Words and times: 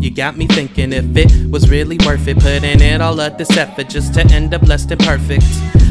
You 0.00 0.10
got 0.10 0.38
me 0.38 0.46
thinking 0.46 0.94
if 0.94 1.14
it 1.14 1.50
was 1.50 1.68
really 1.68 1.98
worth 2.06 2.26
it, 2.26 2.38
putting 2.38 2.80
it 2.80 3.02
all 3.02 3.20
of 3.20 3.36
this 3.36 3.54
effort 3.54 3.90
just 3.90 4.14
to 4.14 4.24
end 4.32 4.54
up 4.54 4.62
less 4.62 4.86
than 4.86 4.96
perfect. 4.96 5.44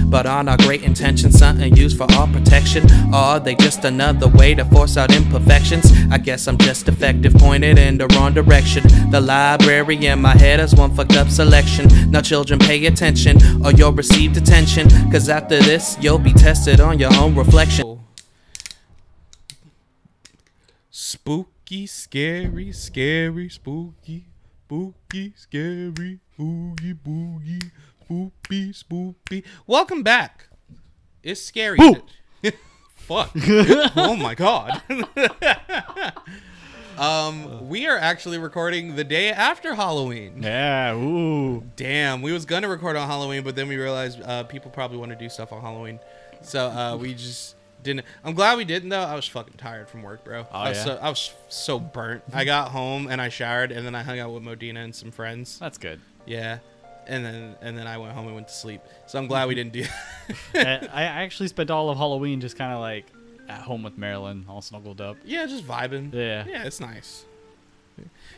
But 0.09 0.25
aren't 0.25 0.49
our 0.49 0.57
great 0.57 0.81
intentions 0.81 1.37
something 1.37 1.75
used 1.75 1.95
for 1.95 2.11
our 2.13 2.25
protection? 2.25 2.89
Or 3.13 3.17
are 3.17 3.39
they 3.39 3.53
just 3.53 3.85
another 3.85 4.27
way 4.27 4.55
to 4.55 4.65
force 4.65 4.97
out 4.97 5.13
imperfections? 5.15 5.91
I 6.09 6.17
guess 6.17 6.47
I'm 6.47 6.57
just 6.57 6.87
effective, 6.87 7.35
pointed 7.35 7.77
in 7.77 7.99
the 7.99 8.07
wrong 8.07 8.33
direction. 8.33 8.81
The 9.11 9.21
library 9.21 10.03
in 10.03 10.19
my 10.19 10.35
head 10.35 10.59
has 10.59 10.73
one 10.73 10.95
fucked 10.95 11.15
up 11.15 11.29
selection. 11.29 12.09
Now, 12.09 12.21
children, 12.21 12.57
pay 12.57 12.83
attention, 12.87 13.37
or 13.63 13.71
you'll 13.73 13.91
receive 13.91 14.33
detention. 14.33 14.89
Cause 15.11 15.29
after 15.29 15.59
this, 15.59 15.95
you'll 16.01 16.17
be 16.17 16.33
tested 16.33 16.79
on 16.79 16.97
your 16.97 17.13
own 17.13 17.35
reflection. 17.35 17.99
Spooky, 21.69 21.85
scary, 21.85 22.71
scary, 22.71 23.47
spooky, 23.47 24.25
spooky, 24.65 25.33
scary, 25.35 26.19
boogie, 26.35 26.97
boogie, 26.97 27.71
spoopy, 28.09 28.73
spoopy. 28.73 29.43
Welcome 29.67 30.01
back. 30.01 30.47
It's 31.21 31.43
scary. 31.43 31.77
Fuck. 32.95 33.29
oh 33.95 34.15
my 34.15 34.33
god. 34.33 34.81
um, 36.97 37.69
we 37.69 37.85
are 37.85 37.99
actually 37.99 38.39
recording 38.39 38.95
the 38.95 39.03
day 39.03 39.29
after 39.29 39.75
Halloween. 39.75 40.41
Yeah. 40.41 40.95
Ooh. 40.95 41.63
Damn, 41.75 42.23
we 42.23 42.33
was 42.33 42.45
gonna 42.45 42.67
record 42.67 42.95
on 42.95 43.07
Halloween, 43.07 43.43
but 43.43 43.55
then 43.55 43.67
we 43.67 43.77
realized 43.77 44.19
uh, 44.23 44.41
people 44.41 44.71
probably 44.71 44.97
want 44.97 45.11
to 45.11 45.15
do 45.15 45.29
stuff 45.29 45.53
on 45.53 45.61
Halloween, 45.61 45.99
so 46.41 46.69
uh, 46.69 46.97
we 46.97 47.13
just 47.13 47.55
didn't. 47.83 48.05
I'm 48.23 48.33
glad 48.33 48.57
we 48.57 48.65
didn't 48.65 48.89
though. 48.89 49.01
I 49.01 49.15
was 49.15 49.27
fucking 49.27 49.55
tired 49.57 49.89
from 49.89 50.03
work, 50.03 50.23
bro. 50.23 50.45
Oh, 50.51 50.57
I 50.57 50.69
was 50.69 50.77
yeah? 50.77 50.83
so 50.83 50.99
I 51.01 51.09
was 51.09 51.33
so 51.49 51.79
burnt. 51.79 52.23
I 52.33 52.45
got 52.45 52.69
home 52.69 53.07
and 53.07 53.21
I 53.21 53.29
showered, 53.29 53.71
and 53.71 53.85
then 53.85 53.95
I 53.95 54.03
hung 54.03 54.19
out 54.19 54.31
with 54.31 54.43
Modena 54.43 54.81
and 54.81 54.95
some 54.95 55.11
friends. 55.11 55.59
That's 55.59 55.77
good. 55.77 55.99
Yeah, 56.25 56.59
and 57.07 57.25
then 57.25 57.55
and 57.61 57.77
then 57.77 57.87
I 57.87 57.97
went 57.97 58.13
home 58.13 58.25
and 58.27 58.35
went 58.35 58.47
to 58.47 58.53
sleep. 58.53 58.81
So 59.07 59.19
I'm 59.19 59.27
glad 59.27 59.47
we 59.47 59.55
didn't 59.55 59.73
do. 59.73 59.85
I, 60.53 60.87
I 60.91 61.03
actually 61.03 61.47
spent 61.47 61.71
all 61.71 61.89
of 61.89 61.97
Halloween 61.97 62.41
just 62.41 62.57
kind 62.57 62.73
of 62.73 62.79
like 62.79 63.05
at 63.49 63.61
home 63.61 63.83
with 63.83 63.97
Marilyn, 63.97 64.45
all 64.47 64.61
snuggled 64.61 65.01
up. 65.01 65.17
yeah, 65.25 65.45
just 65.47 65.65
vibing. 65.65 66.13
Yeah. 66.13 66.45
yeah, 66.47 66.63
it's 66.65 66.79
nice. 66.79 67.25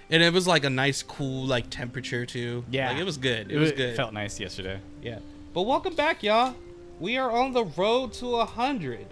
And 0.09 0.23
it 0.23 0.33
was 0.33 0.47
like 0.47 0.63
a 0.63 0.69
nice, 0.69 1.03
cool 1.03 1.45
like 1.45 1.69
temperature 1.69 2.25
too. 2.25 2.65
Yeah. 2.71 2.89
like 2.89 2.99
it 2.99 3.03
was 3.03 3.17
good. 3.17 3.51
It, 3.51 3.57
was 3.57 3.71
good. 3.71 3.95
felt 3.95 4.13
nice 4.13 4.39
yesterday. 4.39 4.79
Yeah. 5.01 5.19
But 5.53 5.63
welcome 5.63 5.95
back, 5.95 6.23
y'all. 6.23 6.55
We 6.99 7.17
are 7.17 7.31
on 7.31 7.53
the 7.53 7.65
road 7.65 8.13
to 8.13 8.37
a 8.37 8.45
hundred. 8.45 9.07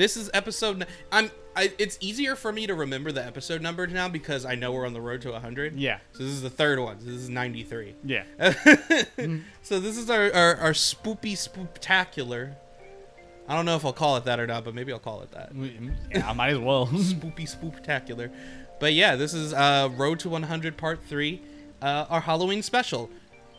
This 0.00 0.16
is 0.16 0.30
episode. 0.32 0.86
I'm. 1.12 1.30
I, 1.54 1.74
it's 1.78 1.98
easier 2.00 2.34
for 2.34 2.50
me 2.50 2.66
to 2.66 2.74
remember 2.74 3.12
the 3.12 3.22
episode 3.22 3.60
number 3.60 3.86
now 3.86 4.08
because 4.08 4.46
I 4.46 4.54
know 4.54 4.72
we're 4.72 4.86
on 4.86 4.94
the 4.94 5.00
road 5.02 5.20
to 5.22 5.34
a 5.34 5.38
hundred. 5.38 5.78
Yeah. 5.78 5.98
So 6.12 6.22
this 6.22 6.32
is 6.32 6.40
the 6.40 6.48
third 6.48 6.78
one. 6.78 6.96
This 7.00 7.08
is 7.08 7.28
ninety 7.28 7.64
three. 7.64 7.94
Yeah. 8.02 8.24
so 9.62 9.78
this 9.78 9.98
is 9.98 10.08
our, 10.08 10.32
our 10.32 10.56
our 10.56 10.72
spoopy 10.72 11.34
spooptacular. 11.34 12.54
I 13.46 13.54
don't 13.54 13.66
know 13.66 13.76
if 13.76 13.84
I'll 13.84 13.92
call 13.92 14.16
it 14.16 14.24
that 14.24 14.40
or 14.40 14.46
not, 14.46 14.64
but 14.64 14.74
maybe 14.74 14.90
I'll 14.90 14.98
call 14.98 15.20
it 15.20 15.32
that. 15.32 15.50
yeah, 15.54 16.30
I 16.30 16.32
might 16.32 16.52
as 16.52 16.60
well. 16.60 16.86
Spoopy 16.86 17.54
spooptacular. 17.54 18.32
But 18.78 18.94
yeah, 18.94 19.16
this 19.16 19.34
is 19.34 19.52
uh, 19.52 19.90
Road 19.98 20.20
to 20.20 20.30
100 20.30 20.78
Part 20.78 21.00
3, 21.04 21.42
uh, 21.82 22.06
our 22.08 22.20
Halloween 22.20 22.62
special. 22.62 23.10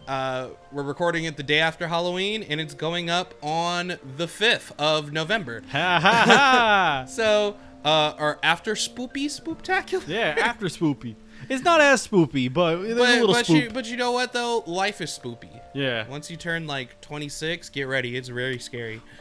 Uh, 0.07 0.49
we're 0.71 0.83
recording 0.83 1.25
it 1.25 1.37
the 1.37 1.43
day 1.43 1.59
after 1.59 1.87
Halloween, 1.87 2.43
and 2.43 2.59
it's 2.59 2.73
going 2.73 3.09
up 3.09 3.33
on 3.41 3.99
the 4.17 4.25
5th 4.25 4.71
of 4.77 5.11
November. 5.13 5.61
ha 5.69 5.99
ha 6.01 6.23
ha. 6.25 7.05
So, 7.07 7.55
uh, 7.85 8.13
our 8.17 8.39
after 8.43 8.73
spoopy 8.73 9.25
spooptacular. 9.25 10.07
Yeah, 10.07 10.35
after 10.37 10.65
spoopy. 10.67 11.15
It's 11.49 11.63
not 11.63 11.81
as 11.81 12.07
spoopy, 12.07 12.51
but 12.51 12.77
there's 12.81 12.97
a 12.97 13.01
little 13.01 13.27
but, 13.33 13.45
spoop. 13.45 13.63
you, 13.63 13.69
but 13.71 13.89
you 13.89 13.97
know 13.97 14.11
what, 14.11 14.33
though? 14.33 14.63
Life 14.65 15.01
is 15.01 15.17
spoopy. 15.17 15.49
yeah. 15.73 16.07
Once 16.07 16.29
you 16.29 16.37
turn 16.37 16.67
like 16.67 16.99
26, 17.01 17.69
get 17.69 17.83
ready. 17.83 18.15
It's 18.15 18.29
very 18.29 18.59
scary. 18.59 19.01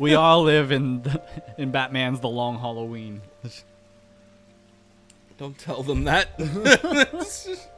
We 0.00 0.14
all 0.14 0.42
live 0.42 0.72
in 0.72 1.02
the, 1.02 1.22
in 1.58 1.70
Batman's 1.70 2.18
The 2.18 2.28
Long 2.28 2.58
Halloween. 2.58 3.20
Don't 5.38 5.56
tell 5.56 5.84
them 5.84 6.04
that. 6.04 6.28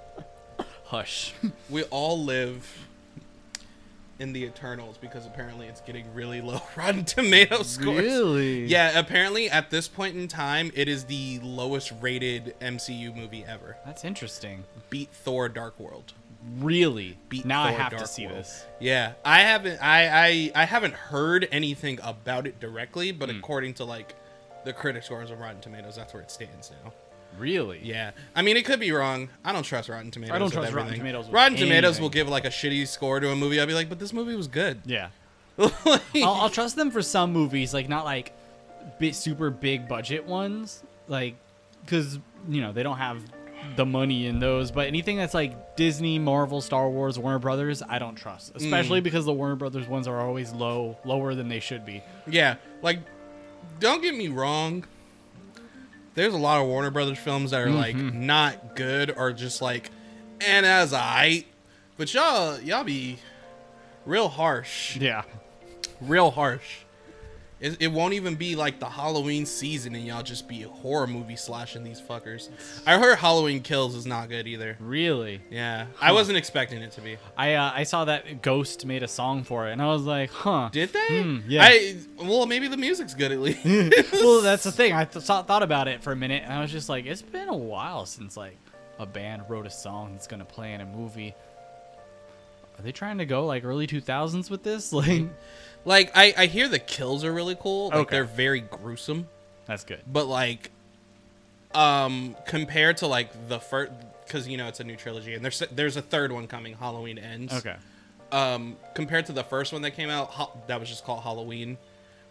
Hush. 0.86 1.34
we 1.70 1.82
all 1.84 2.22
live 2.22 2.86
in 4.18 4.32
the 4.32 4.44
Eternals 4.44 4.96
because 4.96 5.26
apparently 5.26 5.66
it's 5.66 5.80
getting 5.82 6.06
really 6.14 6.40
low 6.40 6.62
Rotten 6.76 7.04
Tomato 7.04 7.62
scores. 7.62 8.02
Really? 8.02 8.64
Yeah, 8.66 8.98
apparently 8.98 9.50
at 9.50 9.70
this 9.70 9.88
point 9.88 10.16
in 10.16 10.26
time, 10.28 10.70
it 10.74 10.88
is 10.88 11.04
the 11.04 11.38
lowest 11.42 11.92
rated 12.00 12.54
MCU 12.60 13.14
movie 13.14 13.44
ever. 13.46 13.76
That's 13.84 14.04
interesting. 14.04 14.64
Beat 14.88 15.10
Thor: 15.10 15.48
Dark 15.48 15.78
World. 15.78 16.12
Really? 16.60 17.18
Beat 17.28 17.44
now 17.44 17.62
I 17.64 17.72
have 17.72 17.90
Dark 17.90 18.02
to 18.04 18.08
see 18.08 18.24
World. 18.26 18.38
this. 18.38 18.64
Yeah, 18.78 19.14
I 19.24 19.40
haven't. 19.40 19.82
I 19.82 20.08
I 20.08 20.52
I 20.54 20.64
haven't 20.64 20.94
heard 20.94 21.48
anything 21.50 21.98
about 22.02 22.46
it 22.46 22.60
directly, 22.60 23.10
but 23.12 23.28
Hmm. 23.28 23.38
according 23.38 23.74
to 23.74 23.84
like 23.84 24.14
the 24.64 24.72
critic 24.72 25.02
scores 25.02 25.30
of 25.30 25.40
Rotten 25.40 25.60
Tomatoes, 25.60 25.96
that's 25.96 26.14
where 26.14 26.22
it 26.22 26.30
stands 26.30 26.70
now. 26.84 26.92
Really? 27.38 27.80
Yeah, 27.82 28.12
I 28.34 28.42
mean 28.42 28.56
it 28.56 28.64
could 28.64 28.80
be 28.80 28.92
wrong. 28.92 29.28
I 29.44 29.52
don't 29.52 29.62
trust 29.62 29.88
Rotten 29.88 30.10
Tomatoes. 30.10 30.34
I 30.34 30.38
don't 30.38 30.46
with 30.46 30.54
trust 30.54 30.72
Rotten 30.72 30.88
everything. 30.88 31.00
Tomatoes 31.00 31.26
with 31.26 31.34
Rotten 31.34 31.58
Tomatoes 31.58 32.00
will 32.00 32.08
give 32.08 32.28
like 32.28 32.44
a 32.44 32.50
shitty 32.50 32.86
score 32.86 33.20
to 33.20 33.30
a 33.30 33.36
movie. 33.36 33.60
I'll 33.60 33.66
be 33.66 33.74
like, 33.74 33.88
but 33.88 33.98
this 33.98 34.12
movie 34.12 34.36
was 34.36 34.48
good. 34.48 34.80
Yeah. 34.84 35.08
Like- 35.58 36.02
I'll, 36.16 36.34
I'll 36.34 36.50
trust 36.50 36.76
them 36.76 36.90
for 36.90 37.00
some 37.00 37.32
movies, 37.32 37.72
like 37.72 37.88
not 37.88 38.04
like 38.04 38.34
bit 38.98 39.14
super 39.14 39.50
big 39.50 39.88
budget 39.88 40.26
ones, 40.26 40.82
like 41.08 41.36
because 41.80 42.18
you 42.48 42.60
know 42.60 42.72
they 42.72 42.82
don't 42.82 42.98
have 42.98 43.22
the 43.76 43.86
money 43.86 44.26
in 44.26 44.38
those. 44.38 44.70
But 44.70 44.86
anything 44.86 45.16
that's 45.16 45.34
like 45.34 45.76
Disney, 45.76 46.18
Marvel, 46.18 46.60
Star 46.60 46.88
Wars, 46.88 47.18
Warner 47.18 47.38
Brothers, 47.38 47.82
I 47.86 47.98
don't 47.98 48.14
trust, 48.14 48.54
mm. 48.54 48.56
especially 48.56 49.00
because 49.00 49.24
the 49.24 49.32
Warner 49.32 49.56
Brothers 49.56 49.88
ones 49.88 50.06
are 50.06 50.20
always 50.20 50.52
low, 50.52 50.96
lower 51.04 51.34
than 51.34 51.48
they 51.48 51.60
should 51.60 51.84
be. 51.84 52.02
Yeah, 52.26 52.56
like, 52.82 53.00
don't 53.80 54.02
get 54.02 54.14
me 54.14 54.28
wrong. 54.28 54.84
There's 56.16 56.34
a 56.34 56.38
lot 56.38 56.60
of 56.60 56.66
Warner 56.66 56.90
Brothers 56.90 57.18
films 57.18 57.52
that 57.52 57.60
are 57.60 57.70
like 57.70 57.94
Mm-hmm. 57.94 58.26
not 58.26 58.74
good 58.74 59.14
or 59.16 59.32
just 59.32 59.62
like, 59.62 59.90
and 60.40 60.66
as 60.66 60.92
I, 60.92 61.44
but 61.96 62.12
y'all 62.12 62.58
y'all 62.60 62.82
be 62.84 63.18
real 64.04 64.28
harsh, 64.28 64.96
Yeah. 64.96 65.22
real 66.00 66.30
harsh. 66.32 66.78
It, 67.58 67.80
it 67.80 67.88
won't 67.88 68.12
even 68.12 68.34
be 68.34 68.54
like 68.54 68.80
the 68.80 68.88
Halloween 68.88 69.46
season, 69.46 69.94
and 69.94 70.04
y'all 70.04 70.22
just 70.22 70.46
be 70.46 70.60
horror 70.62 71.06
movie 71.06 71.36
slashing 71.36 71.84
these 71.84 71.98
fuckers. 71.98 72.50
I 72.86 72.98
heard 72.98 73.16
Halloween 73.16 73.62
Kills 73.62 73.94
is 73.94 74.04
not 74.04 74.28
good 74.28 74.46
either. 74.46 74.76
Really? 74.78 75.40
Yeah, 75.50 75.86
I 75.98 76.12
wasn't 76.12 76.36
expecting 76.36 76.82
it 76.82 76.92
to 76.92 77.00
be. 77.00 77.16
I 77.34 77.54
uh, 77.54 77.72
I 77.74 77.84
saw 77.84 78.04
that 78.04 78.42
Ghost 78.42 78.84
made 78.84 79.02
a 79.02 79.08
song 79.08 79.42
for 79.42 79.68
it, 79.68 79.72
and 79.72 79.80
I 79.80 79.86
was 79.86 80.02
like, 80.02 80.30
huh. 80.30 80.68
Did 80.70 80.92
they? 80.92 81.22
Hmm, 81.22 81.38
yeah. 81.48 81.64
I 81.64 81.96
well, 82.18 82.44
maybe 82.44 82.68
the 82.68 82.76
music's 82.76 83.14
good 83.14 83.32
at 83.32 83.40
least. 83.40 83.64
well, 84.12 84.42
that's 84.42 84.64
the 84.64 84.72
thing. 84.80 84.92
I 84.92 85.06
th- 85.06 85.24
thought 85.24 85.46
thought 85.46 85.62
about 85.62 85.88
it 85.88 86.02
for 86.02 86.12
a 86.12 86.16
minute, 86.16 86.42
and 86.44 86.52
I 86.52 86.60
was 86.60 86.70
just 86.70 86.90
like, 86.90 87.06
it's 87.06 87.22
been 87.22 87.48
a 87.48 87.56
while 87.56 88.04
since 88.04 88.36
like 88.36 88.58
a 88.98 89.06
band 89.06 89.44
wrote 89.48 89.64
a 89.64 89.70
song 89.70 90.12
that's 90.12 90.26
gonna 90.26 90.44
play 90.44 90.74
in 90.74 90.82
a 90.82 90.86
movie. 90.86 91.34
Are 92.78 92.82
they 92.82 92.92
trying 92.92 93.16
to 93.18 93.24
go 93.26 93.46
like 93.46 93.64
early 93.64 93.86
two 93.86 94.02
thousands 94.02 94.50
with 94.50 94.62
this? 94.62 94.92
Like, 94.96 95.24
Like 95.86 96.10
I, 96.14 96.34
I 96.36 96.46
hear 96.46 96.68
the 96.68 96.78
kills 96.78 97.24
are 97.24 97.32
really 97.32 97.56
cool. 97.58 97.86
Like 97.88 97.94
Okay. 98.00 98.16
they're 98.16 98.24
very 98.24 98.60
gruesome, 98.60 99.28
that's 99.66 99.84
good. 99.84 100.02
but 100.06 100.26
like, 100.26 100.70
um, 101.74 102.36
compared 102.46 102.98
to 102.98 103.06
like 103.06 103.48
the 103.48 103.58
first, 103.60 103.92
because 104.26 104.48
you 104.48 104.56
know 104.56 104.66
it's 104.68 104.80
a 104.80 104.84
new 104.84 104.96
trilogy, 104.96 105.34
and 105.34 105.44
there's 105.44 105.62
there's 105.72 105.96
a 105.96 106.02
third 106.02 106.32
one 106.32 106.46
coming. 106.46 106.74
Halloween 106.74 107.18
ends. 107.18 107.52
Okay. 107.52 107.76
Um, 108.32 108.76
compared 108.94 109.26
to 109.26 109.32
the 109.32 109.44
first 109.44 109.72
one 109.72 109.82
that 109.82 109.92
came 109.92 110.10
out, 110.10 110.30
ha- 110.30 110.50
that 110.66 110.80
was 110.80 110.88
just 110.88 111.04
called 111.04 111.22
Halloween, 111.22 111.78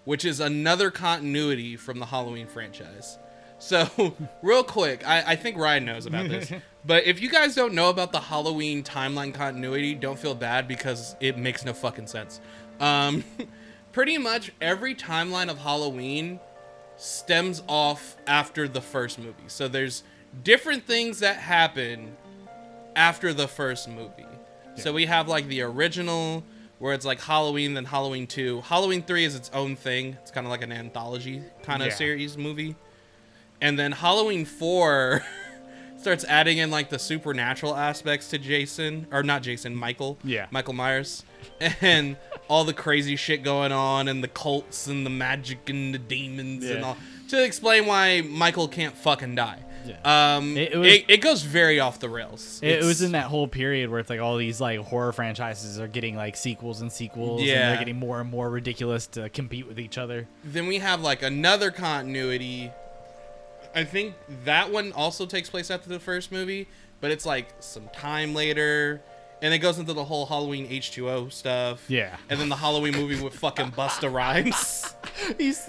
which 0.04 0.26
is 0.26 0.40
another 0.42 0.92
continuity 0.92 1.78
from 1.78 2.00
the 2.00 2.06
Halloween 2.08 2.48
franchise. 2.48 3.18
So, 3.58 4.14
real 4.42 4.66
quick, 4.66 5.08
I, 5.08 5.32
I 5.32 5.36
think 5.38 5.58
Ryan 5.58 5.86
knows 5.86 6.06
about 6.06 6.28
this. 6.28 6.52
but 6.86 7.06
if 7.06 7.22
you 7.22 7.30
guys 7.30 7.56
don't 7.56 7.74
know 7.74 7.90
about 7.90 8.12
the 8.12 8.20
Halloween 8.20 8.84
timeline 8.84 9.34
continuity, 9.34 9.96
don't 9.96 10.20
feel 10.20 10.36
bad 10.36 10.68
because 10.68 11.16
it 11.22 11.38
makes 11.38 11.64
no 11.64 11.72
fucking 11.74 12.08
sense. 12.08 12.42
Um, 12.80 13.24
pretty 13.92 14.18
much 14.18 14.52
every 14.62 14.96
timeline 14.96 15.50
of 15.50 15.58
Halloween 15.60 16.40
stems 16.98 17.62
off 17.68 18.16
after 18.28 18.68
the 18.68 18.82
first 18.82 19.20
movie. 19.20 19.44
So, 19.48 19.68
there's 19.68 20.04
different 20.44 20.86
things 20.86 21.20
that 21.20 21.38
happen 21.38 22.16
after 22.96 23.34
the 23.34 23.48
first 23.48 23.88
movie. 23.90 24.26
So 24.78 24.92
we 24.92 25.06
have 25.06 25.30
like 25.30 25.48
the 25.48 25.62
original 25.62 26.44
where 26.80 26.94
it's 26.94 27.06
like 27.06 27.22
Halloween, 27.22 27.74
then 27.74 27.86
Halloween 27.86 28.28
2. 28.28 28.62
Halloween 28.62 29.02
3 29.04 29.24
is 29.24 29.36
its 29.36 29.50
own 29.54 29.78
thing. 29.78 30.18
It's 30.22 30.32
kind 30.32 30.46
of 30.46 30.52
like 30.52 30.62
an 30.62 30.74
anthology 30.74 31.42
kind 31.64 31.82
of 31.82 31.88
Yeah. 31.90 31.96
series 31.96 32.38
movie. 32.38 32.76
And 33.62 33.80
then 33.80 33.94
Halloween 33.94 34.44
4 34.44 35.24
starts 35.98 36.26
adding 36.26 36.58
in 36.58 36.72
like 36.72 36.90
the 36.90 37.00
supernatural 37.00 37.74
aspects 37.76 38.30
to 38.32 38.38
Jason, 38.38 39.08
or 39.12 39.24
not 39.24 39.42
Jason, 39.44 39.74
Michael. 39.76 40.18
Yeah. 40.26 40.48
Michael 40.52 40.74
Myers. 40.74 41.24
And 41.82 42.18
all 42.48 42.64
the 42.64 42.74
crazy 42.74 43.16
shit 43.16 43.44
going 43.44 43.72
on, 43.72 44.08
and 44.08 44.24
the 44.24 44.28
cults, 44.28 44.88
and 44.88 45.06
the 45.06 45.10
magic, 45.10 45.70
and 45.70 45.94
the 45.94 46.00
demons, 46.00 46.64
and 46.66 46.84
all. 46.84 46.98
To 47.30 47.44
explain 47.44 47.86
why 47.88 48.22
Michael 48.22 48.68
can't 48.68 48.96
fucking 48.96 49.36
die. 49.36 49.60
Yeah. 49.86 50.36
Um, 50.38 50.58
It- 50.58 50.62
it, 50.62 50.74
it 50.74 50.78
was- 50.78 50.94
it, 51.08 51.22
goes 51.22 51.42
very 51.44 51.80
off 51.80 52.00
the 52.00 52.10
rails. 52.10 52.60
It, 52.64 52.80
it 52.82 52.84
was 52.84 53.02
in 53.04 53.12
that 53.14 53.26
whole 53.26 53.48
period 53.48 53.90
where 53.90 54.00
it's 54.00 54.10
like 54.10 54.20
all 54.20 54.38
these 54.38 54.60
like 54.62 54.80
horror 54.80 55.12
franchises 55.12 55.80
are 55.80 55.88
getting 55.88 56.16
like 56.16 56.36
sequels 56.36 56.82
and 56.82 56.92
sequels, 56.92 57.42
and 57.42 57.50
they're 57.50 57.78
getting 57.78 57.98
more 58.00 58.20
and 58.22 58.30
more 58.30 58.50
ridiculous 58.50 59.06
to 59.08 59.30
compete 59.30 59.68
with 59.68 59.80
each 59.80 59.98
other. 60.00 60.28
Then 60.44 60.66
we 60.68 60.80
have 60.80 61.02
like 61.02 61.22
another 61.24 61.70
continuity. 61.72 62.72
I 63.76 63.84
think 63.84 64.16
that 64.46 64.72
one 64.72 64.92
also 64.94 65.26
takes 65.26 65.50
place 65.50 65.70
after 65.70 65.90
the 65.90 66.00
first 66.00 66.32
movie, 66.32 66.68
but 67.02 67.12
it's 67.12 67.26
like 67.26 67.50
some 67.60 67.88
time 67.94 68.34
later, 68.34 69.02
and 69.42 69.54
it 69.54 69.60
goes 69.60 69.78
into 69.80 69.94
the 69.94 70.04
whole 70.06 70.26
Halloween 70.26 70.68
H 70.70 70.92
two 70.92 71.10
O 71.10 71.30
stuff. 71.30 71.84
Yeah. 71.90 72.18
and 72.30 72.40
then 72.40 72.50
the 72.50 72.56
Halloween 72.56 72.94
movie 72.96 73.22
with 73.24 73.34
fucking 73.36 73.72
Busta 73.72 74.12
Rhymes. 74.12 74.96
He's- 75.38 75.68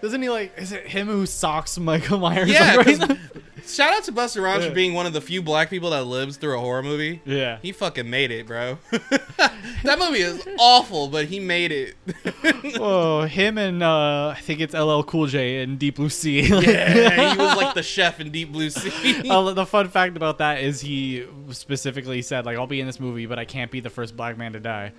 doesn't 0.00 0.22
he 0.22 0.28
like? 0.30 0.52
Is 0.58 0.72
it 0.72 0.86
him 0.86 1.06
who 1.08 1.26
socks 1.26 1.78
Michael 1.78 2.18
Myers? 2.18 2.50
Yeah, 2.50 2.76
like, 2.76 2.86
right? 2.98 3.18
Shout 3.66 3.94
out 3.94 4.04
to 4.04 4.12
Busta 4.12 4.42
Rhymes 4.42 4.62
Yeah. 4.64 4.68
for 4.68 4.74
being 4.74 4.92
one 4.92 5.06
of 5.06 5.14
the 5.14 5.22
few 5.22 5.40
black 5.40 5.70
people 5.70 5.88
that 5.90 6.04
lives 6.04 6.36
through 6.36 6.56
a 6.58 6.60
horror 6.60 6.82
movie. 6.82 7.22
yeah. 7.24 7.58
He 7.62 7.72
fucking 7.72 8.08
made 8.10 8.30
it, 8.30 8.46
bro. 8.46 8.76
that 8.90 9.98
movie 9.98 10.20
is 10.20 10.46
awful, 10.58 11.08
but 11.08 11.24
he 11.26 11.40
made 11.40 11.72
it. 11.72 11.94
Oh, 12.76 13.22
him 13.22 13.56
and 13.56 13.82
uh, 13.82 14.34
I 14.36 14.40
think 14.40 14.60
it's 14.60 14.74
LL 14.74 15.02
Cool 15.02 15.26
J 15.26 15.62
and 15.62 15.78
Deep 15.78 15.96
Blue 15.96 16.08
Sea. 16.10 16.40
yeah, 16.42 17.32
he 17.32 17.38
was 17.38 17.56
like 17.56 17.74
the 17.74 17.82
chef 17.82 18.20
in 18.20 18.30
Deep 18.30 18.52
Blue 18.52 18.68
Sea. 18.68 19.28
Uh, 19.30 19.52
the 19.52 19.64
fun 19.66 19.88
fact 19.88 20.16
about 20.16 20.38
that 20.38 20.60
is 20.60 20.80
he 20.80 21.24
specifically 21.50 22.20
said 22.20 22.44
like 22.46 22.58
I'll 22.58 22.66
be 22.66 22.80
in 22.80 22.86
this 22.86 23.00
movie, 23.00 23.26
but 23.26 23.38
I 23.38 23.44
can't 23.44 23.70
be 23.70 23.80
the 23.80 23.90
first 23.90 24.16
black 24.16 24.36
man 24.36 24.52
to 24.54 24.60
die. 24.60 24.92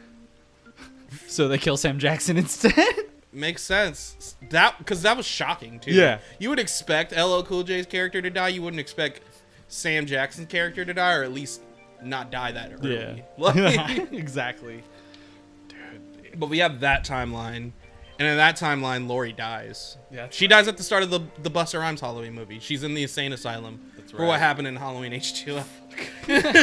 So 1.28 1.48
they 1.48 1.58
kill 1.58 1.78
Sam 1.78 2.00
Jackson 2.00 2.38
instead. 2.38 2.74
Makes 3.36 3.64
sense. 3.64 4.38
That 4.50 4.78
because 4.78 5.02
that 5.02 5.18
was 5.18 5.26
shocking 5.26 5.80
too. 5.80 5.92
Yeah. 5.92 6.20
you 6.40 6.50
would 6.50 6.60
expect 6.60 7.12
LL 7.12 7.42
Cool 7.42 7.64
J's 7.64 7.86
character 7.86 8.22
to 8.22 8.30
die. 8.30 8.48
You 8.48 8.62
wouldn't 8.62 8.80
expect 8.80 9.22
Sam 9.68 10.06
Jackson's 10.06 10.48
character 10.48 10.86
to 10.86 10.94
die, 10.94 11.14
or 11.16 11.24
at 11.24 11.34
least 11.34 11.62
not 12.02 12.32
die 12.32 12.54
that 12.54 12.72
early. 12.72 13.24
Like- 13.38 13.98
exactly. 14.14 14.84
but 16.38 16.48
we 16.50 16.60
have 16.60 16.80
that 16.80 17.06
timeline, 17.06 17.72
and 18.20 18.28
in 18.28 18.38
that 18.38 18.58
timeline, 18.58 19.08
Laurie 19.08 19.34
dies. 19.34 19.98
Yeah, 20.12 20.22
that's 20.24 20.38
she 20.38 20.48
dies 20.48 20.68
at 20.70 20.78
the 20.78 20.84
start 20.84 21.04
of 21.04 21.10
the 21.10 21.20
the 21.44 21.52
Busta 21.52 21.80
Rhymes 21.80 22.00
Halloween 22.00 22.34
movie. 22.34 22.60
She's 22.60 22.84
in 22.84 22.94
the 22.94 23.04
insane 23.04 23.34
asylum 23.34 23.92
for 24.16 24.26
what 24.26 24.40
happened 24.40 24.68
in 24.68 24.78
Halloween 24.78 25.12
H2O. 25.12 25.64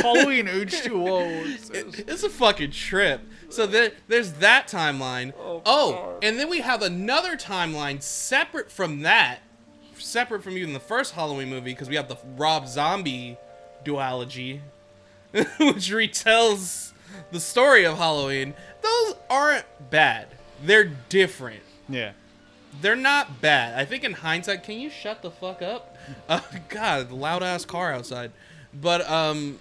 Halloween 0.02 0.46
H2O. 0.46 2.08
It's 2.08 2.22
a 2.22 2.30
fucking 2.30 2.70
trip. 2.70 3.20
So 3.52 3.66
there, 3.66 3.93
there's 4.08 4.32
that 4.34 4.66
timeline. 4.66 5.32
Oh, 5.37 6.19
and 6.22 6.38
then 6.38 6.49
we 6.49 6.60
have 6.60 6.82
another 6.82 7.37
timeline 7.37 8.02
separate 8.02 8.70
from 8.70 9.02
that, 9.02 9.40
separate 9.99 10.43
from 10.43 10.56
even 10.56 10.72
the 10.72 10.81
first 10.81 11.14
Halloween 11.14 11.50
movie, 11.50 11.72
because 11.72 11.88
we 11.88 11.96
have 11.96 12.08
the 12.08 12.16
Rob 12.37 12.66
Zombie 12.66 13.37
duology, 13.84 14.60
which 15.32 15.90
retells 15.90 16.93
the 17.31 17.40
story 17.40 17.84
of 17.84 17.99
Halloween. 17.99 18.54
Those 18.81 19.16
aren't 19.28 19.66
bad. 19.90 20.28
They're 20.64 20.90
different. 21.08 21.62
Yeah. 21.88 22.12
They're 22.81 22.96
not 22.96 23.40
bad. 23.40 23.78
I 23.78 23.84
think 23.84 24.02
in 24.02 24.14
hindsight, 24.14 24.62
can 24.62 24.81
you 24.81 24.88
shut 24.88 25.20
the 25.22 25.31
fuck 25.31 25.60
up? 25.60 25.96
Uh, 26.28 26.40
God, 26.69 27.10
loud 27.10 27.43
ass 27.43 27.64
car 27.64 27.93
outside. 27.93 28.32
But 28.72 29.08
um, 29.10 29.58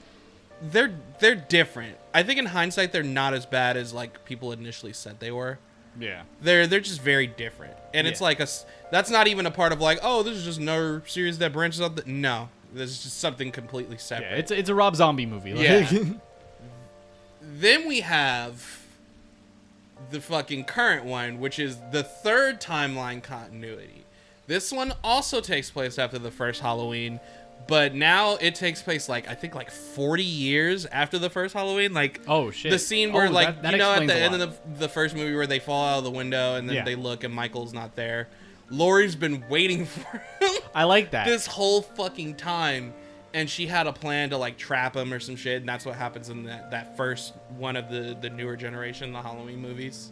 they're 0.62 0.94
they're 1.20 1.36
different. 1.36 1.98
I 2.14 2.24
think 2.24 2.40
in 2.40 2.46
hindsight, 2.48 2.92
they're 2.92 3.04
not 3.04 3.34
as 3.34 3.46
bad 3.46 3.78
as 3.78 3.94
like 3.94 4.26
people 4.26 4.52
initially 4.52 4.94
said 4.94 5.20
they 5.20 5.32
were. 5.32 5.60
Yeah. 6.00 6.24
They're 6.42 6.68
they're 6.68 6.80
just 6.80 7.02
very 7.02 7.28
different, 7.28 7.74
and 7.94 8.08
it's 8.08 8.22
like 8.22 8.40
a 8.40 8.48
that's 8.92 9.10
not 9.10 9.28
even 9.28 9.46
a 9.46 9.52
part 9.52 9.72
of 9.74 9.82
like 9.82 10.00
oh 10.04 10.24
this 10.24 10.38
is 10.38 10.44
just 10.46 10.60
another 10.60 11.04
series 11.06 11.38
that 11.40 11.52
branches 11.54 11.82
off. 11.82 11.96
The, 11.96 12.04
no, 12.06 12.50
this 12.74 12.92
is 12.92 13.04
just 13.04 13.20
something 13.20 13.52
completely 13.52 13.98
separate. 13.98 14.30
Yeah. 14.32 14.38
It's 14.38 14.52
it's 14.52 14.70
a 14.70 14.76
Rob 14.76 14.96
Zombie 14.96 15.26
movie. 15.26 15.54
like- 15.54 15.92
Yeah. 15.92 16.04
Then 17.42 17.88
we 17.88 18.02
have 18.02 18.82
the 20.12 20.22
fucking 20.22 20.66
current 20.66 21.06
one, 21.06 21.40
which 21.40 21.60
is 21.60 21.78
the 21.92 22.04
third 22.04 22.62
timeline 22.62 23.22
continuity. 23.24 24.04
This 24.48 24.72
one 24.72 24.94
also 25.04 25.42
takes 25.42 25.70
place 25.72 25.98
after 25.98 26.20
the 26.20 26.32
first 26.32 26.62
Halloween, 26.62 27.20
but 27.68 27.94
now 27.96 28.36
it 28.36 28.56
takes 28.56 28.82
place 28.82 29.08
like 29.10 29.28
I 29.28 29.36
think 29.36 29.56
like 29.56 29.72
40 29.72 30.24
years 30.24 30.86
after 30.86 31.18
the 31.20 31.30
first 31.30 31.54
Halloween. 31.54 31.94
Like 31.94 32.22
Oh, 32.28 32.52
shit. 32.52 32.72
the 32.72 32.80
scene 32.80 33.14
where 33.14 33.28
Oh, 33.28 33.32
like 33.32 33.48
that- 33.48 33.62
that 33.64 33.72
you 33.74 33.78
know 33.78 33.92
at 33.94 34.08
the 34.08 34.16
end 34.16 34.34
lot. 34.34 34.42
of 34.42 34.60
the, 34.74 34.80
the 34.80 34.90
first 34.90 35.16
movie 35.16 35.36
where 35.36 35.48
they 35.48 35.60
fall 35.60 35.86
out 35.86 35.98
of 36.00 36.04
the 36.04 36.12
window 36.12 36.56
and 36.56 36.68
then 36.68 36.78
Yeah. 36.78 36.84
they 36.84 36.96
look 36.96 37.24
and 37.24 37.34
Michael's 37.34 37.74
not 37.74 37.96
there. 37.96 38.28
Laurie's 38.70 39.16
been 39.16 39.44
waiting 39.50 39.86
for 39.86 40.18
him 40.40 40.52
I 40.74 40.86
like 40.86 41.12
that. 41.12 41.26
this 41.28 41.46
whole 41.46 41.82
fucking 41.82 42.36
time 42.36 42.94
and 43.34 43.50
she 43.50 43.68
had 43.68 43.88
a 43.88 43.94
plan 43.94 44.30
to 44.32 44.38
like 44.38 44.58
trap 44.58 44.96
him 44.96 45.14
or 45.14 45.20
some 45.20 45.36
shit 45.36 45.58
and 45.62 45.68
that's 45.70 45.86
what 45.86 45.96
happens 45.96 46.30
in 46.30 46.44
that, 46.46 46.72
that 46.72 46.98
first 46.98 47.34
one 47.58 47.76
of 47.76 47.90
the 47.90 48.18
the 48.22 48.30
newer 48.30 48.56
generation 48.58 49.12
the 49.14 49.22
halloween 49.22 49.60
movies 49.62 50.12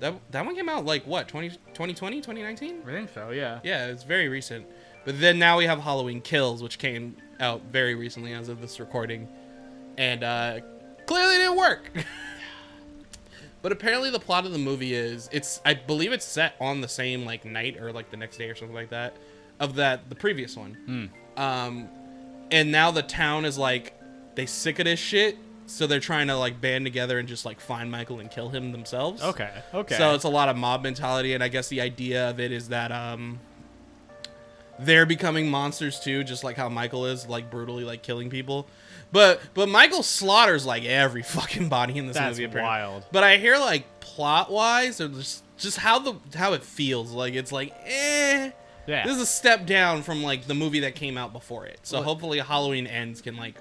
that 0.00 0.14
that 0.30 0.44
one 0.44 0.54
came 0.56 0.68
out 0.68 0.84
like 0.84 1.04
what 1.06 1.26
20, 1.28 1.50
2020 1.50 2.20
2019 2.20 2.82
I 2.86 2.90
think 2.92 3.10
so. 3.14 3.30
Yeah. 3.30 3.58
yeah 3.64 3.86
it's 3.86 4.02
very 4.04 4.28
recent 4.28 4.64
but 5.08 5.18
then 5.20 5.38
now 5.38 5.56
we 5.56 5.64
have 5.64 5.80
halloween 5.80 6.20
kills 6.20 6.62
which 6.62 6.78
came 6.78 7.16
out 7.40 7.62
very 7.72 7.94
recently 7.94 8.34
as 8.34 8.50
of 8.50 8.60
this 8.60 8.78
recording 8.78 9.26
and 9.96 10.22
uh 10.22 10.58
clearly 11.06 11.36
didn't 11.36 11.56
work 11.56 11.90
but 13.62 13.72
apparently 13.72 14.10
the 14.10 14.18
plot 14.20 14.44
of 14.44 14.52
the 14.52 14.58
movie 14.58 14.92
is 14.94 15.30
it's 15.32 15.62
i 15.64 15.72
believe 15.72 16.12
it's 16.12 16.26
set 16.26 16.54
on 16.60 16.82
the 16.82 16.88
same 16.88 17.24
like 17.24 17.46
night 17.46 17.78
or 17.80 17.90
like 17.90 18.10
the 18.10 18.18
next 18.18 18.36
day 18.36 18.50
or 18.50 18.54
something 18.54 18.74
like 18.74 18.90
that 18.90 19.16
of 19.60 19.76
that 19.76 20.10
the 20.10 20.14
previous 20.14 20.54
one 20.58 21.10
um 21.38 21.88
and 22.50 22.70
now 22.70 22.90
the 22.90 23.02
town 23.02 23.46
is 23.46 23.56
like 23.56 23.94
they 24.34 24.44
sick 24.44 24.78
of 24.78 24.84
this 24.84 25.00
shit 25.00 25.38
so 25.64 25.86
they're 25.86 26.00
trying 26.00 26.26
to 26.26 26.36
like 26.36 26.60
band 26.60 26.84
together 26.84 27.18
and 27.18 27.26
just 27.28 27.46
like 27.46 27.60
find 27.60 27.90
michael 27.90 28.20
and 28.20 28.30
kill 28.30 28.50
him 28.50 28.72
themselves 28.72 29.22
Okay. 29.22 29.50
Okay. 29.72 29.96
so 29.96 30.14
it's 30.14 30.24
a 30.24 30.28
lot 30.28 30.48
of 30.50 30.56
mob 30.56 30.82
mentality, 30.82 31.32
and 31.34 31.42
I 31.42 31.48
guess 31.48 31.68
the 31.68 31.80
idea 31.80 32.28
of 32.30 32.38
it 32.40 32.52
is 32.52 32.68
that 32.68 32.90
um, 32.92 33.38
they're 34.80 35.06
becoming 35.06 35.48
monsters 35.50 36.00
too, 36.00 36.24
just 36.24 36.44
like 36.44 36.56
how 36.56 36.68
Michael 36.68 37.06
is, 37.06 37.26
like 37.28 37.50
brutally 37.50 37.84
like 37.84 38.02
killing 38.02 38.30
people. 38.30 38.66
But 39.12 39.40
but 39.54 39.68
Michael 39.68 40.02
slaughters 40.02 40.66
like 40.66 40.84
every 40.84 41.22
fucking 41.36 41.68
body 41.68 41.96
in 41.98 42.06
this 42.06 42.16
That's 42.16 42.36
movie. 42.38 42.44
apparently. 42.44 42.68
wild. 42.68 43.04
But 43.12 43.24
I 43.24 43.36
hear 43.38 43.56
like 43.58 44.00
plot 44.00 44.50
wise, 44.50 45.00
or 45.00 45.08
just 45.08 45.44
just 45.56 45.78
how 45.78 45.98
the 45.98 46.14
how 46.36 46.52
it 46.52 46.62
feels 46.62 47.12
like 47.12 47.34
it's 47.34 47.52
like 47.52 47.72
eh. 47.86 48.50
Yeah. 48.86 49.04
This 49.06 49.16
is 49.16 49.22
a 49.22 49.26
step 49.26 49.66
down 49.66 50.02
from 50.02 50.22
like 50.22 50.46
the 50.46 50.54
movie 50.54 50.80
that 50.80 50.94
came 50.94 51.18
out 51.18 51.32
before 51.34 51.66
it. 51.66 51.78
So 51.82 51.98
Well- 51.98 52.04
hopefully 52.04 52.38
Halloween 52.38 52.86
ends 52.86 53.20
can 53.20 53.36
like 53.36 53.54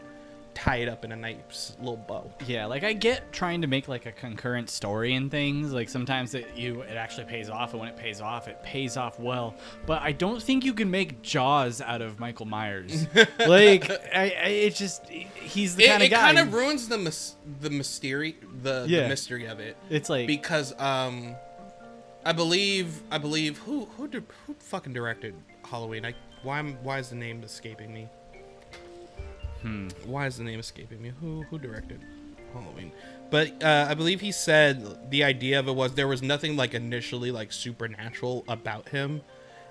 tie 0.58 0.78
it 0.78 0.90
up 0.90 1.06
in 1.06 1.12
a 1.12 1.16
nice 1.16 1.76
little 1.80 1.98
bow. 1.98 2.32
Yeah, 2.48 2.66
like 2.66 2.84
I 2.84 2.94
get 2.94 3.32
trying 3.32 3.62
to 3.62 3.68
make 3.68 3.88
like 3.88 4.08
a 4.08 4.12
concurrent 4.12 4.72
story 4.72 5.14
and 5.14 5.30
things. 5.30 5.72
Like 5.72 5.88
sometimes 5.88 6.34
it 6.34 6.48
you 6.56 6.82
it 6.82 6.98
actually 6.98 7.26
pays 7.26 7.48
off, 7.48 7.72
and 7.74 7.80
when 7.80 7.90
it 7.90 7.96
pays 7.96 8.22
off, 8.22 8.48
it 8.48 8.64
pays 8.64 8.98
off 8.98 9.20
well. 9.20 9.56
But 9.86 10.02
I 10.02 10.12
don't 10.14 10.42
think 10.42 10.66
you 10.66 10.74
can 10.74 10.90
make 10.90 11.22
Jaws 11.22 11.80
out 11.80 12.02
of 12.02 12.20
Michael 12.20 12.48
Myers. 12.48 13.06
like 13.40 13.90
I, 13.90 14.34
I 14.44 14.48
it 14.50 14.76
just 14.76 15.08
he's 15.10 15.76
the 15.76 15.86
kind 15.88 16.02
of 16.04 16.10
guy. 16.10 16.32
it 16.32 16.36
kind 16.36 16.40
of 16.40 16.54
ruins 16.54 16.88
the 16.88 16.98
mys- 16.98 17.36
the 17.62 17.70
mystery 17.70 18.38
the, 18.64 18.86
the 18.88 19.08
mystery 19.08 19.46
of 19.46 19.60
it. 19.60 19.78
it's 19.90 20.10
like 20.10 20.26
because 20.26 20.74
um 20.80 21.36
I 22.26 22.34
believe 22.34 23.04
I 23.12 23.20
believe 23.20 23.60
who 23.60 23.86
who 23.96 24.08
di- 24.08 24.22
who 24.48 24.56
fucking 24.60 24.94
directed 24.94 25.36
Halloween? 25.64 26.04
I 26.04 26.16
why 26.42 26.60
am 26.60 26.74
why 26.84 26.98
is 26.98 27.10
the 27.10 27.16
name 27.16 27.44
escaping 27.44 27.94
me? 27.94 28.10
Hmm. 29.68 29.88
Why 30.10 30.26
is 30.28 30.38
the 30.38 30.44
name 30.44 30.60
escaping 30.60 31.02
me? 31.02 31.12
Who 31.22 31.44
who 31.44 31.58
directed 31.60 32.00
Halloween? 32.54 32.92
But 33.30 33.62
uh, 33.64 33.88
I 33.90 33.94
believe 33.94 34.22
he 34.22 34.32
said 34.32 35.10
the 35.12 35.24
idea 35.24 35.60
of 35.60 35.68
it 35.68 35.76
was 35.76 35.94
there 35.96 36.08
was 36.08 36.22
nothing 36.22 36.56
like 36.56 36.74
initially 36.74 37.32
like 37.32 37.52
supernatural 37.52 38.46
about 38.48 38.90
him. 38.90 39.22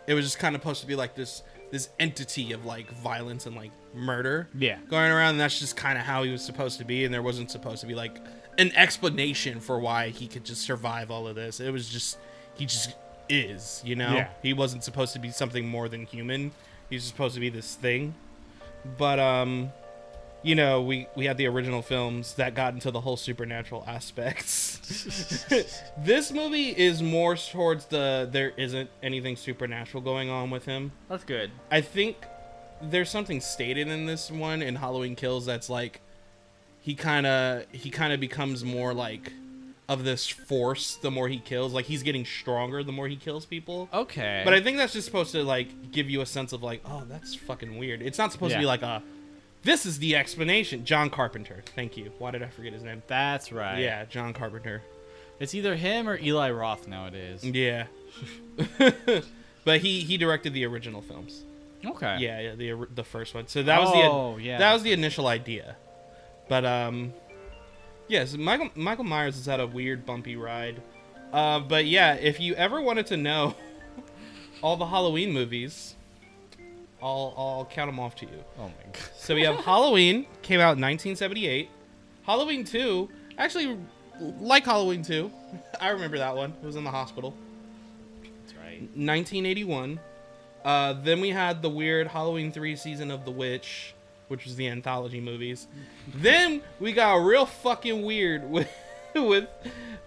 It 0.07 0.15
was 0.15 0.25
just 0.25 0.39
kind 0.39 0.55
of 0.55 0.61
supposed 0.63 0.81
to 0.83 0.87
be 0.87 0.95
like 0.95 1.15
this 1.15 1.43
this 1.73 1.89
entity 1.99 2.53
of 2.53 2.65
like 2.65 2.89
violence 3.03 3.47
and 3.47 3.57
like 3.57 3.73
murder 3.93 4.49
Yeah. 4.57 4.79
going 4.89 5.11
around 5.11 5.31
and 5.31 5.41
that's 5.41 5.59
just 5.59 5.77
kind 5.77 5.99
of 5.99 6.05
how 6.05 6.23
he 6.23 6.31
was 6.31 6.45
supposed 6.45 6.79
to 6.79 6.85
be 6.85 7.05
and 7.05 7.13
there 7.13 7.23
wasn't 7.23 7.51
supposed 7.51 7.81
to 7.81 7.89
be 7.89 7.95
like 7.97 8.19
an 8.57 8.71
explanation 8.77 9.59
for 9.59 9.81
why 9.81 10.11
he 10.11 10.29
could 10.29 10.45
just 10.45 10.63
survive 10.63 11.11
all 11.11 11.27
of 11.27 11.35
this 11.35 11.59
it 11.59 11.73
was 11.73 11.89
just 11.89 12.19
he 12.55 12.67
just 12.67 12.95
is 13.29 13.83
you 13.85 13.97
know 13.97 14.13
Yeah. 14.15 14.29
he 14.45 14.53
wasn't 14.53 14.85
supposed 14.85 15.13
to 15.15 15.19
be 15.19 15.31
something 15.33 15.67
more 15.67 15.89
than 15.89 16.07
human 16.07 16.53
he's 16.89 17.03
supposed 17.03 17.35
to 17.35 17.41
be 17.41 17.49
this 17.49 17.75
thing 17.75 18.15
but 18.97 19.19
um 19.19 19.73
you 20.43 20.55
know 20.55 20.83
we 20.83 21.07
we 21.17 21.25
had 21.25 21.37
the 21.37 21.47
original 21.47 21.83
films 21.83 22.35
that 22.35 22.55
got 22.55 22.75
into 22.75 22.91
the 22.91 23.01
whole 23.01 23.17
supernatural 23.17 23.85
aspects 23.87 24.79
this 25.99 26.33
movie 26.33 26.71
is 26.71 27.03
more 27.03 27.37
towards 27.37 27.87
the 27.87 28.29
there 28.31 28.53
isn't 28.57 28.91
anything 29.03 29.35
supernatural 29.37 30.03
going 30.03 30.31
on 30.31 30.51
with 30.51 30.65
him 30.65 30.93
that's 31.09 31.25
good. 31.25 31.51
I 31.71 31.81
think 31.81 32.17
there's 32.83 33.11
something 33.11 33.41
stated 33.41 33.89
in 33.89 34.07
this 34.07 34.31
one 34.31 34.63
in 34.63 34.77
Halloween 34.77 35.17
Kills 35.17 35.47
that's 35.47 35.71
like 35.71 36.01
he 36.81 36.95
kind 36.95 37.27
of 37.27 37.65
he 37.73 37.91
kind 37.91 38.13
of 38.13 38.21
becomes 38.21 38.65
more 38.65 38.95
like 38.95 39.33
of 39.89 40.05
this 40.05 40.27
force 40.29 40.97
the 40.97 41.11
more 41.11 41.29
he 41.29 41.39
kills. 41.39 41.73
Like 41.73 41.87
he's 41.87 42.03
getting 42.03 42.25
stronger 42.25 42.83
the 42.83 42.93
more 42.93 43.09
he 43.09 43.17
kills 43.17 43.47
people. 43.47 43.89
Okay. 43.93 44.43
But 44.45 44.55
I 44.55 44.61
think 44.61 44.77
that's 44.77 44.93
just 44.93 45.07
supposed 45.07 45.33
to 45.33 45.43
like 45.43 45.91
give 45.93 46.11
you 46.11 46.21
a 46.21 46.27
sense 46.27 46.53
of 46.53 46.63
like, 46.63 46.83
oh, 46.85 47.05
that's 47.09 47.35
fucking 47.35 47.79
weird. 47.79 48.03
It's 48.03 48.19
not 48.19 48.33
supposed 48.33 48.53
to 48.55 48.59
be 48.59 48.67
like 48.67 48.83
a 48.83 49.03
this 49.67 49.85
is 49.85 49.99
the 49.99 50.17
explanation. 50.17 50.85
John 50.87 51.11
Carpenter. 51.11 51.63
Thank 51.75 51.97
you. 51.99 52.11
Why 52.19 52.31
did 52.31 52.43
I 52.43 52.47
forget 52.49 52.73
his 52.73 52.83
name? 52.83 53.03
that's 53.07 53.53
right. 53.53 53.79
Yeah, 53.81 54.07
John 54.07 54.33
Carpenter. 54.33 54.83
It's 55.39 55.55
either 55.55 55.77
him 55.77 56.09
or 56.09 56.19
Eli 56.19 56.51
Roth 56.51 56.89
nowadays. 56.89 57.45
Yeah. 57.45 57.89
but 59.65 59.81
he 59.81 60.01
he 60.01 60.17
directed 60.17 60.55
the 60.55 60.65
original 60.65 61.03
films. 61.03 61.45
Okay. 61.85 62.17
Yeah, 62.21 62.41
yeah, 62.41 62.55
the 62.55 62.87
the 62.95 63.05
first 63.05 63.35
one. 63.35 63.47
So 63.49 63.63
that 63.63 63.81
was 63.81 63.91
Oh, 63.93 64.37
the 64.37 64.43
yeah. 64.43 64.59
that 64.59 64.73
was 64.73 64.83
the 64.83 64.93
initial 64.93 65.27
idea. 65.27 65.77
But 66.49 66.65
um 66.65 67.13
yes, 68.09 68.35
Michael 68.35 68.71
Michael 68.75 69.05
Myers 69.05 69.35
has 69.35 69.45
had 69.47 69.61
a 69.61 69.67
weird 69.67 70.07
bumpy 70.07 70.37
ride. 70.37 70.81
Uh 71.33 71.61
but 71.61 71.85
yeah, 71.87 72.15
if 72.15 72.41
you 72.41 72.55
ever 72.55 72.81
wanted 72.81 73.07
to 73.09 73.17
know 73.19 73.55
all 74.63 74.77
the 74.79 74.87
Halloween 74.87 75.33
movies, 75.33 75.96
I'll 77.07 77.35
I'll 77.37 77.65
count 77.67 77.89
them 77.89 78.01
off 78.01 78.17
to 78.17 78.27
you. 78.27 78.43
Oh 78.59 78.65
my 78.65 78.93
god. 78.93 79.03
So 79.17 79.37
we 79.37 79.43
have 79.43 79.57
Halloween 79.57 80.27
came 80.43 80.59
out 80.59 80.77
in 80.77 80.83
1978. 80.83 81.69
Halloween 82.25 82.65
2, 82.65 83.09
actually 83.39 83.79
like 84.41 84.65
Halloween 84.65 85.03
2. 85.03 85.31
I 85.81 85.91
remember 85.91 86.19
that 86.19 86.35
one. 86.35 86.53
It 86.61 86.67
was 86.67 86.75
in 86.75 86.83
the 86.83 86.91
hospital. 86.91 87.33
That's 88.23 88.55
right. 88.55 88.81
1981. 88.81 90.01
Uh, 90.65 90.95
then 90.95 91.21
we 91.21 91.31
had 91.31 91.63
the 91.63 91.71
weird 91.71 92.09
Halloween 92.09 92.51
3 92.51 92.75
season 92.75 93.13
of 93.13 93.25
The 93.25 93.31
Witch, 93.31 93.95
which 94.27 94.45
was 94.45 94.57
the 94.57 94.67
anthology 94.67 95.21
movies. 95.21 95.69
then 96.15 96.61
we 96.81 96.93
got 96.93 97.15
real 97.19 97.47
fucking 97.47 98.03
weird 98.03 98.51
with 98.51 98.69
with 99.15 99.49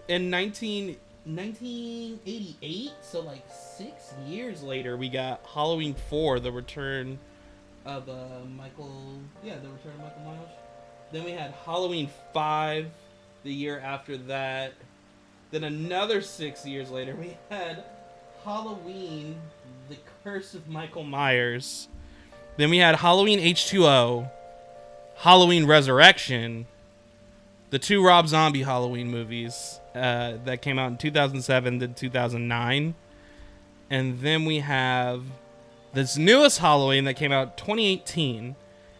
in 0.09 0.29
19 0.29 0.97
1988, 1.25 2.91
so 3.01 3.21
like 3.21 3.43
6 3.77 4.13
years 4.25 4.63
later 4.63 4.97
we 4.97 5.09
got 5.09 5.45
Halloween 5.53 5.95
4, 6.09 6.39
the 6.39 6.51
return 6.51 7.19
of 7.85 8.07
uh, 8.09 8.13
Michael, 8.55 9.19
yeah, 9.43 9.55
the 9.55 9.69
return 9.69 9.93
of 9.93 9.99
Michael 9.99 10.21
Myers. 10.25 10.49
Then 11.11 11.23
we 11.23 11.31
had 11.31 11.53
Halloween 11.65 12.09
5 12.33 12.87
the 13.43 13.53
year 13.53 13.79
after 13.79 14.17
that. 14.17 14.73
Then 15.51 15.63
another 15.63 16.21
6 16.21 16.65
years 16.65 16.89
later 16.89 17.15
we 17.15 17.37
had 17.49 17.83
Halloween, 18.43 19.35
The 19.89 19.97
Curse 20.23 20.53
of 20.53 20.67
Michael 20.67 21.03
Myers. 21.03 21.87
Then 22.57 22.69
we 22.69 22.77
had 22.77 22.95
Halloween 22.95 23.39
H2O, 23.39 24.29
Halloween 25.17 25.65
Resurrection, 25.65 26.65
the 27.69 27.79
two 27.79 28.03
Rob 28.03 28.27
Zombie 28.27 28.63
Halloween 28.63 29.11
movies 29.11 29.78
uh, 29.95 30.33
that 30.45 30.61
came 30.61 30.77
out 30.79 30.91
in 30.91 30.97
2007 30.97 31.79
to 31.79 31.87
2009. 31.87 32.95
And 33.89 34.19
then 34.19 34.45
we 34.45 34.59
have 34.59 35.23
this 35.93 36.17
newest 36.17 36.59
Halloween 36.59 37.05
that 37.05 37.15
came 37.15 37.31
out 37.31 37.57
2018. 37.57 38.55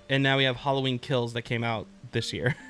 And 0.09 0.23
now 0.23 0.37
we 0.37 0.43
have 0.45 0.57
Halloween 0.57 0.97
Kills 0.99 1.33
that 1.33 1.43
came 1.43 1.63
out 1.63 1.87
this 2.11 2.33
year. 2.33 2.55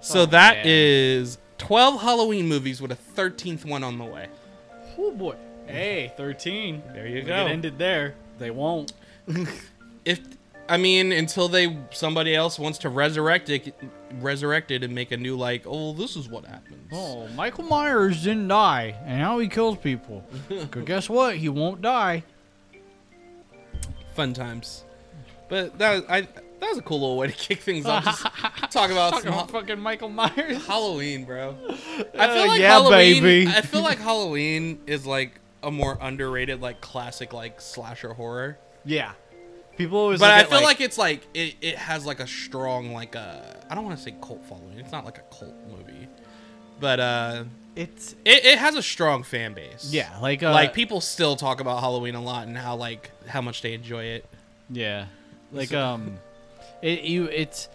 so 0.00 0.22
Oh, 0.22 0.26
that 0.26 0.58
man. 0.58 0.64
is 0.66 1.38
12 1.58 2.00
Halloween 2.00 2.48
movies 2.48 2.80
with 2.80 2.92
a 2.92 2.96
13th 2.96 3.64
one 3.64 3.84
on 3.84 3.98
the 3.98 4.04
way. 4.04 4.28
Oh 4.98 5.12
boy. 5.12 5.36
Hey, 5.66 6.12
13. 6.16 6.82
There 6.94 7.06
you 7.06 7.22
go. 7.22 7.46
It 7.46 7.50
ended 7.50 7.78
there. 7.78 8.14
They 8.38 8.50
won't. 8.50 8.92
if 10.04 10.20
I 10.68 10.76
mean 10.78 11.12
until 11.12 11.48
they 11.48 11.76
somebody 11.90 12.34
else 12.34 12.58
wants 12.58 12.78
to 12.78 12.88
resurrect 12.88 13.50
it, 13.50 13.74
resurrect 14.20 14.70
it 14.70 14.82
and 14.82 14.94
make 14.94 15.12
a 15.12 15.16
new 15.16 15.36
like, 15.36 15.62
oh, 15.66 15.92
this 15.92 16.16
is 16.16 16.28
what 16.28 16.44
happens. 16.44 16.88
Oh, 16.92 17.28
Michael 17.28 17.64
Myers 17.64 18.22
didn't 18.24 18.48
die, 18.48 18.94
and 19.04 19.18
now 19.18 19.38
he 19.38 19.48
kills 19.48 19.76
people. 19.78 20.24
'Cause 20.70 20.84
guess 20.84 21.08
what? 21.08 21.36
He 21.36 21.48
won't 21.48 21.82
die. 21.82 22.24
Fun 24.14 24.32
times. 24.32 24.84
But 25.48 25.78
that 25.78 25.94
was, 25.94 26.04
I 26.08 26.20
that 26.22 26.68
was 26.70 26.78
a 26.78 26.82
cool 26.82 27.00
little 27.00 27.16
way 27.16 27.28
to 27.28 27.32
kick 27.32 27.60
things 27.60 27.86
off. 27.86 28.04
Just 28.04 28.22
talk 28.72 28.90
about 28.90 29.12
Talking 29.12 29.28
about 29.28 29.50
fucking 29.50 29.78
Michael 29.78 30.08
Myers. 30.08 30.66
Halloween, 30.66 31.24
bro. 31.24 31.56
I 31.68 32.26
Uh, 32.26 32.34
feel 32.34 32.46
like 32.48 32.60
yeah, 32.60 32.68
Halloween. 32.72 33.22
baby. 33.22 33.50
I 33.50 33.60
feel 33.62 33.82
like 33.82 33.98
Halloween 33.98 34.80
is 34.86 35.06
like 35.06 35.40
a 35.62 35.70
more 35.70 35.96
underrated, 36.00 36.60
like 36.60 36.80
classic, 36.80 37.32
like 37.32 37.60
slasher 37.60 38.12
horror. 38.12 38.58
Yeah. 38.84 39.12
People 39.78 39.98
always. 39.98 40.20
But 40.20 40.32
I 40.32 40.44
feel 40.44 40.62
like, 40.62 40.80
it's 40.80 40.98
like 40.98 41.22
it, 41.32 41.54
it 41.62 41.76
has 41.78 42.04
like 42.04 42.20
a 42.20 42.26
strong 42.26 42.92
like 42.92 43.14
a 43.14 43.64
I 43.70 43.74
don't 43.74 43.84
want 43.84 43.96
to 43.96 44.02
say 44.02 44.14
cult 44.20 44.44
following. 44.44 44.78
It's 44.78 44.92
not 44.92 45.04
like 45.04 45.18
a 45.18 45.22
cult 45.34 45.54
movie, 45.70 46.08
but 46.80 47.00
uh 47.00 47.44
it's 47.76 48.14
it, 48.24 48.44
it 48.44 48.58
has 48.58 48.74
a 48.74 48.82
strong 48.82 49.22
fan 49.22 49.54
base. 49.54 49.88
yeah, 49.92 50.18
like 50.20 50.42
uh, 50.42 50.50
like 50.50 50.74
people 50.74 51.00
still 51.00 51.36
talk 51.36 51.60
about 51.60 51.78
Halloween 51.80 52.16
a 52.16 52.22
lot 52.22 52.48
and 52.48 52.58
how 52.58 52.74
like 52.74 53.10
how 53.28 53.40
much 53.40 53.62
they 53.62 53.72
enjoy 53.72 54.04
it. 54.04 54.26
Yeah, 54.68 55.06
like 55.52 55.68
So- 55.68 55.80
um, 55.82 56.18
it 56.82 57.02
you 57.02 57.24
it's. 57.26 57.68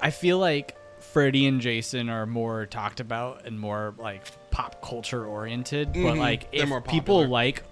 I 0.00 0.10
feel 0.10 0.38
like 0.38 0.76
Freddy 1.00 1.46
and 1.46 1.60
Jason 1.60 2.08
are 2.10 2.26
more 2.26 2.66
talked 2.66 3.00
about 3.00 3.44
and 3.46 3.58
more 3.58 3.94
like 3.98 4.22
pop 4.50 4.80
culture 4.82 5.24
oriented, 5.24 5.92
but 5.92 5.98
Mhm, 5.98 6.18
like 6.18 6.50
they're 6.52 6.62
if 6.62 6.68
more 6.68 6.80
people 6.80 7.26
like 7.26 7.64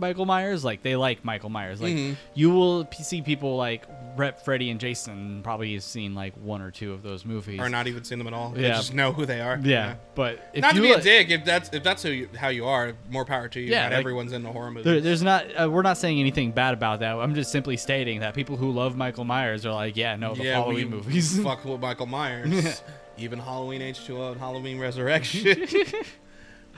Michael 0.00 0.26
Myers, 0.26 0.64
like 0.64 0.82
they 0.82 0.96
like 0.96 1.24
Michael 1.24 1.50
Myers, 1.50 1.80
like 1.80 1.94
Mhm. 1.94 2.16
you 2.34 2.50
will 2.50 2.84
p- 2.86 3.02
see 3.02 3.22
people 3.22 3.56
like 3.56 3.84
rep 4.16 4.44
Freddy 4.44 4.70
and 4.70 4.80
Jason. 4.80 5.40
Probably 5.44 5.74
have 5.74 5.82
seen 5.82 6.14
like 6.14 6.34
one 6.34 6.62
or 6.62 6.70
two 6.70 6.92
of 6.92 7.02
those 7.02 7.24
movies, 7.24 7.60
Or 7.60 7.68
not 7.68 7.86
even 7.86 8.02
seen 8.04 8.18
them 8.18 8.26
at 8.26 8.32
all. 8.32 8.50
They 8.50 8.62
Yeah. 8.62 8.70
just 8.74 8.92
know 8.94 9.12
who 9.12 9.24
they 9.26 9.40
are. 9.40 9.58
Yeah, 9.62 9.94
but 10.14 10.50
if 10.54 10.62
Not 10.62 10.74
to 10.74 10.82
be 10.82 10.90
a 10.92 11.00
dick, 11.00 11.30
if 11.30 11.44
that's 11.44 11.68
if 11.72 11.82
that's 11.82 12.02
who 12.02 12.10
you, 12.10 12.28
how 12.36 12.48
you 12.48 12.66
are, 12.66 12.94
more 13.10 13.24
power 13.24 13.48
to 13.48 13.60
you. 13.60 13.66
Yeah, 13.70 13.82
not 13.84 13.90
like- 13.92 13.98
everyone's 14.00 14.32
into 14.32 14.50
horror 14.50 14.70
movies. 14.70 14.84
There, 14.84 15.00
there's 15.00 15.22
not. 15.22 15.44
Uh, 15.60 15.70
we're 15.70 15.82
not 15.82 15.98
saying 15.98 16.18
anything 16.18 16.50
bad 16.52 16.74
about 16.74 17.00
that. 17.00 17.14
I'm 17.16 17.34
just 17.34 17.52
simply 17.52 17.76
stating 17.76 18.20
that 18.20 18.34
people 18.34 18.56
who 18.56 18.70
love 18.72 18.96
Michael 18.96 19.24
Myers 19.24 19.64
are 19.66 19.72
like, 19.72 19.96
yeah, 19.96 20.16
no, 20.16 20.34
the 20.34 20.44
yeah, 20.44 20.54
Halloween 20.54 20.90
we 20.90 20.96
movies. 20.96 21.38
fuck 21.42 21.64
with 21.64 21.80
Michael 21.80 22.06
Myers. 22.06 22.82
Even 23.18 23.38
Halloween 23.38 23.82
H2O 23.82 24.32
and 24.32 24.40
Halloween 24.40 24.78
Resurrection. 24.78 25.54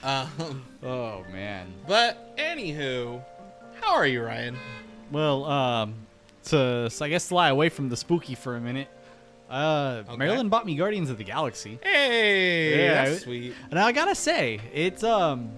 um, 0.03 0.65
oh 0.83 1.25
man. 1.33 1.73
but 1.87 2.37
anywho, 2.37 3.23
how 3.81 3.95
are 3.95 4.07
you, 4.07 4.23
Ryan? 4.23 4.57
Well, 5.11 5.45
um, 5.45 5.95
to 6.45 6.89
so 6.91 7.05
I 7.05 7.09
guess 7.09 7.31
lie 7.31 7.49
away 7.51 7.69
from 7.69 7.89
the 7.89 7.97
spooky 7.97 8.35
for 8.35 8.57
a 8.57 8.61
minute. 8.61 8.89
Uh, 9.51 10.03
Okay. 10.09 10.17
Marilyn 10.17 10.49
bought 10.49 10.65
me 10.65 10.75
Guardians 10.77 11.11
of 11.11 11.19
the 11.19 11.25
Galaxy, 11.25 11.79
Hey, 11.83 12.85
Yeah, 12.87 13.05
that's 13.05 13.21
I- 13.21 13.25
sweet. 13.25 13.55
and 13.71 13.79
I 13.79 13.93
gotta 13.93 14.15
say, 14.15 14.61
it's 14.73 15.05
um, 15.05 15.51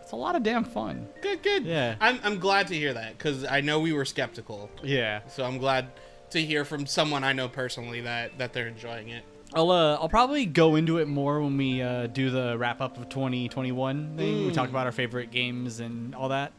it's 0.00 0.12
a 0.12 0.16
lot 0.16 0.36
of 0.36 0.42
damn 0.44 0.62
fun. 0.64 1.08
Good, 1.22 1.42
good. 1.42 1.64
Yeah. 1.64 1.96
I'm 2.00 2.20
I'm 2.22 2.38
glad 2.38 2.68
to 2.68 2.74
hear 2.74 2.94
that 2.94 3.18
because 3.18 3.44
I 3.44 3.60
know 3.60 3.80
we 3.80 3.92
were 3.92 4.04
skeptical. 4.04 4.70
Yeah. 4.82 5.20
So 5.28 5.44
I'm 5.44 5.58
glad 5.58 5.88
to 6.30 6.40
hear 6.40 6.64
from 6.64 6.86
someone 6.86 7.24
I 7.24 7.32
know 7.32 7.48
personally 7.48 8.00
that 8.02 8.38
that 8.38 8.52
they're 8.52 8.68
enjoying 8.68 9.08
it. 9.08 9.24
I'll 9.54 9.70
uh, 9.70 9.94
I'll 9.96 10.08
probably 10.08 10.46
go 10.46 10.76
into 10.76 10.98
it 10.98 11.08
more 11.08 11.40
when 11.40 11.56
we 11.56 11.82
uh, 11.82 12.06
do 12.06 12.30
the 12.30 12.56
wrap 12.58 12.80
up 12.80 12.96
of 12.96 13.08
2021 13.08 14.16
thing. 14.16 14.46
We 14.46 14.52
talk 14.52 14.68
about 14.68 14.86
our 14.86 14.92
favorite 14.92 15.30
games 15.30 15.80
and 15.80 16.14
all 16.14 16.30
that, 16.30 16.52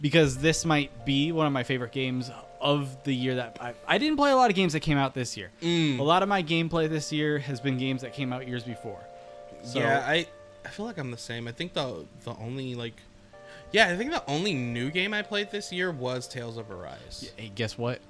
because 0.00 0.38
this 0.38 0.64
might 0.64 1.04
be 1.04 1.32
one 1.32 1.46
of 1.46 1.52
my 1.52 1.62
favorite 1.62 1.92
games 1.92 2.30
of 2.60 3.02
the 3.04 3.14
year. 3.14 3.36
That 3.36 3.58
I, 3.60 3.74
I 3.86 3.98
didn't 3.98 4.16
play 4.16 4.32
a 4.32 4.36
lot 4.36 4.50
of 4.50 4.56
games 4.56 4.72
that 4.72 4.80
came 4.80 4.98
out 4.98 5.14
this 5.14 5.36
year. 5.36 5.50
Mm. 5.60 5.98
A 5.98 6.02
lot 6.02 6.22
of 6.22 6.28
my 6.28 6.42
gameplay 6.42 6.88
this 6.88 7.12
year 7.12 7.38
has 7.38 7.60
been 7.60 7.78
games 7.78 8.02
that 8.02 8.12
came 8.12 8.32
out 8.32 8.48
years 8.48 8.64
before. 8.64 9.00
So, 9.62 9.78
yeah, 9.78 10.04
I 10.06 10.26
I 10.64 10.68
feel 10.70 10.86
like 10.86 10.98
I'm 10.98 11.10
the 11.10 11.16
same. 11.16 11.46
I 11.46 11.52
think 11.52 11.72
the 11.72 12.04
the 12.24 12.34
only 12.36 12.74
like 12.74 12.94
yeah, 13.74 13.88
I 13.88 13.96
think 13.96 14.12
the 14.12 14.22
only 14.28 14.54
new 14.54 14.90
game 14.90 15.12
I 15.12 15.22
played 15.22 15.50
this 15.50 15.72
year 15.72 15.90
was 15.90 16.28
Tales 16.28 16.58
of 16.58 16.70
Arise. 16.70 17.32
Hey, 17.36 17.50
guess 17.54 17.76
what? 17.76 18.00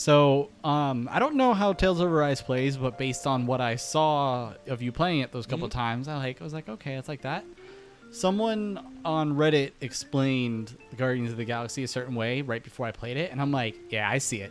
So, 0.00 0.48
um, 0.64 1.10
I 1.12 1.18
don't 1.18 1.34
know 1.34 1.52
how 1.52 1.74
Tales 1.74 2.00
of 2.00 2.10
Arise 2.10 2.40
plays, 2.40 2.78
but 2.78 2.96
based 2.96 3.26
on 3.26 3.44
what 3.44 3.60
I 3.60 3.76
saw 3.76 4.54
of 4.66 4.80
you 4.80 4.92
playing 4.92 5.20
it 5.20 5.30
those 5.30 5.44
couple 5.44 5.68
Mm-hmm. 5.68 5.78
times, 5.78 6.08
I 6.08 6.16
like 6.16 6.40
I 6.40 6.44
was 6.44 6.54
like, 6.54 6.70
okay, 6.70 6.94
it's 6.94 7.06
like 7.06 7.20
that. 7.20 7.44
Someone 8.10 8.80
on 9.04 9.34
Reddit 9.34 9.72
explained 9.82 10.74
Guardians 10.96 11.32
of 11.32 11.36
the 11.36 11.44
Galaxy 11.44 11.84
a 11.84 11.86
certain 11.88 12.14
way 12.14 12.40
right 12.40 12.64
before 12.64 12.86
I 12.86 12.92
played 12.92 13.18
it, 13.18 13.30
and 13.30 13.42
I'm 13.42 13.52
like, 13.52 13.76
yeah, 13.90 14.08
I 14.08 14.16
see 14.16 14.40
it. 14.40 14.50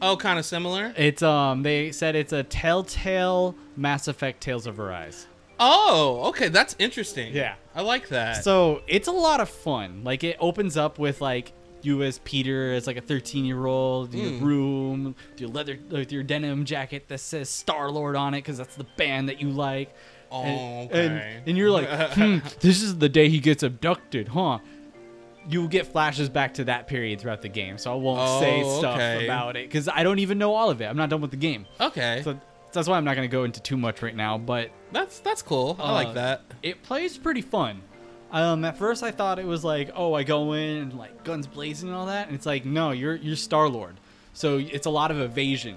Oh, 0.00 0.16
kind 0.16 0.38
of 0.38 0.44
similar. 0.44 0.94
It's 0.96 1.24
um, 1.24 1.64
they 1.64 1.90
said 1.90 2.14
it's 2.14 2.32
a 2.32 2.44
Telltale 2.44 3.56
Mass 3.76 4.06
Effect 4.06 4.40
Tales 4.40 4.68
of 4.68 4.78
Arise. 4.78 5.26
Oh, 5.58 6.22
okay, 6.28 6.50
that's 6.50 6.76
interesting. 6.78 7.34
Yeah. 7.34 7.56
I 7.74 7.80
like 7.82 8.10
that. 8.10 8.44
So 8.44 8.82
it's 8.86 9.08
a 9.08 9.12
lot 9.12 9.40
of 9.40 9.48
fun. 9.48 10.04
Like 10.04 10.22
it 10.22 10.36
opens 10.38 10.76
up 10.76 11.00
with 11.00 11.20
like 11.20 11.52
you 11.84 12.02
as 12.02 12.18
Peter 12.20 12.72
as 12.72 12.86
like 12.86 12.96
a 12.96 13.00
13 13.00 13.44
year 13.44 13.66
old 13.66 14.14
in 14.14 14.20
your 14.20 14.30
Mm. 14.32 14.42
room, 14.42 15.04
with 15.32 15.40
your 15.40 15.50
leather 15.50 15.78
with 15.90 16.12
your 16.12 16.22
denim 16.22 16.64
jacket 16.64 17.08
that 17.08 17.18
says 17.18 17.48
Star 17.48 17.90
Lord 17.90 18.16
on 18.16 18.34
it 18.34 18.38
because 18.38 18.58
that's 18.58 18.76
the 18.76 18.86
band 18.96 19.28
that 19.28 19.40
you 19.40 19.50
like. 19.50 19.94
oh, 20.32 20.42
and, 20.42 20.90
okay. 20.90 21.06
and, 21.38 21.48
and 21.48 21.58
you're 21.58 21.70
like, 21.70 21.88
hmm, 22.14 22.38
this 22.60 22.82
is 22.82 22.98
the 22.98 23.08
day 23.08 23.28
he 23.28 23.38
gets 23.40 23.62
abducted, 23.62 24.28
huh? 24.28 24.58
You 25.46 25.68
get 25.68 25.86
flashes 25.86 26.28
back 26.30 26.54
to 26.54 26.64
that 26.64 26.86
period 26.86 27.20
throughout 27.20 27.42
the 27.42 27.50
game, 27.50 27.76
so 27.76 27.92
I 27.92 27.96
won't 27.96 28.40
say 28.40 28.62
Oh, 28.64 28.78
stuff 28.78 28.94
okay. 28.94 29.26
about 29.26 29.56
it 29.56 29.68
because 29.68 29.88
I 29.88 30.02
don't 30.02 30.18
even 30.20 30.38
know 30.38 30.54
all 30.54 30.70
of 30.70 30.80
it. 30.80 30.86
I'm 30.86 30.96
not 30.96 31.10
done 31.10 31.20
with 31.20 31.30
the 31.32 31.36
game. 31.36 31.66
okay. 31.80 32.22
So 32.24 32.38
that's 32.72 32.88
why 32.88 32.96
I'm 32.96 33.04
not 33.04 33.14
gonna 33.14 33.28
go 33.28 33.44
into 33.44 33.60
too 33.60 33.76
much 33.76 34.02
right 34.02 34.16
now. 34.16 34.38
But 34.38 34.70
That's 34.90 35.20
that's 35.20 35.42
cool. 35.42 35.76
I 35.78 35.82
Uh, 35.82 35.92
like 35.92 36.14
that. 36.14 36.42
it 36.62 36.82
plays 36.82 37.18
pretty 37.18 37.42
fun. 37.42 37.82
Um, 38.34 38.64
at 38.64 38.76
first 38.76 39.02
I 39.02 39.12
thought 39.12 39.38
it 39.38 39.46
was 39.46 39.64
like, 39.64 39.90
oh, 39.94 40.12
I 40.12 40.24
go 40.24 40.52
in 40.54 40.78
and 40.78 40.98
like 40.98 41.24
guns 41.24 41.46
blazing 41.46 41.88
and 41.88 41.96
all 41.96 42.06
that, 42.06 42.26
and 42.26 42.34
it's 42.36 42.46
like, 42.46 42.64
no, 42.64 42.90
you're 42.90 43.14
you're 43.14 43.36
Star 43.36 43.68
Lord, 43.68 43.94
so 44.32 44.58
it's 44.58 44.86
a 44.86 44.90
lot 44.90 45.10
of 45.10 45.20
evasion. 45.20 45.76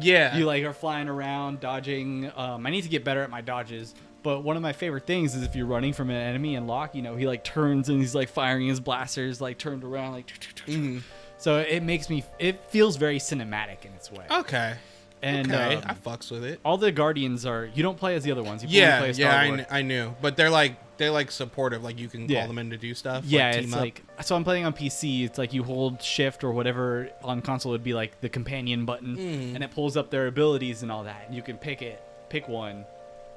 Yeah. 0.00 0.36
You 0.36 0.44
like 0.46 0.64
are 0.64 0.72
flying 0.72 1.08
around, 1.08 1.60
dodging. 1.60 2.30
Um, 2.36 2.66
I 2.66 2.70
need 2.70 2.82
to 2.82 2.88
get 2.88 3.04
better 3.04 3.22
at 3.22 3.30
my 3.30 3.40
dodges. 3.40 3.94
But 4.22 4.42
one 4.42 4.56
of 4.56 4.62
my 4.62 4.72
favorite 4.72 5.06
things 5.06 5.34
is 5.34 5.42
if 5.42 5.54
you're 5.54 5.66
running 5.66 5.92
from 5.92 6.10
an 6.10 6.16
enemy 6.16 6.56
and 6.56 6.66
Locke, 6.66 6.94
you 6.94 7.02
know, 7.02 7.14
he 7.14 7.26
like 7.26 7.44
turns 7.44 7.88
and 7.88 8.00
he's 8.00 8.14
like 8.14 8.28
firing 8.28 8.66
his 8.66 8.80
blasters, 8.80 9.40
like 9.40 9.58
turned 9.58 9.84
around, 9.84 10.12
like. 10.12 10.26
Mhm. 10.66 11.02
So 11.38 11.58
it 11.58 11.82
makes 11.82 12.10
me. 12.10 12.24
It 12.38 12.60
feels 12.68 12.96
very 12.96 13.18
cinematic 13.18 13.84
in 13.84 13.92
its 13.92 14.10
way. 14.10 14.24
Okay. 14.30 14.74
And 15.22 15.50
okay. 15.52 15.76
uh, 15.76 15.80
I 15.84 15.94
fucks 15.94 16.30
with 16.30 16.44
it. 16.44 16.60
all 16.64 16.76
the 16.78 16.92
guardians 16.92 17.44
are. 17.46 17.68
You 17.74 17.82
don't 17.82 17.98
play 17.98 18.14
as 18.14 18.22
the 18.24 18.32
other 18.32 18.42
ones. 18.42 18.62
You 18.62 18.68
Yeah, 18.70 18.98
play 19.00 19.10
as 19.10 19.18
yeah, 19.18 19.38
I, 19.38 19.46
kn- 19.48 19.66
I 19.70 19.82
knew, 19.82 20.14
but 20.22 20.36
they're 20.36 20.50
like 20.50 20.76
they're 20.98 21.10
like 21.10 21.30
supportive. 21.30 21.82
Like 21.84 21.98
you 21.98 22.08
can 22.08 22.26
call 22.26 22.34
Yeah. 22.36 22.46
them 22.46 22.58
in 22.58 22.70
to 22.70 22.76
do 22.76 22.92
stuff. 22.94 23.24
Yeah, 23.24 23.46
like, 23.46 23.54
team 23.54 23.64
it's 23.64 23.72
up. 23.74 23.80
like 23.80 24.02
so 24.22 24.36
I'm 24.36 24.44
playing 24.44 24.64
on 24.66 24.72
PC. 24.72 25.24
It's 25.24 25.38
like 25.38 25.52
you 25.52 25.62
hold 25.64 26.02
shift 26.02 26.42
or 26.44 26.52
whatever 26.52 27.08
on 27.22 27.40
console 27.42 27.72
would 27.72 27.84
be 27.84 27.94
like 27.94 28.20
the 28.20 28.28
companion 28.28 28.84
button, 28.84 29.16
Mhm. 29.16 29.54
and 29.54 29.64
it 29.64 29.70
pulls 29.70 29.96
up 29.96 30.10
their 30.10 30.26
abilities 30.26 30.82
and 30.82 30.90
all 30.92 31.04
that. 31.04 31.24
And 31.26 31.34
you 31.36 31.42
can 31.42 31.56
pick 31.56 31.82
it, 31.82 32.02
pick 32.28 32.48
one, 32.48 32.84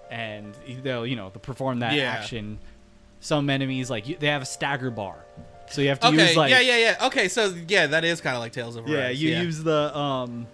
and 0.10 0.54
they'll 0.84 1.06
you 1.08 1.16
know 1.16 1.30
they'll 1.30 1.40
perform 1.42 1.80
that 1.80 1.94
Yeah. 1.94 2.12
action. 2.12 2.60
Some 3.20 3.50
enemies 3.50 3.90
like 3.90 4.08
you, 4.08 4.18
they 4.20 4.28
have 4.28 4.42
a 4.42 4.46
stagger 4.46 4.90
bar, 4.90 5.16
so 5.70 5.82
you 5.82 5.90
have 5.90 6.00
to 6.00 6.08
okay, 6.08 6.28
use 6.30 6.36
like 6.38 6.50
yeah, 6.50 6.60
yeah, 6.60 6.78
yeah. 6.78 7.06
Okay, 7.08 7.28
so 7.28 7.54
yeah, 7.68 7.86
that 7.88 8.04
is 8.04 8.20
kind 8.22 8.36
of 8.36 8.42
like 8.42 8.52
Tales 8.52 8.76
of 8.76 8.88
yeah, 8.88 8.98
Arise. 9.08 9.22
you 9.22 9.36
use 9.36 9.62
the 9.64 9.96
um, 9.96 10.48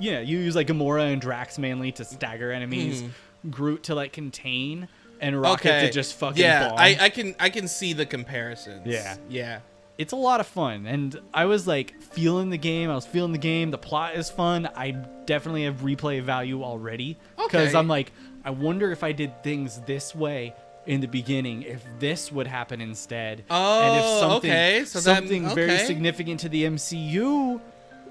yeah, 0.00 0.20
you 0.20 0.38
use 0.38 0.54
like 0.56 0.66
Gamora 0.68 1.12
and 1.12 1.20
Drax 1.20 1.58
mainly 1.58 1.92
to 1.92 2.04
stagger 2.04 2.52
enemies, 2.52 3.02
Groot 3.50 3.84
to 3.84 3.94
like 3.94 4.12
contain, 4.12 4.88
and 5.20 5.40
Rocket 5.40 5.68
Mm-hmm. 5.68 5.76
okay 5.76 5.86
to 5.86 5.92
just 5.92 6.14
fucking 6.18 6.42
yeah. 6.42 6.72
I, 6.76 6.96
I 7.00 7.08
can 7.08 7.34
I 7.38 7.50
can 7.50 7.68
see 7.68 7.92
the 7.92 8.06
comparisons. 8.06 8.86
Yeah. 8.86 9.16
yeah. 9.28 9.60
it's 9.98 10.12
a 10.12 10.16
lot 10.16 10.38
of 10.38 10.46
fun 10.46 10.86
and 10.86 11.20
i 11.34 11.44
was 11.44 11.66
like 11.66 12.00
feeling 12.00 12.50
the 12.50 12.56
game 12.58 12.88
i 12.88 12.94
was 12.94 13.04
feeling 13.04 13.32
the 13.32 13.38
game 13.52 13.72
the 13.72 13.78
plot 13.78 14.14
is 14.14 14.30
fun 14.30 14.68
i 14.76 14.92
definitely 15.26 15.64
have 15.64 15.78
replay 15.80 16.22
value 16.22 16.62
already 16.62 17.16
because 17.36 17.70
Okay. 17.70 17.76
i'm 17.78 17.88
like 17.88 18.12
i 18.44 18.50
wonder 18.50 18.92
if 18.92 19.02
i 19.02 19.10
did 19.10 19.42
things 19.42 19.80
this 19.86 20.14
way 20.14 20.54
in 20.86 21.00
the 21.00 21.08
beginning 21.08 21.62
if 21.64 21.82
this 21.98 22.30
would 22.30 22.46
happen 22.46 22.80
instead 22.80 23.40
and 23.50 23.96
if 23.98 24.04
Oh, 24.06 24.20
something, 24.20 24.50
okay, 24.52 24.84
so 24.86 25.00
then- 25.00 25.16
something 25.16 25.52
very 25.52 25.78
significant 25.78 26.38
to 26.40 26.48
the 26.48 26.62
mcu 26.62 27.60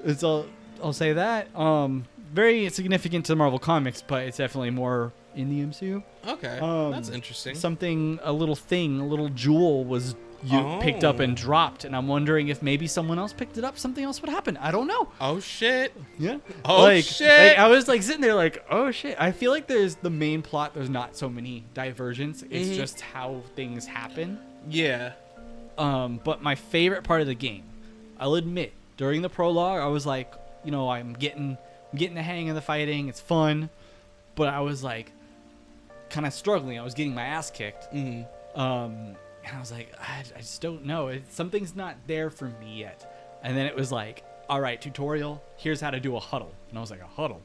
is 0.04 0.24
i'll, 0.26 0.46
I'll 0.84 0.94
say 0.94 1.14
that 1.14 1.56
um 1.56 2.06
very 2.34 2.70
significant 2.70 3.26
to 3.28 3.36
marvel 3.36 3.60
comics 3.60 4.02
but 4.06 4.24
it's 4.24 4.38
definitely 4.38 4.70
more 4.72 5.14
in 5.36 5.50
the 5.50 5.66
mcu 5.66 6.04
Okay, 6.28 6.60
Um, 6.60 6.92
that's 6.92 7.10
interesting. 7.10 7.56
something 7.56 8.20
a 8.24 8.34
little 8.34 8.56
thing 8.56 9.00
a 9.00 9.06
little 9.08 9.30
jewel 9.30 9.86
was 9.86 10.16
you 10.44 10.78
picked 10.82 11.04
up 11.04 11.20
and 11.20 11.34
Oh. 11.34 11.42
dropped 11.42 11.84
and 11.86 11.96
i'm 11.96 12.08
wondering 12.08 12.50
if 12.50 12.62
maybe 12.62 12.86
someone 12.86 13.18
else 13.18 13.34
picked 13.34 13.58
it 13.58 13.64
up 13.64 13.80
something 13.80 14.04
else 14.04 14.22
would 14.22 14.30
happen 14.30 14.56
i 14.58 14.70
don't 14.72 14.86
know 14.88 15.08
oh 15.22 15.40
shit! 15.40 15.94
yeah 16.20 16.38
Oh, 16.66 16.84
like, 16.84 17.06
shit. 17.06 17.28
like, 17.28 17.58
i 17.58 17.68
was 17.68 17.88
like 17.88 18.04
sitting 18.04 18.22
there 18.22 18.36
like 18.36 18.64
oh 18.70 18.92
shit 18.92 19.16
i 19.20 19.32
feel 19.32 19.52
like 19.52 19.66
there's 19.68 19.96
the 19.96 20.10
main 20.12 20.42
plot 20.44 20.74
there's 20.76 20.90
not 20.92 21.16
so 21.16 21.28
many 21.30 21.64
divergence 21.74 22.44
it's 22.52 22.70
Mhm. 22.70 22.76
just 22.76 23.02
how 23.02 23.42
things 23.56 23.86
happen 23.88 24.38
Yeah. 24.70 25.14
um, 25.78 26.20
but 26.24 26.42
my 26.44 26.56
favorite 26.56 27.04
part 27.04 27.22
of 27.22 27.28
the 27.28 27.36
game, 27.36 27.64
I'll 28.20 28.36
admit, 28.36 28.74
during 28.98 29.22
the 29.22 29.30
prologue, 29.30 29.80
I 29.80 29.88
was 29.88 30.06
like, 30.06 30.34
you 30.68 30.72
know, 30.72 30.90
I'm 30.90 31.14
getting, 31.14 31.58
I'm 31.92 31.98
getting 31.98 32.16
the 32.16 32.22
hang 32.22 32.50
of 32.50 32.56
the 32.56 32.62
fighting. 32.62 33.08
It's 33.08 33.22
fun, 33.22 33.70
but 34.36 34.50
I 34.50 34.60
was 34.60 34.84
like, 34.84 35.14
kind 36.10 36.26
of 36.26 36.34
struggling. 36.34 36.78
I 36.78 36.84
was 36.84 36.94
getting 36.94 37.16
my 37.16 37.24
ass 37.24 37.50
kicked, 37.50 37.86
hmm 37.86 38.24
um, 38.54 39.16
and 39.46 39.56
I 39.56 39.60
was 39.60 39.72
like, 39.72 39.94
I, 40.02 40.24
I 40.36 40.40
just 40.40 40.62
don't 40.62 40.84
know. 40.84 41.08
It, 41.08 41.32
something's 41.32 41.74
not 41.76 41.96
there 42.08 42.30
for 42.30 42.46
me 42.46 42.80
yet. 42.80 43.40
And 43.44 43.56
then 43.56 43.66
it 43.68 43.76
was 43.76 43.92
like, 43.92 44.26
all 44.50 44.60
right, 44.60 44.82
tutorial. 44.82 45.42
Here's 45.56 45.80
how 45.80 45.92
to 45.92 46.00
do 46.02 46.18
a 46.18 46.20
huddle, 46.20 46.52
and 46.70 46.78
I 46.78 46.82
was 46.82 46.92
like, 46.92 47.02
a 47.02 47.08
huddle. 47.08 47.42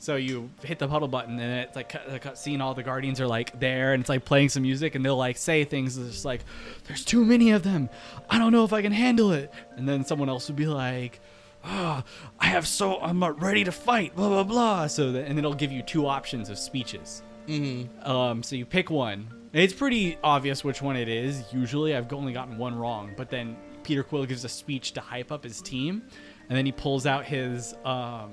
So 0.00 0.14
you 0.14 0.50
hit 0.62 0.78
the 0.78 0.86
huddle 0.86 1.08
button, 1.08 1.40
and 1.40 1.66
it's 1.66 1.74
like 1.74 1.88
cut, 1.88 2.08
the 2.08 2.20
cut 2.20 2.38
scene. 2.38 2.60
All 2.60 2.74
the 2.74 2.84
guardians 2.84 3.20
are 3.20 3.26
like 3.26 3.58
there, 3.58 3.94
and 3.94 4.00
it's 4.00 4.08
like 4.08 4.24
playing 4.24 4.50
some 4.50 4.62
music, 4.62 4.94
and 4.94 5.04
they'll 5.04 5.16
like 5.16 5.36
say 5.36 5.64
things. 5.64 5.98
It's 5.98 6.12
just 6.12 6.24
like, 6.24 6.42
"There's 6.86 7.04
too 7.04 7.24
many 7.24 7.50
of 7.50 7.64
them. 7.64 7.88
I 8.30 8.38
don't 8.38 8.52
know 8.52 8.64
if 8.64 8.72
I 8.72 8.80
can 8.82 8.92
handle 8.92 9.32
it." 9.32 9.52
And 9.76 9.88
then 9.88 10.04
someone 10.04 10.28
else 10.28 10.46
would 10.46 10.56
be 10.56 10.66
like, 10.66 11.20
"Ah, 11.64 12.04
I 12.40 12.46
have 12.46 12.66
so 12.66 13.00
I'm 13.00 13.22
ready 13.24 13.64
to 13.64 13.72
fight." 13.72 14.14
Blah 14.16 14.28
blah 14.28 14.44
blah. 14.44 14.86
So 14.86 15.12
that, 15.12 15.26
and 15.26 15.30
then 15.30 15.38
it'll 15.38 15.54
give 15.54 15.72
you 15.72 15.82
two 15.82 16.06
options 16.06 16.48
of 16.48 16.58
speeches. 16.58 17.22
Mm-hmm. 17.46 18.08
Um, 18.08 18.42
so 18.42 18.56
you 18.56 18.66
pick 18.66 18.90
one. 18.90 19.28
It's 19.52 19.72
pretty 19.72 20.18
obvious 20.22 20.62
which 20.62 20.82
one 20.82 20.96
it 20.96 21.08
is. 21.08 21.42
Usually, 21.52 21.94
I've 21.94 22.12
only 22.12 22.32
gotten 22.32 22.58
one 22.58 22.76
wrong. 22.76 23.14
But 23.16 23.30
then 23.30 23.56
Peter 23.82 24.02
Quill 24.02 24.26
gives 24.26 24.44
a 24.44 24.48
speech 24.48 24.92
to 24.92 25.00
hype 25.00 25.32
up 25.32 25.42
his 25.42 25.62
team, 25.62 26.02
and 26.48 26.56
then 26.56 26.66
he 26.66 26.72
pulls 26.72 27.06
out 27.06 27.24
his 27.24 27.74
um, 27.84 28.32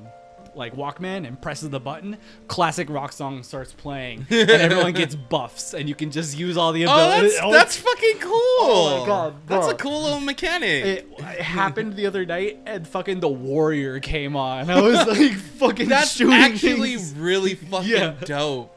like 0.56 0.76
Walkman 0.76 1.28
and 1.28 1.39
presses 1.41 1.70
the 1.70 1.80
button. 1.80 2.18
Classic 2.48 2.89
rock 2.89 3.12
song 3.12 3.44
starts 3.44 3.74
playing, 3.74 4.26
and 4.30 4.50
everyone 4.50 4.94
gets 5.04 5.15
buffs, 5.15 5.74
and 5.74 5.88
you 5.89 5.96
can 5.96 6.12
just 6.12 6.38
use 6.38 6.58
all 6.58 6.72
the 6.72 6.86
Oh, 6.86 6.91
abilities. 6.94 7.34
that's 7.34 7.44
Oh, 7.46 7.52
that's 7.52 7.78
fucking 7.78 8.20
cool. 8.20 8.32
Oh 8.58 9.00
my 9.02 9.06
God, 9.08 9.36
that's 9.48 9.68
a 9.68 9.76
cool 9.76 10.04
little 10.04 10.20
mechanic. 10.22 10.86
it, 10.86 11.08
it 11.20 11.41
happened 11.41 11.96
the 11.96 12.06
other 12.08 12.26
night, 12.26 12.60
and 12.65 12.88
fucking 12.88 13.20
the 13.20 13.30
Warrior 13.30 14.00
came 14.00 14.36
on. 14.36 14.70
I 14.70 14.82
was 14.82 15.06
like, 15.08 15.34
fucking 15.60 15.89
that's 15.89 16.20
actually 16.22 16.96
things. 16.96 17.13
really 17.13 17.56
fucking 17.56 17.89
Yeah. 17.89 18.13
dope. 18.24 18.72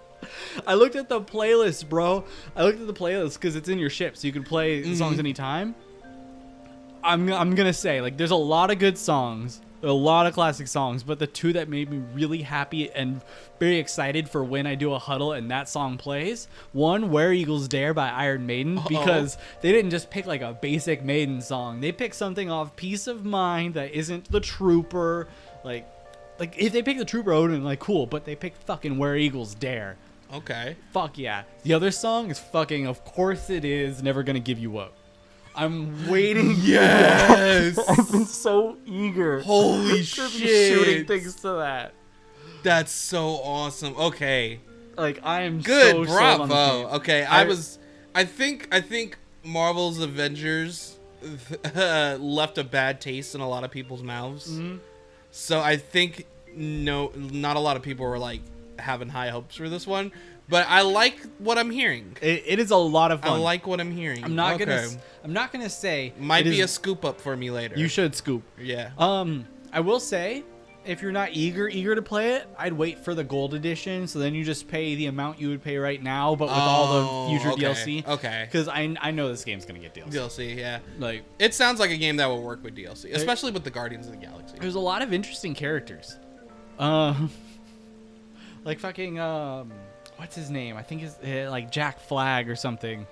I 0.66 0.74
looked 0.74 0.96
at 0.96 1.08
the 1.08 1.20
playlist, 1.20 1.88
bro. 1.88 2.24
I 2.56 2.64
looked 2.64 2.80
at 2.80 2.86
the 2.88 2.92
playlist 2.92 3.34
because 3.34 3.54
it's 3.56 3.68
in 3.68 3.78
your 3.78 3.88
ship, 3.90 4.16
so 4.16 4.26
you 4.26 4.32
can 4.32 4.42
play 4.42 4.82
Mm-hmm. 4.82 4.94
songs 4.94 5.18
anytime. 5.18 5.74
I'm 7.02 7.32
I'm 7.32 7.54
gonna 7.54 7.72
say 7.72 8.00
like 8.00 8.16
there's 8.16 8.32
a 8.32 8.36
lot 8.36 8.70
of 8.70 8.78
good 8.78 8.98
songs, 8.98 9.60
a 9.82 9.92
lot 9.92 10.26
of 10.26 10.34
classic 10.34 10.66
songs, 10.68 11.02
but 11.02 11.18
the 11.18 11.26
two 11.26 11.52
that 11.54 11.68
made 11.68 11.90
me 11.90 11.98
really 12.14 12.42
happy 12.42 12.90
and 12.90 13.20
very 13.58 13.78
excited 13.78 14.28
for 14.28 14.42
when 14.42 14.66
I 14.66 14.74
do 14.74 14.92
a 14.92 14.98
huddle 14.98 15.32
and 15.32 15.50
that 15.50 15.68
song 15.68 15.98
plays. 15.98 16.48
One, 16.72 17.10
"Where 17.10 17.32
Eagles 17.32 17.68
Dare" 17.68 17.94
by 17.94 18.08
Iron 18.10 18.46
Maiden, 18.46 18.78
Uh-oh. 18.78 18.88
because 18.88 19.38
they 19.60 19.72
didn't 19.72 19.90
just 19.90 20.10
pick 20.10 20.26
like 20.26 20.42
a 20.42 20.52
basic 20.60 21.04
Maiden 21.04 21.40
song. 21.40 21.80
They 21.80 21.92
picked 21.92 22.14
something 22.16 22.50
off 22.50 22.76
"Piece 22.76 23.06
of 23.06 23.24
Mind" 23.24 23.74
that 23.74 23.92
isn't 23.92 24.30
the 24.30 24.40
Trooper, 24.40 25.28
like. 25.64 25.88
Like 26.38 26.54
if 26.56 26.72
they 26.72 26.82
pick 26.82 26.98
the 26.98 27.04
Trooper, 27.04 27.32
I 27.34 27.38
would've 27.38 27.56
been 27.56 27.64
like 27.64 27.80
cool, 27.80 28.06
but 28.06 28.24
they 28.24 28.36
picked 28.36 28.62
fucking 28.62 28.96
"Where 28.96 29.16
Eagles 29.16 29.54
Dare." 29.56 29.96
Okay. 30.32 30.76
Fuck 30.92 31.18
yeah. 31.18 31.42
The 31.64 31.72
other 31.74 31.90
song 31.90 32.30
is 32.30 32.38
fucking 32.38 32.86
Of 32.86 33.04
Course 33.04 33.48
It 33.50 33.64
Is 33.64 34.02
Never 34.02 34.22
Gonna 34.22 34.38
Give 34.38 34.58
You 34.58 34.78
Up. 34.78 34.92
I'm 35.58 36.08
waiting. 36.08 36.54
Yes. 36.58 37.78
I've 37.88 38.10
been 38.12 38.24
so 38.26 38.76
eager. 38.86 39.40
Holy 39.40 40.02
shit. 40.02 40.30
shooting 40.30 41.04
things 41.06 41.34
to 41.36 41.52
that. 41.54 41.94
That's 42.62 42.92
so 42.92 43.28
awesome. 43.42 43.94
Okay. 43.96 44.60
Like 44.96 45.20
I 45.22 45.42
am 45.42 45.60
Good. 45.60 45.92
so 45.92 46.04
sold 46.04 46.18
on 46.40 46.48
this 46.48 46.56
Bravo. 46.56 46.88
Okay. 46.96 47.24
I, 47.24 47.42
I- 47.42 47.44
was. 47.44 47.78
I 48.14 48.24
think. 48.24 48.68
I 48.72 48.80
think 48.80 49.18
Marvel's 49.44 50.00
Avengers 50.00 50.98
left 51.74 52.58
a 52.58 52.64
bad 52.64 53.00
taste 53.00 53.34
in 53.34 53.40
a 53.40 53.48
lot 53.48 53.64
of 53.64 53.70
people's 53.70 54.02
mouths. 54.02 54.50
Mm-hmm. 54.50 54.78
So 55.30 55.60
I 55.60 55.76
think 55.76 56.26
no, 56.54 57.12
not 57.16 57.56
a 57.56 57.60
lot 57.60 57.76
of 57.76 57.82
people 57.82 58.06
were 58.06 58.18
like 58.18 58.40
having 58.78 59.08
high 59.08 59.30
hopes 59.30 59.56
for 59.56 59.68
this 59.68 59.86
one. 59.86 60.12
But 60.50 60.66
I 60.68 60.80
like 60.82 61.20
what 61.38 61.58
I'm 61.58 61.70
hearing. 61.70 62.16
It, 62.22 62.42
it 62.46 62.58
is 62.58 62.70
a 62.70 62.76
lot 62.76 63.12
of 63.12 63.20
fun. 63.20 63.32
I 63.32 63.36
like 63.36 63.66
what 63.66 63.80
I'm 63.80 63.90
hearing. 63.92 64.24
I'm 64.24 64.34
not 64.34 64.58
gonna. 64.58 64.72
Okay. 64.72 64.84
s- 64.84 64.98
I'm 65.22 65.32
not 65.34 65.52
gonna 65.52 65.68
say. 65.68 66.12
Might 66.18 66.46
it 66.46 66.50
be 66.50 66.62
a 66.62 66.68
scoop 66.68 67.04
up 67.04 67.20
for 67.20 67.36
me 67.36 67.50
later. 67.50 67.76
You 67.78 67.86
should 67.88 68.14
scoop. 68.14 68.42
Yeah. 68.58 68.90
Um, 68.96 69.46
I 69.72 69.80
will 69.80 70.00
say, 70.00 70.44
if 70.86 71.02
you're 71.02 71.12
not 71.12 71.30
eager 71.34 71.68
eager 71.68 71.94
to 71.94 72.00
play 72.00 72.32
it, 72.36 72.48
I'd 72.58 72.72
wait 72.72 72.98
for 73.04 73.14
the 73.14 73.24
gold 73.24 73.52
edition. 73.52 74.06
So 74.06 74.18
then 74.20 74.34
you 74.34 74.42
just 74.42 74.68
pay 74.68 74.94
the 74.94 75.04
amount 75.06 75.38
you 75.38 75.50
would 75.50 75.62
pay 75.62 75.76
right 75.76 76.02
now, 76.02 76.34
but 76.34 76.46
with 76.48 76.56
all 76.56 76.86
Oh, 76.88 77.24
the 77.24 77.28
future 77.38 77.50
okay, 77.52 77.62
DLC. 78.02 78.08
okay. 78.08 78.44
Because 78.46 78.68
I 78.68 78.96
I 79.02 79.10
know 79.10 79.28
this 79.28 79.44
game's 79.44 79.66
gonna 79.66 79.80
get 79.80 79.92
DLC. 79.92 80.10
DLC. 80.12 80.56
Yeah. 80.56 80.78
Like 80.98 81.24
It 81.38 81.52
sounds 81.52 81.78
like 81.78 81.90
a 81.90 81.96
game 81.98 82.16
that 82.16 82.26
will 82.26 82.42
work 82.42 82.64
with 82.64 82.74
DLC, 82.74 83.12
especially 83.14 83.52
with 83.52 83.64
the 83.64 83.70
Guardians 83.70 84.06
of 84.06 84.12
the 84.12 84.18
Galaxy. 84.18 84.56
there's 84.58 84.76
a 84.76 84.80
lot 84.80 85.02
of 85.02 85.12
interesting 85.12 85.54
characters. 85.54 86.16
Um, 86.78 87.30
like 88.64 88.78
fucking 88.80 89.18
um, 89.18 89.72
what's 90.18 90.36
his 90.36 90.50
name? 90.50 90.76
I 90.76 90.82
think 90.82 91.02
it's 91.02 91.16
uh, 91.24 91.50
like 91.50 91.70
Jack 91.70 92.00
Flag 92.00 92.50
or 92.50 92.56
something. 92.56 93.06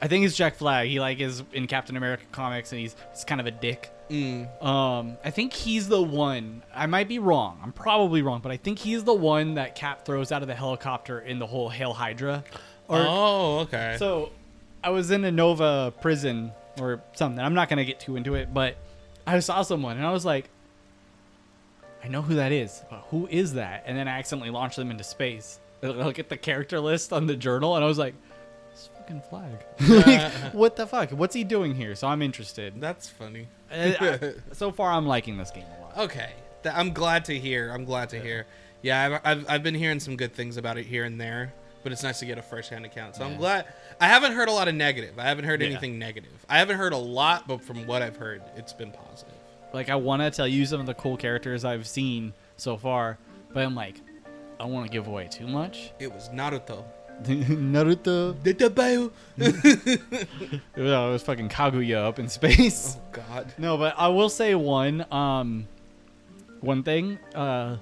I 0.00 0.08
think 0.08 0.24
it's 0.24 0.36
Jack 0.36 0.54
Flag. 0.54 0.88
He 0.88 1.00
like 1.00 1.18
is 1.20 1.42
in 1.52 1.66
Captain 1.66 1.96
America 1.96 2.22
comics, 2.30 2.70
and 2.70 2.80
he's 2.80 2.94
he's 3.10 3.24
kind 3.24 3.40
of 3.40 3.46
a 3.46 3.50
dick. 3.50 3.90
Mm. 4.10 4.62
Um, 4.62 5.16
I 5.24 5.30
think 5.30 5.52
he's 5.52 5.88
the 5.88 6.02
one. 6.02 6.62
I 6.74 6.86
might 6.86 7.08
be 7.08 7.18
wrong. 7.18 7.58
I'm 7.62 7.72
probably 7.72 8.22
wrong, 8.22 8.40
but 8.40 8.52
I 8.52 8.56
think 8.56 8.78
he's 8.78 9.02
the 9.02 9.14
one 9.14 9.54
that 9.54 9.74
Cap 9.74 10.04
throws 10.04 10.30
out 10.30 10.42
of 10.42 10.48
the 10.48 10.54
helicopter 10.54 11.20
in 11.20 11.38
the 11.38 11.46
whole 11.46 11.68
Hail 11.68 11.92
Hydra. 11.92 12.44
Or, 12.88 12.98
oh, 13.00 13.58
okay. 13.60 13.96
So, 13.98 14.30
I 14.84 14.90
was 14.90 15.10
in 15.10 15.24
a 15.24 15.32
Nova 15.32 15.92
prison 16.00 16.52
or 16.78 17.02
something. 17.14 17.44
I'm 17.44 17.54
not 17.54 17.68
gonna 17.68 17.84
get 17.84 17.98
too 17.98 18.14
into 18.14 18.34
it, 18.34 18.54
but 18.54 18.76
I 19.26 19.40
saw 19.40 19.62
someone 19.62 19.96
and 19.96 20.06
I 20.06 20.12
was 20.12 20.24
like, 20.24 20.48
I 22.04 22.06
I 22.06 22.08
know 22.08 22.22
who 22.22 22.36
that 22.36 22.52
is, 22.52 22.84
but 22.88 23.00
who 23.10 23.26
is 23.26 23.54
that? 23.54 23.82
And 23.84 23.98
then 23.98 24.06
I 24.06 24.18
accidentally 24.18 24.50
launched 24.50 24.76
them 24.76 24.92
into 24.92 25.02
space. 25.02 25.58
I 25.82 25.86
look 25.88 26.18
at 26.18 26.28
the 26.28 26.36
character 26.36 26.80
list 26.80 27.12
on 27.12 27.26
the 27.26 27.36
journal, 27.36 27.76
and 27.76 27.84
I 27.84 27.88
was 27.88 27.98
like, 27.98 28.14
"This 28.70 28.88
fucking 28.98 29.22
flag. 29.28 29.64
Like, 30.06 30.32
what 30.54 30.76
the 30.76 30.86
fuck? 30.86 31.10
What's 31.10 31.34
he 31.34 31.44
doing 31.44 31.74
here?" 31.74 31.94
So 31.94 32.08
I'm 32.08 32.22
interested. 32.22 32.80
That's 32.80 33.08
funny. 33.08 33.48
Uh, 33.70 33.92
I- 34.00 34.34
so 34.52 34.72
far, 34.72 34.90
I'm 34.92 35.06
liking 35.06 35.36
this 35.36 35.50
game 35.50 35.64
a 35.78 35.82
lot. 35.82 35.98
Okay, 36.10 36.30
Th- 36.62 36.74
I'm 36.74 36.92
glad 36.92 37.24
to 37.26 37.38
hear. 37.38 37.70
I'm 37.70 37.84
glad 37.84 38.08
to 38.10 38.20
hear. 38.20 38.46
Yeah, 38.82 39.20
I've, 39.24 39.38
I've, 39.38 39.50
I've 39.50 39.62
been 39.62 39.74
hearing 39.74 40.00
some 40.00 40.16
good 40.16 40.34
things 40.34 40.56
about 40.56 40.78
it 40.78 40.86
here 40.86 41.04
and 41.04 41.20
there, 41.20 41.52
but 41.82 41.90
it's 41.92 42.02
nice 42.02 42.18
to 42.20 42.26
get 42.26 42.38
a 42.38 42.42
first-hand 42.42 42.84
account. 42.84 43.16
So 43.16 43.24
I'm 43.24 43.36
glad. 43.36 43.66
I 44.00 44.06
haven't 44.06 44.32
heard 44.32 44.48
a 44.48 44.52
lot 44.52 44.68
of 44.68 44.74
negative. 44.74 45.18
I 45.18 45.24
haven't 45.24 45.44
heard 45.46 45.60
Yeah. 45.62 45.68
anything 45.68 45.98
negative. 45.98 46.30
I 46.48 46.58
haven't 46.58 46.76
heard 46.76 46.92
a 46.92 46.96
lot, 46.98 47.48
but 47.48 47.62
from 47.62 47.86
what 47.86 48.02
I've 48.02 48.16
heard, 48.16 48.42
it's 48.56 48.72
been 48.72 48.92
positive. 48.92 49.34
Like, 49.72 49.88
I 49.88 49.96
want 49.96 50.22
to 50.22 50.30
tell 50.30 50.46
you 50.46 50.64
some 50.66 50.78
of 50.80 50.86
the 50.86 50.94
cool 50.94 51.16
characters 51.16 51.64
I've 51.64 51.86
seen 51.88 52.32
so 52.56 52.76
far, 52.76 53.18
but 53.52 53.64
I'm 53.64 53.74
like, 53.74 53.96
I 54.58 54.64
don't 54.64 54.72
want 54.72 54.86
to 54.86 54.92
give 54.92 55.06
away 55.06 55.28
too 55.30 55.46
much. 55.46 55.92
It 55.98 56.12
was 56.12 56.28
Naruto. 56.30 56.84
Naruto. 57.24 58.34
It 59.38 60.60
was 60.76 61.22
fucking 61.22 61.48
Kaguya 61.48 61.96
up 62.04 62.18
in 62.18 62.28
space. 62.28 62.96
Oh 62.98 63.02
God. 63.12 63.54
No, 63.58 63.76
but 63.76 63.94
I 63.96 64.08
will 64.08 64.28
say 64.28 64.54
one 64.54 65.06
um 65.10 65.66
one 66.60 66.82
thing, 66.82 67.18
uh 67.34 67.76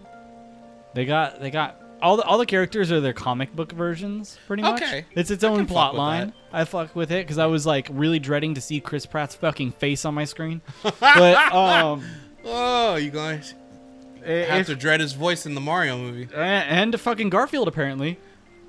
they 0.94 1.04
got 1.04 1.40
they 1.40 1.50
got 1.50 1.80
all 2.02 2.16
the 2.16 2.22
all 2.24 2.38
the 2.38 2.46
characters 2.46 2.92
are 2.92 3.00
their 3.00 3.12
comic 3.12 3.54
book 3.54 3.72
versions 3.72 4.38
pretty 4.46 4.62
much. 4.62 4.82
Okay. 4.82 5.04
It's 5.12 5.30
its 5.30 5.42
own 5.44 5.66
plot 5.66 5.94
line. 5.94 6.28
that. 6.28 6.34
I 6.60 6.64
fuck 6.64 6.94
with 6.94 7.10
it 7.10 7.26
cuz 7.26 7.38
I 7.38 7.46
was 7.46 7.66
like 7.66 7.88
really 7.90 8.18
dreading 8.18 8.54
to 8.54 8.60
see 8.60 8.80
Chris 8.80 9.06
Pratt's 9.06 9.34
fucking 9.34 9.72
face 9.72 10.04
on 10.04 10.14
my 10.14 10.24
screen. 10.24 10.60
but 11.00 11.37
um 11.54 12.04
Oh, 12.44 12.96
you 12.96 13.10
guys 13.10 13.54
Eh, 14.24 14.44
have 14.46 14.66
to 14.66 14.74
dread 14.74 15.00
his 15.00 15.12
voice 15.12 15.46
in 15.46 15.54
the 15.54 15.60
Mario 15.60 15.98
movie. 15.98 16.28
Eh, 16.34 16.38
and 16.40 16.92
to 16.92 16.98
fucking 16.98 17.30
Garfield 17.30 17.68
apparently. 17.68 18.18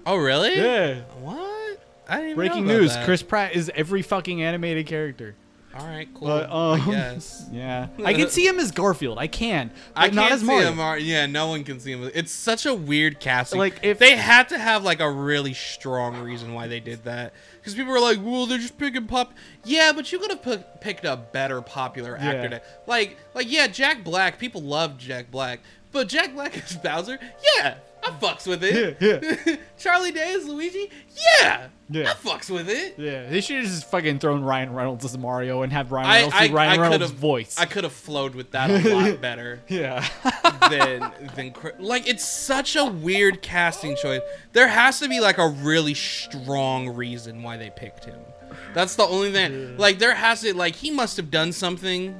Oh, 0.05 0.17
really? 0.17 0.55
Yeah. 0.55 1.01
What? 1.19 1.79
I 2.07 2.17
didn't 2.17 2.25
even 2.25 2.35
Breaking 2.35 2.67
news, 2.67 2.93
that. 2.93 3.05
Chris 3.05 3.23
Pratt 3.23 3.55
is 3.55 3.71
every 3.73 4.01
fucking 4.01 4.43
animated 4.43 4.85
character. 4.85 5.35
All 5.77 5.85
right, 5.85 6.07
cool. 6.13 6.27
But, 6.29 6.49
um, 6.49 6.81
I 6.81 6.91
guess. 6.91 7.43
Yeah. 7.51 7.87
I 8.03 8.13
can 8.13 8.29
see 8.29 8.47
him 8.47 8.59
as 8.59 8.71
Garfield. 8.71 9.17
I 9.19 9.27
can. 9.27 9.71
I 9.95 10.07
not 10.09 10.21
can't 10.29 10.33
as 10.35 10.39
see 10.41 10.45
Mario. 10.47 10.69
him. 10.69 10.77
Mar- 10.77 10.97
yeah, 10.97 11.25
no 11.25 11.47
one 11.47 11.63
can 11.65 11.79
see 11.79 11.91
him. 11.91 12.09
It's 12.13 12.31
such 12.31 12.65
a 12.65 12.73
weird 12.73 13.19
casting. 13.19 13.59
Like, 13.59 13.79
if- 13.83 13.99
they 13.99 14.15
had 14.15 14.49
to 14.49 14.57
have 14.57 14.83
like 14.83 14.99
a 15.01 15.09
really 15.11 15.53
strong 15.53 16.19
reason 16.21 16.53
why 16.53 16.67
they 16.67 16.79
did 16.79 17.03
that, 17.03 17.33
because 17.59 17.75
people 17.75 17.91
were 17.91 17.99
like, 17.99 18.19
"Well, 18.21 18.45
they're 18.45 18.57
just 18.57 18.77
picking 18.77 19.05
pop." 19.07 19.33
Yeah, 19.65 19.91
but 19.93 20.11
you 20.11 20.19
could 20.19 20.31
have 20.31 20.41
pi- 20.43 20.63
picked 20.81 21.03
a 21.05 21.17
better 21.17 21.61
popular 21.61 22.15
actor. 22.17 22.41
Yeah. 22.43 22.47
To- 22.49 22.61
like, 22.87 23.17
like 23.33 23.51
yeah, 23.51 23.67
Jack 23.67 24.03
Black. 24.03 24.39
People 24.39 24.61
love 24.61 24.97
Jack 24.97 25.29
Black, 25.31 25.59
but 25.91 26.07
Jack 26.07 26.33
Black 26.33 26.57
as 26.63 26.77
Bowser. 26.77 27.19
Yeah, 27.57 27.75
I 28.03 28.09
fucks 28.11 28.47
with 28.47 28.63
it. 28.63 28.97
Yeah, 29.01 29.55
Charlie 29.77 30.11
Day 30.11 30.33
as 30.35 30.45
Luigi. 30.47 30.89
Yeah, 31.41 31.67
Yeah. 31.89 32.09
I 32.09 32.13
fucks 32.13 32.49
with 32.49 32.67
it. 32.69 32.95
Yeah, 32.97 33.29
they 33.29 33.41
should 33.41 33.57
have 33.57 33.65
just 33.65 33.89
fucking 33.91 34.17
thrown 34.19 34.43
Ryan 34.43 34.73
Reynolds 34.73 35.05
as 35.05 35.15
Mario 35.17 35.61
and 35.61 35.71
have 35.71 35.91
Ryan 35.91 36.09
Reynolds 36.09 36.35
I, 36.35 36.47
do 36.47 36.53
Ryan 36.55 36.79
I 36.79 36.89
Reynolds' 36.89 37.11
voice. 37.11 37.57
I 37.59 37.65
could 37.65 37.83
have 37.83 37.93
flowed 37.93 38.33
with 38.33 38.51
that 38.51 38.71
a 38.71 38.95
lot 38.95 39.21
better. 39.21 39.61
yeah. 39.67 40.07
than 40.69 41.11
than 41.35 41.53
like 41.79 42.07
it's 42.07 42.25
such 42.25 42.75
a 42.75 42.85
weird 42.85 43.41
casting 43.43 43.95
choice. 43.95 44.21
There 44.53 44.67
has 44.67 44.99
to 44.99 45.07
be 45.09 45.19
like 45.19 45.37
a 45.37 45.47
really 45.47 45.93
strong 45.93 46.89
reason 46.89 47.43
why 47.43 47.57
they 47.57 47.69
picked 47.69 48.05
him. 48.05 48.19
That's 48.73 48.95
the 48.95 49.03
only 49.03 49.31
thing. 49.31 49.77
Like 49.77 49.99
there 49.99 50.15
has 50.15 50.41
to 50.41 50.55
like 50.55 50.75
he 50.75 50.89
must 50.91 51.17
have 51.17 51.29
done 51.29 51.51
something 51.51 52.15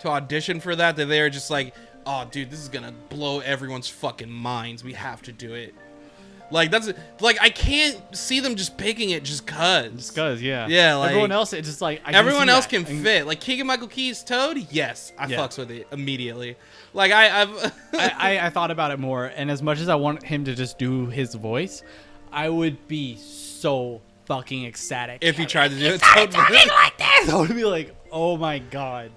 to 0.00 0.08
audition 0.08 0.58
for 0.60 0.74
that 0.76 0.96
that 0.96 1.06
they're 1.06 1.30
just 1.30 1.50
like, 1.50 1.74
"Oh 2.06 2.26
dude, 2.30 2.50
this 2.50 2.60
is 2.60 2.68
going 2.68 2.84
to 2.84 2.92
blow 3.08 3.38
everyone's 3.40 3.88
fucking 3.88 4.30
minds. 4.30 4.82
We 4.82 4.94
have 4.94 5.22
to 5.22 5.32
do 5.32 5.54
it." 5.54 5.74
Like 6.50 6.70
that's 6.70 6.90
like 7.20 7.38
I 7.40 7.50
can't 7.50 8.00
see 8.16 8.40
them 8.40 8.54
just 8.54 8.76
picking 8.78 9.10
it 9.10 9.24
just 9.24 9.46
cuz. 9.46 9.92
Just 9.96 10.14
cause, 10.14 10.40
yeah. 10.40 10.66
Yeah, 10.68 10.94
like- 10.94 11.10
everyone 11.10 11.32
else, 11.32 11.52
it's 11.52 11.66
just 11.68 11.80
like 11.80 12.00
I 12.04 12.12
Everyone 12.12 12.48
else 12.48 12.66
that. 12.66 12.84
can 12.84 12.86
And 12.96 13.02
fit. 13.04 13.26
Like 13.26 13.40
Keegan 13.40 13.66
Michael 13.66 13.88
Key's 13.88 14.22
Toad, 14.22 14.58
yes, 14.70 15.12
I 15.18 15.26
Yeah. 15.26 15.38
fucks 15.38 15.58
with 15.58 15.70
it 15.70 15.88
immediately. 15.90 16.56
Like 16.94 17.10
I, 17.12 17.42
I've 17.42 17.72
I, 17.92 18.12
I, 18.40 18.46
I 18.46 18.50
thought 18.50 18.70
about 18.70 18.90
it 18.92 18.98
more, 19.00 19.26
and 19.26 19.50
as 19.50 19.62
much 19.62 19.80
as 19.80 19.88
I 19.88 19.96
want 19.96 20.22
him 20.22 20.44
to 20.44 20.54
just 20.54 20.78
do 20.78 21.06
his 21.06 21.34
voice, 21.34 21.82
I 22.32 22.48
would 22.48 22.86
be 22.86 23.16
so 23.16 24.00
fucking 24.26 24.66
ecstatic 24.66 25.18
if 25.22 25.36
he 25.36 25.46
tried 25.46 25.68
to 25.72 25.78
do 25.78 25.86
it, 25.86 26.00
Toad 26.00 26.30
talking 26.30 26.56
like 26.68 26.96
this. 26.98 27.28
I 27.32 27.36
would 27.36 27.54
be 27.54 27.64
like, 27.64 27.94
oh 28.12 28.36
my 28.36 28.58
god. 28.60 29.10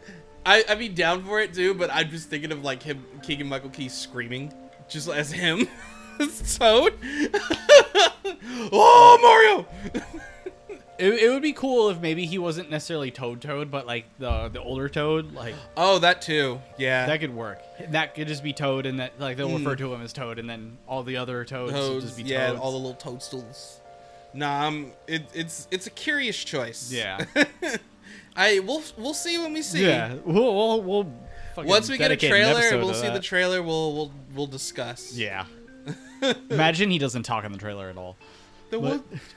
I, 0.46 0.63
I'd 0.68 0.80
be 0.80 0.89
down 0.89 1.24
for 1.26 1.39
it 1.42 1.54
too, 1.54 1.74
but 1.76 1.89
I'm 1.94 2.10
just 2.10 2.30
thinking 2.30 2.52
of 2.52 2.63
like 2.63 2.82
him, 2.82 3.06
Keegan 3.22 3.48
Michael 3.48 3.70
Key 3.70 3.88
screaming 3.89 4.52
just 4.88 5.08
as 5.10 5.32
him. 5.32 5.68
Toad. 6.58 6.93
oh, 8.71 9.17
Mario! 9.21 10.03
It, 11.01 11.13
it 11.13 11.29
would 11.29 11.41
be 11.41 11.53
cool 11.53 11.88
if 11.91 12.01
maybe 12.01 12.25
he 12.25 12.38
wasn't 12.38 12.69
necessarily 12.69 13.10
Toad 13.10 13.39
Toad, 13.39 13.71
but 13.71 13.88
like 13.88 14.03
the 14.19 14.49
the 14.49 14.62
older 14.62 14.89
Toad, 14.89 15.32
like 15.34 15.55
Oh, 15.77 15.99
that 15.99 16.21
too. 16.21 16.60
Yeah. 16.77 17.05
that 17.05 17.21
could 17.21 17.34
work. 17.34 17.62
That 17.91 18.15
could 18.15 18.27
just 18.27 18.43
be 18.43 18.51
Toad, 18.51 18.86
and 18.86 18.99
that 18.99 19.17
like 19.17 19.38
they'll 19.38 19.47
Mm. 19.47 19.60
refer 19.60 19.77
to 19.77 19.93
him 19.93 20.01
as 20.01 20.12
Toad, 20.12 20.39
and 20.39 20.49
then 20.49 20.77
all 20.89 21.03
the 21.03 21.15
other 21.15 21.45
Toads, 21.45 21.71
will 21.71 21.79
Toads, 21.79 22.03
just 22.03 22.17
be 22.17 22.23
yeah, 22.23 22.47
Toads. 22.47 22.60
all 22.60 22.71
the 22.73 22.77
little 22.79 22.95
toadstools. 22.95 23.79
Nah, 24.34 24.67
um, 24.67 24.91
it, 25.08 25.21
it's 25.34 25.69
it's 25.71 25.88
a 25.88 25.91
curious 25.91 26.36
choice. 26.43 26.91
Yeah. 26.91 27.23
I 28.36 28.60
we'll 28.60 28.84
we'll 28.97 29.13
see 29.13 29.38
when 29.38 29.53
we 29.53 29.62
see. 29.62 29.86
Yeah, 29.88 30.15
we'll 30.25 30.53
we'll, 30.53 30.82
we'll 30.82 31.13
fucking 31.55 31.69
Once 31.69 31.89
we 31.89 31.97
get 31.97 32.12
a 32.12 32.17
dedicate 32.17 32.32
an 32.32 32.38
trailer, 32.41 32.60
episode 32.60 32.79
we'll 32.84 32.89
to 32.89 32.99
see 32.99 33.10
the 33.10 33.21
trailer. 33.21 33.63
We'll 33.63 33.93
we'll 33.95 34.12
we'll 34.36 34.47
discuss. 34.47 35.13
yeah. 35.13 35.45
Imagine 36.50 36.89
he 36.92 36.98
doesn't 36.98 37.24
talk 37.24 37.44
in 37.46 37.52
the 37.52 37.58
trailer 37.58 37.89
at 37.89 37.98
all. 37.98 38.18
The 38.72 38.80
But- 38.80 38.89
one. 39.08 39.22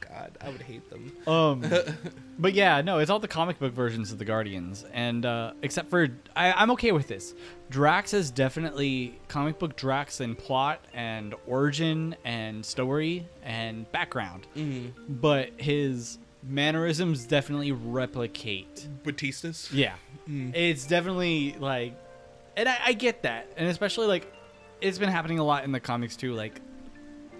God, 0.00 0.36
I 0.40 0.48
would 0.50 0.62
hate 0.62 0.88
them. 0.90 1.12
Um, 1.28 1.64
but 2.38 2.52
yeah, 2.52 2.80
no, 2.80 2.98
it's 2.98 3.10
all 3.10 3.20
the 3.20 3.28
comic 3.28 3.60
book 3.60 3.72
versions 3.72 4.10
of 4.10 4.18
the 4.18 4.24
Guardians, 4.24 4.84
and 4.92 5.24
uh, 5.24 5.52
except 5.62 5.88
for 5.88 6.08
I, 6.34 6.50
I'm 6.52 6.70
okay 6.72 6.90
with 6.90 7.06
this. 7.06 7.34
Drax 7.70 8.12
is 8.12 8.32
definitely 8.32 9.20
comic 9.28 9.60
book 9.60 9.76
Drax 9.76 10.20
in 10.20 10.34
plot 10.34 10.84
and 10.94 11.34
origin 11.46 12.16
and 12.24 12.64
story 12.66 13.28
and 13.44 13.90
background, 13.92 14.48
Mm-hmm. 14.56 14.88
but 15.20 15.50
his 15.58 16.18
mannerisms 16.42 17.24
definitely 17.24 17.70
replicate. 17.70 18.88
Batistas. 19.04 19.68
Yeah, 19.72 19.94
Mm. 20.28 20.54
it's 20.56 20.86
definitely 20.86 21.54
like, 21.60 21.94
and 22.56 22.68
I, 22.68 22.78
I 22.86 22.92
get 22.94 23.22
that, 23.22 23.46
and 23.56 23.68
especially 23.68 24.06
like, 24.08 24.32
it's 24.80 24.98
been 24.98 25.08
happening 25.08 25.38
a 25.38 25.44
lot 25.44 25.64
in 25.64 25.72
the 25.72 25.80
comics 25.80 26.16
too. 26.16 26.34
Like, 26.34 26.60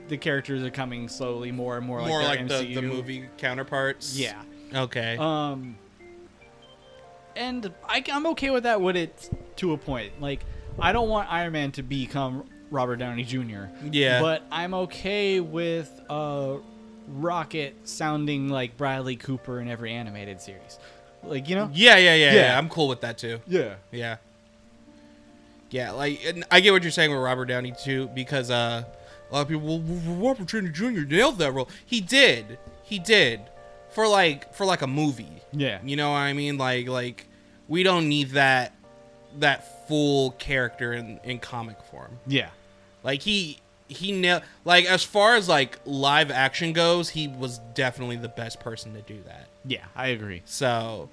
the 0.09 0.17
characters 0.17 0.63
are 0.63 0.71
coming 0.71 1.09
slowly 1.09 1.53
more 1.53 1.77
and 1.77 1.87
more 1.87 2.01
like 2.01 2.09
More 2.09 2.21
their 2.21 2.29
like 2.29 2.49
the, 2.49 2.75
the 2.75 2.83
movie 2.83 3.29
counterparts. 3.39 4.19
Yeah. 4.19 4.43
Okay. 4.75 5.17
Um, 5.17 5.79
and 7.37 7.73
I, 7.89 8.05
I'm 8.13 8.27
okay 8.29 8.51
with 8.51 8.65
that 8.65 8.81
With 8.81 8.97
it 8.97 9.31
to 9.57 9.73
a 9.73 9.79
point. 9.79 10.21
Like, 10.21 10.45
I 10.79 10.93
don't 10.93 11.09
want 11.09 11.33
Iron 11.33 11.53
Man 11.53 11.73
to 11.73 11.83
become 11.83 12.49
Robert 12.71 12.97
Downey 12.97 13.25
Jr. 13.25 13.65
Yeah. 13.91 14.21
But 14.21 14.43
I'm 14.51 14.75
okay 14.75 15.41
with 15.41 16.01
uh, 16.09 16.57
Rocket 17.09 17.77
sounding 17.89 18.49
like 18.49 18.77
Bradley 18.77 19.17
Cooper 19.17 19.61
in 19.61 19.69
every 19.69 19.93
animated 19.93 20.41
series. 20.41 20.79
Like, 21.23 21.49
you 21.49 21.57
know? 21.57 21.71
yeah, 21.73 21.97
yeah, 21.97 22.15
yeah, 22.15 22.33
yeah, 22.33 22.35
Yeah. 22.35 22.59
I'm 22.59 22.69
cool 22.69 22.89
with 22.89 23.03
that 23.03 23.19
too. 23.19 23.41
Yeah. 23.47 23.75
Yeah. 23.91 24.17
Yeah, 25.71 25.93
like 25.93 26.21
I 26.51 26.61
get 26.61 26.73
what 26.73 26.83
you're 26.83 26.91
saying 26.91 27.11
with 27.11 27.21
Robert 27.21 27.47
Downey 27.47 27.73
too, 27.73 28.09
because 28.15 28.51
uh, 28.51 28.85
a 29.31 29.35
lot 29.35 29.43
of 29.43 29.49
people, 29.49 29.79
well, 29.79 30.17
Robert 30.17 30.49
Downey 30.49 30.71
Jr. 30.71 31.03
nailed 31.03 31.39
that 31.39 31.53
role. 31.53 31.69
He 31.87 32.01
did, 32.01 32.59
he 32.83 32.99
did, 32.99 33.41
for 33.91 34.07
like 34.07 34.53
for 34.55 34.67
like 34.67 34.83
a 34.83 34.87
movie. 34.87 35.43
Yeah. 35.53 35.79
You 35.85 35.97
know 35.97 36.11
what 36.11 36.19
I 36.19 36.33
mean? 36.33 36.59
Like 36.59 36.89
like 36.89 37.27
we 37.69 37.83
don't 37.83 38.09
need 38.09 38.31
that 38.31 38.75
that 39.39 39.87
full 39.89 40.33
character 40.33 40.93
in 40.93 41.21
in 41.25 41.39
comic 41.39 41.83
form. 41.83 42.19
Yeah. 42.27 42.51
Like 43.03 43.23
he 43.23 43.59
he 43.89 44.13
nailed 44.13 44.43
like 44.65 44.85
as 44.87 45.03
far 45.03 45.37
as 45.37 45.49
like 45.49 45.79
live 45.85 46.31
action 46.31 46.73
goes, 46.73 47.11
he 47.11 47.29
was 47.29 47.59
definitely 47.75 48.17
the 48.17 48.29
best 48.29 48.61
person 48.61 48.95
to 48.95 49.03
do 49.03 49.21
that. 49.27 49.49
Yeah, 49.65 49.85
I 49.95 50.09
agree. 50.09 50.43
So, 50.47 51.11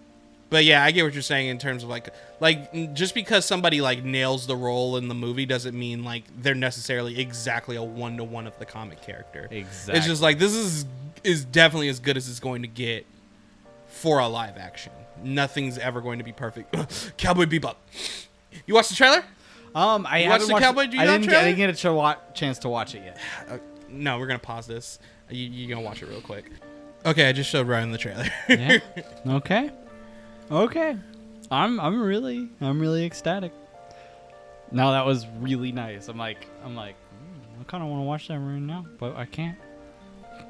but 0.49 0.63
yeah, 0.65 0.83
I 0.83 0.91
get 0.91 1.03
what 1.03 1.13
you're 1.13 1.21
saying 1.21 1.47
in 1.49 1.57
terms 1.57 1.83
of 1.83 1.89
like, 1.89 2.09
like 2.39 2.93
just 2.93 3.13
because 3.13 3.45
somebody 3.45 3.81
like 3.81 4.03
nails 4.03 4.47
the 4.47 4.55
role 4.55 4.97
in 4.97 5.07
the 5.07 5.15
movie 5.15 5.45
doesn't 5.45 5.77
mean 5.77 6.03
like 6.03 6.23
they're 6.41 6.55
necessarily 6.55 7.19
exactly 7.19 7.75
a 7.75 7.83
one 7.83 8.17
to 8.17 8.23
one 8.23 8.47
of 8.47 8.57
the 8.59 8.65
comic 8.65 9.01
character. 9.01 9.47
Exactly. 9.51 9.97
It's 9.97 10.07
just 10.07 10.21
like 10.21 10.39
this 10.39 10.53
is 10.53 10.85
is 11.23 11.43
definitely 11.45 11.89
as 11.89 11.99
good 11.99 12.15
as 12.17 12.29
it's 12.29 12.39
going 12.39 12.61
to 12.61 12.67
get 12.67 13.05
for 13.87 14.19
a 14.19 14.27
live 14.27 14.57
action. 14.57 14.93
Nothing's 15.23 15.77
ever 15.77 15.99
going 16.01 16.19
to 16.19 16.23
be 16.23 16.31
perfect. 16.31 16.73
Cowboy 17.17 17.45
Bebop. 17.45 17.75
You 18.65 18.75
watched 18.75 18.89
the 18.89 18.95
trailer? 18.95 19.23
Um, 19.75 20.05
I 20.07 20.23
You 20.23 20.29
watched 20.29 20.47
the 20.47 20.53
watched. 20.53 20.63
Cowboy 20.63 20.81
I 20.81 20.87
Bebop 20.87 20.89
didn't, 21.07 21.21
get, 21.29 21.35
I 21.35 21.43
didn't 21.45 21.57
get 21.57 21.69
a 21.71 21.73
ch- 21.73 21.85
wa- 21.85 22.15
chance 22.33 22.59
to 22.59 22.69
watch 22.69 22.95
it 22.95 23.03
yet. 23.03 23.17
Uh, 23.49 23.57
no, 23.89 24.17
we're 24.19 24.27
gonna 24.27 24.39
pause 24.39 24.67
this. 24.67 24.99
You, 25.29 25.45
you're 25.49 25.69
gonna 25.75 25.85
watch 25.85 26.01
it 26.01 26.07
real 26.09 26.21
quick. 26.21 26.51
Okay, 27.05 27.27
I 27.27 27.31
just 27.31 27.49
showed 27.49 27.67
Ryan 27.67 27.91
the 27.91 27.97
trailer. 27.97 28.25
Yeah. 28.47 28.79
okay. 29.27 29.71
Okay. 30.49 30.95
I'm 31.51 31.79
I'm 31.79 32.01
really 32.01 32.49
I'm 32.61 32.79
really 32.79 33.05
ecstatic. 33.05 33.51
No, 34.71 34.91
that 34.91 35.05
was 35.05 35.25
really 35.39 35.71
nice. 35.71 36.07
I'm 36.09 36.17
like, 36.17 36.45
I'm 36.63 36.75
like, 36.75 36.95
"Mm, 36.95 37.61
I 37.61 37.63
kind 37.65 37.83
of 37.83 37.89
want 37.89 38.01
to 38.01 38.05
watch 38.05 38.27
that 38.27 38.39
right 38.39 38.59
now, 38.59 38.85
but 38.97 39.15
I 39.15 39.25
can't. 39.25 39.57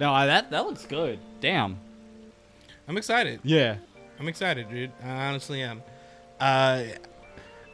no, 0.00 0.12
I, 0.12 0.26
that 0.26 0.50
that 0.50 0.66
looks 0.66 0.84
good. 0.86 1.18
Damn. 1.40 1.78
I'm 2.86 2.96
excited. 2.96 3.40
Yeah. 3.42 3.76
I'm 4.18 4.28
excited, 4.28 4.68
dude. 4.68 4.92
I 5.02 5.26
honestly 5.26 5.62
am. 5.62 5.82
Uh, 6.40 6.84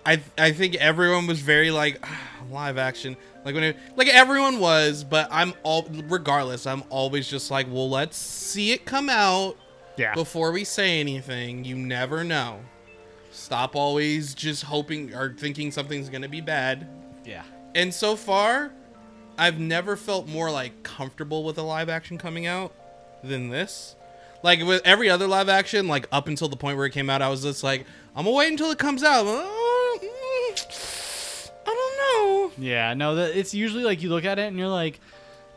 I 0.06 0.22
I 0.38 0.52
think 0.52 0.76
everyone 0.76 1.26
was 1.26 1.40
very 1.40 1.70
like 1.70 2.04
live 2.50 2.78
action, 2.78 3.16
like 3.44 3.54
when 3.54 3.64
it, 3.64 3.76
like 3.96 4.08
everyone 4.08 4.60
was, 4.60 5.04
but 5.04 5.28
I'm 5.30 5.54
all 5.62 5.86
regardless. 6.08 6.66
I'm 6.66 6.84
always 6.90 7.28
just 7.28 7.50
like, 7.50 7.66
well, 7.70 7.88
let's 7.88 8.16
see 8.16 8.72
it 8.72 8.84
come 8.84 9.08
out 9.10 9.56
Yeah. 10.00 10.14
before 10.14 10.50
we 10.50 10.64
say 10.64 10.98
anything. 10.98 11.64
You 11.64 11.76
never 11.76 12.24
know. 12.24 12.60
Stop 13.30 13.76
always 13.76 14.34
just 14.34 14.64
hoping 14.64 15.14
or 15.14 15.34
thinking 15.38 15.70
something's 15.70 16.08
gonna 16.08 16.28
be 16.28 16.40
bad. 16.40 16.88
Yeah. 17.24 17.44
And 17.74 17.92
so 17.92 18.16
far, 18.16 18.72
I've 19.38 19.60
never 19.60 19.96
felt 19.96 20.26
more 20.26 20.50
like 20.50 20.82
comfortable 20.82 21.44
with 21.44 21.58
a 21.58 21.62
live 21.62 21.88
action 21.88 22.18
coming 22.18 22.46
out 22.46 22.72
than 23.22 23.50
this. 23.50 23.94
Like 24.42 24.62
with 24.64 24.80
every 24.84 25.10
other 25.10 25.26
live 25.26 25.48
action, 25.48 25.86
like 25.86 26.08
up 26.10 26.28
until 26.28 26.48
the 26.48 26.56
point 26.56 26.78
where 26.78 26.86
it 26.86 26.92
came 26.92 27.10
out, 27.10 27.20
I 27.20 27.28
was 27.28 27.42
just 27.42 27.62
like, 27.62 27.84
I'm 28.16 28.24
gonna 28.24 28.36
wait 28.36 28.50
until 28.50 28.70
it 28.70 28.78
comes 28.78 29.02
out. 29.04 29.26
Uh, 29.26 29.42
mm, 30.02 31.50
I 31.66 31.74
don't 31.74 31.96
know. 31.98 32.52
Yeah. 32.58 32.94
No, 32.94 33.16
that 33.16 33.36
it's 33.36 33.54
usually 33.54 33.84
like 33.84 34.02
you 34.02 34.08
look 34.08 34.24
at 34.24 34.38
it 34.38 34.48
and 34.48 34.58
you're 34.58 34.68
like, 34.68 34.98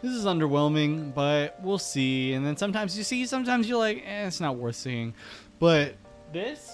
this 0.04 0.12
is 0.12 0.26
underwhelming, 0.26 1.14
but 1.14 1.58
we'll 1.64 1.80
see. 1.80 2.34
And 2.34 2.46
then 2.46 2.56
sometimes 2.58 2.96
you 2.98 3.04
see, 3.04 3.26
sometimes 3.26 3.68
you're 3.68 3.80
like, 3.80 4.04
eh, 4.06 4.28
it's 4.28 4.40
not 4.40 4.58
worth 4.58 4.76
seeing. 4.76 5.14
But 5.60 5.96
this, 6.32 6.70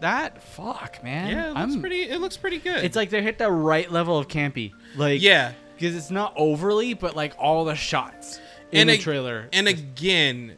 that, 0.00 0.42
fuck, 0.42 1.02
man. 1.04 1.30
Yeah, 1.30 1.44
it 1.44 1.48
looks 1.50 1.58
I'm- 1.72 1.80
pretty. 1.80 2.02
It 2.02 2.20
looks 2.20 2.36
pretty 2.36 2.58
good. 2.58 2.82
It's 2.84 2.96
like 2.96 3.10
they 3.10 3.22
hit 3.22 3.38
the 3.38 3.50
right 3.50 3.90
level 3.92 4.18
of 4.18 4.26
campy. 4.28 4.72
Like 4.96 5.20
yeah, 5.22 5.52
because 5.76 5.94
it's 5.94 6.10
not 6.10 6.32
overly, 6.36 6.94
but 6.94 7.14
like 7.14 7.34
all 7.38 7.64
the 7.64 7.74
shots 7.76 8.40
in 8.72 8.86
the 8.88 8.94
ag- 8.94 9.00
trailer. 9.00 9.48
And 9.52 9.68
again, 9.68 10.54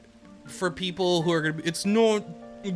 for 0.47 0.71
people 0.71 1.23
who 1.23 1.33
are 1.33 1.41
gonna, 1.43 1.55
be, 1.55 1.65
it's 1.65 1.85
no. 1.85 2.25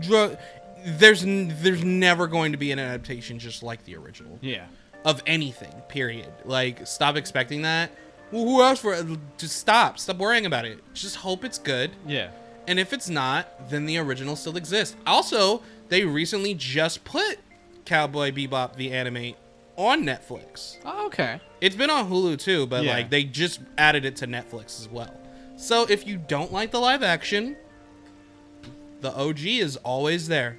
dr- 0.01 0.39
There's 0.85 1.25
there's 1.25 1.85
never 1.85 2.27
going 2.27 2.53
to 2.53 2.59
be 2.59 2.73
an 2.73 2.79
adaptation 2.79 3.39
just 3.39 3.63
like 3.63 3.85
the 3.85 3.97
original. 3.97 4.39
yeah. 4.41 4.67
of 5.05 5.23
anything. 5.27 5.73
Period. 5.89 6.33
Like, 6.45 6.85
stop 6.87 7.15
expecting 7.17 7.63
that. 7.63 7.91
Well, 8.33 8.45
who 8.45 8.63
else 8.63 8.81
for? 8.81 9.01
Just 9.39 9.57
stop. 9.57 9.99
Stop 9.99 10.17
worrying 10.19 10.47
about 10.47 10.65
it. 10.65 10.83
Just 10.95 11.17
hope 11.17 11.45
it's 11.45 11.59
good. 11.59 11.93
Yeah. 12.07 12.31
And 12.67 12.79
if 12.81 12.93
it's 12.93 13.09
not, 13.09 13.71
then 13.71 13.87
the 13.87 13.99
original 13.99 14.35
still 14.37 14.57
exists. 14.57 14.97
Also, 15.07 15.63
they 15.89 16.05
recently 16.05 16.55
just 16.55 17.05
put 17.05 17.39
Cowboy 17.85 18.33
Bebop 18.33 18.75
the 18.75 18.93
anime 18.93 19.35
on 19.77 20.03
Netflix. 20.03 20.79
Oh, 20.85 21.07
okay. 21.07 21.41
It's 21.61 21.77
been 21.77 21.91
on 21.91 22.11
Hulu 22.11 22.39
too, 22.39 22.67
but 22.67 22.83
Yeah. 22.85 22.93
like 22.95 23.11
they 23.11 23.23
just 23.23 23.61
added 23.79 24.05
it 24.05 24.17
to 24.17 24.27
Netflix 24.27 24.81
as 24.81 24.89
well. 24.89 25.15
So 25.57 25.87
if 25.89 26.07
you 26.07 26.17
don't 26.17 26.53
like 26.53 26.73
the 26.73 26.81
live 26.81 27.03
action, 27.05 27.57
the 29.01 29.15
OG 29.15 29.61
is 29.61 29.77
always 29.79 30.27
there. 30.27 30.59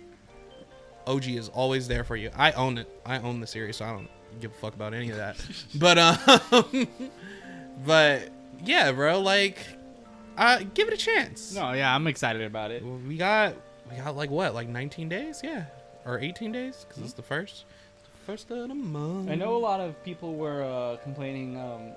OG 1.06 1.28
is 1.36 1.50
always 1.50 1.88
there 1.88 2.04
for 2.04 2.16
you. 2.16 2.32
I 2.36 2.52
own 2.54 2.78
it. 2.78 2.90
I 3.06 3.20
own 3.20 3.40
the 3.42 3.48
series, 3.48 3.78
so 3.78 3.86
I 3.86 3.92
don't 3.92 4.10
give 4.40 4.52
a 4.52 4.56
fuck 4.56 4.74
about 4.76 4.94
any 4.94 5.10
of 5.10 5.18
that. 5.18 5.38
but 5.76 5.98
um, 5.98 6.88
but 7.86 8.30
yeah, 8.64 8.92
bro, 8.92 9.20
like, 9.20 9.58
uh, 10.38 10.62
give 10.74 10.88
it 10.88 10.94
a 10.94 10.98
chance. 10.98 11.54
No, 11.54 11.74
yeah, 11.74 11.94
I'm 11.94 12.08
excited 12.08 12.42
about 12.44 12.72
it. 12.72 12.84
we 12.84 13.18
got 13.18 13.56
we 13.90 13.98
got 13.98 14.16
like 14.16 14.30
what, 14.30 14.54
like 14.54 14.68
19 14.68 15.10
days? 15.10 15.42
Yeah, 15.44 15.66
or 16.06 16.20
18 16.20 16.52
days 16.52 16.86
because 16.88 17.04
it's 17.04 17.14
the 17.14 17.22
first, 17.24 17.66
first 18.26 18.50
of 18.52 18.68
the 18.68 18.76
month. 18.76 19.30
I 19.30 19.36
know 19.36 19.56
a 19.56 19.58
lot 19.60 19.80
of 19.80 20.02
people 20.04 20.36
were 20.36 20.64
uh, 20.64 20.98
complaining. 20.98 21.58
Um, 21.58 21.92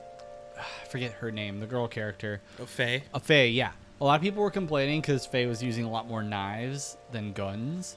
I 0.58 0.86
forget 0.88 1.12
her 1.14 1.30
name, 1.30 1.60
the 1.60 1.66
girl 1.66 1.88
character, 1.88 2.40
Oh, 2.60 2.66
Faye. 2.66 3.02
uh, 3.14 3.18
Faye. 3.18 3.48
Yeah, 3.50 3.72
a 4.00 4.04
lot 4.04 4.16
of 4.16 4.22
people 4.22 4.42
were 4.42 4.50
complaining 4.50 5.00
because 5.00 5.24
Faye 5.26 5.46
was 5.46 5.62
using 5.62 5.84
a 5.84 5.90
lot 5.90 6.06
more 6.06 6.22
knives 6.22 6.96
than 7.12 7.32
guns. 7.32 7.96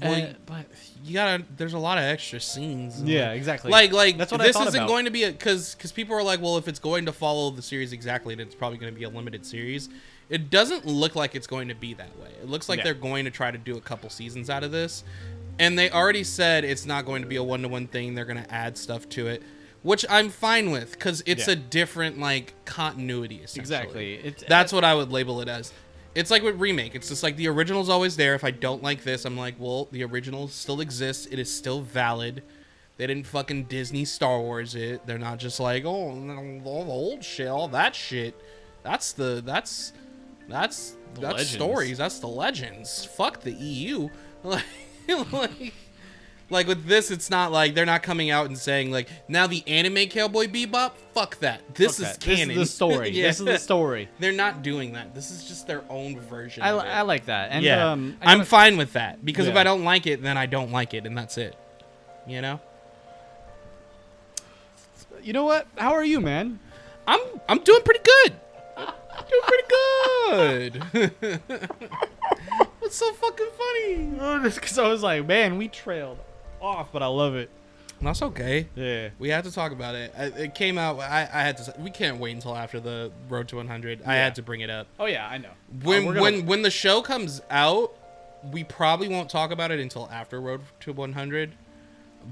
Well, 0.00 0.22
Uh, 0.22 0.32
but 0.46 0.66
you 1.04 1.14
gotta 1.14 1.44
there's 1.56 1.72
a 1.74 1.78
lot 1.78 1.98
of 1.98 2.04
extra 2.04 2.38
scenes 2.40 3.02
yeah, 3.02 3.32
exactly. 3.32 3.70
like 3.72 3.92
like 3.92 4.16
That's 4.18 4.30
what 4.30 4.40
this 4.40 4.56
thought 4.56 4.68
isn't 4.68 4.78
about. 4.80 4.88
going 4.88 5.04
to 5.06 5.10
be 5.10 5.24
a 5.24 5.32
because 5.32 5.74
because 5.74 5.90
people 5.92 6.14
are 6.14 6.22
like 6.22 6.40
well 6.40 6.56
if 6.58 6.68
it's 6.68 6.78
going 6.78 7.06
to 7.06 7.12
follow 7.12 7.50
the 7.50 7.62
series 7.62 7.92
exactly 7.92 8.34
then 8.34 8.46
it's 8.46 8.54
probably 8.54 8.78
going 8.78 8.92
to 8.92 8.98
be 8.98 9.04
a 9.04 9.08
limited 9.08 9.44
series 9.44 9.88
it 10.28 10.48
doesn't 10.48 10.86
look 10.86 11.16
like 11.16 11.34
it's 11.34 11.48
going 11.48 11.66
to 11.68 11.74
be 11.74 11.92
that 11.94 12.16
way 12.20 12.28
it 12.40 12.48
looks 12.48 12.68
like 12.68 12.78
Yeah. 12.78 12.84
they're 12.84 12.94
going 12.94 13.24
to 13.24 13.30
try 13.32 13.50
to 13.50 13.58
do 13.58 13.76
a 13.76 13.80
couple 13.80 14.10
seasons 14.10 14.48
out 14.48 14.62
of 14.62 14.70
this 14.70 15.02
and 15.58 15.76
they 15.78 15.90
already 15.90 16.22
said 16.24 16.64
it's 16.64 16.86
not 16.86 17.04
going 17.04 17.22
to 17.22 17.28
be 17.28 17.36
a 17.36 17.42
one-to-one 17.42 17.88
thing 17.88 18.14
they're 18.14 18.24
going 18.24 18.42
to 18.42 18.54
add 18.54 18.78
stuff 18.78 19.08
to 19.10 19.26
it 19.26 19.42
which 19.82 20.04
i'm 20.08 20.28
fine 20.28 20.70
with 20.70 20.92
because 20.92 21.22
it's 21.26 21.46
Yeah. 21.48 21.54
a 21.54 21.56
different 21.56 22.18
like 22.20 22.54
continuity 22.64 23.40
essentially. 23.42 23.60
exactly. 23.62 24.14
It's 24.14 24.44
That's 24.48 24.72
what 24.72 24.84
I 24.84 24.94
would 24.94 25.10
label 25.10 25.40
it 25.40 25.48
as. 25.48 25.72
It's 26.14 26.30
like 26.30 26.42
with 26.42 26.58
remake. 26.60 26.94
It's 26.94 27.08
just 27.08 27.22
like 27.22 27.36
the 27.36 27.48
original's 27.48 27.88
always 27.88 28.16
there. 28.16 28.34
If 28.34 28.42
I 28.44 28.50
don't 28.50 28.82
like 28.82 29.04
this, 29.04 29.24
I'm 29.24 29.36
like, 29.36 29.54
well, 29.58 29.88
the 29.92 30.02
original 30.04 30.48
still 30.48 30.80
exists. 30.80 31.26
It 31.26 31.38
is 31.38 31.54
still 31.54 31.82
valid. 31.82 32.42
They 32.96 33.06
didn't 33.06 33.26
fucking 33.26 33.64
Disney 33.64 34.04
Star 34.04 34.40
Wars 34.40 34.74
it. 34.74 35.06
They're 35.06 35.18
not 35.18 35.38
just 35.38 35.60
like, 35.60 35.84
oh, 35.84 36.10
all 36.64 36.84
the 36.84 36.90
old 36.90 37.24
shit, 37.24 37.48
all 37.48 37.68
that 37.68 37.94
shit. 37.94 38.34
That's 38.82 39.12
the 39.12 39.40
that's 39.44 39.92
that's 40.48 40.96
The 41.14 41.20
that's 41.20 41.32
legends. 41.34 41.50
stories. 41.50 41.98
That's 41.98 42.18
the 42.18 42.26
legends. 42.28 43.04
Fuck 43.04 43.40
the 43.42 43.52
EU. 43.52 44.08
Like, 44.42 45.32
like, 45.32 45.74
like 46.50 46.66
with 46.66 46.84
this, 46.86 47.10
it's 47.10 47.30
not 47.30 47.52
like 47.52 47.74
they're 47.74 47.86
not 47.86 48.02
coming 48.02 48.30
out 48.30 48.46
and 48.46 48.58
saying 48.58 48.90
like 48.90 49.08
now 49.28 49.46
the 49.46 49.62
anime 49.66 50.08
Cowboy 50.08 50.46
Bebop. 50.46 50.92
Fuck 51.14 51.38
that. 51.38 51.62
This 51.74 51.98
Fuck 51.98 52.06
is 52.06 52.16
that. 52.16 52.20
This 52.20 52.40
is 52.40 52.56
the 52.56 52.66
story. 52.76 53.10
Yeah. 53.10 53.26
This 53.28 53.38
is 53.40 53.46
the 53.46 53.58
story. 53.58 54.08
They're 54.18 54.32
not 54.32 54.62
doing 54.62 54.92
that. 54.92 55.14
This 55.14 55.30
is 55.30 55.46
just 55.46 55.66
their 55.66 55.82
own 55.88 56.18
version. 56.18 56.62
I, 56.62 56.70
of 56.70 56.84
it. 56.84 56.88
I 56.88 57.02
like 57.02 57.26
that. 57.26 57.50
And 57.52 57.64
yeah, 57.64 57.90
um, 57.90 58.16
I 58.20 58.32
I'm 58.32 58.44
fine 58.44 58.76
with 58.76 58.92
that 58.94 59.24
because 59.24 59.46
if 59.46 59.56
I 59.56 59.64
don't 59.64 59.84
like 59.84 60.06
it, 60.06 60.22
then 60.22 60.36
I 60.36 60.46
don't 60.46 60.72
like 60.72 60.92
it, 60.92 61.06
and 61.06 61.16
that's 61.16 61.38
it. 61.38 61.56
You 62.26 62.42
know, 62.42 62.60
you 65.22 65.32
know 65.32 65.44
what? 65.44 65.66
How 65.78 65.92
are 65.92 66.04
you, 66.04 66.20
man? 66.20 66.58
I'm 67.06 67.20
I'm 67.48 67.58
doing 67.60 67.82
pretty 67.82 68.00
good. 68.00 68.34
doing 69.28 69.42
pretty 69.46 69.64
good. 70.90 71.30
What's 72.80 72.96
so 72.96 73.12
fucking 73.12 73.46
funny? 73.56 74.40
Because 74.50 74.78
I 74.78 74.88
was 74.88 75.02
like, 75.02 75.26
man, 75.26 75.56
we 75.56 75.68
trailed 75.68 76.18
off, 76.60 76.88
but 76.92 77.02
I 77.02 77.06
love 77.06 77.34
it. 77.34 77.50
That's 78.02 78.22
okay. 78.22 78.66
Yeah. 78.76 79.10
We 79.18 79.28
had 79.28 79.44
to 79.44 79.52
talk 79.52 79.72
about 79.72 79.94
it. 79.94 80.14
I- 80.16 80.24
It 80.44 80.54
came 80.54 80.78
out. 80.78 80.98
I, 81.00 81.20
I 81.32 81.42
had 81.42 81.58
to. 81.58 81.74
We 81.78 81.90
can't 81.90 82.18
wait 82.18 82.32
until 82.34 82.56
after 82.56 82.80
the 82.80 83.12
Road 83.28 83.48
to 83.48 83.56
100. 83.56 84.00
I 84.06 84.14
Yeah. 84.14 84.24
had 84.24 84.34
to 84.36 84.42
bring 84.42 84.60
it 84.62 84.70
up. 84.70 84.86
Oh 84.98 85.04
yeah, 85.06 85.26
I 85.28 85.36
know. 85.38 85.50
when 85.82 86.06
we're 86.06 86.14
gonna- 86.14 86.22
when 86.22 86.46
when 86.46 86.62
the 86.62 86.70
show 86.70 87.02
comes 87.02 87.42
out, 87.50 87.92
we 88.52 88.64
probably 88.64 89.08
won't 89.08 89.28
talk 89.28 89.50
about 89.50 89.70
it 89.70 89.80
until 89.80 90.08
after 90.10 90.40
Road 90.40 90.62
to 90.80 90.92
100, 90.94 91.52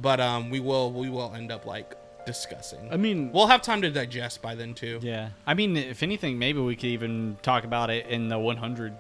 but 0.01 0.21
um, 0.21 0.49
we 0.49 0.59
will 0.59 0.91
we 0.91 1.11
will 1.11 1.35
end 1.35 1.53
up 1.53 1.67
like 1.67 1.95
discussing. 2.25 2.89
I 2.91 2.97
mean, 2.97 3.31
we'll 3.33 3.47
have 3.49 3.61
time 3.61 3.83
to 3.83 3.91
digest 3.91 4.41
by 4.41 4.55
then 4.55 4.73
too. 4.75 5.01
yeah. 5.03 5.31
I 5.47 5.53
mean, 5.53 5.77
if 5.77 6.03
anything, 6.03 6.39
maybe 6.39 6.61
we 6.61 6.77
could 6.77 6.87
even 6.87 7.37
talk 7.43 7.65
about 7.65 7.91
it 7.91 8.07
in 8.07 8.29
the 8.29 8.39
100. 8.39 8.95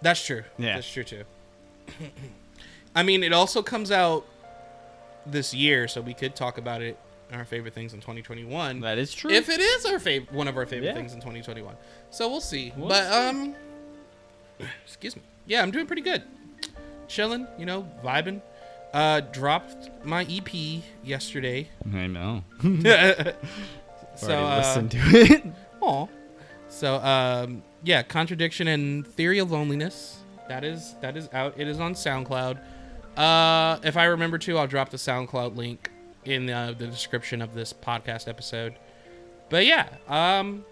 That's 0.00 0.24
true. 0.24 0.44
Yeah. 0.58 0.76
that's 0.76 0.90
true 0.90 1.04
too. 1.04 1.24
I 2.94 3.02
mean, 3.02 3.22
it 3.22 3.32
also 3.32 3.62
comes 3.62 3.90
out 3.90 4.26
this 5.26 5.52
year, 5.54 5.88
so 5.88 6.00
we 6.00 6.14
could 6.14 6.34
talk 6.36 6.58
about 6.58 6.82
it. 6.82 6.98
Our 7.32 7.44
favorite 7.44 7.74
things 7.74 7.92
in 7.92 7.98
2021. 8.00 8.80
That 8.80 8.98
is 8.98 9.12
true. 9.12 9.30
if 9.32 9.48
it 9.48 9.58
is 9.60 9.84
our 9.84 9.98
favorite, 9.98 10.32
one 10.32 10.46
of 10.46 10.56
our 10.56 10.64
favorite 10.64 10.86
Yeah. 10.90 10.94
things 10.94 11.12
in 11.12 11.18
2021. 11.18 11.74
So 12.10 12.28
we'll 12.28 12.40
see. 12.40 12.72
We'll 12.76 12.88
but 12.88 13.10
see. 13.10 13.18
um, 13.18 13.56
excuse 14.84 15.16
me. 15.16 15.22
Yeah, 15.44 15.62
I'm 15.62 15.72
doing 15.72 15.86
pretty 15.88 16.02
good. 16.02 16.22
Chilling, 17.08 17.48
you 17.58 17.66
know, 17.66 17.88
vibing. 18.04 18.40
Uh, 18.94 19.20
dropped 19.20 19.90
my 20.04 20.24
EP 20.30 20.82
yesterday. 21.04 21.68
I 21.92 22.06
know. 22.06 22.44
so 24.14 24.44
uh, 24.46 24.58
listened 24.58 24.90
to 24.92 24.98
it. 24.98 25.42
aw. 25.80 26.06
So 26.68 26.96
um, 26.96 27.62
yeah, 27.82 28.02
contradiction 28.02 28.68
and 28.68 29.06
theory 29.06 29.38
of 29.40 29.50
loneliness. 29.50 30.18
That 30.48 30.62
is 30.64 30.94
that 31.00 31.16
is 31.16 31.28
out. 31.32 31.54
It 31.58 31.66
is 31.68 31.80
on 31.80 31.94
SoundCloud. 31.94 32.58
Uh, 33.16 33.78
if 33.82 33.96
I 33.96 34.04
remember 34.04 34.38
to, 34.38 34.58
I'll 34.58 34.66
drop 34.66 34.90
the 34.90 34.96
SoundCloud 34.96 35.56
link 35.56 35.90
in 36.24 36.50
uh, 36.50 36.74
the 36.76 36.86
description 36.86 37.40
of 37.40 37.54
this 37.54 37.72
podcast 37.72 38.28
episode. 38.28 38.74
But 39.48 39.64
yeah, 39.64 39.88
um, 40.08 40.64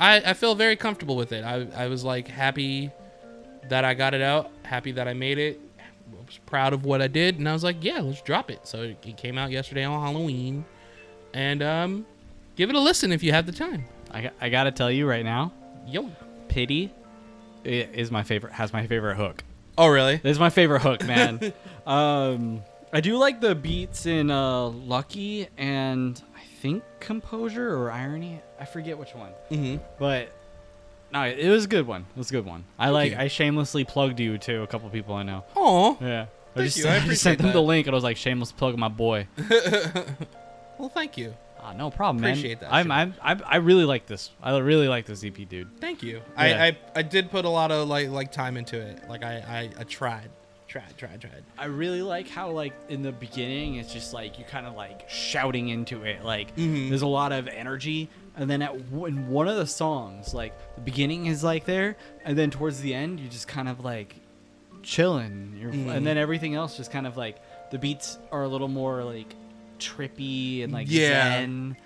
I 0.00 0.16
I 0.30 0.32
feel 0.34 0.54
very 0.54 0.76
comfortable 0.76 1.16
with 1.16 1.32
it. 1.32 1.44
I 1.44 1.66
I 1.84 1.86
was 1.88 2.04
like 2.04 2.28
happy 2.28 2.90
that 3.68 3.84
I 3.84 3.94
got 3.94 4.12
it 4.12 4.20
out, 4.22 4.50
happy 4.64 4.92
that 4.92 5.08
I 5.08 5.14
made 5.14 5.38
it. 5.38 5.60
I 5.78 6.26
was 6.26 6.38
proud 6.46 6.72
of 6.72 6.84
what 6.84 7.00
I 7.00 7.06
did, 7.06 7.38
and 7.38 7.48
I 7.48 7.52
was 7.52 7.64
like, 7.64 7.76
yeah, 7.82 8.00
let's 8.00 8.20
drop 8.22 8.50
it. 8.50 8.66
So 8.66 8.82
it, 8.82 8.98
it 9.06 9.16
came 9.16 9.38
out 9.38 9.50
yesterday 9.50 9.84
on 9.84 10.00
Halloween, 10.02 10.64
and 11.32 11.62
um, 11.62 12.06
give 12.56 12.68
it 12.68 12.76
a 12.76 12.80
listen 12.80 13.12
if 13.12 13.22
you 13.22 13.32
have 13.32 13.46
the 13.46 13.52
time. 13.52 13.84
I, 14.10 14.22
got- 14.22 14.32
I 14.40 14.48
gotta 14.48 14.70
tell 14.72 14.90
you 14.90 15.08
right 15.08 15.24
now, 15.24 15.52
Yo. 15.86 16.10
pity 16.48 16.92
is 17.64 18.10
my 18.10 18.22
favorite. 18.24 18.52
Has 18.52 18.72
my 18.72 18.86
favorite 18.86 19.16
hook. 19.16 19.42
Oh 19.76 19.88
really? 19.88 20.16
This 20.16 20.32
is 20.32 20.38
my 20.38 20.50
favorite 20.50 20.82
hook, 20.82 21.04
man. 21.04 21.52
um, 21.86 22.62
I 22.92 23.00
do 23.00 23.16
like 23.16 23.40
the 23.40 23.54
beats 23.54 24.06
in 24.06 24.30
uh, 24.30 24.68
Lucky 24.68 25.48
and 25.58 26.20
I 26.36 26.42
think 26.60 26.84
Composure 27.00 27.76
or 27.76 27.90
Irony. 27.90 28.40
I 28.60 28.64
forget 28.66 28.96
which 28.96 29.14
one. 29.14 29.32
Mm-hmm. 29.50 29.82
But 29.98 30.30
no, 31.12 31.22
it 31.22 31.48
was 31.48 31.64
a 31.64 31.68
good 31.68 31.86
one. 31.86 32.06
It 32.14 32.18
was 32.18 32.30
a 32.30 32.32
good 32.32 32.46
one. 32.46 32.64
I 32.78 32.90
like. 32.90 33.12
you. 33.12 33.18
I 33.18 33.28
shamelessly 33.28 33.84
plugged 33.84 34.20
you 34.20 34.38
to 34.38 34.62
a 34.62 34.66
couple 34.66 34.88
people 34.90 35.14
I 35.14 35.22
know. 35.24 35.44
Oh, 35.56 35.98
Yeah. 36.00 36.26
I 36.56 36.58
Thank 36.58 36.66
just, 36.66 36.78
you, 36.78 36.86
I 36.86 36.88
I 36.90 36.94
just 36.94 37.04
appreciate 37.04 37.18
sent 37.18 37.38
them 37.42 37.52
the 37.52 37.62
link 37.62 37.88
and 37.88 37.94
I 37.94 37.96
was 37.96 38.04
like, 38.04 38.16
shameless 38.16 38.52
plug 38.52 38.78
my 38.78 38.88
boy. 38.88 39.26
well, 40.78 40.88
thank 40.88 41.18
you. 41.18 41.34
Ah, 41.66 41.72
no 41.72 41.90
problem, 41.90 42.20
man. 42.20 42.32
Appreciate 42.32 42.60
that, 42.60 42.72
I'm, 42.72 42.84
shit. 42.86 42.92
I'm, 42.92 43.14
I'm, 43.22 43.42
I 43.46 43.56
really 43.56 43.84
like 43.86 44.06
this. 44.06 44.30
I 44.42 44.56
really 44.58 44.86
like 44.88 45.06
this 45.06 45.24
EP, 45.24 45.34
dude. 45.48 45.68
Thank 45.80 46.02
you. 46.02 46.16
Yeah. 46.16 46.22
I, 46.36 46.66
I 46.66 46.76
I 46.96 47.02
did 47.02 47.30
put 47.30 47.44
a 47.46 47.48
lot 47.48 47.70
of 47.72 47.88
like 47.88 48.10
like 48.10 48.30
time 48.32 48.56
into 48.56 48.78
it. 48.78 49.08
Like 49.08 49.22
I 49.24 49.36
I, 49.36 49.70
I 49.80 49.84
tried, 49.84 50.28
tried, 50.68 50.96
tried, 50.98 51.20
tried. 51.22 51.42
I 51.58 51.66
really 51.66 52.02
like 52.02 52.28
how 52.28 52.50
like 52.50 52.74
in 52.90 53.00
the 53.02 53.12
beginning 53.12 53.76
it's 53.76 53.92
just 53.92 54.12
like 54.12 54.38
you 54.38 54.44
kind 54.44 54.66
of 54.66 54.74
like 54.74 55.08
shouting 55.08 55.68
into 55.70 56.02
it 56.02 56.22
like 56.22 56.54
Mhm. 56.56 56.90
there's 56.90 57.02
a 57.02 57.06
lot 57.06 57.32
of 57.32 57.48
energy 57.48 58.10
and 58.36 58.50
then 58.50 58.60
at 58.62 58.72
w- 58.90 59.06
in 59.06 59.28
one 59.28 59.48
of 59.48 59.56
the 59.56 59.66
songs 59.66 60.34
like 60.34 60.52
the 60.74 60.80
beginning 60.82 61.26
is 61.26 61.42
like 61.44 61.64
there 61.64 61.96
and 62.24 62.36
then 62.36 62.50
towards 62.50 62.80
the 62.80 62.92
end 62.92 63.20
you 63.20 63.28
just 63.28 63.46
kind 63.48 63.68
of 63.68 63.80
like 63.84 64.16
chilling 64.82 65.56
you're, 65.58 65.72
Mhm. 65.72 65.94
and 65.96 66.06
then 66.06 66.18
everything 66.18 66.54
else 66.54 66.76
just 66.76 66.90
kind 66.90 67.06
of 67.06 67.16
like 67.16 67.36
the 67.70 67.78
beats 67.78 68.18
are 68.32 68.42
a 68.42 68.48
little 68.48 68.68
more 68.68 69.02
like 69.04 69.34
trippy 69.78 70.62
and 70.64 70.72
like 70.72 70.86
Yeah. 70.88 71.30
zen 71.40 71.76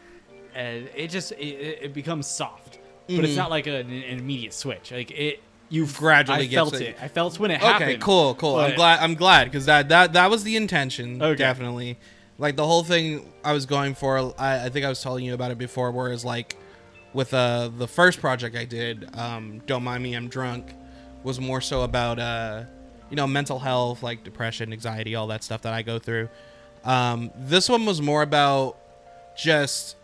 and 0.55 0.88
it 0.94 1.09
just 1.09 1.33
it, 1.33 1.79
it 1.83 1.94
becomes 1.94 2.27
soft 2.27 2.79
but 3.07 3.24
it's 3.24 3.35
Mhm. 3.35 3.37
not 3.37 3.51
like 3.51 3.66
an, 3.66 3.90
an 3.90 4.18
immediate 4.18 4.53
switch 4.53 4.90
like 4.90 5.11
it 5.11 5.42
you 5.70 5.87
Gradually 5.87 6.46
I 6.46 6.48
felt 6.48 6.72
it. 6.74 6.81
it. 6.83 6.96
I 7.01 7.09
felt 7.09 7.38
when 7.38 7.51
it 7.51 7.57
Okay, 7.57 7.66
happened. 7.66 7.90
Okay, 7.90 7.98
cool, 7.98 8.35
cool. 8.37 8.57
I'm 8.57 8.74
glad. 8.74 9.01
I'm 9.01 9.14
glad 9.14 9.44
because 9.44 9.66
that 9.66 9.90
that 9.90 10.14
that 10.14 10.31
was 10.31 10.42
the 10.42 10.57
intention. 10.57 11.20
Okay. 11.22 11.37
Definitely. 11.37 11.98
Like 12.38 12.57
the 12.57 12.64
whole 12.66 12.83
thing 12.83 13.31
I 13.44 13.53
was 13.53 13.66
going 13.66 13.94
for. 13.94 14.33
I, 14.40 14.64
I 14.64 14.68
think 14.70 14.87
I 14.87 14.88
was 14.88 15.03
telling 15.03 15.27
you 15.27 15.35
about 15.35 15.51
it 15.51 15.59
before. 15.59 15.90
Whereas 15.90 16.24
like 16.24 16.57
with 17.12 17.35
uh 17.35 17.68
the 17.77 17.87
first 17.87 18.18
project 18.18 18.57
I 18.57 18.64
did, 18.64 19.14
um, 19.14 19.61
don't 19.66 19.85
mind 19.85 20.03
me, 20.03 20.14
I'm 20.14 20.29
drunk, 20.29 20.72
was 21.22 21.38
more 21.38 21.61
so 21.61 21.83
about 21.83 22.18
uh 22.18 22.62
you 23.11 23.16
know 23.16 23.27
mental 23.27 23.59
health, 23.59 24.03
like 24.03 24.24
depression, 24.24 24.72
anxiety, 24.72 25.16
all 25.16 25.27
that 25.27 25.44
stuff 25.44 25.61
that 25.62 25.74
I 25.74 25.83
go 25.83 25.98
through. 25.98 26.31
Um, 26.85 27.31
this 27.37 27.69
one 27.69 27.87
was 27.87 28.01
more 28.01 28.23
about 28.23 28.77
just 29.37 29.97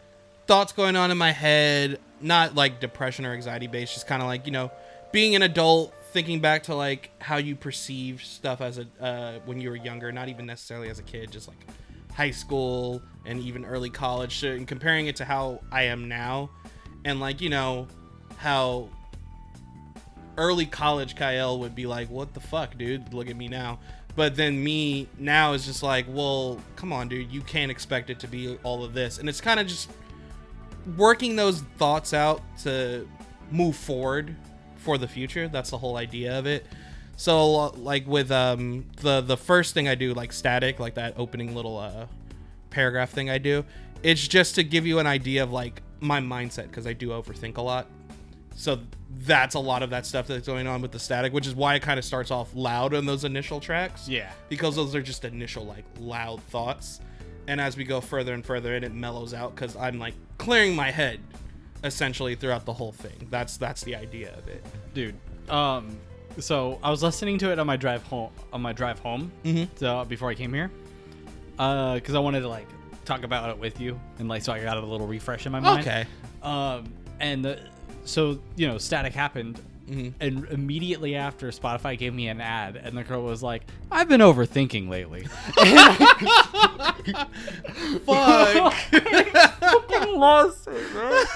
thoughts 0.46 0.72
going 0.72 0.96
on 0.96 1.10
in 1.10 1.18
my 1.18 1.32
head, 1.32 1.98
not 2.20 2.54
like 2.54 2.80
depression 2.80 3.26
or 3.26 3.32
anxiety 3.32 3.66
based, 3.66 3.94
just 3.94 4.06
kind 4.06 4.22
of 4.22 4.28
like, 4.28 4.46
you 4.46 4.52
know, 4.52 4.70
being 5.12 5.34
an 5.34 5.42
adult, 5.42 5.94
thinking 6.12 6.40
back 6.40 6.64
to 6.64 6.74
like 6.74 7.10
how 7.20 7.36
you 7.36 7.56
perceive 7.56 8.22
stuff 8.22 8.60
as 8.60 8.78
a 8.78 8.86
uh, 9.00 9.38
when 9.44 9.60
you 9.60 9.70
were 9.70 9.76
younger, 9.76 10.12
not 10.12 10.28
even 10.28 10.46
necessarily 10.46 10.88
as 10.88 10.98
a 10.98 11.02
kid, 11.02 11.30
just 11.30 11.48
like 11.48 11.66
high 12.12 12.30
school 12.30 13.02
and 13.26 13.40
even 13.40 13.64
early 13.64 13.90
college, 13.90 14.38
so, 14.38 14.48
and 14.48 14.68
comparing 14.68 15.06
it 15.06 15.16
to 15.16 15.24
how 15.24 15.60
I 15.72 15.84
am 15.84 16.08
now, 16.08 16.50
and 17.04 17.20
like 17.20 17.40
you 17.40 17.50
know 17.50 17.88
how 18.36 18.88
early 20.36 20.66
college 20.66 21.16
Kyle 21.16 21.58
would 21.60 21.74
be 21.74 21.86
like, 21.86 22.08
"What 22.10 22.34
the 22.34 22.40
fuck, 22.40 22.76
dude? 22.78 23.12
Look 23.12 23.28
at 23.28 23.36
me 23.36 23.48
now." 23.48 23.78
But 24.16 24.36
then 24.36 24.62
me 24.62 25.08
now 25.18 25.54
is 25.54 25.66
just 25.66 25.82
like, 25.82 26.06
"Well, 26.08 26.60
come 26.76 26.92
on, 26.92 27.08
dude. 27.08 27.32
You 27.32 27.40
can't 27.40 27.70
expect 27.70 28.10
it 28.10 28.20
to 28.20 28.28
be 28.28 28.56
all 28.62 28.84
of 28.84 28.94
this." 28.94 29.18
And 29.18 29.28
it's 29.28 29.40
kind 29.40 29.58
of 29.58 29.66
just 29.66 29.90
working 30.96 31.36
those 31.36 31.62
thoughts 31.78 32.12
out 32.12 32.42
to 32.62 33.08
move 33.50 33.76
forward 33.76 34.36
for 34.76 34.98
the 34.98 35.08
future. 35.08 35.48
That's 35.48 35.70
the 35.70 35.78
whole 35.78 35.96
idea 35.96 36.38
of 36.38 36.46
it. 36.46 36.66
So 37.16 37.70
like 37.70 38.06
with 38.06 38.30
um 38.30 38.86
the 38.96 39.20
the 39.20 39.36
first 39.36 39.74
thing 39.74 39.88
I 39.88 39.94
do 39.94 40.14
like 40.14 40.32
static 40.32 40.80
like 40.80 40.94
that 40.94 41.14
opening 41.16 41.54
little 41.54 41.78
uh 41.78 42.06
paragraph 42.70 43.10
thing 43.10 43.30
I 43.30 43.38
do, 43.38 43.64
it's 44.02 44.26
just 44.26 44.56
to 44.56 44.64
give 44.64 44.86
you 44.86 44.98
an 44.98 45.06
idea 45.06 45.42
of 45.42 45.52
like 45.52 45.82
my 46.00 46.20
mindset 46.20 46.64
because 46.64 46.86
I 46.86 46.92
do 46.92 47.08
overthink 47.10 47.56
a 47.56 47.62
lot. 47.62 47.86
So 48.54 48.80
that's 49.26 49.54
a 49.54 49.58
lot 49.58 49.82
of 49.82 49.90
that 49.90 50.06
stuff 50.06 50.26
that's 50.26 50.46
going 50.46 50.66
on 50.66 50.80
with 50.82 50.92
the 50.92 50.98
static, 50.98 51.32
which 51.32 51.46
is 51.46 51.54
why 51.54 51.74
it 51.74 51.82
kind 51.82 51.98
of 51.98 52.04
starts 52.04 52.30
off 52.30 52.54
loud 52.54 52.94
on 52.94 53.06
those 53.06 53.24
initial 53.24 53.60
tracks. 53.60 54.08
Yeah. 54.08 54.30
Because 54.48 54.76
those 54.76 54.94
are 54.94 55.02
just 55.02 55.24
initial 55.24 55.64
like 55.64 55.84
loud 55.98 56.42
thoughts. 56.44 57.00
And 57.46 57.60
as 57.60 57.76
we 57.76 57.84
go 57.84 58.00
further 58.00 58.32
and 58.32 58.44
further 58.44 58.74
in, 58.76 58.84
it 58.84 58.92
mellows 58.94 59.34
out 59.34 59.54
because 59.54 59.76
I'm 59.76 59.98
like 59.98 60.14
clearing 60.38 60.74
my 60.74 60.90
head 60.90 61.20
essentially 61.82 62.34
throughout 62.34 62.64
the 62.64 62.72
whole 62.72 62.92
thing. 62.92 63.26
That's 63.30 63.56
that's 63.56 63.82
the 63.82 63.94
idea 63.96 64.32
of 64.36 64.48
it. 64.48 64.64
dude. 64.94 65.14
Um, 65.50 65.96
so 66.38 66.78
I 66.82 66.90
was 66.90 67.02
listening 67.02 67.38
to 67.38 67.52
it 67.52 67.58
on 67.58 67.66
my 67.66 67.76
drive 67.76 68.02
home. 68.04 68.30
On 68.52 68.62
my 68.62 68.72
drive 68.72 68.98
home, 68.98 69.30
Mhm. 69.44 69.68
so 69.76 70.04
before 70.06 70.30
I 70.30 70.34
came 70.34 70.52
here, 70.54 70.70
uh, 71.58 71.94
because 71.94 72.14
I 72.14 72.18
wanted 72.18 72.40
to 72.40 72.48
like 72.48 72.66
talk 73.04 73.22
about 73.24 73.50
it 73.50 73.58
with 73.58 73.80
you, 73.80 74.00
and 74.18 74.28
like 74.28 74.42
so 74.42 74.52
I 74.52 74.62
got 74.62 74.76
a 74.76 74.80
little 74.80 75.06
refresh 75.06 75.44
in 75.46 75.52
my 75.52 75.60
mind. 75.60 75.80
Okay. 75.86 76.06
Um, 76.42 76.92
and 77.20 77.44
the, 77.44 77.60
so 78.04 78.38
you 78.56 78.66
know, 78.68 78.78
static 78.78 79.12
happened. 79.14 79.60
Mhm. 79.88 80.14
And 80.18 80.46
immediately 80.46 81.14
after, 81.14 81.50
Spotify 81.50 81.98
gave 81.98 82.14
me 82.14 82.28
an 82.28 82.40
ad, 82.40 82.76
and 82.76 82.96
the 82.96 83.04
girl 83.04 83.22
was 83.22 83.42
like, 83.42 83.64
"I've 83.90 84.08
been 84.08 84.22
overthinking 84.22 84.88
lately." 84.88 85.26
Fuck. 88.06 88.74
fucking 89.60 90.18
lost 90.18 90.68
it, 90.68 90.94
man. 90.94 91.26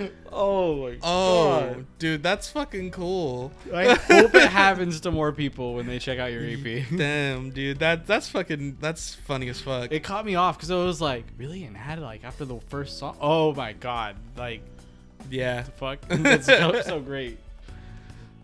oh 0.32 0.84
my 0.84 0.94
god. 0.96 1.00
oh, 1.02 1.84
dude, 1.98 2.22
that's 2.22 2.50
fucking 2.50 2.90
cool. 2.90 3.52
I 3.74 3.94
hope 3.94 4.34
it 4.34 4.48
happens 4.50 5.00
to 5.00 5.10
more 5.10 5.32
people 5.32 5.74
when 5.74 5.86
they 5.86 5.98
check 5.98 6.18
out 6.18 6.32
your 6.32 6.44
EP. 6.44 6.84
Damn, 6.96 7.50
dude, 7.50 7.78
that 7.80 8.06
that's 8.06 8.28
fucking 8.28 8.78
that's 8.80 9.14
funny 9.14 9.48
as 9.48 9.60
fuck. 9.60 9.92
It 9.92 10.04
caught 10.04 10.24
me 10.24 10.34
off 10.34 10.56
because 10.56 10.70
it 10.70 10.76
was 10.76 11.00
like, 11.00 11.24
really? 11.36 11.64
And 11.64 11.76
had 11.76 11.98
like 11.98 12.24
after 12.24 12.44
the 12.44 12.60
first 12.68 12.98
song? 12.98 13.16
Oh 13.20 13.54
my 13.54 13.72
god! 13.72 14.16
Like, 14.36 14.62
yeah. 15.30 15.62
fuck, 15.62 16.00
that's 16.08 16.46
so, 16.46 16.80
so 16.82 17.00
great. 17.00 17.38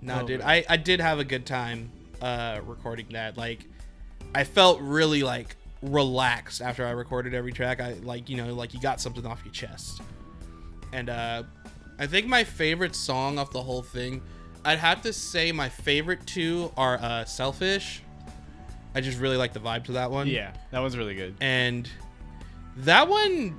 Nah, 0.03 0.21
Oh, 0.23 0.27
dude. 0.27 0.41
I 0.41 0.65
I 0.69 0.77
did 0.77 1.01
have 1.01 1.19
a 1.19 1.25
good 1.25 1.47
time 1.47 1.91
uh 2.23 2.61
recording 2.65 3.07
that. 3.11 3.37
Like 3.37 3.61
I 4.35 4.45
felt 4.45 4.81
really 4.81 5.23
like 5.23 5.57
relaxed 5.83 6.61
after 6.63 6.87
I 6.87 6.91
recorded 6.91 7.35
every 7.35 7.53
track. 7.53 7.81
I 7.81 7.95
like, 8.03 8.29
you 8.29 8.37
know, 8.37 8.53
like 8.55 8.75
you 8.75 8.81
got 8.81 9.01
something 9.01 9.25
off 9.27 9.43
your 9.45 9.53
chest. 9.53 10.01
And 10.93 11.09
uh 11.11 11.43
I 11.99 12.07
think 12.07 12.27
my 12.27 12.45
favorite 12.45 12.95
song 12.95 13.39
off 13.39 13.51
the 13.51 13.63
whole 13.63 13.83
thing, 13.83 14.23
I'd 14.65 14.79
have 14.79 15.03
to 15.03 15.13
say 15.13 15.53
my 15.53 15.69
favorite 15.69 16.27
two 16.27 16.73
are 16.77 16.99
uh 17.01 17.25
Selfish. 17.25 18.03
I 18.95 19.01
just 19.01 19.19
really 19.19 19.37
like 19.37 19.53
the 19.53 19.61
vibe 19.61 19.85
to 19.85 19.93
that 19.93 20.11
one. 20.11 20.27
Yeah, 20.27 20.53
that 20.71 20.79
was 20.81 20.97
really 20.97 21.15
good. 21.15 21.35
and 21.41 21.89
that 22.79 23.09
one 23.09 23.59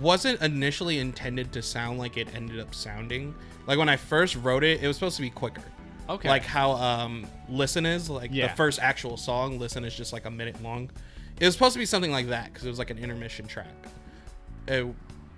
wasn't 0.00 0.40
initially 0.40 0.98
intended 0.98 1.52
to 1.52 1.62
sound 1.62 1.98
like 1.98 2.16
it 2.16 2.34
ended 2.34 2.58
up 2.60 2.74
sounding. 2.74 3.34
Like 3.66 3.78
when 3.78 3.88
I 3.90 3.96
first 3.96 4.36
wrote 4.36 4.64
it, 4.64 4.82
it 4.82 4.86
was 4.86 4.96
supposed 4.96 5.16
to 5.16 5.22
be 5.22 5.28
quicker. 5.30 5.62
Okay. 6.08 6.28
Like 6.28 6.44
how 6.44 6.72
um 6.72 7.26
Listen 7.50 7.84
is, 7.86 8.08
like 8.10 8.30
Yeah. 8.32 8.48
the 8.48 8.54
first 8.56 8.78
actual 8.80 9.16
song, 9.18 9.58
Listen 9.58 9.84
is 9.84 9.94
just 9.94 10.12
like 10.12 10.24
a 10.24 10.30
minute 10.30 10.62
long. 10.62 10.90
It 11.38 11.44
was 11.44 11.54
supposed 11.54 11.74
to 11.74 11.78
be 11.78 11.86
something 11.86 12.10
like 12.10 12.28
that 12.28 12.46
because 12.52 12.64
it 12.66 12.70
was 12.70 12.78
like 12.78 12.90
an 12.90 12.98
intermission 12.98 13.46
track. 13.46 13.68
It- 14.66 14.86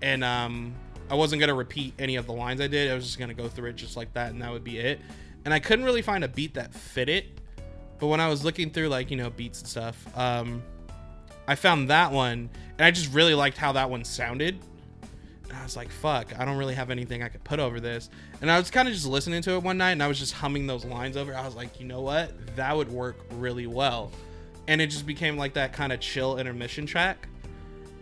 and 0.03 0.25
um 0.25 0.75
I 1.11 1.15
wasn't 1.15 1.41
gonna 1.41 1.55
repeat 1.55 1.95
any 1.99 2.17
of 2.17 2.27
the 2.27 2.33
lines 2.33 2.61
I 2.61 2.69
did. 2.69 2.91
I 2.91 2.95
was 2.95 3.05
just 3.05 3.19
gonna 3.19 3.35
go 3.35 3.49
through 3.49 3.71
it 3.71 3.77
just 3.77 3.97
like 3.97 4.13
that, 4.15 4.31
and 4.31 4.41
that 4.43 4.53
would 4.53 4.63
be 4.63 4.79
it. 4.79 5.01
And 5.45 5.53
I 5.53 5.59
couldn't 5.59 5.85
really 5.85 6.03
find 6.03 6.23
a 6.23 6.29
beat 6.29 6.55
that 6.55 6.73
fit 6.73 7.09
it. 7.09 7.27
But 7.99 8.07
when 8.07 8.21
I 8.21 8.29
was 8.29 8.45
looking 8.45 8.71
through 8.71 8.89
like 8.89 9.11
you 9.11 9.17
know 9.17 9.29
beats 9.29 9.61
and 9.61 9.69
stuff, 9.69 10.17
um, 10.17 10.63
I 11.49 11.57
found 11.57 11.91
that 11.91 12.13
one, 12.13 12.49
and 12.79 12.85
I 12.87 12.91
just 12.93 13.13
really 13.13 13.35
liked 13.35 13.59
how 13.59 13.73
that 13.73 13.91
one 13.91 14.05
sounded. 14.05 14.59
And 15.49 15.59
I 15.59 15.65
was 15.65 15.77
like, 15.77 15.91
"Fuck, 15.91 16.39
I 16.39 16.45
don't 16.45 16.57
really 16.57 16.75
have 16.75 16.91
anything 16.91 17.25
I 17.25 17.29
could 17.29 17.43
put 17.43 17.59
over 17.59 17.81
this." 17.81 18.09
And 18.41 18.49
I 18.49 18.57
was 18.57 18.71
kind 18.71 18.87
of 18.87 18.95
just 18.95 19.07
listening 19.07 19.43
to 19.43 19.53
it 19.55 19.63
one 19.65 19.79
night, 19.79 19.91
and 19.91 20.03
I 20.03 20.07
was 20.07 20.19
just 20.19 20.33
humming 20.33 20.69
those 20.69 20.85
lines 20.85 21.17
over. 21.17 21.35
I 21.35 21.45
was 21.45 21.57
like, 21.57 21.81
"You 21.81 21.87
know 21.87 22.03
what? 22.03 22.55
That 22.55 22.77
would 22.77 22.89
work 22.89 23.17
really 23.33 23.67
well." 23.67 24.13
And 24.69 24.81
it 24.81 24.87
just 24.87 25.07
became 25.07 25.37
like 25.37 25.55
that 25.55 25.73
kind 25.73 25.93
of 25.93 25.99
chill 25.99 26.39
intermission 26.39 26.87
track. 26.87 27.27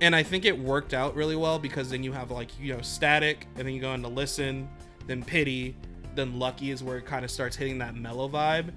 And 0.01 0.15
I 0.15 0.23
think 0.23 0.45
it 0.45 0.57
worked 0.57 0.95
out 0.95 1.15
really 1.17 1.35
well 1.37 1.59
because 1.59 1.91
then 1.91 2.05
you 2.05 2.13
have 2.13 2.31
like 2.31 2.51
you 2.61 2.75
know 2.75 2.81
static, 2.83 3.47
and 3.57 3.67
then 3.67 3.75
you 3.75 3.81
go 3.81 3.95
into 3.95 4.09
listen, 4.09 4.69
then 5.07 5.23
pity, 5.25 5.75
then 6.15 6.39
lucky 6.39 6.71
is 6.71 6.83
where 6.83 6.99
it 6.99 7.07
kind 7.07 7.25
of 7.25 7.31
starts 7.31 7.57
hitting 7.57 7.79
that 7.79 7.97
mellow 7.97 8.29
vibe, 8.29 8.71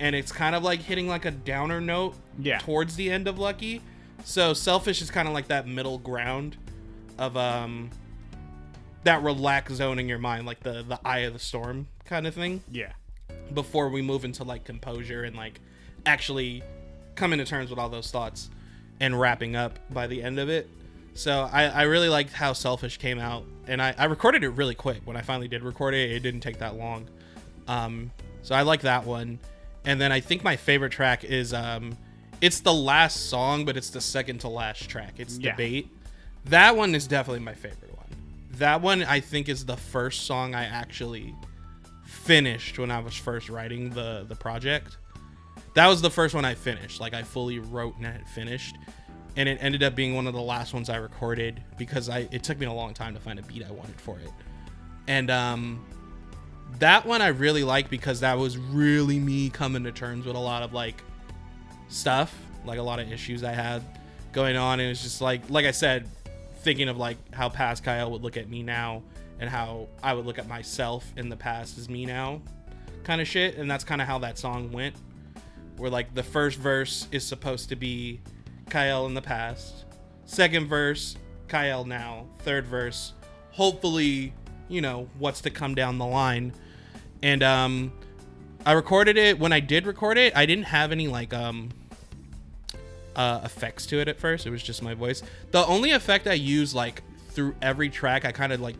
and 0.00 0.14
it's 0.14 0.30
kind 0.32 0.54
of 0.54 0.62
like 0.62 0.80
hitting 0.80 1.08
like 1.08 1.24
a 1.24 1.30
downer 1.30 1.80
note 1.80 2.14
Yeah. 2.38 2.58
towards 2.58 2.96
the 2.96 3.10
end 3.10 3.28
of 3.28 3.38
lucky. 3.38 3.80
So 4.24 4.52
selfish 4.52 5.00
is 5.00 5.10
kind 5.10 5.26
of 5.28 5.32
like 5.34 5.48
that 5.48 5.66
middle 5.66 5.98
ground 5.98 6.56
of 7.16 7.36
um 7.36 7.90
that 9.04 9.22
relaxed 9.22 9.76
zone 9.76 9.98
in 9.98 10.08
your 10.08 10.18
mind, 10.18 10.44
like 10.44 10.60
the 10.60 10.82
the 10.86 11.00
eye 11.04 11.20
of 11.20 11.32
the 11.32 11.38
storm 11.38 11.86
kind 12.04 12.26
of 12.26 12.34
thing 12.34 12.62
yeah. 12.70 12.92
before 13.54 13.88
we 13.88 14.02
move 14.02 14.24
into 14.24 14.44
like 14.44 14.64
composure 14.64 15.24
and 15.24 15.34
like 15.36 15.60
actually 16.04 16.62
coming 17.14 17.38
to 17.38 17.44
terms 17.44 17.70
with 17.70 17.78
all 17.78 17.88
those 17.88 18.10
thoughts 18.10 18.48
and 19.00 19.18
wrapping 19.18 19.56
up 19.56 19.78
by 19.90 20.06
the 20.06 20.22
end 20.22 20.38
of 20.38 20.48
it. 20.48 20.68
So 21.14 21.48
I, 21.52 21.64
I 21.64 21.82
really 21.82 22.08
liked 22.08 22.32
how 22.32 22.52
Selfish 22.52 22.98
came 22.98 23.18
out, 23.18 23.44
and 23.66 23.82
I, 23.82 23.94
I 23.98 24.04
recorded 24.04 24.44
it 24.44 24.50
really 24.50 24.74
quick. 24.74 25.00
When 25.04 25.16
I 25.16 25.22
finally 25.22 25.48
did 25.48 25.62
record 25.62 25.94
it, 25.94 26.12
it 26.12 26.20
didn't 26.20 26.40
take 26.40 26.58
that 26.58 26.76
long. 26.76 27.08
Um, 27.66 28.10
so 28.42 28.54
I 28.54 28.62
like 28.62 28.82
that 28.82 29.04
one, 29.04 29.38
And 29.84 30.00
then 30.00 30.12
I 30.12 30.20
think 30.20 30.42
my 30.44 30.56
favorite 30.56 30.92
track 30.92 31.24
is 31.24 31.52
um 31.52 31.96
it's 32.40 32.60
the 32.60 32.72
last 32.72 33.28
song, 33.30 33.64
but 33.64 33.76
it's 33.76 33.90
the 33.90 34.00
second 34.00 34.38
to 34.42 34.48
last 34.48 34.88
track. 34.88 35.14
It's 35.18 35.38
Yeah. 35.38 35.50
debate. 35.52 35.88
That 36.46 36.76
one 36.76 36.94
is 36.94 37.06
definitely 37.08 37.40
my 37.44 37.54
favorite 37.54 37.96
one. 37.96 38.06
That 38.52 38.80
one 38.80 39.02
I 39.02 39.20
think 39.20 39.48
is 39.48 39.64
the 39.66 39.76
first 39.76 40.24
song 40.26 40.54
I 40.54 40.64
actually 40.64 41.34
finished 42.04 42.78
when 42.78 42.90
I 42.90 43.00
was 43.00 43.14
first 43.14 43.48
writing 43.48 43.90
the 43.90 44.24
the 44.28 44.36
project. 44.36 44.96
That 45.74 45.86
was 45.86 46.02
the 46.02 46.10
first 46.10 46.34
one 46.34 46.44
I 46.44 46.54
finished. 46.54 47.00
Like 47.00 47.14
I 47.14 47.22
fully 47.22 47.58
wrote 47.58 47.96
and 47.98 48.28
finished. 48.28 48.76
And 49.36 49.48
it 49.48 49.58
ended 49.60 49.82
up 49.82 49.94
being 49.94 50.14
one 50.14 50.26
of 50.26 50.34
the 50.34 50.40
last 50.40 50.74
ones 50.74 50.90
I 50.90 50.96
recorded 50.96 51.62
because 51.76 52.08
I 52.08 52.28
it 52.32 52.42
took 52.42 52.58
me 52.58 52.66
a 52.66 52.72
long 52.72 52.94
time 52.94 53.14
to 53.14 53.20
find 53.20 53.38
a 53.38 53.42
beat 53.42 53.64
I 53.64 53.70
wanted 53.70 54.00
for 54.00 54.18
it. 54.18 54.30
And 55.06 55.30
um 55.30 55.84
that 56.78 57.06
one 57.06 57.22
I 57.22 57.28
really 57.28 57.64
like 57.64 57.88
because 57.88 58.20
that 58.20 58.36
was 58.38 58.58
really 58.58 59.18
me 59.18 59.48
coming 59.50 59.84
to 59.84 59.92
terms 59.92 60.26
with 60.26 60.36
a 60.36 60.40
lot 60.40 60.62
of 60.62 60.72
like 60.72 61.02
stuff, 61.88 62.36
like 62.64 62.78
a 62.78 62.82
lot 62.82 63.00
of 63.00 63.10
issues 63.10 63.42
I 63.42 63.52
had 63.52 63.82
going 64.32 64.56
on. 64.56 64.80
And 64.80 64.86
it 64.86 64.90
was 64.90 65.02
just 65.02 65.20
like, 65.20 65.48
like 65.48 65.66
I 65.66 65.70
said, 65.70 66.08
thinking 66.60 66.88
of 66.88 66.98
like 66.98 67.16
how 67.32 67.48
past 67.48 67.84
Kyle 67.84 68.10
would 68.10 68.22
look 68.22 68.36
at 68.36 68.48
me 68.48 68.62
now 68.62 69.02
and 69.40 69.48
how 69.48 69.88
I 70.02 70.12
would 70.12 70.26
look 70.26 70.38
at 70.38 70.48
myself 70.48 71.10
in 71.16 71.28
the 71.28 71.36
past 71.36 71.78
as 71.78 71.88
me 71.88 72.04
now, 72.04 72.42
kind 73.04 73.20
of 73.20 73.28
shit. 73.28 73.56
And 73.56 73.70
that's 73.70 73.84
kind 73.84 74.02
of 74.02 74.06
how 74.06 74.18
that 74.18 74.38
song 74.38 74.70
went. 74.72 74.94
Where 75.78 75.90
like 75.90 76.14
the 76.14 76.22
first 76.22 76.58
verse 76.58 77.08
is 77.12 77.24
supposed 77.24 77.68
to 77.70 77.76
be 77.76 78.20
Kyle 78.68 79.06
in 79.06 79.14
the 79.14 79.22
past, 79.22 79.84
second 80.26 80.66
verse 80.66 81.16
Kyle 81.48 81.84
now, 81.84 82.26
third 82.40 82.66
verse 82.66 83.14
hopefully 83.58 84.32
you 84.68 84.80
know 84.80 85.08
what's 85.18 85.40
to 85.40 85.50
come 85.50 85.74
down 85.74 85.98
the 85.98 86.06
line. 86.06 86.52
And 87.22 87.42
um, 87.42 87.92
I 88.64 88.72
recorded 88.72 89.16
it 89.16 89.38
when 89.38 89.52
I 89.52 89.60
did 89.60 89.84
record 89.84 90.16
it. 90.16 90.36
I 90.36 90.46
didn't 90.46 90.66
have 90.66 90.92
any 90.92 91.08
like 91.08 91.34
um 91.34 91.70
uh, 93.16 93.40
effects 93.44 93.84
to 93.86 93.98
it 94.00 94.06
at 94.06 94.18
first. 94.18 94.46
It 94.46 94.50
was 94.50 94.62
just 94.62 94.80
my 94.80 94.94
voice. 94.94 95.22
The 95.50 95.66
only 95.66 95.90
effect 95.90 96.28
I 96.28 96.34
used 96.34 96.74
like 96.74 97.02
through 97.30 97.56
every 97.60 97.90
track, 97.90 98.24
I 98.24 98.30
kind 98.30 98.52
of 98.52 98.60
like 98.60 98.76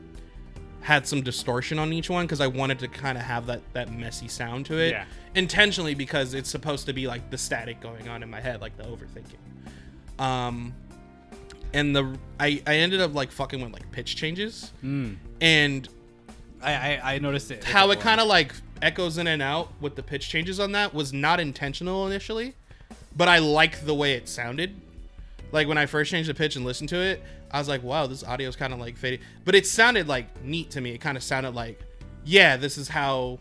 had 0.80 1.08
some 1.08 1.22
distortion 1.22 1.78
on 1.78 1.92
each 1.92 2.08
one 2.08 2.24
because 2.24 2.40
I 2.40 2.46
wanted 2.46 2.78
to 2.78 2.88
kind 2.88 3.18
of 3.18 3.24
have 3.24 3.46
that 3.46 3.62
that 3.72 3.92
messy 3.92 4.28
sound 4.28 4.66
to 4.66 4.78
it 4.78 4.90
Yeah. 4.92 5.04
Intentionally 5.34 5.94
because 5.94 6.34
it's 6.34 6.50
supposed 6.50 6.86
to 6.86 6.92
be 6.92 7.06
like 7.06 7.30
the 7.30 7.38
static 7.38 7.80
going 7.80 8.08
on 8.08 8.22
in 8.22 8.30
my 8.30 8.40
head, 8.40 8.60
like 8.60 8.76
the 8.76 8.84
overthinking. 8.84 10.22
Um, 10.22 10.74
and 11.74 11.94
the 11.94 12.16
I 12.40 12.62
I 12.66 12.76
ended 12.76 13.00
up 13.00 13.14
like 13.14 13.30
fucking 13.30 13.60
with 13.60 13.72
like 13.72 13.90
pitch 13.92 14.16
changes 14.16 14.72
and 15.40 15.88
I, 16.62 16.72
I, 16.72 17.14
I 17.14 17.18
noticed 17.18 17.50
it. 17.50 17.62
how 17.62 17.90
it 17.90 18.00
kind 18.00 18.20
of 18.20 18.26
like 18.26 18.52
echoes 18.82 19.18
in 19.18 19.26
and 19.26 19.42
out 19.42 19.70
with 19.80 19.94
the 19.94 20.02
pitch 20.02 20.28
changes 20.28 20.58
on 20.58 20.72
that 20.72 20.94
was 20.94 21.12
not 21.12 21.40
intentional 21.40 22.06
initially, 22.06 22.54
but 23.16 23.28
I 23.28 23.38
like 23.38 23.84
the 23.84 23.94
way 23.94 24.14
it 24.14 24.28
sounded. 24.28 24.80
Like 25.52 25.68
when 25.68 25.78
I 25.78 25.86
first 25.86 26.10
changed 26.10 26.28
the 26.28 26.34
pitch 26.34 26.56
and 26.56 26.64
listened 26.64 26.88
to 26.90 26.96
it, 26.96 27.22
I 27.50 27.58
was 27.58 27.68
like, 27.68 27.82
"Wow, 27.82 28.06
this 28.06 28.24
audio 28.24 28.48
is 28.48 28.56
kind 28.56 28.72
of 28.72 28.80
like 28.80 28.96
fading," 28.96 29.20
but 29.44 29.54
it 29.54 29.66
sounded 29.66 30.08
like 30.08 30.42
neat 30.44 30.70
to 30.72 30.80
me. 30.80 30.90
It 30.90 30.98
kind 30.98 31.16
of 31.16 31.22
sounded 31.22 31.54
like, 31.54 31.80
"Yeah, 32.24 32.56
this 32.56 32.76
is 32.76 32.88
how 32.88 33.38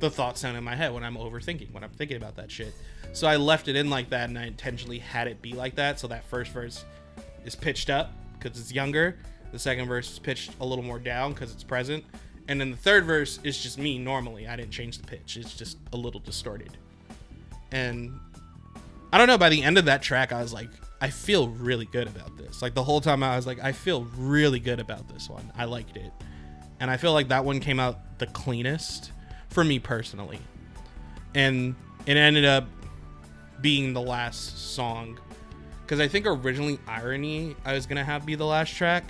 the 0.00 0.10
thought 0.10 0.38
sound 0.38 0.56
in 0.56 0.64
my 0.64 0.74
head 0.74 0.92
when 0.92 1.04
I'm 1.04 1.16
overthinking, 1.16 1.72
when 1.72 1.84
I'm 1.84 1.90
thinking 1.90 2.16
about 2.16 2.36
that 2.36 2.50
shit." 2.50 2.74
So 3.12 3.26
I 3.26 3.36
left 3.36 3.68
it 3.68 3.76
in 3.76 3.90
like 3.90 4.10
that, 4.10 4.28
and 4.28 4.38
I 4.38 4.46
intentionally 4.46 4.98
had 4.98 5.28
it 5.28 5.40
be 5.40 5.52
like 5.52 5.76
that. 5.76 6.00
So 6.00 6.08
that 6.08 6.24
first 6.24 6.52
verse 6.52 6.84
is 7.44 7.54
pitched 7.54 7.90
up 7.90 8.12
because 8.38 8.58
it's 8.58 8.72
younger. 8.72 9.18
The 9.52 9.58
second 9.58 9.86
verse 9.86 10.10
is 10.10 10.18
pitched 10.18 10.52
a 10.60 10.66
little 10.66 10.84
more 10.84 10.98
down 10.98 11.32
because 11.32 11.52
it's 11.52 11.62
present. 11.62 12.04
And 12.48 12.60
then 12.60 12.70
the 12.70 12.76
third 12.76 13.04
verse 13.04 13.38
is 13.44 13.62
just 13.62 13.78
me 13.78 13.98
normally. 13.98 14.46
I 14.48 14.56
didn't 14.56 14.72
change 14.72 14.98
the 14.98 15.06
pitch. 15.06 15.36
It's 15.36 15.54
just 15.54 15.78
a 15.92 15.96
little 15.96 16.20
distorted. 16.20 16.76
And 17.72 18.18
I 19.12 19.18
don't 19.18 19.28
know, 19.28 19.38
by 19.38 19.48
the 19.48 19.62
end 19.62 19.78
of 19.78 19.84
that 19.86 20.02
track, 20.02 20.32
I 20.32 20.42
was 20.42 20.52
like, 20.52 20.68
I 21.00 21.10
feel 21.10 21.48
really 21.48 21.86
good 21.86 22.06
about 22.06 22.36
this. 22.36 22.62
Like 22.62 22.74
the 22.74 22.82
whole 22.82 23.00
time 23.00 23.22
I 23.22 23.36
was 23.36 23.46
like, 23.46 23.60
I 23.62 23.72
feel 23.72 24.06
really 24.16 24.58
good 24.58 24.80
about 24.80 25.08
this 25.08 25.28
one. 25.28 25.52
I 25.56 25.64
liked 25.64 25.96
it. 25.96 26.12
And 26.80 26.90
I 26.90 26.96
feel 26.96 27.12
like 27.12 27.28
that 27.28 27.44
one 27.44 27.60
came 27.60 27.78
out 27.78 28.18
the 28.18 28.26
cleanest 28.26 29.12
for 29.54 29.64
me 29.64 29.78
personally. 29.78 30.40
And 31.34 31.74
it 32.06 32.16
ended 32.16 32.44
up 32.44 32.66
being 33.60 33.92
the 33.94 34.00
last 34.02 34.74
song 34.74 35.18
because 35.82 36.00
I 36.00 36.08
think 36.08 36.26
originally 36.26 36.78
Irony 36.86 37.54
I 37.64 37.72
was 37.72 37.86
gonna 37.86 38.04
have 38.04 38.26
be 38.26 38.34
the 38.34 38.44
last 38.44 38.74
track, 38.74 39.04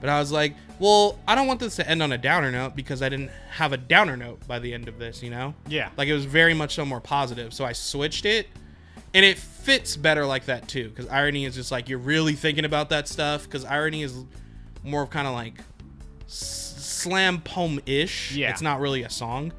but 0.00 0.10
I 0.10 0.18
was 0.20 0.30
like, 0.30 0.54
well, 0.78 1.18
I 1.26 1.34
don't 1.34 1.46
want 1.46 1.60
this 1.60 1.76
to 1.76 1.88
end 1.88 2.02
on 2.02 2.12
a 2.12 2.18
downer 2.18 2.52
note 2.52 2.76
because 2.76 3.00
I 3.00 3.08
didn't 3.08 3.30
have 3.50 3.72
a 3.72 3.78
downer 3.78 4.16
note 4.16 4.46
by 4.46 4.58
the 4.58 4.72
end 4.74 4.86
of 4.88 4.98
this, 4.98 5.22
you 5.22 5.30
know? 5.30 5.54
Yeah. 5.66 5.88
Like 5.96 6.08
it 6.08 6.12
was 6.14 6.26
very 6.26 6.52
much 6.54 6.74
so 6.74 6.84
more 6.84 7.00
positive, 7.00 7.54
so 7.54 7.64
I 7.64 7.72
switched 7.72 8.26
it, 8.26 8.48
and 9.14 9.24
it 9.24 9.38
fits 9.38 9.96
better 9.96 10.26
like 10.26 10.44
that 10.46 10.68
too. 10.68 10.90
Because 10.90 11.08
Irony 11.08 11.46
is 11.46 11.54
just 11.54 11.72
like 11.72 11.88
you're 11.88 11.98
really 11.98 12.34
thinking 12.34 12.66
about 12.66 12.90
that 12.90 13.08
stuff. 13.08 13.44
Because 13.44 13.64
Irony 13.64 14.02
is 14.02 14.24
more 14.84 15.02
of 15.02 15.10
kind 15.10 15.26
of 15.26 15.32
like 15.32 15.54
s- 16.26 16.74
slam 16.78 17.40
poem 17.40 17.80
ish. 17.86 18.32
Yeah. 18.36 18.50
it's 18.50 18.60
not 18.62 18.80
really 18.80 19.02
a 19.04 19.10
song. 19.10 19.52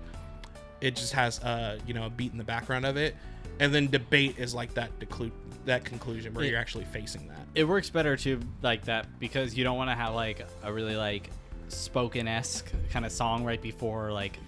It 0.81 0.95
just 0.95 1.13
has 1.13 1.39
uh 1.39 1.79
you 1.87 1.93
know 1.93 2.05
a 2.05 2.09
beat 2.09 2.31
in 2.31 2.37
the 2.37 2.43
background 2.43 2.85
of 2.85 2.97
it, 2.97 3.15
and 3.59 3.73
then 3.73 3.87
debate 3.89 4.35
is 4.37 4.53
like 4.53 4.73
that 4.75 4.97
declu- 4.99 5.31
that 5.65 5.83
conclusion 5.85 6.33
where 6.33 6.45
It- 6.45 6.49
you're 6.51 6.59
actually 6.59 6.85
facing 6.85 7.27
that. 7.29 7.39
it 7.55 7.63
works 7.63 7.89
better 7.89 8.15
too 8.15 8.39
like 8.61 8.85
that 8.85 9.07
because 9.19 9.55
you 9.57 9.63
don't 9.63 9.77
want 9.77 9.89
to 9.89 9.95
have 9.95 10.13
like 10.13 10.45
a 10.63 10.71
really 10.71 10.95
like 10.95 11.29
spoken 11.69 12.27
esque 12.27 12.71
kind 12.91 13.05
of 13.05 13.11
song 13.11 13.43
right 13.43 13.61
before 13.61 14.11
like 14.11 14.39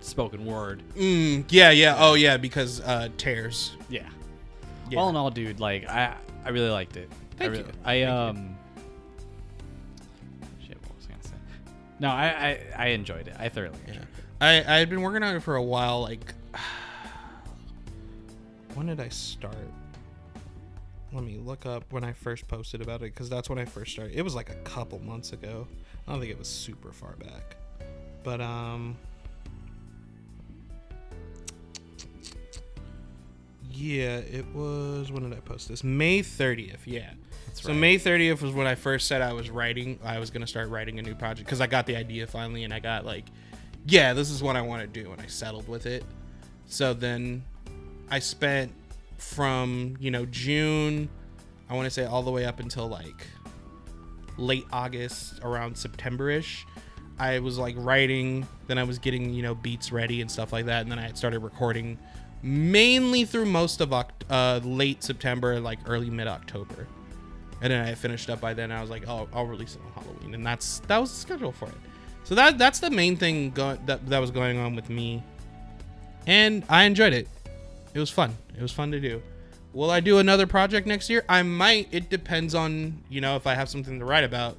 spoken 0.00 0.44
word. 0.46 0.82
Mm, 0.96 1.44
yeah, 1.50 1.70
yeah, 1.70 1.96
oh 1.98 2.14
yeah, 2.14 2.36
because 2.36 2.80
uh 2.80 3.08
tears. 3.16 3.76
Yeah. 3.88 4.08
Yeah. 4.90 4.98
All 4.98 5.08
in 5.08 5.16
all, 5.16 5.30
dude, 5.30 5.58
like 5.60 5.88
I 5.88 6.14
I 6.44 6.50
really 6.50 6.70
liked 6.70 6.96
it. 6.96 7.10
I 7.12 7.36
Thank 7.38 7.50
really, 7.52 7.62
you. 7.64 7.70
I 7.84 7.84
Thank 7.84 8.00
you. 8.00 8.08
um. 8.40 8.56
Shit, 10.66 10.76
what 10.82 10.96
was 10.96 11.06
I 11.06 11.10
gonna 11.12 11.22
say? 11.22 11.30
No, 11.98 12.08
I 12.08 12.26
I, 12.26 12.84
I 12.84 12.86
enjoyed 12.88 13.28
it. 13.28 13.34
I 13.38 13.48
thoroughly 13.48 13.78
enjoyed 13.86 13.96
Yeah. 13.96 14.02
it. 14.02 14.19
I 14.40 14.58
I 14.58 14.78
had 14.78 14.88
been 14.88 15.02
working 15.02 15.22
on 15.22 15.36
it 15.36 15.42
for 15.42 15.56
a 15.56 15.62
while. 15.62 16.02
Like, 16.02 16.32
when 18.74 18.86
did 18.86 19.00
I 19.00 19.08
start? 19.08 19.54
Let 21.12 21.24
me 21.24 21.38
look 21.38 21.66
up 21.66 21.84
when 21.90 22.04
I 22.04 22.12
first 22.12 22.46
posted 22.46 22.80
about 22.80 23.02
it 23.02 23.12
because 23.12 23.28
that's 23.28 23.50
when 23.50 23.58
I 23.58 23.64
first 23.64 23.92
started. 23.92 24.16
It 24.16 24.22
was 24.22 24.34
like 24.34 24.50
a 24.50 24.54
couple 24.56 25.00
months 25.00 25.32
ago. 25.32 25.66
I 26.06 26.12
don't 26.12 26.20
think 26.20 26.32
it 26.32 26.38
was 26.38 26.48
super 26.48 26.92
far 26.92 27.16
back, 27.16 27.56
but 28.22 28.40
um, 28.40 28.96
yeah, 33.70 34.18
it 34.18 34.46
was. 34.54 35.10
When 35.10 35.28
did 35.28 35.36
I 35.36 35.40
post 35.40 35.68
this? 35.68 35.82
May 35.82 36.22
thirtieth. 36.22 36.86
Yeah. 36.86 37.10
so 37.54 37.70
right. 37.70 37.78
May 37.78 37.98
thirtieth 37.98 38.40
was 38.40 38.52
when 38.52 38.68
I 38.68 38.76
first 38.76 39.08
said 39.08 39.20
I 39.20 39.32
was 39.32 39.50
writing. 39.50 39.98
I 40.04 40.18
was 40.18 40.30
gonna 40.30 40.46
start 40.46 40.68
writing 40.68 40.98
a 40.98 41.02
new 41.02 41.14
project 41.14 41.46
because 41.46 41.60
I 41.60 41.66
got 41.66 41.86
the 41.86 41.96
idea 41.96 42.26
finally, 42.26 42.64
and 42.64 42.72
I 42.72 42.78
got 42.78 43.04
like 43.04 43.26
yeah, 43.86 44.12
this 44.12 44.30
is 44.30 44.42
what 44.42 44.56
I 44.56 44.62
want 44.62 44.82
to 44.82 45.02
do, 45.02 45.12
and 45.12 45.20
I 45.20 45.26
settled 45.26 45.68
with 45.68 45.86
it. 45.86 46.04
So 46.66 46.94
then 46.94 47.42
I 48.10 48.18
spent 48.18 48.72
from, 49.18 49.96
you 50.00 50.10
know, 50.10 50.26
June, 50.26 51.08
I 51.68 51.74
want 51.74 51.86
to 51.86 51.90
say 51.90 52.04
all 52.04 52.22
the 52.22 52.30
way 52.30 52.44
up 52.44 52.60
until 52.60 52.88
like 52.88 53.26
late 54.36 54.64
August, 54.72 55.40
around 55.42 55.76
September 55.76 56.30
ish. 56.30 56.66
I 57.18 57.38
was 57.40 57.58
like 57.58 57.74
writing, 57.78 58.46
then 58.66 58.78
I 58.78 58.84
was 58.84 58.98
getting, 58.98 59.34
you 59.34 59.42
know, 59.42 59.54
beats 59.54 59.92
ready 59.92 60.22
and 60.22 60.30
stuff 60.30 60.52
like 60.52 60.66
that, 60.66 60.82
and 60.82 60.90
then 60.90 60.98
I 60.98 61.02
had 61.02 61.18
started 61.18 61.40
recording 61.40 61.98
mainly 62.42 63.24
through 63.24 63.44
most 63.46 63.80
of 63.80 63.92
uh, 63.92 64.60
late 64.64 65.02
September, 65.02 65.60
like 65.60 65.78
early 65.86 66.10
mid 66.10 66.26
October. 66.26 66.86
And 67.62 67.70
then 67.70 67.86
I 67.86 67.94
finished 67.94 68.30
up 68.30 68.40
by 68.40 68.54
then. 68.54 68.72
I 68.72 68.80
was 68.80 68.88
like, 68.88 69.06
oh, 69.06 69.28
I'll 69.34 69.44
release 69.44 69.76
it 69.76 69.82
on 69.84 70.02
Halloween, 70.02 70.34
and 70.34 70.46
that's 70.46 70.80
that 70.80 70.98
was 70.98 71.10
the 71.10 71.16
schedule 71.16 71.52
for 71.52 71.68
it. 71.68 71.74
So 72.24 72.34
that 72.36 72.58
that's 72.58 72.78
the 72.78 72.90
main 72.90 73.16
thing 73.16 73.50
go- 73.50 73.78
that 73.86 74.06
that 74.08 74.18
was 74.18 74.30
going 74.30 74.58
on 74.58 74.76
with 74.76 74.88
me, 74.88 75.22
and 76.26 76.62
I 76.68 76.84
enjoyed 76.84 77.12
it. 77.12 77.28
It 77.94 77.98
was 77.98 78.10
fun. 78.10 78.36
It 78.56 78.62
was 78.62 78.72
fun 78.72 78.90
to 78.92 79.00
do. 79.00 79.20
Will 79.72 79.90
I 79.90 80.00
do 80.00 80.18
another 80.18 80.46
project 80.46 80.86
next 80.86 81.10
year? 81.10 81.24
I 81.28 81.42
might. 81.42 81.88
It 81.92 82.08
depends 82.10 82.54
on 82.54 83.02
you 83.08 83.20
know 83.20 83.36
if 83.36 83.46
I 83.46 83.54
have 83.54 83.68
something 83.68 83.98
to 83.98 84.04
write 84.04 84.24
about. 84.24 84.56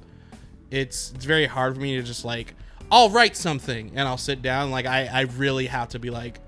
It's 0.70 1.12
it's 1.14 1.24
very 1.24 1.46
hard 1.46 1.74
for 1.74 1.80
me 1.80 1.96
to 1.96 2.02
just 2.02 2.24
like 2.24 2.54
I'll 2.90 3.10
write 3.10 3.36
something 3.36 3.90
and 3.94 4.06
I'll 4.06 4.18
sit 4.18 4.42
down. 4.42 4.70
Like 4.70 4.86
I 4.86 5.06
I 5.06 5.20
really 5.22 5.66
have 5.66 5.88
to 5.90 5.98
be 5.98 6.10
like, 6.10 6.40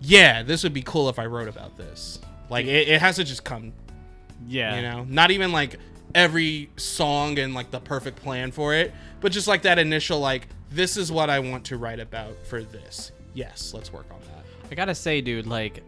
yeah, 0.00 0.42
this 0.42 0.62
would 0.64 0.74
be 0.74 0.82
cool 0.82 1.08
if 1.08 1.18
I 1.18 1.26
wrote 1.26 1.48
about 1.48 1.76
this. 1.76 2.18
Like 2.50 2.66
it, 2.66 2.88
it 2.88 3.00
has 3.00 3.16
to 3.16 3.24
just 3.24 3.44
come 3.44 3.72
Yeah. 4.46 4.76
you 4.76 4.82
know 4.82 5.04
not 5.08 5.30
even 5.30 5.52
like 5.52 5.78
every 6.14 6.70
song 6.76 7.38
and 7.38 7.54
like 7.54 7.70
the 7.70 7.80
perfect 7.80 8.20
plan 8.22 8.50
for 8.52 8.74
it 8.74 8.92
but 9.20 9.32
just 9.32 9.48
like 9.48 9.62
that 9.62 9.78
initial 9.78 10.18
like 10.20 10.46
this 10.70 10.96
is 10.96 11.10
what 11.10 11.30
i 11.30 11.38
want 11.38 11.64
to 11.64 11.76
write 11.76 12.00
about 12.00 12.34
for 12.46 12.62
this 12.62 13.12
yes 13.34 13.72
let's 13.74 13.92
work 13.92 14.06
on 14.12 14.20
that 14.20 14.28
I 14.70 14.74
gotta 14.74 14.94
say, 14.94 15.20
dude, 15.20 15.46
like, 15.46 15.82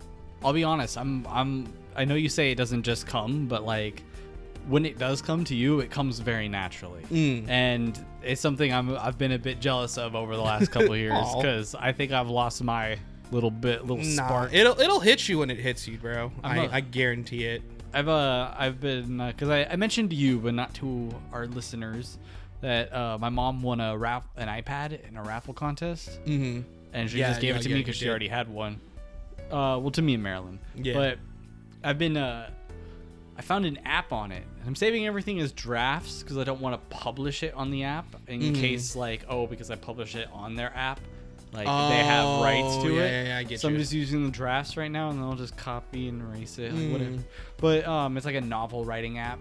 I'll 0.45 0.53
be 0.53 0.63
honest. 0.63 0.99
I'm, 0.99 1.27
I'm. 1.29 1.73
I 1.97 2.05
know 2.05 2.17
you 2.17 2.29
say 2.29 2.51
it 2.51 2.57
doesn't 2.57 2.83
just 2.83 3.07
come, 3.07 3.47
but 3.47 3.65
like, 3.65 4.03
when 4.69 4.85
it 4.85 4.99
does 4.99 5.23
come 5.23 5.43
to 5.45 5.55
you, 5.55 5.81
it 5.81 5.91
comes 5.91 6.19
very 6.19 6.49
naturally, 6.51 7.01
Mm. 7.05 7.49
and 7.49 8.05
it's 8.23 8.43
something 8.43 8.75
I'm. 8.75 8.95
I've 8.99 9.17
been 9.17 9.33
a 9.33 9.39
bit 9.39 9.59
jealous 9.59 9.97
of 9.97 10.15
over 10.15 10.37
the 10.37 10.43
last 10.43 10.71
couple 10.71 10.95
years 10.99 11.17
because 11.35 11.75
I 11.75 11.93
think 11.93 12.13
I've 12.13 12.29
lost 12.29 12.63
my 12.63 12.99
little 13.31 13.51
bit, 13.51 13.87
little 13.87 14.05
Nah, 14.05 14.27
spark. 14.27 14.53
it'll 14.53 14.79
it'll 14.79 15.01
hit 15.01 15.31
you 15.31 15.39
when 15.39 15.51
it 15.51 15.59
hits 15.61 15.89
you, 15.89 15.97
bro. 15.97 16.31
I'm 16.43 16.61
I 16.61 16.65
a- 16.67 16.71
I 16.71 16.81
guarantee 16.81 17.45
it. 17.47 17.63
I've 17.95 18.09
uh 18.09 18.53
I've 18.57 18.81
been 18.81 19.19
because 19.19 19.49
I, 19.49 19.65
I 19.65 19.77
mentioned 19.77 20.11
to 20.11 20.17
you, 20.17 20.39
but 20.39 20.53
not 20.55 20.75
to 20.75 21.11
our 21.33 21.47
listeners, 21.47 22.19
that 22.61 22.93
uh, 22.93 23.17
my 23.19 23.29
mom 23.29 23.63
won 23.63 23.81
a 23.81 23.97
raff 23.97 24.27
an 24.37 24.49
iPad 24.49 25.09
in 25.09 25.17
a 25.17 25.23
raffle 25.23 25.55
contest, 25.55 26.19
Mm-hmm. 26.27 26.63
and 26.93 27.11
she 27.11 27.19
Yeah, 27.19 27.29
just 27.29 27.41
gave 27.41 27.55
yeah, 27.55 27.61
it 27.61 27.63
to 27.63 27.69
yeah, 27.69 27.75
me 27.77 27.81
because 27.83 27.97
she 27.97 28.09
already 28.09 28.29
had 28.29 28.49
one. 28.49 28.81
Uh, 29.51 29.79
well, 29.81 29.91
to 29.93 30.03
me 30.03 30.15
in 30.15 30.23
Maryland. 30.23 30.59
Yeah. 30.75 30.95
But 30.95 31.19
I've 31.85 31.99
been 31.99 32.17
uh, 32.17 32.51
I 33.37 33.43
found 33.43 33.65
an 33.67 33.79
app 33.85 34.13
on 34.13 34.33
it, 34.33 34.43
I'm 34.67 34.75
saving 34.77 35.07
everything 35.07 35.39
as 35.41 35.53
drafts 35.53 36.23
because 36.23 36.39
I 36.39 36.45
don't 36.45 36.61
want 36.61 36.75
to 36.81 36.97
publish 36.97 37.43
it 37.43 37.53
on 37.55 37.71
the 37.71 37.85
app 37.85 38.07
in 38.27 38.41
Mhm. 38.41 38.55
case 38.57 38.97
like 38.97 39.25
oh 39.29 39.47
because 39.47 39.71
I 39.71 39.77
publish 39.77 40.15
it 40.17 40.29
on 40.33 40.55
their 40.57 40.73
app, 40.75 41.01
like 41.55 41.67
they 41.67 42.05
have 42.05 42.43
rights 42.43 42.77
to 42.83 42.89
Oh, 42.89 42.97
yeah, 42.97 43.03
it. 43.03 43.11
yeah, 43.11 43.29
yeah, 43.29 43.39
I 43.39 43.43
get 43.45 43.61
so 43.61 43.69
I'm 43.69 43.77
just 43.79 43.93
using 43.93 44.25
the 44.25 44.31
drafts 44.31 44.77
right 44.77 44.91
now, 44.91 45.11
and 45.11 45.19
then 45.19 45.25
I'll 45.29 45.37
just 45.37 45.57
copy 45.57 46.09
and 46.09 46.21
erase 46.23 46.59
it, 46.59 46.73
like 46.75 46.91
whatever. 46.93 47.11
Mm. 47.13 47.25
But 47.59 47.87
um, 47.87 48.17
it's 48.17 48.27
like 48.27 48.35
a 48.35 48.41
novel 48.41 48.85
writing 48.85 49.19
app. 49.19 49.39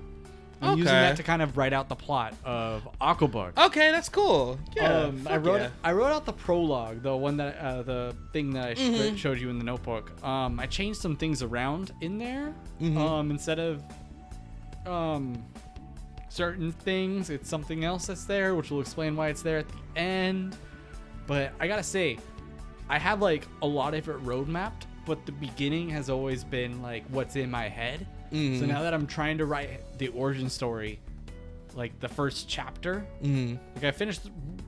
I'm 0.62 0.78
using 0.78 0.94
that 0.94 1.18
to 1.18 1.24
kind 1.24 1.42
of 1.42 1.58
write 1.58 1.74
out 1.74 1.90
the 1.90 1.96
plot 1.96 2.34
of 2.46 2.88
Aquabug. 3.02 3.58
Okay, 3.66 3.92
that's 3.92 4.08
cool. 4.08 4.58
Yeah, 4.78 4.88
um, 5.08 5.28
I 5.30 5.36
wrote 5.36 5.60
yeah. 5.60 5.70
I 5.84 5.92
wrote 5.92 6.14
out 6.14 6.26
the 6.26 6.32
prologue, 6.32 7.02
the 7.04 7.14
one 7.18 7.36
that 7.38 7.58
uh, 7.58 7.82
the 7.82 8.16
thing 8.32 8.52
that 8.54 8.68
I 8.70 8.74
Mhm. 8.76 9.18
showed 9.18 9.40
you 9.42 9.50
in 9.50 9.58
the 9.58 9.66
notebook. 9.66 10.12
Um, 10.24 10.62
I 10.62 10.68
changed 10.68 11.02
some 11.02 11.18
things 11.18 11.44
around 11.44 11.92
in 12.00 12.18
there. 12.18 12.54
Mhm. 12.82 12.98
Um, 12.98 13.30
instead 13.32 13.60
of 13.60 13.84
um 14.86 15.44
certain 16.30 16.72
things, 16.72 17.30
it's 17.30 17.50
something 17.50 17.84
else 17.84 18.08
that's 18.08 18.26
there, 18.26 18.56
which 18.56 18.72
will 18.72 18.80
explain 18.82 19.16
why 19.16 19.28
it's 19.30 19.42
there 19.42 19.58
at 19.60 19.68
the 19.68 20.00
end. 20.00 20.56
But 21.28 21.54
I 21.60 21.68
gotta 21.68 21.84
say, 21.84 22.18
I 22.90 23.00
have 23.00 23.22
like 23.22 23.48
a 23.62 23.68
lot 23.68 23.94
of 23.94 24.08
it 24.10 24.14
road 24.22 24.48
mapped, 24.48 24.88
but 25.06 25.26
the 25.26 25.32
beginning 25.32 25.90
has 25.90 26.10
always 26.10 26.44
been 26.44 26.82
like 26.82 27.06
what's 27.10 27.36
in 27.36 27.50
my 27.50 27.70
head. 27.70 28.06
So 28.32 28.38
Mhm. 28.38 28.68
now 28.68 28.82
that 28.82 28.94
I'm 28.94 29.06
trying 29.08 29.38
to 29.38 29.46
write 29.46 29.98
the 30.00 30.08
origin 30.10 30.50
story, 30.50 31.00
like 31.76 32.00
the 32.00 32.10
first 32.10 32.48
chapter, 32.50 33.06
Mhm. 33.24 33.58
like 33.76 33.84
I 33.84 33.92
finished 33.92 34.22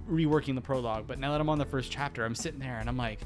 reworking 0.10 0.54
the 0.56 0.62
prologue, 0.62 1.06
but 1.08 1.18
now 1.20 1.32
that 1.32 1.42
I'm 1.42 1.50
on 1.50 1.58
the 1.58 1.66
first 1.66 1.92
chapter, 1.92 2.24
I'm 2.26 2.36
sitting 2.36 2.60
there 2.60 2.78
and 2.80 2.88
I'm 2.88 2.98
like, 2.98 3.20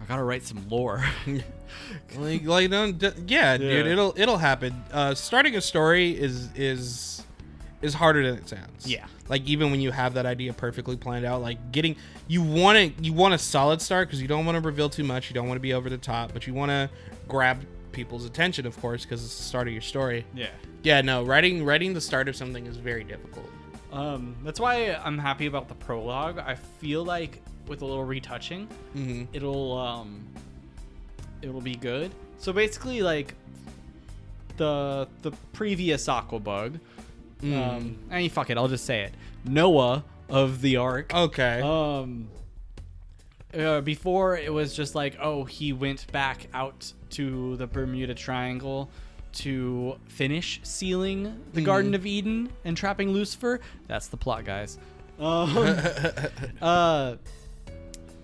I 0.00 0.04
gotta 0.06 0.22
write 0.22 0.44
some 0.44 0.68
lore. 0.68 1.04
like 2.16 2.44
like 2.44 2.70
d- 2.98 3.10
yeah, 3.26 3.56
dude 3.56 3.86
it'll 3.86 4.14
it'll 4.16 4.38
happen 4.38 4.84
uh 4.92 5.14
starting 5.14 5.56
a 5.56 5.60
story 5.60 6.10
is 6.18 6.48
is 6.54 7.15
is 7.82 7.94
harder 7.94 8.22
than 8.28 8.38
it 8.38 8.48
sounds 8.48 8.86
Yeah. 8.86 9.06
like 9.28 9.44
even 9.46 9.70
when 9.70 9.80
you 9.80 9.90
have 9.90 10.14
that 10.14 10.24
idea 10.26 10.52
perfectly 10.52 10.96
planned 10.96 11.24
out 11.26 11.42
like 11.42 11.72
getting 11.72 11.96
you 12.26 12.42
want 12.42 12.96
to 12.96 13.02
you 13.02 13.12
want 13.12 13.34
a 13.34 13.38
solid 13.38 13.80
start 13.82 14.08
because 14.08 14.20
you 14.22 14.28
don't 14.28 14.46
want 14.46 14.56
to 14.56 14.60
reveal 14.60 14.88
too 14.88 15.04
much 15.04 15.28
you 15.28 15.34
don't 15.34 15.46
want 15.48 15.56
to 15.56 15.62
be 15.62 15.72
over 15.74 15.90
the 15.90 15.98
top 15.98 16.32
but 16.32 16.46
you 16.46 16.54
want 16.54 16.70
to 16.70 16.88
grab 17.28 17.58
people's 17.92 18.24
attention 18.24 18.66
of 18.66 18.78
course 18.80 19.04
because 19.04 19.24
it's 19.24 19.36
the 19.36 19.42
start 19.42 19.66
of 19.66 19.72
your 19.72 19.82
story 19.82 20.24
yeah. 20.34 20.48
yeah 20.82 21.00
no 21.00 21.22
writing 21.22 21.64
writing 21.64 21.92
the 21.94 22.00
start 22.00 22.28
of 22.28 22.36
something 22.36 22.66
is 22.66 22.76
very 22.76 23.04
difficult 23.04 23.48
Um, 23.92 24.36
that's 24.44 24.60
why 24.60 24.94
I'm 25.04 25.16
happy 25.18 25.46
about 25.46 25.68
the 25.68 25.74
prologue. 25.74 26.38
I 26.38 26.54
feel 26.54 27.02
like 27.04 27.40
with 27.66 27.80
a 27.82 27.86
little 27.86 28.04
retouching, 28.04 28.68
mm-hmm. 28.94 29.24
it'll 29.32 29.78
um, 29.78 30.22
it'll 31.40 31.62
be 31.62 31.76
good. 31.76 32.10
So 32.38 32.52
basically, 32.52 33.00
like 33.00 33.34
the 34.56 35.08
the 35.22 35.30
previous 35.52 36.06
Aquabug, 36.08 36.78
um, 37.42 37.98
I 38.10 38.18
mean, 38.18 38.30
fuck 38.30 38.50
it, 38.50 38.56
I'll 38.56 38.68
just 38.68 38.84
say 38.84 39.02
it. 39.02 39.14
Noah 39.44 40.04
of 40.28 40.60
the 40.60 40.76
Ark. 40.76 41.14
okay 41.14 41.60
Um, 41.60 42.28
uh, 43.56 43.80
before 43.80 44.36
it 44.36 44.52
was 44.52 44.74
just 44.74 44.94
like, 44.94 45.16
oh, 45.20 45.44
he 45.44 45.72
went 45.72 46.10
back 46.12 46.48
out 46.52 46.92
to 47.10 47.56
the 47.56 47.66
Bermuda 47.66 48.14
Triangle 48.14 48.90
to 49.32 49.96
finish 50.08 50.60
sealing 50.62 51.42
the 51.52 51.60
Garden 51.62 51.94
of 51.94 52.06
Eden 52.06 52.50
and 52.64 52.76
trapping 52.76 53.10
Lucifer. 53.10 53.60
That's 53.86 54.08
the 54.08 54.16
plot, 54.16 54.44
guys. 54.44 54.78
Um, 55.18 55.56
uh, 56.62 57.16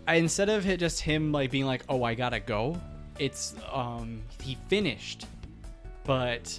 I, 0.06 0.14
instead 0.16 0.48
of 0.48 0.66
it 0.66 0.80
just 0.80 1.00
him 1.00 1.32
like 1.32 1.50
being 1.50 1.66
like, 1.66 1.82
oh, 1.88 2.02
I 2.02 2.14
gotta 2.14 2.40
go, 2.40 2.80
it's 3.18 3.54
um, 3.72 4.22
he 4.42 4.56
finished, 4.68 5.26
but 6.04 6.58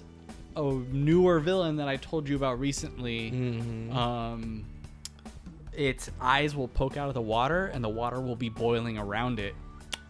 a 0.55 0.61
newer 0.91 1.39
villain 1.39 1.77
that 1.77 1.87
I 1.87 1.97
told 1.97 2.27
you 2.29 2.35
about 2.35 2.59
recently 2.59 3.31
Mhm. 3.31 3.93
um, 3.95 4.65
its 5.73 6.11
eyes 6.21 6.55
will 6.55 6.67
poke 6.67 6.97
out 6.97 7.07
of 7.07 7.13
the 7.15 7.21
water 7.21 7.67
and 7.67 7.83
the 7.83 7.89
water 7.89 8.21
will 8.21 8.35
be 8.35 8.49
boiling 8.49 8.97
around 8.97 9.39
it. 9.39 9.55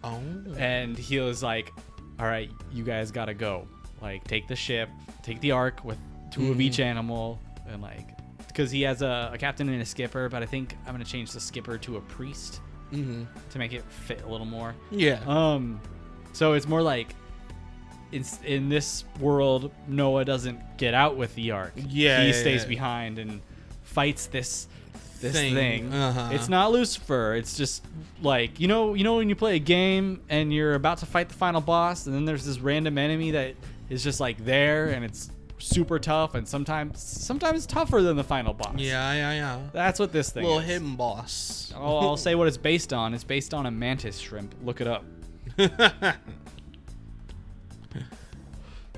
oh 0.03 0.19
And 0.57 0.97
he 0.97 1.19
was 1.19 1.41
like, 1.41 1.71
All 2.19 2.25
right, 2.27 2.51
you 2.71 2.83
guys 2.83 3.09
gotta 3.11 3.33
go. 3.33 3.67
Like, 4.01 4.23
take 4.25 4.47
the 4.47 4.55
ship, 4.55 4.89
take 5.23 5.39
the 5.39 5.51
ark 5.51 5.83
with 5.85 5.97
2 6.31 6.51
of 6.51 6.59
each 6.61 6.79
animal, 6.79 7.39
and 7.67 7.81
like, 7.81 8.07
because 8.47 8.69
he 8.69 8.81
has 8.83 9.01
a, 9.01 9.31
a 9.33 9.37
captain 9.37 9.67
and 9.69 9.81
a 9.81 9.85
skipper, 9.85 10.29
but 10.29 10.43
I 10.43 10.45
think 10.45 10.75
I'm 10.85 10.93
gonna 10.93 11.05
change 11.05 11.31
the 11.31 11.39
skipper 11.39 11.77
to 11.79 11.97
a 11.97 12.01
priest 12.01 12.59
mm-hmm. 12.91 13.23
to 13.49 13.57
make 13.57 13.73
it 13.73 13.83
fit 13.89 14.21
a 14.23 14.27
little 14.27 14.45
more. 14.45 14.75
yeah 14.91 15.21
Um, 15.25 15.79
so 16.33 16.53
it's 16.53 16.67
more 16.67 16.81
like 16.81 17.15
in, 18.13 18.25
in 18.45 18.69
this 18.69 19.03
world, 19.19 19.71
Noah 19.87 20.23
doesn't 20.25 20.77
get 20.77 20.93
out 20.93 21.17
with 21.17 21.33
the 21.35 21.51
ark. 21.51 21.73
Yeah, 21.75 22.21
he 22.21 22.27
yeah, 22.27 22.31
stays 22.33 22.63
yeah. 22.63 22.69
behind 22.69 23.19
and 23.19 23.41
fights 23.83 24.27
this 24.27 24.67
this 25.19 25.33
Thing. 25.33 25.53
thing. 25.53 25.93
Uh-huh. 25.93 26.29
It's 26.33 26.49
not 26.49 26.71
Lucifer. 26.71 27.33
It's 27.35 27.55
just 27.55 27.85
like 28.21 28.59
you 28.59 28.67
know, 28.67 28.93
you 28.93 29.03
know 29.03 29.15
when 29.15 29.29
you 29.29 29.35
play 29.35 29.55
a 29.55 29.59
game 29.59 30.21
and 30.29 30.53
you're 30.53 30.75
about 30.75 30.97
to 30.99 31.05
fight 31.05 31.29
the 31.29 31.35
final 31.35 31.61
boss, 31.61 32.05
and 32.05 32.15
then 32.15 32.25
there's 32.25 32.45
this 32.45 32.59
random 32.59 32.97
enemy 32.97 33.31
that 33.31 33.55
is 33.89 34.03
just 34.03 34.19
like 34.19 34.43
there, 34.43 34.89
and 34.89 35.05
it's 35.05 35.31
super 35.59 35.97
tough, 35.97 36.35
and 36.35 36.45
sometimes 36.45 37.01
sometimes 37.01 37.65
tougher 37.65 38.01
than 38.01 38.17
the 38.17 38.23
final 38.23 38.53
boss. 38.53 38.75
yeah 38.77 39.13
yeah 39.13 39.33
yeah 39.33 39.59
that's 39.71 39.97
what 39.97 40.11
this 40.11 40.29
thing 40.29 40.43
little 40.43 40.59
is. 40.59 40.65
hidden 40.65 40.97
boss 40.97 41.71
I'll, 41.73 41.99
I'll 41.99 42.17
say 42.17 42.35
what 42.35 42.47
it's 42.49 42.57
based 42.57 42.91
on. 42.91 43.13
It's 43.13 43.23
based 43.23 43.53
on 43.53 43.65
a 43.65 43.71
mantis 43.71 44.17
shrimp. 44.19 44.53
Look 44.63 44.81
it 44.81 44.87
up. 44.87 45.05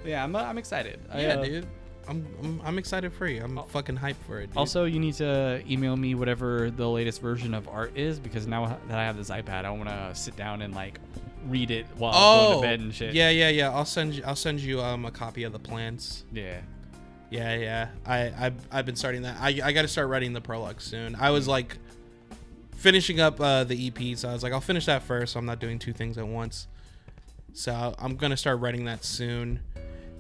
Yeah, 0.06 0.24
I'm, 0.24 0.36
I'm 0.36 0.58
excited. 0.58 1.00
I, 1.12 1.22
yeah, 1.22 1.28
uh, 1.36 1.44
dude. 1.44 1.68
I'm, 2.08 2.28
I'm 2.44 2.62
I'm 2.64 2.78
excited 2.78 3.12
for 3.14 3.28
you. 3.28 3.44
I'm 3.44 3.60
fucking 3.70 3.98
hyped 3.98 4.22
for 4.28 4.40
it. 4.40 4.48
Dude. 4.48 4.58
Also, 4.58 4.86
you 4.86 5.00
need 5.00 5.16
to 5.16 5.64
email 5.68 5.96
me 5.96 6.14
whatever 6.14 6.70
the 6.70 6.88
latest 6.88 7.22
version 7.22 7.54
of 7.54 7.68
art 7.68 7.98
is 7.98 8.20
because 8.20 8.46
now 8.46 8.78
that 8.88 8.98
I 9.00 9.04
have 9.04 9.18
this 9.18 9.30
iPad, 9.30 9.66
I 9.66 9.72
want 9.72 9.90
to 9.90 10.14
sit 10.14 10.36
down 10.36 10.62
and 10.62 10.76
like 10.76 11.00
read 11.48 11.72
it 11.72 11.88
while 11.98 12.14
I'm 12.14 12.22
oh, 12.22 12.48
going 12.48 12.62
to 12.62 12.68
bed 12.68 12.80
and 12.82 12.94
shit. 12.94 13.14
yeah, 13.14 13.30
yeah, 13.30 13.50
yeah. 13.50 13.72
I'll 13.72 13.86
send 13.86 14.14
you. 14.14 14.24
I'll 14.26 14.36
send 14.36 14.60
you 14.60 14.82
um 14.82 15.06
a 15.06 15.12
copy 15.12 15.44
of 15.44 15.52
the 15.52 15.60
plans. 15.60 16.26
Yeah. 16.32 16.62
Yeah, 17.32 17.56
yeah. 17.56 17.90
I 18.06 18.32
I've, 18.38 18.68
I've 18.72 18.86
been 18.86 18.96
starting 18.96 19.24
that. 19.24 19.38
I 19.40 19.60
I 19.64 19.72
got 19.72 19.82
to 19.82 19.88
start 19.88 20.10
writing 20.10 20.34
the 20.34 20.42
prologue 20.42 20.82
soon. 20.82 21.16
I 21.16 21.32
was 21.32 21.48
like 21.48 21.78
finishing 22.76 23.20
up 23.20 23.42
uh, 23.42 23.64
the 23.64 23.88
EP, 23.88 24.18
so 24.18 24.30
I 24.30 24.34
was 24.34 24.44
like, 24.44 24.54
I'll 24.54 24.62
finish 24.62 24.86
that 24.86 25.02
first. 25.04 25.34
So 25.34 25.40
I'm 25.40 25.46
not 25.46 25.60
doing 25.60 25.80
two 25.80 25.92
things 25.94 26.18
at 26.20 26.28
once. 26.28 26.68
So 27.54 27.96
I'm 27.98 28.16
gonna 28.16 28.38
start 28.38 28.60
writing 28.60 28.86
that 28.86 29.06
soon, 29.06 29.62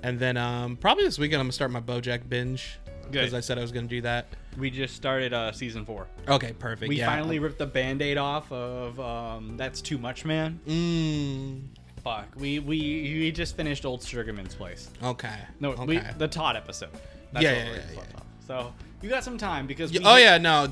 and 0.05 0.19
then 0.19 0.37
um 0.37 0.77
probably 0.77 1.03
this 1.03 1.17
weekend 1.17 1.39
I'm 1.41 1.47
gonna 1.47 1.53
start 1.53 1.71
my 1.71 1.81
BoJack 1.81 2.29
binge 2.29 2.79
because 3.09 3.33
I 3.33 3.39
said 3.39 3.57
I 3.57 3.61
was 3.61 3.71
gonna 3.71 3.87
do 3.87 4.01
that. 4.01 4.27
We 4.57 4.69
just 4.69 4.95
started 4.95 5.33
uh, 5.33 5.51
season 5.51 5.85
four. 5.85 6.07
Okay, 6.27 6.53
perfect. 6.53 6.87
We 6.89 6.97
yeah. 6.97 7.07
finally 7.07 7.39
ripped 7.39 7.59
the 7.59 7.65
band-aid 7.65 8.17
off 8.17 8.51
of 8.51 8.99
um, 8.99 9.57
That's 9.57 9.81
Too 9.81 9.97
Much 9.97 10.25
Man. 10.25 10.59
Mm, 10.65 11.61
Fuck. 12.03 12.27
We 12.35 12.59
we 12.59 12.77
we 13.19 13.31
just 13.31 13.55
finished 13.57 13.85
Old 13.85 14.01
Sugarman's 14.01 14.55
place. 14.55 14.89
okay. 15.03 15.39
No, 15.59 15.71
okay. 15.71 15.85
we, 15.85 16.01
the 16.17 16.27
Todd 16.27 16.55
episode. 16.55 16.89
That's 17.33 17.43
Yeah, 17.43 17.51
what 17.51 17.57
yeah, 17.65 17.71
we're 17.71 17.77
yeah, 17.77 18.01
yeah. 18.13 18.19
So 18.47 18.73
you 19.01 19.09
got 19.09 19.23
some 19.23 19.37
time 19.37 19.67
because 19.67 19.91
Yeah, 19.91 20.01
oh 20.05 20.17
yeah, 20.17 20.37
no. 20.37 20.67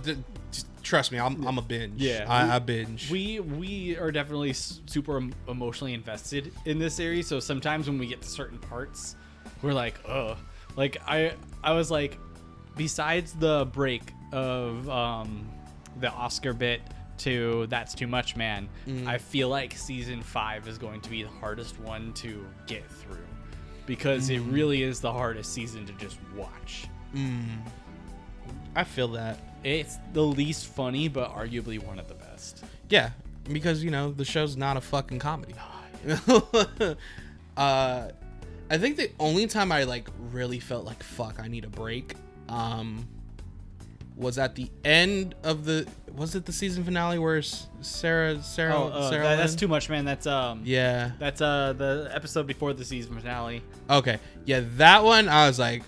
Just 0.51 0.67
trust 0.83 1.11
me, 1.11 1.19
I'm 1.19 1.45
I'm 1.45 1.57
a 1.57 1.61
binge. 1.61 2.01
Yeah, 2.01 2.25
I, 2.27 2.45
we- 2.45 2.51
I 2.51 2.59
binge. 2.59 3.11
We 3.11 3.39
we 3.39 3.97
are 3.97 4.11
definitely 4.11 4.53
super 4.53 5.21
emotionally 5.47 5.93
invested 5.93 6.53
in 6.65 6.77
this 6.79 6.93
series. 6.95 7.27
So 7.27 7.39
sometimes 7.39 7.87
when 7.87 7.97
we 7.97 8.07
get 8.07 8.21
to 8.21 8.29
certain 8.29 8.59
parts, 8.59 9.15
we're 9.63 9.73
like, 9.73 9.95
ugh. 10.07 10.37
Like 10.75 10.97
I 11.07 11.33
I 11.63 11.73
was 11.73 11.89
like, 11.89 12.19
besides 12.77 13.33
the 13.33 13.65
break 13.71 14.01
of 14.31 14.87
um 14.89 15.49
the 15.99 16.11
Oscar 16.11 16.53
bit 16.53 16.81
to 17.19 17.67
that's 17.67 17.93
too 17.93 18.07
much, 18.07 18.35
man. 18.35 18.67
Mm. 18.87 19.07
I 19.07 19.17
feel 19.19 19.47
like 19.49 19.73
season 19.77 20.21
five 20.21 20.67
is 20.67 20.77
going 20.77 21.01
to 21.01 21.09
be 21.09 21.23
the 21.23 21.29
hardest 21.29 21.79
one 21.79 22.11
to 22.15 22.45
get 22.67 22.83
through 22.89 23.17
because 23.85 24.29
it 24.29 24.41
Mm. 24.41 24.53
really 24.53 24.81
is 24.83 24.99
the 24.99 25.11
hardest 25.11 25.53
season 25.53 25.85
to 25.85 25.93
just 25.93 26.17
watch. 26.35 26.87
Mm. 27.15 27.59
I 28.75 28.83
feel 28.83 29.09
that. 29.09 29.39
It's 29.63 29.97
the 30.13 30.23
least 30.23 30.65
funny, 30.67 31.07
but 31.07 31.31
arguably 31.33 31.81
one 31.81 31.99
of 31.99 32.07
the 32.07 32.15
best. 32.15 32.63
Yeah, 32.89 33.11
because 33.51 33.83
you 33.83 33.91
know 33.91 34.11
the 34.11 34.25
show's 34.25 34.57
not 34.57 34.75
a 34.77 34.81
fucking 34.81 35.19
comedy. 35.19 35.53
uh, 37.57 38.07
I 38.69 38.77
think 38.77 38.97
the 38.97 39.11
only 39.19 39.47
time 39.47 39.71
I 39.71 39.83
like 39.83 40.07
really 40.31 40.59
felt 40.59 40.85
like 40.85 41.03
fuck, 41.03 41.39
I 41.39 41.47
need 41.47 41.65
a 41.65 41.69
break, 41.69 42.15
um, 42.49 43.07
was 44.15 44.37
at 44.37 44.55
the 44.55 44.69
end 44.85 45.35
of 45.43 45.65
the 45.65 45.87
was 46.15 46.35
it 46.35 46.45
the 46.45 46.51
season 46.53 46.83
finale 46.83 47.17
where 47.17 47.41
Sarah 47.41 48.41
Sarah 48.43 48.75
Oh, 48.75 48.87
uh, 48.89 49.09
Sarah 49.09 49.23
that- 49.23 49.35
that's 49.37 49.55
too 49.55 49.67
much, 49.67 49.89
man. 49.89 50.05
That's 50.05 50.27
um. 50.27 50.61
Yeah. 50.63 51.11
That's 51.19 51.41
uh 51.41 51.73
the 51.77 52.09
episode 52.13 52.45
before 52.47 52.73
the 52.73 52.85
season 52.85 53.19
finale. 53.19 53.61
Okay. 53.89 54.19
Yeah, 54.45 54.61
that 54.77 55.03
one 55.03 55.27
I 55.29 55.47
was 55.47 55.57
like, 55.59 55.83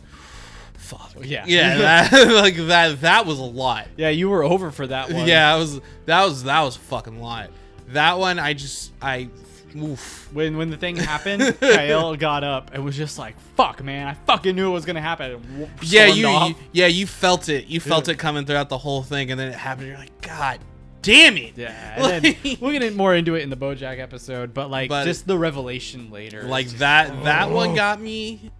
fuck. 0.73 1.13
Yeah. 1.21 1.45
Yeah, 1.47 1.77
that, 2.09 2.11
like 2.33 2.55
that 2.67 3.01
that 3.01 3.25
was 3.25 3.39
a 3.39 3.43
lot. 3.43 3.87
Yeah, 3.97 4.09
you 4.09 4.29
were 4.29 4.43
over 4.43 4.71
for 4.71 4.87
that 4.87 5.11
one. 5.11 5.27
Yeah, 5.27 5.53
I 5.53 5.57
was 5.57 5.79
that 6.05 6.23
was 6.25 6.43
that 6.43 6.61
was 6.61 6.75
a 6.77 6.79
fucking 6.79 7.19
lot. 7.21 7.49
That 7.89 8.17
one 8.17 8.39
I 8.39 8.53
just 8.53 8.91
I 9.01 9.29
oof. 9.77 10.29
When 10.33 10.57
when 10.57 10.69
the 10.69 10.77
thing 10.77 10.95
happened, 10.95 11.57
Kyle 11.61 12.15
got 12.15 12.43
up 12.43 12.71
and 12.73 12.83
was 12.83 12.95
just 12.95 13.17
like, 13.17 13.39
"Fuck, 13.55 13.83
man! 13.83 14.07
I 14.07 14.13
fucking 14.25 14.55
knew 14.55 14.69
it 14.69 14.73
was 14.73 14.85
gonna 14.85 15.01
happen." 15.01 15.69
Yeah, 15.81 16.07
you, 16.07 16.27
you 16.27 16.55
yeah, 16.71 16.87
you 16.87 17.07
felt 17.07 17.49
it. 17.49 17.67
You 17.67 17.79
felt 17.79 18.07
it 18.07 18.17
coming 18.17 18.45
throughout 18.45 18.69
the 18.69 18.77
whole 18.77 19.03
thing 19.03 19.31
and 19.31 19.39
then 19.39 19.49
it 19.49 19.55
happened 19.55 19.87
you're 19.87 19.97
like, 19.97 20.21
god 20.21 20.59
damn 21.01 21.37
it. 21.37 21.57
Yeah, 21.57 22.19
then 22.19 22.35
we'll 22.59 22.77
get 22.77 22.95
more 22.95 23.13
into 23.13 23.35
it 23.35 23.43
in 23.43 23.49
the 23.51 23.55
BoJack 23.57 23.99
episode, 23.99 24.53
but 24.53 24.69
like 24.71 24.89
But- 24.89 25.03
just 25.03 25.27
the 25.27 25.37
revelation 25.37 26.09
later, 26.09 26.43
like 26.43 26.65
just- 26.65 26.79
that 26.79 27.23
that 27.23 27.51
one 27.51 27.75
got 27.75 28.01
me 28.01 28.51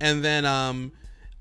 and 0.00 0.24
then 0.24 0.44
um 0.44 0.92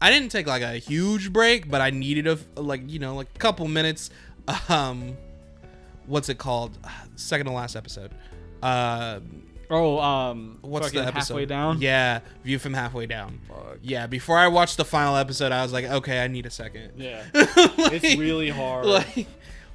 i 0.02 0.10
didn't 0.10 0.30
take 0.30 0.48
like 0.48 0.62
a 0.62 0.78
huge 0.78 1.32
break 1.34 1.70
but 1.70 1.82
i 1.82 1.90
needed 1.90 2.28
a 2.28 2.38
like 2.56 2.82
you 2.90 3.00
know 3.00 3.16
like 3.16 3.28
a 3.36 3.38
couple 3.38 3.68
minutes 3.68 4.10
um 4.70 5.16
what's 6.06 6.30
it 6.30 6.38
called 6.38 6.78
second 7.16 7.48
to 7.48 7.52
last 7.52 7.76
episode 7.76 8.12
uh 8.66 9.20
Oh, 9.68 10.00
um, 10.00 10.60
what's 10.62 10.92
the 10.92 11.00
episode 11.00 11.16
halfway 11.34 11.46
down? 11.48 11.82
yeah 11.82 12.20
view 12.44 12.60
from 12.60 12.74
halfway 12.76 13.08
down 13.08 13.40
Fuck. 13.48 13.78
yeah 13.82 14.06
before 14.06 14.38
i 14.38 14.48
watched 14.48 14.78
the 14.78 14.86
final 14.86 15.16
episode 15.16 15.52
i 15.52 15.64
was 15.64 15.74
like 15.74 15.86
okay 15.86 16.24
i 16.24 16.28
need 16.28 16.46
a 16.46 16.52
second 16.52 16.92
Yeah, 16.98 17.24
Like- 17.34 17.50
it's 18.04 18.16
really 18.16 18.50
hard. 18.52 18.86
like 19.00 19.28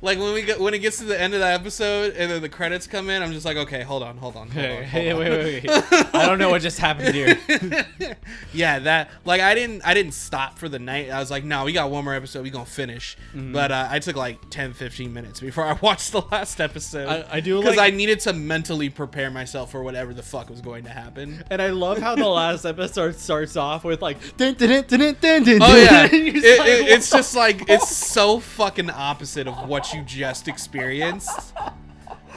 like 0.02 0.18
when 0.18 0.32
we 0.32 0.42
get 0.42 0.58
when 0.60 0.72
it 0.74 0.78
gets 0.78 0.98
to 0.98 1.04
the 1.04 1.20
end 1.20 1.34
of 1.34 1.40
the 1.40 1.46
episode 1.46 2.14
and 2.16 2.30
then 2.30 2.40
the 2.42 2.48
credits 2.48 2.86
come 2.86 3.10
in 3.10 3.22
i'm 3.22 3.32
just 3.32 3.44
like 3.44 3.56
okay 3.56 3.82
hold 3.82 4.02
on 4.02 4.16
hold 4.16 4.36
on 4.36 4.48
hold 4.48 4.64
hey, 4.64 5.10
on, 5.10 5.16
hold 5.16 5.18
wait, 5.28 5.32
on. 5.32 5.38
wait, 5.44 5.64
wait! 5.66 6.14
I 6.14 6.26
don't 6.26 6.38
know 6.38 6.50
what 6.50 6.62
just 6.62 6.78
happened 6.78 7.14
here. 7.14 7.38
yeah, 8.52 8.78
that 8.80 9.10
like 9.24 9.40
I 9.40 9.54
didn't 9.54 9.82
I 9.84 9.94
didn't 9.94 10.12
stop 10.12 10.58
for 10.58 10.68
the 10.68 10.78
night. 10.78 11.10
I 11.10 11.18
was 11.20 11.30
like, 11.30 11.44
no, 11.44 11.64
we 11.64 11.72
got 11.72 11.90
one 11.90 12.04
more 12.04 12.14
episode. 12.14 12.42
We 12.42 12.50
gonna 12.50 12.64
finish. 12.66 13.16
Mm-hmm. 13.34 13.52
But 13.52 13.70
uh, 13.72 13.88
I 13.90 13.98
took 13.98 14.16
like 14.16 14.50
10, 14.50 14.72
15 14.72 15.12
minutes 15.12 15.40
before 15.40 15.64
I 15.64 15.72
watched 15.82 16.12
the 16.12 16.22
last 16.30 16.60
episode. 16.60 17.08
I- 17.08 17.36
I 17.36 17.40
do 17.40 17.58
because 17.60 17.76
like- 17.76 17.92
I 17.92 17.96
needed 17.96 18.20
to 18.20 18.32
mentally 18.32 18.88
prepare 18.90 19.30
myself 19.30 19.70
for 19.70 19.82
whatever 19.82 20.12
the 20.14 20.22
fuck 20.22 20.50
was 20.50 20.60
going 20.60 20.84
to 20.84 20.90
happen. 20.90 21.44
And 21.50 21.60
I 21.62 21.70
love 21.70 21.98
how 21.98 22.14
the 22.16 22.26
last 22.26 22.64
episode 22.64 23.16
starts 23.16 23.56
off 23.56 23.84
with 23.84 24.02
like, 24.02 24.36
dun, 24.36 24.54
dun, 24.54 24.68
dun, 24.68 24.84
dun, 25.00 25.16
dun, 25.20 25.44
dun, 25.44 25.58
Oh 25.62 25.76
yeah, 25.76 26.08
It- 26.12 26.58
like, 26.58 26.68
it- 26.68 26.88
it's 26.88 27.10
just 27.10 27.34
like 27.36 27.68
it's 27.68 27.94
so 27.94 28.40
fucking 28.40 28.90
opposite 28.90 29.46
of 29.46 29.68
what 29.68 29.89
you 29.92 30.02
just 30.02 30.48
experienced. 30.48 31.52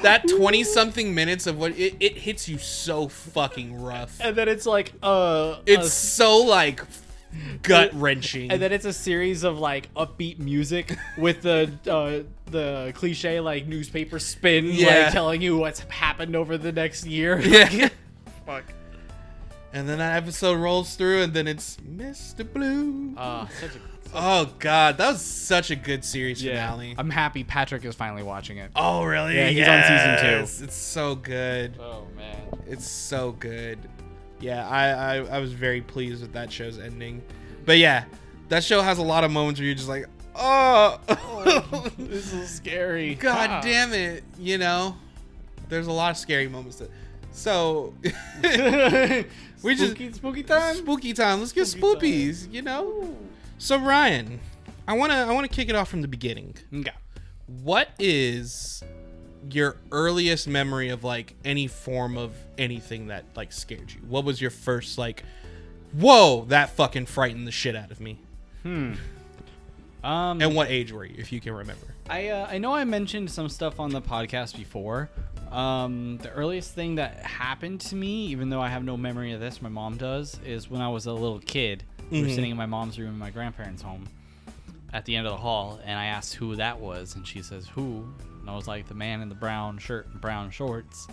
That 0.02 0.28
twenty 0.28 0.64
something 0.64 1.16
minutes 1.16 1.48
of 1.48 1.58
what 1.58 1.72
it, 1.78 1.96
it 2.00 2.18
hits 2.18 2.50
you 2.50 2.58
so 2.58 3.08
fucking 3.08 3.82
rough. 3.82 4.18
and 4.20 4.36
then 4.36 4.50
it's 4.50 4.66
like 4.66 4.94
uh 5.02 5.60
It's 5.66 5.88
a- 5.88 5.90
so 5.90 6.38
like 6.40 6.82
gut 7.64 7.92
wrenching. 7.94 8.52
and 8.52 8.62
then 8.62 8.72
it's 8.74 8.86
a 8.86 8.94
series 8.94 9.44
of 9.44 9.58
like 9.60 9.92
upbeat 9.96 10.40
music 10.40 10.96
with 11.18 11.42
the 11.42 11.72
uh 11.90 12.24
the 12.52 12.92
cliche 12.96 13.40
like 13.40 13.66
newspaper 13.66 14.20
spin 14.20 14.66
Yeah. 14.66 15.06
like 15.06 15.14
telling 15.14 15.42
you 15.42 15.58
what's 15.58 15.80
happened 15.82 16.36
over 16.36 16.58
the 16.58 16.72
next 16.72 17.06
year 17.06 17.40
yeah. 17.40 17.90
fuck 18.46 18.66
And 19.72 19.88
then 19.90 19.98
that 20.00 20.18
episode 20.22 20.58
rolls 20.60 20.96
through, 20.96 21.24
and 21.24 21.34
then 21.34 21.48
it's 21.48 21.78
Mr. 21.78 22.46
Blue. 22.52 23.16
uh 23.18 23.48
such 23.60 23.72
a 23.76 23.80
oh 24.14 24.50
God, 24.60 24.98
that 24.98 25.12
was 25.14 25.22
such 25.22 25.72
a 25.72 25.76
good 25.76 26.04
series 26.06 26.42
yeah 26.44 26.70
finale. 26.72 26.96
i'm 26.98 27.10
happy 27.10 27.44
patrick 27.44 27.84
is 27.86 27.96
finally 27.96 28.24
watching 28.24 28.58
it 28.58 28.72
oh 28.76 29.04
really? 29.04 29.36
Yeah, 29.36 29.50
he's 29.50 29.68
on 29.68 29.82
season 29.84 30.20
two. 30.60 30.64
It's 30.66 30.76
so 30.76 31.16
good. 31.16 31.78
oh 31.80 32.06
man 32.16 32.38
It's 32.68 32.88
so 32.88 33.32
good. 33.34 33.80
Yeah, 34.40 34.68
I, 34.68 34.90
I 34.90 35.16
I 35.38 35.40
was 35.40 35.54
very 35.54 35.82
pleased 35.82 36.22
with 36.22 36.34
that 36.34 36.52
show's 36.52 36.78
ending. 36.78 37.22
But 37.66 37.78
yeah, 37.78 38.04
that 38.50 38.64
show 38.64 38.82
has 38.82 38.98
a 38.98 39.04
lot 39.04 39.24
of 39.24 39.32
moments 39.32 39.60
where 39.60 39.66
you're 39.68 39.76
just 39.76 39.88
like, 39.88 40.06
oh, 40.36 41.00
this 41.98 42.34
is 42.34 42.50
scary 42.50 43.16
God 43.30 43.50
Ah. 43.50 43.62
damn 43.62 43.94
it. 43.94 44.24
You 44.38 44.58
know, 44.58 44.98
there's 45.70 45.88
a 45.88 45.92
lot 45.94 46.12
of 46.12 46.18
scary 46.18 46.50
moments. 46.50 46.78
That, 46.78 46.90
so 47.32 47.94
We 49.64 49.76
just- 49.76 49.92
spooky, 49.94 50.12
spooky 50.12 50.44
time 50.44 50.76
spooky 50.76 51.14
time. 51.14 51.40
Let's 51.40 51.54
get 51.54 51.68
Spooky 51.68 52.32
spoopies. 52.34 52.52
You 52.52 52.64
know. 52.64 53.16
So 53.58 53.78
Ryan, 53.78 54.40
I 54.88 54.94
wanna 54.94 55.14
I 55.16 55.32
wanna 55.32 55.48
kick 55.48 55.70
it 55.70 55.76
off 55.76 55.90
from 55.90 56.02
the 56.02 56.08
beginning. 56.08 56.56
okay. 56.74 56.92
What 57.48 57.90
is 58.00 58.84
your 59.50 59.78
earliest 59.92 60.48
memory 60.48 60.90
of 60.90 61.04
like 61.04 61.36
any 61.44 61.68
form 61.68 62.18
of 62.18 62.34
anything 62.58 63.08
that 63.08 63.26
like 63.36 63.52
scared 63.52 63.92
you? 63.92 64.00
What 64.08 64.26
was 64.26 64.42
your 64.42 64.52
first 64.52 64.98
like? 64.98 65.24
Whoa, 65.94 66.46
that 66.46 66.72
fucking 66.72 67.06
frightened 67.06 67.46
the 67.48 67.52
shit 67.52 67.76
out 67.76 67.92
of 67.92 68.00
me. 68.00 68.20
hmm 68.64 68.94
um 70.04 70.42
And 70.42 70.54
what 70.56 70.70
age 70.70 70.92
were 70.92 71.06
you, 71.06 71.16
if 71.18 71.32
you 71.32 71.40
can 71.40 71.54
remember? 71.54 71.94
I 72.10 72.30
uh, 72.30 72.48
I 72.50 72.58
know 72.58 72.74
I 72.74 72.84
mentioned 72.84 73.32
some 73.32 73.48
stuff 73.48 73.80
on 73.80 73.92
the 73.92 74.02
podcast 74.02 74.58
before. 74.58 75.10
Um, 75.52 76.18
the 76.18 76.32
earliest 76.32 76.74
thing 76.74 76.96
that 76.96 77.18
happened 77.20 77.80
to 77.82 77.96
me, 77.96 78.26
even 78.28 78.50
though 78.50 78.60
I 78.62 78.70
have 78.70 78.84
no 78.84 78.98
memory 78.98 79.34
of 79.34 79.40
this, 79.40 79.62
my 79.62 79.70
mom 79.70 79.98
does, 79.98 80.40
is 80.44 80.68
when 80.70 80.82
I 80.82 80.90
was 80.90 81.06
a 81.06 81.14
little 81.14 81.40
kid. 81.40 81.84
We 82.14 82.22
were 82.22 82.28
Mhm. 82.28 82.36
sitting 82.36 82.52
in 82.52 82.58
my 82.58 82.66
mom's 82.68 82.98
room 83.00 83.10
in 83.10 83.18
my 83.20 83.32
grandparents' 83.32 83.82
home 83.82 84.08
at 84.94 85.06
the 85.06 85.16
end 85.16 85.26
of 85.28 85.32
the 85.34 85.38
hall, 85.42 85.80
and 85.84 85.98
I 85.98 86.06
asked 86.06 86.36
who 86.36 86.56
that 86.58 86.80
was, 86.80 87.16
and 87.16 87.28
she 87.28 87.42
says, 87.42 87.68
"Who?" 87.70 88.06
And 88.40 88.50
I 88.50 88.56
was 88.56 88.68
like, 88.68 88.88
"The 88.88 88.94
man 88.94 89.22
in 89.22 89.30
the 89.30 89.36
brown 89.36 89.80
shirt 89.80 90.08
and 90.12 90.22
brown 90.22 90.52
shorts." 90.52 91.08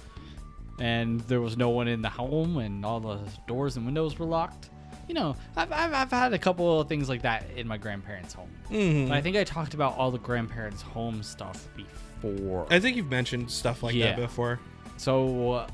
And 0.78 1.20
there 1.22 1.40
was 1.40 1.56
no 1.56 1.70
one 1.70 1.88
in 1.88 2.02
the 2.02 2.08
home, 2.08 2.56
and 2.58 2.84
all 2.84 3.00
the 3.00 3.18
doors 3.46 3.76
and 3.76 3.84
windows 3.84 4.18
were 4.18 4.26
locked. 4.26 4.70
You 5.08 5.14
know, 5.14 5.36
I've, 5.56 5.72
I've, 5.72 5.92
I've 5.92 6.10
had 6.10 6.32
a 6.32 6.38
couple 6.38 6.80
of 6.80 6.88
things 6.88 7.08
like 7.08 7.22
that 7.22 7.44
in 7.56 7.66
my 7.66 7.76
grandparents' 7.78 8.32
home. 8.32 8.48
Mm-hmm. 8.70 9.08
But 9.08 9.16
I 9.16 9.20
think 9.20 9.36
I 9.36 9.44
talked 9.44 9.74
about 9.74 9.96
all 9.98 10.10
the 10.10 10.18
grandparents' 10.18 10.82
home 10.82 11.22
stuff 11.22 11.66
before. 11.76 12.66
I 12.70 12.78
think 12.78 12.96
you've 12.96 13.10
mentioned 13.10 13.50
stuff 13.50 13.82
like 13.82 13.94
Yeah. 13.94 14.10
that 14.10 14.16
before. 14.16 14.60
So 14.98 15.52
uh, 15.52 15.66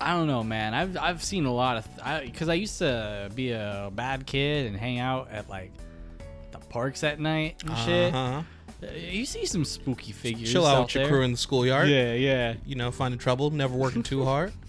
I 0.00 0.12
don't 0.12 0.26
know, 0.26 0.42
man. 0.42 0.74
I've 0.74 0.96
I've 0.96 1.22
seen 1.22 1.46
a 1.46 1.52
lot 1.52 1.76
of 1.76 2.24
because 2.24 2.48
I, 2.48 2.54
used 2.54 2.78
to 2.78 3.30
be 3.34 3.52
a 3.52 3.90
bad 3.94 4.26
kid 4.26 4.66
and 4.66 4.76
hang 4.76 4.98
out 4.98 5.30
at 5.30 5.48
like 5.48 5.72
the 6.50 6.58
parks 6.58 7.04
at 7.04 7.20
night 7.20 7.62
and 7.66 7.76
shit. 7.78 8.14
Uh-huh. 8.14 8.42
Uh, 8.82 8.92
You 8.92 9.24
see 9.24 9.46
some 9.46 9.64
spooky 9.64 10.12
figures. 10.12 10.50
Chill 10.50 10.66
out 10.66 10.76
out 10.76 10.82
with 10.86 10.94
your 10.96 11.04
there. 11.04 11.12
crew 11.12 11.22
in 11.22 11.32
the 11.32 11.36
schoolyard. 11.38 11.88
Yeah, 11.88 12.12
yeah. 12.14 12.54
You 12.66 12.74
know, 12.74 12.90
finding 12.90 13.18
trouble, 13.18 13.50
never 13.50 13.74
working 13.74 14.02
too 14.02 14.24
hard. 14.24 14.52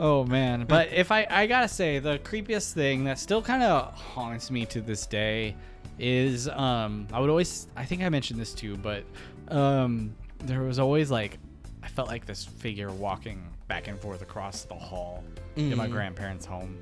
Oh 0.00 0.22
man, 0.24 0.64
but 0.64 0.92
if 0.92 1.10
I 1.10 1.26
I 1.28 1.46
gotta 1.48 1.66
say 1.66 1.98
the 1.98 2.18
creepiest 2.20 2.72
thing 2.72 3.02
that 3.04 3.18
still 3.18 3.42
kind 3.42 3.64
of 3.64 3.92
haunts 3.94 4.48
me 4.48 4.64
to 4.66 4.80
this 4.80 5.06
day 5.06 5.56
is 5.98 6.48
um 6.48 7.08
I 7.12 7.18
would 7.18 7.30
always 7.30 7.66
I 7.76 7.84
think 7.84 8.02
I 8.02 8.08
mentioned 8.08 8.38
this 8.38 8.54
too, 8.54 8.76
but 8.76 9.02
um 9.48 10.14
there 10.44 10.62
was 10.62 10.78
always 10.78 11.10
like 11.10 11.38
I 11.82 11.88
felt 11.88 12.06
like 12.06 12.26
this 12.26 12.44
figure 12.44 12.92
walking 12.92 13.42
back 13.68 13.86
and 13.88 13.98
forth 13.98 14.22
across 14.22 14.64
the 14.64 14.74
hall 14.74 15.22
in 15.56 15.76
my 15.76 15.86
Mhm. 15.86 15.92
grandparents' 15.92 16.46
home. 16.46 16.76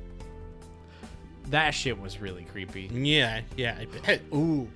That 1.51 1.70
shit 1.72 2.01
was 2.01 2.18
really 2.20 2.45
creepy. 2.45 2.89
Yeah, 2.93 3.41
yeah. 3.57 3.84
Ooh, 4.34 4.68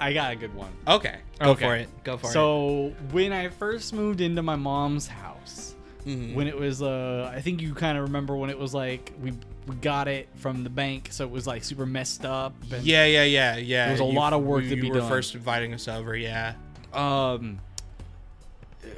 I 0.00 0.12
got 0.12 0.32
a 0.32 0.36
good 0.36 0.54
one. 0.54 0.70
Okay, 0.86 1.16
go 1.40 1.50
Okay. 1.50 1.64
for 1.64 1.76
it. 1.76 1.88
Go 2.04 2.16
for 2.16 2.28
it. 2.28 2.32
So 2.32 2.92
when 3.10 3.32
I 3.32 3.48
first 3.48 3.92
moved 3.92 4.20
into 4.20 4.42
my 4.42 4.56
mom's 4.56 5.06
house, 5.06 5.74
Mhm. 6.06 6.34
when 6.34 6.46
it 6.46 6.56
was 6.58 6.80
uh 6.82 7.30
I 7.34 7.40
think 7.40 7.60
you 7.60 7.74
kind 7.74 7.98
of 7.98 8.04
remember 8.04 8.36
when 8.36 8.48
it 8.48 8.58
was 8.58 8.72
like 8.72 9.12
we 9.20 9.32
we 9.66 9.74
got 9.76 10.08
it 10.08 10.28
from 10.36 10.64
the 10.64 10.70
bank 10.70 11.08
so 11.10 11.24
it 11.24 11.30
was 11.30 11.46
like 11.46 11.62
super 11.62 11.84
messed 11.84 12.24
up 12.24 12.54
and 12.72 12.82
yeah, 12.82 13.04
yeah, 13.04 13.24
yeah, 13.24 13.56
yeah. 13.56 13.84
There 13.84 13.92
was 13.92 14.00
a 14.00 14.04
lot 14.04 14.32
of 14.32 14.42
work 14.42 14.62
you, 14.64 14.70
to 14.70 14.76
you 14.76 14.82
be 14.82 14.90
were 14.90 15.00
done. 15.00 15.08
first 15.10 15.34
inviting 15.34 15.74
us 15.74 15.88
over. 15.88 16.16
Yeah. 16.16 16.54
um 16.94 17.58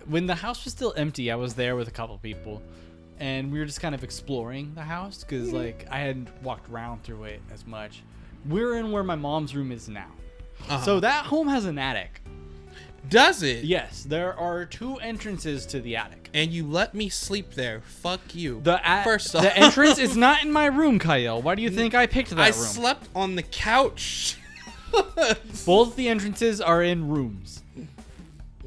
when 0.07 0.27
the 0.27 0.35
house 0.35 0.65
was 0.65 0.73
still 0.73 0.93
empty 0.97 1.31
I 1.31 1.37
was 1.37 1.55
there 1.55 1.77
with 1.77 1.89
a 1.89 1.93
couple 1.93 2.17
people 2.19 2.63
and 3.19 3.53
we 3.53 3.59
were 3.59 3.67
just 3.67 3.81
kind 3.81 3.95
of 3.95 4.03
exploring 4.05 4.73
the 4.75 4.83
house 4.83 5.25
cuz 5.25 5.53
like 5.53 5.87
I 5.91 5.99
hadn't 6.01 6.29
walked 6.43 6.71
around 6.71 7.03
through 7.03 7.25
it 7.25 7.43
as 7.53 7.67
much. 7.67 8.03
We're 8.49 8.77
in 8.77 8.91
where 8.93 9.03
my 9.03 9.17
mom's 9.17 9.55
room 9.55 9.71
is 9.73 9.89
now. 9.89 10.11
Uh-huh. 10.69 10.83
So 10.85 11.01
that 11.01 11.27
home 11.27 11.49
has 11.49 11.65
an 11.67 11.79
attic. 11.79 12.23
does 13.09 13.43
it? 13.43 13.65
Yes, 13.65 14.05
there 14.05 14.39
are 14.39 14.65
two 14.65 14.97
entrances 14.97 15.67
to 15.67 15.81
the 15.81 15.97
attic. 15.97 16.29
And 16.33 16.51
you 16.53 16.67
let 16.67 16.95
me 16.95 17.09
sleep 17.09 17.55
there. 17.55 17.81
Fuck 17.81 18.35
you. 18.35 18.61
The 18.63 18.81
a- 18.85 19.03
First 19.05 19.35
off, 19.35 19.43
the 19.43 19.57
entrance 19.57 19.99
is 19.99 20.17
not 20.27 20.43
in 20.45 20.53
my 20.53 20.67
room, 20.67 20.99
Kyle. 20.99 21.41
Why 21.43 21.55
do 21.55 21.63
you 21.63 21.71
think 21.71 21.95
I 21.95 22.07
picked 22.07 22.31
that 22.31 22.39
I 22.39 22.47
room? 22.49 22.53
slept 22.55 23.09
on 23.15 23.35
the 23.37 23.43
couch. 23.43 24.37
Both 25.67 25.97
the 25.97 26.09
entrances 26.09 26.61
are 26.61 26.83
in 26.83 27.09
rooms. 27.09 27.63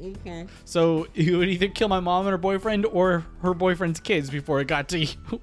Mhm. 0.00 0.48
So 0.64 1.06
you 1.14 1.38
would 1.38 1.48
either 1.48 1.68
kill 1.68 1.88
my 1.88 2.00
mom 2.00 2.26
and 2.26 2.32
her 2.32 2.38
boyfriend 2.38 2.86
or 2.86 3.24
her 3.42 3.54
boyfriend's 3.54 4.00
kids 4.00 4.30
before 4.30 4.60
it 4.60 4.66
got 4.66 4.88
to 4.90 4.98
you. 4.98 5.08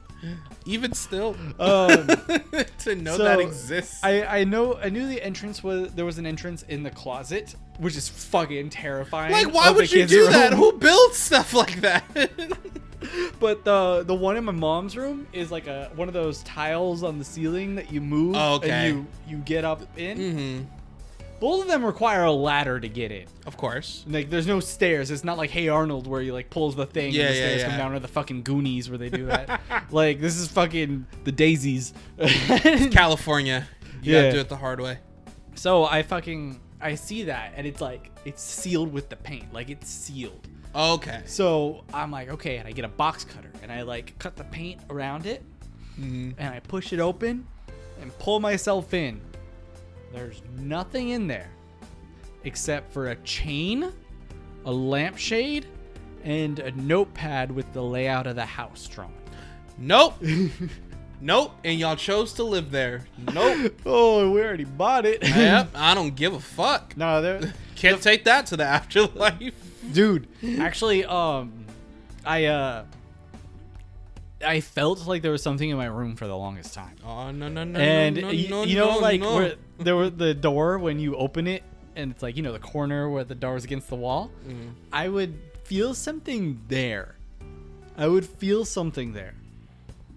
Even 0.65 0.93
still, 0.93 1.35
Um, 1.59 2.07
to 2.79 2.95
know 2.95 3.17
so 3.17 3.23
that 3.23 3.39
exists. 3.39 4.03
I, 4.03 4.23
I 4.23 4.43
know 4.43 4.77
I 4.77 4.89
knew 4.89 5.07
the 5.07 5.19
entrance 5.23 5.63
was 5.63 5.91
there 5.93 6.05
was 6.05 6.19
an 6.19 6.27
entrance 6.27 6.61
in 6.63 6.83
the 6.83 6.91
closet 6.91 7.55
which 7.79 7.95
is 7.97 8.07
fucking 8.07 8.69
terrifying. 8.69 9.31
Like, 9.31 9.51
why 9.51 9.71
would 9.71 9.91
you 9.91 10.05
do 10.05 10.23
room. 10.25 10.31
that? 10.33 10.53
Who 10.53 10.73
builds 10.73 11.17
stuff 11.17 11.53
like 11.55 11.81
that? 11.81 12.03
But 13.39 13.65
the 13.65 14.03
the 14.05 14.13
one 14.13 14.37
in 14.37 14.43
my 14.45 14.51
mom's 14.51 14.95
room 14.95 15.25
is 15.33 15.49
like 15.51 15.65
a 15.65 15.89
one 15.95 16.07
of 16.07 16.13
those 16.13 16.43
tiles 16.43 17.01
on 17.01 17.17
the 17.17 17.25
ceiling 17.25 17.73
that 17.75 17.91
you 17.91 17.99
move 17.99 18.35
Oh, 18.37 18.55
okay. 18.57 18.69
and 18.69 18.95
you 18.95 19.07
you 19.27 19.37
get 19.39 19.65
up 19.65 19.81
in. 19.97 20.17
mm-hmm. 20.19 20.65
Both 21.41 21.63
of 21.63 21.67
them 21.67 21.83
require 21.83 22.23
a 22.23 22.31
ladder 22.31 22.79
to 22.79 22.87
get 22.87 23.11
in. 23.11 23.25
Of 23.45 23.57
course. 23.57 24.05
Like 24.07 24.29
there's 24.29 24.47
no 24.47 24.59
stairs. 24.61 25.11
It's 25.11 25.23
not 25.25 25.37
like 25.37 25.49
Hey 25.49 25.67
Arnold 25.67 26.07
where 26.07 26.21
you 26.21 26.31
like 26.33 26.49
pulls 26.49 26.75
the 26.77 26.85
thing 26.85 27.11
Yeah, 27.11 27.23
and 27.23 27.33
the 27.33 27.37
yeah, 27.39 27.45
stairs 27.47 27.61
yeah. 27.61 27.67
come 27.69 27.77
down 27.79 27.93
or 27.93 27.99
the 27.99 28.07
fucking 28.07 28.43
Goonies 28.43 28.89
where 28.89 28.97
they 28.99 29.09
do 29.09 29.25
that. 29.25 29.59
like 29.91 30.21
this 30.21 30.37
is 30.37 30.47
fucking 30.47 31.05
the 31.25 31.31
Daisies. 31.33 31.93
California. 32.91 33.67
You 34.01 34.13
Yeah. 34.15 34.21
gotta 34.21 34.31
do 34.33 34.39
it 34.39 34.49
the 34.49 34.55
hard 34.57 34.79
way. 34.79 34.99
so 35.55 35.83
I 35.85 36.03
fucking 36.03 36.59
I 36.79 36.95
see 36.95 37.23
that 37.25 37.53
and 37.55 37.67
it's 37.67 37.81
like 37.81 38.11
it's 38.25 38.41
sealed 38.41 38.91
with 38.93 39.09
the 39.09 39.15
paint. 39.15 39.53
Like 39.53 39.69
it's 39.69 39.89
sealed. 39.89 40.47
Okay. 40.75 41.21
So 41.25 41.83
I'm 41.93 42.11
like, 42.11 42.29
okay, 42.29 42.57
and 42.57 42.67
I 42.67 42.71
get 42.71 42.85
a 42.85 42.89
box 42.89 43.25
cutter 43.25 43.51
and 43.61 43.71
I 43.71 43.81
like 43.81 44.17
cut 44.19 44.35
the 44.35 44.45
paint 44.45 44.79
around 44.89 45.25
it 45.25 45.43
Mhm. 45.99 46.35
and 46.37 46.53
I 46.53 46.59
push 46.61 46.93
it 46.93 46.99
open 46.99 47.45
and 48.01 48.17
pull 48.19 48.39
myself 48.39 48.93
in. 48.93 49.19
There's 50.13 50.41
nothing 50.57 51.09
in 51.09 51.27
there 51.27 51.49
except 52.43 52.91
for 52.91 53.09
a 53.09 53.15
chain, 53.17 53.91
a 54.65 54.71
lampshade, 54.71 55.65
and 56.23 56.59
a 56.59 56.71
notepad 56.71 57.51
with 57.51 57.71
the 57.73 57.81
layout 57.81 58.27
of 58.27 58.35
the 58.35 58.45
house 58.45 58.87
drawn. 58.87 59.13
Nope. 59.77 60.21
nope. 61.21 61.53
And 61.63 61.79
y'all 61.79 61.95
chose 61.95 62.33
to 62.33 62.43
live 62.43 62.71
there. 62.71 63.05
Nope. 63.33 63.73
Oh, 63.85 64.31
we 64.31 64.41
already 64.41 64.65
bought 64.65 65.05
it. 65.05 65.23
yep. 65.23 65.69
I 65.75 65.93
don't 65.93 66.15
give 66.15 66.33
a 66.33 66.39
fuck. 66.39 66.95
no, 66.97 67.21
there, 67.21 67.53
Can't 67.75 68.01
take 68.01 68.25
that 68.25 68.47
to 68.47 68.57
the 68.57 68.65
afterlife. 68.65 69.53
dude. 69.93 70.27
Actually, 70.59 71.05
um, 71.05 71.65
I 72.25 72.45
uh, 72.45 72.85
I 74.45 74.61
felt 74.61 75.07
like 75.07 75.21
there 75.21 75.31
was 75.31 75.41
something 75.43 75.69
in 75.69 75.77
my 75.77 75.85
room 75.85 76.15
for 76.15 76.27
the 76.27 76.37
longest 76.37 76.73
time. 76.73 76.95
Oh 77.05 77.31
no 77.31 77.47
no 77.47 77.63
no 77.63 77.79
and 77.79 78.15
no, 78.15 78.21
no, 78.21 78.29
you, 78.29 78.49
no, 78.49 78.63
you 78.63 78.75
know 78.77 78.91
no, 78.91 78.99
like 78.99 79.21
no. 79.21 79.35
where 79.35 79.55
there 79.83 79.95
were 79.95 80.09
the 80.09 80.33
door 80.33 80.77
when 80.79 80.99
you 80.99 81.15
open 81.15 81.47
it 81.47 81.63
and 81.95 82.11
it's 82.11 82.23
like 82.23 82.37
you 82.37 82.43
know 82.43 82.53
the 82.53 82.59
corner 82.59 83.09
where 83.09 83.23
the 83.23 83.35
door 83.35 83.55
is 83.55 83.63
against 83.65 83.89
the 83.89 83.95
wall. 83.95 84.31
Mhm. 84.47 84.71
i 84.93 85.07
would 85.09 85.33
feel 85.63 85.93
something 85.93 86.59
there. 86.67 87.15
I 87.97 88.07
would 88.07 88.25
feel 88.25 88.65
something 88.65 89.13
there. 89.13 89.33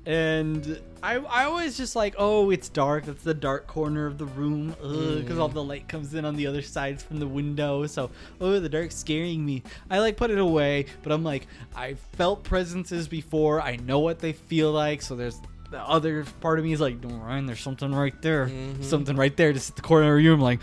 And 0.06 0.80
I, 1.02 1.14
I 1.16 1.44
always 1.44 1.76
just 1.78 1.96
like 1.96 2.14
oh 2.18 2.50
it's 2.50 2.68
dark. 2.68 3.06
That's 3.06 3.22
the 3.22 3.32
dark 3.34 3.66
corner 3.66 4.06
of 4.06 4.18
the 4.18 4.26
room. 4.26 4.74
Because 5.20 5.38
all 5.38 5.48
the 5.48 5.62
light 5.62 5.88
comes 5.88 6.12
in 6.14 6.24
on 6.24 6.36
the 6.36 6.46
other 6.46 6.60
sides 6.62 7.02
from 7.02 7.18
the 7.18 7.26
window. 7.26 7.86
So 7.86 8.10
oh 8.40 8.58
the 8.60 8.68
dark's 8.68 8.96
scaring 8.96 9.44
me. 9.46 9.62
I 9.90 10.00
like 10.00 10.16
put 10.16 10.30
it 10.30 10.38
away 10.38 10.86
but 11.02 11.10
i'm 11.12 11.24
like 11.24 11.46
i 11.74 11.94
felt 12.18 12.42
presences 12.44 13.08
before. 13.08 13.60
I 13.62 13.76
know 13.76 14.00
what 14.00 14.18
they 14.18 14.32
feel 14.32 14.72
like. 14.72 15.00
So 15.02 15.16
there's 15.16 15.40
the 15.74 15.80
other 15.82 16.24
part 16.40 16.60
of 16.60 16.64
me 16.64 16.72
is 16.72 16.80
like 16.80 17.02
"No, 17.02 17.08
ryan 17.16 17.46
there's 17.46 17.58
something 17.60 17.92
right 17.92 18.14
there 18.22 18.46
Mhm. 18.46 18.84
something 18.84 19.16
right 19.16 19.36
there 19.36 19.52
just 19.52 19.70
at 19.70 19.76
the 19.76 19.82
corner 19.82 20.14
of 20.16 20.22
your 20.22 20.32
room 20.34 20.40
like 20.40 20.60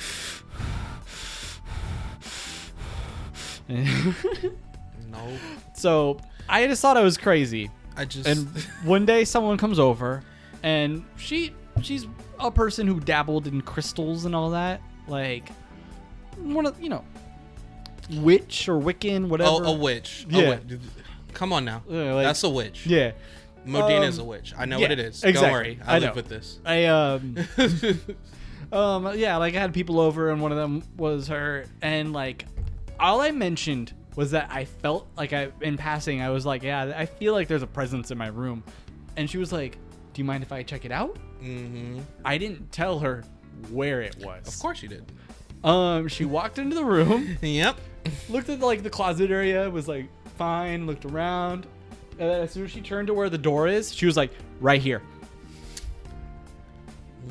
No. 3.70 5.38
so 5.74 6.18
i 6.50 6.66
just 6.68 6.82
thought 6.82 6.98
i 6.98 7.02
was 7.02 7.18
crazy 7.18 7.70
I 7.98 8.06
just 8.06 8.28
and 8.28 8.48
one 8.84 9.06
day 9.06 9.26
someone 9.26 9.58
comes 9.58 9.80
over 9.80 10.24
and 10.64 11.04
she 11.18 11.54
she's 11.82 12.08
a 12.40 12.50
person 12.52 12.88
who 12.88 13.00
dabbled 13.00 13.48
in 13.48 13.62
crystals 13.62 14.26
and 14.26 14.34
all 14.36 14.52
that 14.52 14.82
like 15.08 15.50
one 16.38 16.66
of 16.66 16.82
you 16.82 16.90
know 16.90 17.04
witch 18.18 18.68
or 18.70 18.80
wiccan 18.80 19.28
whatever 19.28 19.50
oh, 19.52 19.64
a 19.74 19.78
witch. 19.78 20.26
A 20.32 20.34
Yeah. 20.34 20.50
witch. 20.50 20.80
Come 21.34 21.54
on 21.54 21.64
now. 21.64 21.82
Like- 21.88 22.26
That's 22.26 22.44
a 22.44 22.50
witch. 22.50 22.86
yeah 22.86 23.12
Modena's 23.66 24.18
Um, 24.20 24.26
a 24.26 24.28
witch. 24.28 24.54
I 24.58 24.66
know 24.66 24.78
yeah, 24.78 24.84
what 24.86 24.92
it 24.92 25.00
is. 25.00 25.24
exactly. 25.24 25.42
Don't 25.42 25.52
worry. 25.52 25.80
I, 25.86 25.96
I 25.96 26.00
live 26.00 26.10
know. 26.10 26.16
with 26.16 26.28
this. 26.30 26.60
i 26.66 26.86
um 26.86 27.36
um 28.72 29.18
yeah 29.18 29.38
like 29.38 29.56
i 29.56 29.60
had 29.60 29.74
people 29.74 30.00
over 30.00 30.30
and 30.32 30.42
one 30.42 30.52
of 30.52 30.58
them 30.58 30.84
was 30.98 31.28
her 31.28 31.66
and 31.82 32.14
like 32.14 32.46
all 33.00 33.22
i 33.22 33.32
mentioned 33.32 33.94
was 34.16 34.32
that 34.32 34.50
i 34.52 34.64
felt 34.66 35.08
like 35.18 35.34
i 35.34 35.50
in 35.62 35.78
passing 35.78 36.22
i 36.22 36.30
was 36.30 36.46
like 36.46 36.64
yeah 36.64 36.94
i 36.96 37.06
feel 37.06 37.34
like 37.34 37.48
there's 37.48 37.64
a 37.64 37.68
presence 37.68 38.12
in 38.12 38.18
my 38.18 38.28
room 38.28 38.64
and 39.18 39.30
she 39.30 39.38
was 39.38 39.52
like 39.52 39.78
do 40.14 40.22
you 40.22 40.26
mind 40.26 40.44
if 40.44 40.52
i 40.52 40.64
check 40.64 40.86
it 40.86 40.92
out 40.92 41.18
hmm 41.42 42.00
i 42.24 42.38
didn't 42.38 42.72
tell 42.72 43.00
her 43.00 43.24
where 43.70 44.02
it 44.02 44.16
was 44.24 44.48
Of 44.48 44.60
course 44.60 44.82
you 44.82 44.90
did. 44.90 45.12
Um, 45.64 46.08
she 46.08 46.26
walked 46.26 46.58
into 46.58 46.74
the 46.76 46.84
room, 46.84 47.38
Yep. 47.44 47.76
looked 48.30 48.50
at 48.50 48.60
like 48.62 48.82
the 48.82 48.90
closet 48.90 49.30
area, 49.30 49.70
was 49.70 49.88
like 49.88 50.08
fine, 50.36 50.88
looked 50.88 51.06
around, 51.06 51.68
and 52.22 52.30
then 52.30 52.42
as 52.42 52.52
soon 52.52 52.66
as 52.66 52.72
she 52.72 52.82
turned 52.82 53.08
to 53.08 53.16
where 53.16 53.32
the 53.32 53.38
door 53.40 53.68
is, 53.68 53.92
she 53.94 54.06
was 54.06 54.16
like, 54.16 54.30
right 54.60 54.80
here. 54.80 55.02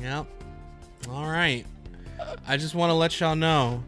Yep. 0.01 0.27
All 1.09 1.25
right. 1.25 1.65
I 2.45 2.57
just 2.57 2.75
want 2.75 2.89
to 2.89 2.93
let 2.93 3.17
y'all 3.19 3.37
know 3.37 3.83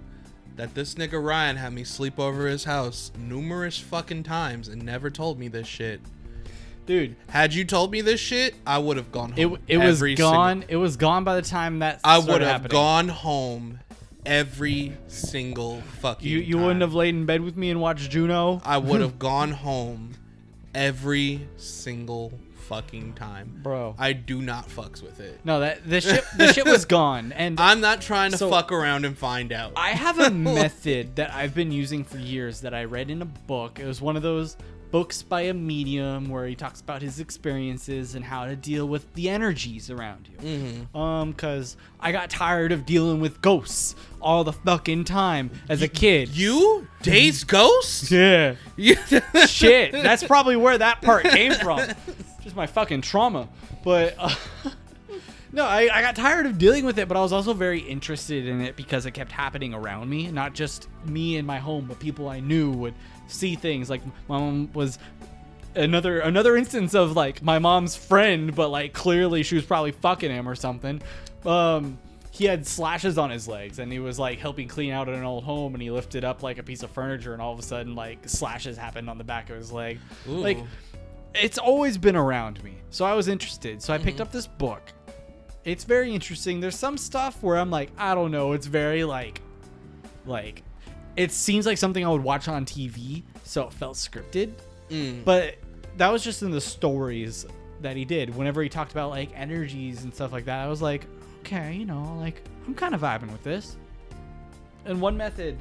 that 0.55 0.73
this 0.75 0.95
nigga 0.95 1.21
Ryan 1.21 1.57
had 1.57 1.73
me 1.73 1.83
sleep 1.83 2.19
over 2.19 2.47
his 2.47 2.63
house 2.63 3.11
numerous 3.17 3.77
fucking 3.79 4.23
times 4.23 4.69
and 4.69 4.81
never 4.83 5.09
told 5.09 5.37
me 5.37 5.49
this 5.49 5.67
shit. 5.67 5.99
Dude, 6.85 7.17
Had 7.27 7.53
you 7.53 7.65
told 7.65 7.91
me 7.91 7.99
this 7.99 8.19
shit, 8.21 8.55
I 8.65 8.77
would 8.77 8.95
have 8.95 9.11
gone 9.11 9.31
home. 9.33 9.57
it 9.67 9.77
was 9.77 9.95
every 9.97 10.15
single- 10.15 10.31
gone. 10.31 10.63
It 10.69 10.77
was 10.77 10.95
gone 10.95 11.25
by 11.25 11.35
the 11.35 11.41
time 11.41 11.79
that 11.79 11.99
I 12.05 12.17
would 12.17 12.41
have 12.41 12.49
happening. 12.49 12.71
gone 12.71 13.07
home 13.09 13.79
every 14.25 14.93
single 15.09 15.81
fucking. 16.01 16.27
You 16.29 16.39
you 16.39 16.57
wouldn't 16.57 16.79
have 16.81 16.93
laid 16.93 17.13
in 17.15 17.25
bed 17.25 17.41
with 17.41 17.57
me 17.57 17.69
and 17.71 17.79
watched 17.81 18.09
Juno. 18.09 18.61
I 18.63 18.77
would 18.77 19.01
have 19.07 19.19
gone 19.19 19.51
home 19.51 20.13
every 20.73 21.47
single 21.57 22.33
fucking 22.67 23.13
time. 23.13 23.59
Bro. 23.61 23.95
I 23.99 24.13
do 24.13 24.41
not 24.41 24.69
fucks 24.69 25.01
with 25.03 25.19
it. 25.19 25.39
No, 25.43 25.59
that 25.59 25.87
the 25.87 25.99
shit 26.01 26.23
the 26.37 26.53
shit 26.53 26.65
was 26.65 26.85
gone, 26.99 27.31
and 27.33 27.59
I'm 27.59 27.81
not 27.81 28.01
trying 28.01 28.31
to 28.31 28.37
So- 28.37 28.49
fuck 28.49 28.71
around 28.71 29.05
and 29.05 29.17
find 29.17 29.51
out. 29.51 29.73
I 29.75 29.89
have 29.89 30.19
a 30.19 30.29
method 30.31 31.17
that 31.17 31.33
I've 31.33 31.53
been 31.53 31.71
using 31.71 32.03
for 32.03 32.17
years 32.17 32.61
that 32.61 32.73
I 32.73 32.85
read 32.85 33.09
in 33.11 33.21
a 33.21 33.25
book. 33.25 33.79
It 33.79 33.85
was 33.85 34.01
one 34.01 34.15
of 34.15 34.23
those 34.23 34.55
books 34.93 35.23
by 35.23 35.41
a 35.41 35.53
medium 35.55 36.29
where 36.29 36.45
he 36.45 36.53
talks 36.53 36.79
about 36.79 37.01
his 37.01 37.19
experiences 37.19 38.13
and 38.13 38.23
how 38.23 38.45
to 38.45 38.55
deal 38.55 38.87
with 38.87 39.11
the 39.15 39.27
energies 39.27 39.89
around 39.89 40.29
you. 40.31 40.87
Mhm. 40.93 40.95
Um, 40.95 41.33
cause 41.33 41.75
I 41.99 42.11
got 42.11 42.29
tired 42.29 42.71
of 42.71 42.85
dealing 42.85 43.19
with 43.19 43.41
ghosts 43.41 43.95
all 44.21 44.43
the 44.43 44.53
fucking 44.53 45.05
time 45.05 45.49
as 45.67 45.81
a 45.81 45.87
kid. 45.87 46.29
You 46.29 46.87
Daze 47.01 47.43
Ghost? 47.57 48.11
yeah. 48.11 48.53
Shit. 49.47 49.93
That's 49.93 50.23
probably 50.23 50.57
where 50.57 50.77
that 50.77 51.01
part 51.01 51.23
came 51.25 51.53
from. 51.55 51.79
Just 52.43 52.55
my 52.55 52.67
fucking 52.67 53.01
trauma. 53.01 53.49
But 53.83 54.13
uh, 54.19 54.29
no, 55.51 55.65
I, 55.65 55.89
I 55.91 56.01
got 56.03 56.15
tired 56.15 56.45
of 56.45 56.59
dealing 56.59 56.85
with 56.85 56.99
it, 56.99 57.07
but 57.07 57.17
I 57.17 57.21
was 57.21 57.33
also 57.33 57.55
very 57.55 57.79
interested 57.79 58.45
in 58.47 58.61
it 58.61 58.75
because 58.75 59.07
it 59.07 59.11
kept 59.11 59.31
happening 59.31 59.73
around 59.73 60.07
me. 60.07 60.29
Not 60.29 60.53
just 60.53 60.87
me 61.05 61.37
in 61.37 61.47
my 61.47 61.57
home, 61.57 61.85
but 61.87 61.99
people 61.99 62.29
I 62.29 62.39
knew 62.41 62.69
would 62.73 62.93
see 63.33 63.55
things. 63.55 63.89
Like 63.89 64.05
my 64.27 64.37
mom 64.37 64.71
was 64.73 64.99
another 65.75 66.19
another 66.19 66.55
instance 66.55 66.93
of 66.93 67.15
like 67.15 67.41
my 67.41 67.59
mom's 67.59 67.95
friend, 67.95 68.55
but 68.55 68.69
like 68.69 68.93
clearly 68.93 69.43
she 69.43 69.55
was 69.55 69.65
probably 69.65 69.91
fucking 69.91 70.31
him 70.31 70.47
or 70.47 70.55
something. 70.55 71.01
Um, 71.45 71.97
he 72.31 72.45
had 72.45 72.65
slashes 72.65 73.17
on 73.17 73.29
his 73.29 73.47
legs, 73.47 73.79
and 73.79 73.91
he 73.91 73.99
was 73.99 74.17
like 74.17 74.39
helping 74.39 74.67
clean 74.67 74.91
out 74.91 75.07
an 75.07 75.23
old 75.23 75.43
home, 75.43 75.73
and 75.73 75.81
he 75.81 75.91
lifted 75.91 76.23
up 76.23 76.41
like 76.41 76.57
a 76.57 76.63
piece 76.63 76.83
of 76.83 76.89
furniture, 76.91 77.33
and 77.33 77.41
all 77.41 77.53
of 77.53 77.59
a 77.59 77.63
sudden 77.63 77.95
like 77.95 78.27
slashes 78.27 78.77
happened 78.77 79.09
on 79.09 79.17
the 79.17 79.23
back 79.23 79.49
of 79.49 79.57
his 79.57 79.71
leg. 79.71 79.99
Ooh. 80.27 80.31
Like 80.31 80.57
it's 81.35 81.57
always 81.57 81.97
been 81.97 82.15
around 82.15 82.63
me, 82.63 82.75
so 82.89 83.05
I 83.05 83.13
was 83.13 83.27
interested. 83.27 83.81
So 83.81 83.93
I 83.93 83.97
picked 83.97 84.21
up 84.21 84.31
this 84.31 84.47
book. 84.47 84.81
It's 85.65 85.83
very 85.83 86.13
interesting. 86.13 86.59
There's 86.59 86.75
some 86.75 86.97
stuff 86.97 87.41
where 87.41 87.57
I'm 87.57 87.71
like, 87.71 87.89
I 87.97 88.15
don't 88.15 88.31
know. 88.31 88.51
It's 88.51 88.67
very 88.67 89.05
like, 89.05 89.41
like, 90.25 90.61
it 91.15 91.31
seems 91.31 91.65
like 91.65 91.77
something 91.77 92.05
I 92.05 92.09
would 92.09 92.23
watch 92.23 92.47
on 92.47 92.65
TV, 92.65 93.23
so 93.43 93.67
it 93.67 93.73
felt 93.73 93.95
scripted. 93.95 94.53
Mm. 94.89 95.23
But 95.23 95.55
that 95.97 96.11
was 96.11 96.23
just 96.23 96.41
in 96.41 96.51
the 96.51 96.61
stories 96.61 97.45
that 97.81 97.95
he 97.95 98.05
did. 98.05 98.35
Whenever 98.35 98.63
he 98.63 98.69
talked 98.69 98.91
about 98.91 99.09
like 99.09 99.29
energies 99.35 100.03
and 100.03 100.13
stuff 100.13 100.31
like 100.31 100.45
that, 100.45 100.59
I 100.59 100.67
was 100.67 100.81
like, 100.81 101.05
okay, 101.41 101.73
you 101.73 101.85
know, 101.85 102.15
like 102.19 102.41
I'm 102.65 102.73
kind 102.73 102.95
of 102.95 103.01
vibing 103.01 103.31
with 103.31 103.43
this. 103.43 103.77
And 104.85 104.99
one 104.99 105.15
method 105.15 105.57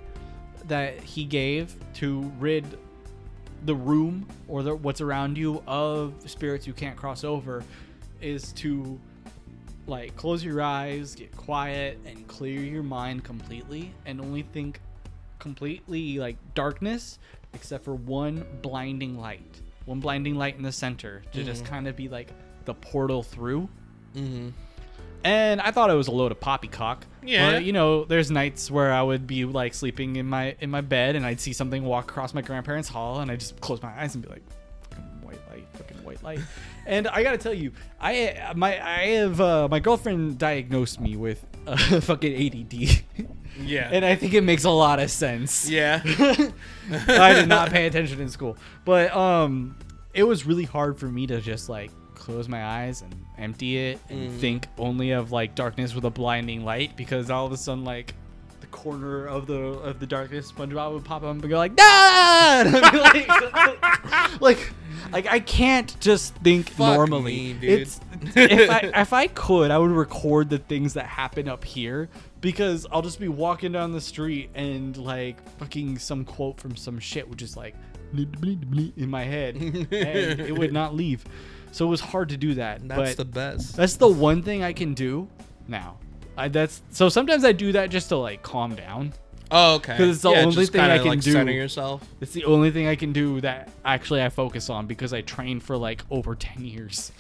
that 0.69 1.01
he 1.01 1.25
gave 1.25 1.75
to 1.95 2.33
rid 2.39 2.79
the 3.65 3.75
room 3.75 4.27
or 4.49 4.63
the, 4.63 4.75
what's 4.75 5.01
around 5.01 5.39
you 5.39 5.63
of 5.67 6.15
spirits 6.27 6.67
you 6.67 6.73
can't 6.73 6.97
cross 6.97 7.25
over 7.25 7.63
is 8.21 8.53
to 8.53 8.99
like 9.87 10.17
close 10.17 10.45
your 10.45 10.63
eyes, 10.63 11.15
get 11.15 11.37
quiet, 11.37 11.99
and 12.07 12.27
clear 12.29 12.61
your 12.61 12.83
mind 12.83 13.25
completely, 13.25 13.93
and 14.07 14.21
only 14.21 14.43
think 14.43 14.81
completely 15.43 16.19
like 16.19 16.37
darkness, 16.55 17.19
except 17.53 17.85
for 17.85 17.95
one 17.95 18.47
blinding 18.63 19.19
light, 19.19 19.61
one 19.85 20.01
blinding 20.01 20.37
light 20.37 20.57
in 20.57 20.63
the 20.63 20.73
center 20.73 21.23
to 21.33 21.43
just 21.45 21.65
kind 21.65 21.89
of 21.89 21.97
be 21.97 22.09
like 22.09 22.33
the 22.65 22.75
portal 22.75 23.23
through. 23.23 23.69
hmm 24.15 24.51
and 25.25 25.61
I 25.61 25.71
thought 25.71 25.91
it 25.91 25.95
was 25.95 26.09
a 26.09 26.13
load 26.13 26.33
of 26.33 26.41
poppycock. 26.41 27.07
Yeah. 27.23 27.53
But, 27.53 27.65
you 27.65 27.73
know, 27.73 28.05
there's 28.05 28.31
nights 28.31 28.71
where 28.71 28.93
I 28.93 29.03
would 29.03 29.27
be 29.27 29.45
like 29.45 29.75
sleeping 29.75 30.17
in 30.17 30.27
my 30.27 30.57
in 30.61 30.71
my 30.71 30.81
bed, 30.81 31.17
and 31.17 31.25
I'd 31.25 31.41
see 31.41 31.53
something 31.53 31.85
walk 31.85 32.11
across 32.11 32.35
my 32.35 32.43
grandparents' 32.43 32.89
hall, 32.89 33.21
and 33.21 33.31
I 33.31 33.37
just 33.37 33.61
close 33.61 33.81
my 33.83 33.93
eyes 34.01 34.15
and 34.15 34.25
be 34.25 34.31
like, 34.31 34.43
"Fucking 34.91 35.05
white 35.23 35.39
light, 35.51 35.69
fucking 35.75 35.99
white 35.99 36.23
light." 36.25 36.41
and 36.87 37.07
I 37.07 37.23
gotta 37.23 37.39
tell 37.39 37.55
you, 37.55 37.73
I 38.01 38.53
my 38.57 38.85
I 38.85 39.07
have 39.11 39.41
uh, 39.41 39.69
my 39.71 39.79
girlfriend 39.79 40.39
diagnosed 40.39 41.01
me 41.01 41.17
with 41.17 41.45
uh, 41.67 41.77
fucking 42.01 42.35
ADD. 42.35 43.05
Yeah. 43.61 43.89
and 43.93 44.05
I 44.05 44.15
think 44.15 44.35
it 44.35 44.43
makes 44.43 44.65
a 44.65 44.71
lot 44.71 44.99
of 45.01 45.11
sense. 45.11 45.69
yeah. 45.69 46.01
I 46.91 47.35
did 47.35 47.49
not 47.49 47.71
pay 47.71 47.87
attention 47.87 48.21
in 48.21 48.29
school, 48.29 48.57
but 48.85 49.15
um, 49.15 49.77
it 50.15 50.25
was 50.25 50.47
really 50.47 50.65
hard 50.65 50.99
for 50.99 51.07
me 51.07 51.27
to 51.27 51.41
just 51.41 51.69
like 51.69 51.91
close 52.15 52.49
my 52.49 52.65
eyes 52.65 53.03
and 53.03 53.15
empty 53.39 53.77
it 53.79 53.99
and 54.09 54.33
think 54.41 54.69
only 54.79 55.11
of 55.11 55.33
like 55.33 55.55
darkness 55.55 55.95
with 55.95 56.05
a 56.05 56.11
blinding 56.11 56.65
light 56.65 56.97
because 56.97 57.31
all 57.31 57.47
of 57.47 57.53
a 57.53 57.57
sudden 57.57 57.85
like 57.85 58.15
corner 58.73 59.27
of 59.27 59.47
the 59.47 59.55
of 59.55 60.01
the 60.01 60.07
darkness 60.07 60.51
SpongeBob 60.51 60.93
would 60.95 61.05
pop 61.05 61.23
up 61.23 61.31
and 61.31 61.49
go 61.49 61.57
like 61.57 61.77
"Dad!" 61.77 62.67
and 62.75 63.01
like, 63.01 64.41
like 64.41 64.73
like 65.13 65.27
I 65.27 65.41
can't 65.41 65.95
just 66.01 66.35
think 66.37 66.71
Fuck 66.71 66.97
normally. 66.97 67.55
me. 67.55 67.59
It's 67.63 68.01
if 68.35 68.71
I 68.71 68.91
if 68.95 69.13
I 69.13 69.27
could 69.29 69.71
I 69.71 69.79
would 69.79 69.91
record 69.91 70.51
the 70.51 70.59
things 70.59 70.95
that 70.95 71.07
happen 71.07 71.49
up 71.49 71.65
here 71.65 72.09
because 72.41 72.87
I'll 72.91 73.03
just 73.03 73.21
be 73.21 73.29
walking 73.29 73.73
down 73.73 73.93
the 73.93 74.01
street 74.01 74.51
and 74.55 74.97
like 74.97 75.47
fucking 75.59 75.99
some 75.99 76.25
quote 76.25 76.59
from 76.59 76.75
some 76.77 76.99
shit 76.99 77.29
would 77.29 77.39
just 77.39 77.57
like 77.57 77.75
in 78.15 79.09
my 79.09 79.25
head 79.25 79.57
and 79.57 80.41
it 80.41 80.57
would 80.57 80.73
not 80.73 80.95
leave. 80.95 81.25
So 81.73 81.87
it 81.87 81.89
was 81.89 82.01
hard 82.01 82.29
to 82.31 82.37
do 82.37 82.55
that. 82.55 82.87
That's 82.87 83.15
the 83.15 83.25
best. 83.25 83.77
that's 83.77 83.97
the 83.97 84.09
one 84.09 84.43
thing 84.43 84.63
I 84.63 84.73
can 84.73 84.95
do 84.95 85.29
now. 85.69 85.97
I, 86.37 86.49
that's 86.49 86.83
so 86.91 87.09
sometimes 87.09 87.45
I 87.45 87.53
do 87.53 87.73
that 87.73 87.91
just 87.91 88.09
to 88.09 88.17
like 88.17 88.43
calm 88.43 88.75
down. 88.75 89.13
Oh, 89.51 89.75
okay. 89.75 89.93
Because 89.93 90.17
it's 90.17 90.23
the 90.23 90.31
only 90.31 90.67
thing 90.67 90.81
I 90.81 90.99
can 90.99 91.09
like, 91.09 91.21
do. 91.21 91.33
Center 91.33 91.53
yourself. 91.53 92.03
It's 92.21 92.33
the 92.33 92.47
only 92.47 92.71
thing 92.71 92.89
I 92.89 92.97
can 92.97 93.13
do 93.13 93.41
that 93.43 93.71
actually 93.85 94.23
I 94.23 94.31
focus 94.31 94.71
on 94.71 94.87
because 94.87 95.13
I 95.13 95.21
trained 95.21 95.63
for 95.63 95.77
like 95.77 96.03
over 96.11 96.35
ten 96.35 96.65
years. 96.65 97.13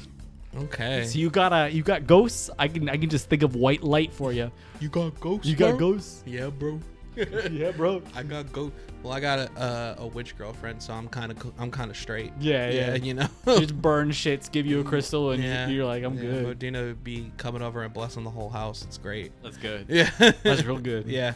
Okay. 0.57 1.05
So 1.05 1.19
you 1.19 1.31
gotta 1.31 1.71
you 1.71 1.83
got 1.83 2.07
ghosts. 2.07 2.51
I 2.59 2.69
can 2.69 2.89
I 2.89 2.97
can 2.97 3.11
just 3.11 3.29
think 3.29 3.43
of 3.43 3.55
white 3.55 3.83
light 3.83 4.13
for 4.13 4.33
you. 4.33 4.51
you 4.81 4.89
got 4.89 5.19
ghosts. 5.21 5.47
You 5.47 5.57
got 5.57 5.79
ghosts. 5.79 6.23
Yeah, 6.27 6.49
bro. 6.49 6.81
yeah, 7.51 7.71
bro. 7.73 8.03
I 8.15 8.23
got 8.23 8.53
go. 8.53 8.73
Well, 9.03 9.13
I 9.13 9.21
got 9.21 9.39
a 9.39 9.53
uh, 9.61 9.95
a 9.99 10.07
witch 10.07 10.37
girlfriend, 10.39 10.83
so 10.83 10.93
I'm 10.95 11.09
kind 11.09 11.33
of 11.33 11.53
I'm 11.59 11.71
kind 11.71 11.91
of 11.91 11.97
straight. 11.97 12.33
Yeah, 12.41 12.71
yeah, 12.71 12.89
yeah. 12.89 12.95
you 13.03 13.15
know. 13.15 13.29
just 13.47 13.81
burn 13.81 14.11
shits, 14.11 14.51
give 14.51 14.65
you 14.67 14.81
a 14.81 14.85
crystal, 14.85 15.33
and 15.33 15.43
yeah, 15.43 15.69
you're 15.69 15.85
like, 15.85 16.05
I'm 16.05 16.15
yeah, 16.15 16.23
good. 16.23 16.45
Modena 16.47 16.83
would 16.83 17.05
be 17.05 17.31
coming 17.37 17.61
over 17.63 17.83
and 17.83 17.93
blessing 17.93 18.25
the 18.25 18.31
whole 18.31 18.49
house. 18.49 18.83
It's 18.83 18.99
great. 18.99 19.33
That's 19.43 19.57
good. 19.57 19.87
Yeah, 19.89 20.11
That's 20.43 20.65
real 20.65 20.79
good. 20.93 21.07
yeah, 21.07 21.35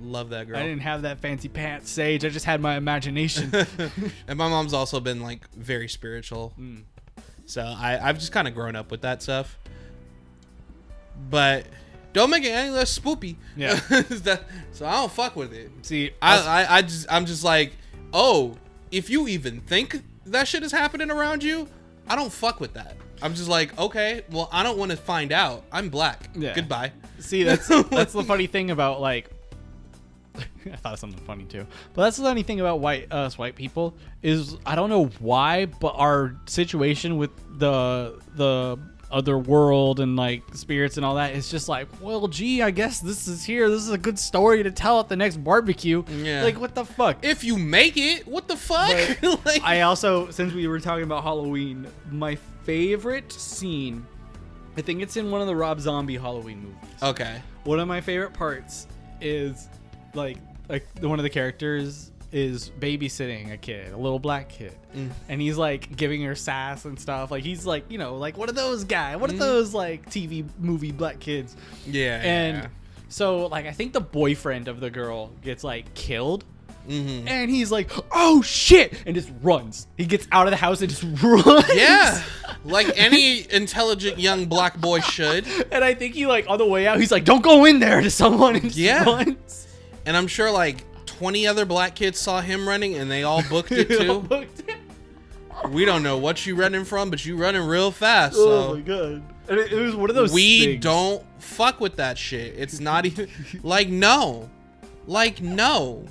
love 0.00 0.30
that 0.30 0.48
girl. 0.48 0.56
I 0.56 0.62
didn't 0.62 0.80
have 0.82 1.02
that 1.02 1.18
fancy 1.18 1.48
pants, 1.48 1.90
Sage. 1.90 2.24
I 2.24 2.28
just 2.28 2.46
had 2.46 2.60
my 2.60 2.76
imagination. 2.76 3.52
and 4.28 4.38
my 4.38 4.48
mom's 4.48 4.72
also 4.72 5.00
been 5.00 5.20
like 5.20 5.50
very 5.54 5.88
spiritual, 5.88 6.54
Mm. 6.58 6.84
so 7.44 7.62
I 7.62 7.98
I've 8.08 8.18
just 8.18 8.32
kind 8.32 8.48
of 8.48 8.54
grown 8.54 8.76
up 8.76 8.90
with 8.90 9.02
that 9.02 9.22
stuff. 9.22 9.58
But 11.30 11.66
don't 12.12 12.30
make 12.30 12.44
it 12.44 12.50
any 12.50 12.70
less 12.70 12.96
spoopy. 12.98 13.36
Yeah. 13.56 13.74
that, 13.88 14.44
so 14.72 14.86
I 14.86 14.92
don't 14.92 15.12
fuck 15.12 15.36
with 15.36 15.52
it. 15.52 15.70
See, 15.82 16.10
I, 16.20 16.38
I, 16.38 16.76
I 16.78 16.82
just 16.82 17.06
I'm 17.10 17.26
just 17.26 17.44
like, 17.44 17.72
oh, 18.12 18.56
if 18.90 19.08
you 19.10 19.28
even 19.28 19.60
think 19.60 20.02
that 20.26 20.48
shit 20.48 20.62
is 20.62 20.72
happening 20.72 21.10
around 21.10 21.42
you, 21.42 21.68
I 22.06 22.16
don't 22.16 22.32
fuck 22.32 22.60
with 22.60 22.74
that. 22.74 22.96
I'm 23.22 23.34
just 23.34 23.48
like, 23.48 23.78
okay, 23.78 24.22
well, 24.30 24.48
I 24.52 24.62
don't 24.62 24.76
want 24.76 24.90
to 24.90 24.96
find 24.96 25.32
out. 25.32 25.64
I'm 25.70 25.88
black. 25.88 26.28
Yeah. 26.34 26.54
Goodbye. 26.54 26.92
See, 27.20 27.44
that's 27.44 27.68
that's 27.68 28.12
the 28.12 28.24
funny 28.26 28.46
thing 28.46 28.70
about 28.70 29.00
like. 29.00 29.30
I 30.64 30.76
thought 30.76 30.94
of 30.94 30.98
something 30.98 31.22
funny 31.24 31.44
too, 31.44 31.66
but 31.92 32.02
that's 32.02 32.16
the 32.16 32.22
funny 32.22 32.42
thing 32.42 32.60
about 32.60 32.80
white 32.80 33.12
us 33.12 33.36
white 33.36 33.54
people 33.54 33.94
is 34.22 34.56
I 34.64 34.74
don't 34.74 34.88
know 34.88 35.06
why, 35.18 35.66
but 35.66 35.94
our 35.96 36.36
situation 36.46 37.18
with 37.18 37.30
the 37.58 38.18
the 38.34 38.78
other 39.12 39.38
world 39.38 40.00
and 40.00 40.16
like 40.16 40.42
spirits 40.54 40.96
and 40.96 41.04
all 41.06 41.16
that. 41.16 41.34
It's 41.34 41.50
just 41.50 41.68
like, 41.68 41.86
well, 42.00 42.26
gee, 42.28 42.62
I 42.62 42.70
guess 42.70 43.00
this 43.00 43.28
is 43.28 43.44
here. 43.44 43.68
This 43.68 43.82
is 43.82 43.90
a 43.90 43.98
good 43.98 44.18
story 44.18 44.62
to 44.62 44.70
tell 44.70 45.00
at 45.00 45.08
the 45.08 45.16
next 45.16 45.36
barbecue. 45.36 46.02
Yeah. 46.08 46.42
Like, 46.42 46.58
what 46.60 46.74
the 46.74 46.84
fuck? 46.84 47.18
If 47.24 47.44
you 47.44 47.58
make 47.58 47.96
it, 47.96 48.26
what 48.26 48.48
the 48.48 48.56
fuck? 48.56 49.22
like, 49.44 49.62
I 49.62 49.82
also, 49.82 50.30
since 50.30 50.52
we 50.54 50.66
were 50.66 50.80
talking 50.80 51.04
about 51.04 51.22
Halloween, 51.22 51.86
my 52.10 52.36
favorite 52.64 53.32
scene, 53.32 54.06
I 54.76 54.80
think 54.80 55.02
it's 55.02 55.16
in 55.16 55.30
one 55.30 55.40
of 55.40 55.46
the 55.46 55.56
Rob 55.56 55.80
Zombie 55.80 56.16
Halloween 56.16 56.60
movies. 56.62 57.02
okay. 57.02 57.42
One 57.64 57.78
of 57.78 57.86
my 57.86 58.00
favorite 58.00 58.32
parts 58.32 58.86
is 59.20 59.68
like 60.14 60.38
like 60.68 60.86
one 61.00 61.18
of 61.18 61.22
the 61.22 61.30
characters 61.30 62.11
is 62.32 62.70
babysitting 62.80 63.52
a 63.52 63.56
kid, 63.56 63.92
a 63.92 63.96
little 63.96 64.18
black 64.18 64.48
kid. 64.48 64.74
Mm. 64.96 65.10
And 65.28 65.40
he's 65.40 65.56
like 65.58 65.94
giving 65.96 66.22
her 66.22 66.34
sass 66.34 66.84
and 66.86 66.98
stuff. 66.98 67.30
Like 67.30 67.44
he's 67.44 67.66
like, 67.66 67.90
you 67.90 67.98
know, 67.98 68.16
like 68.16 68.36
what 68.38 68.48
are 68.48 68.52
those 68.54 68.84
guys? 68.84 69.16
Mm. 69.16 69.20
What 69.20 69.30
are 69.30 69.36
those 69.36 69.74
like 69.74 70.06
TV 70.10 70.44
movie 70.58 70.92
black 70.92 71.20
kids? 71.20 71.56
Yeah. 71.86 72.20
And 72.22 72.68
so 73.08 73.46
like 73.46 73.66
I 73.66 73.72
think 73.72 73.92
the 73.92 74.00
boyfriend 74.00 74.68
of 74.68 74.80
the 74.80 74.90
girl 74.90 75.30
gets 75.42 75.62
like 75.62 75.92
killed. 75.94 76.44
hmm 76.86 77.28
And 77.28 77.50
he's 77.50 77.70
like, 77.70 77.90
"Oh 78.10 78.40
shit!" 78.42 78.94
and 79.06 79.14
just 79.14 79.30
runs. 79.42 79.86
He 79.98 80.06
gets 80.06 80.26
out 80.32 80.46
of 80.46 80.50
the 80.50 80.56
house 80.56 80.80
and 80.80 80.90
just 80.90 81.02
runs. 81.22 81.64
yeah, 81.74 82.22
like 82.64 82.90
any 82.98 83.46
intelligent 83.52 84.18
young 84.18 84.46
black 84.46 84.80
boy 84.80 85.00
should. 85.00 85.46
And 85.70 85.84
I 85.84 85.94
think 85.94 86.14
he 86.14 86.26
like 86.26 86.46
on 86.48 86.58
the 86.58 86.66
way 86.66 86.86
out, 86.88 86.98
he's 86.98 87.12
like, 87.12 87.24
"Don't 87.24 87.42
go 87.42 87.66
in 87.66 87.78
there" 87.78 88.00
to 88.00 88.10
someone. 88.10 88.56
And 88.62 88.74
Yeah. 88.74 89.04
runs. 89.04 89.68
And 90.06 90.16
I'm 90.16 90.26
sure 90.26 90.50
like 90.50 90.84
20 91.22 91.46
other 91.46 91.64
black 91.64 91.94
kids 91.94 92.18
saw 92.18 92.40
him 92.40 92.68
running 92.68 92.96
and 92.96 93.08
they 93.08 93.22
all 93.22 93.42
booked 93.48 93.70
it 93.70 93.88
too. 93.88 94.26
we 95.68 95.84
don't 95.84 96.02
know 96.02 96.18
what 96.18 96.44
you 96.44 96.56
running 96.56 96.84
from, 96.84 97.10
but 97.10 97.24
you 97.24 97.36
running 97.36 97.62
real 97.62 97.92
fast. 97.92 98.34
oh 98.36 98.74
my 98.74 98.80
So 98.80 98.82
god! 98.82 99.22
And 99.48 99.58
it, 99.60 99.72
it 99.72 99.80
was 99.80 99.94
one 99.94 100.10
of 100.10 100.16
those. 100.16 100.32
we 100.32 100.64
things. 100.66 100.82
don't 100.82 101.24
fuck 101.40 101.78
with 101.78 101.94
that 101.96 102.18
shit. 102.18 102.54
It's 102.58 102.80
not 102.80 103.06
even 103.06 103.28
like 103.62 103.88
no, 103.88 104.50
like 105.06 105.40
no. 105.40 106.04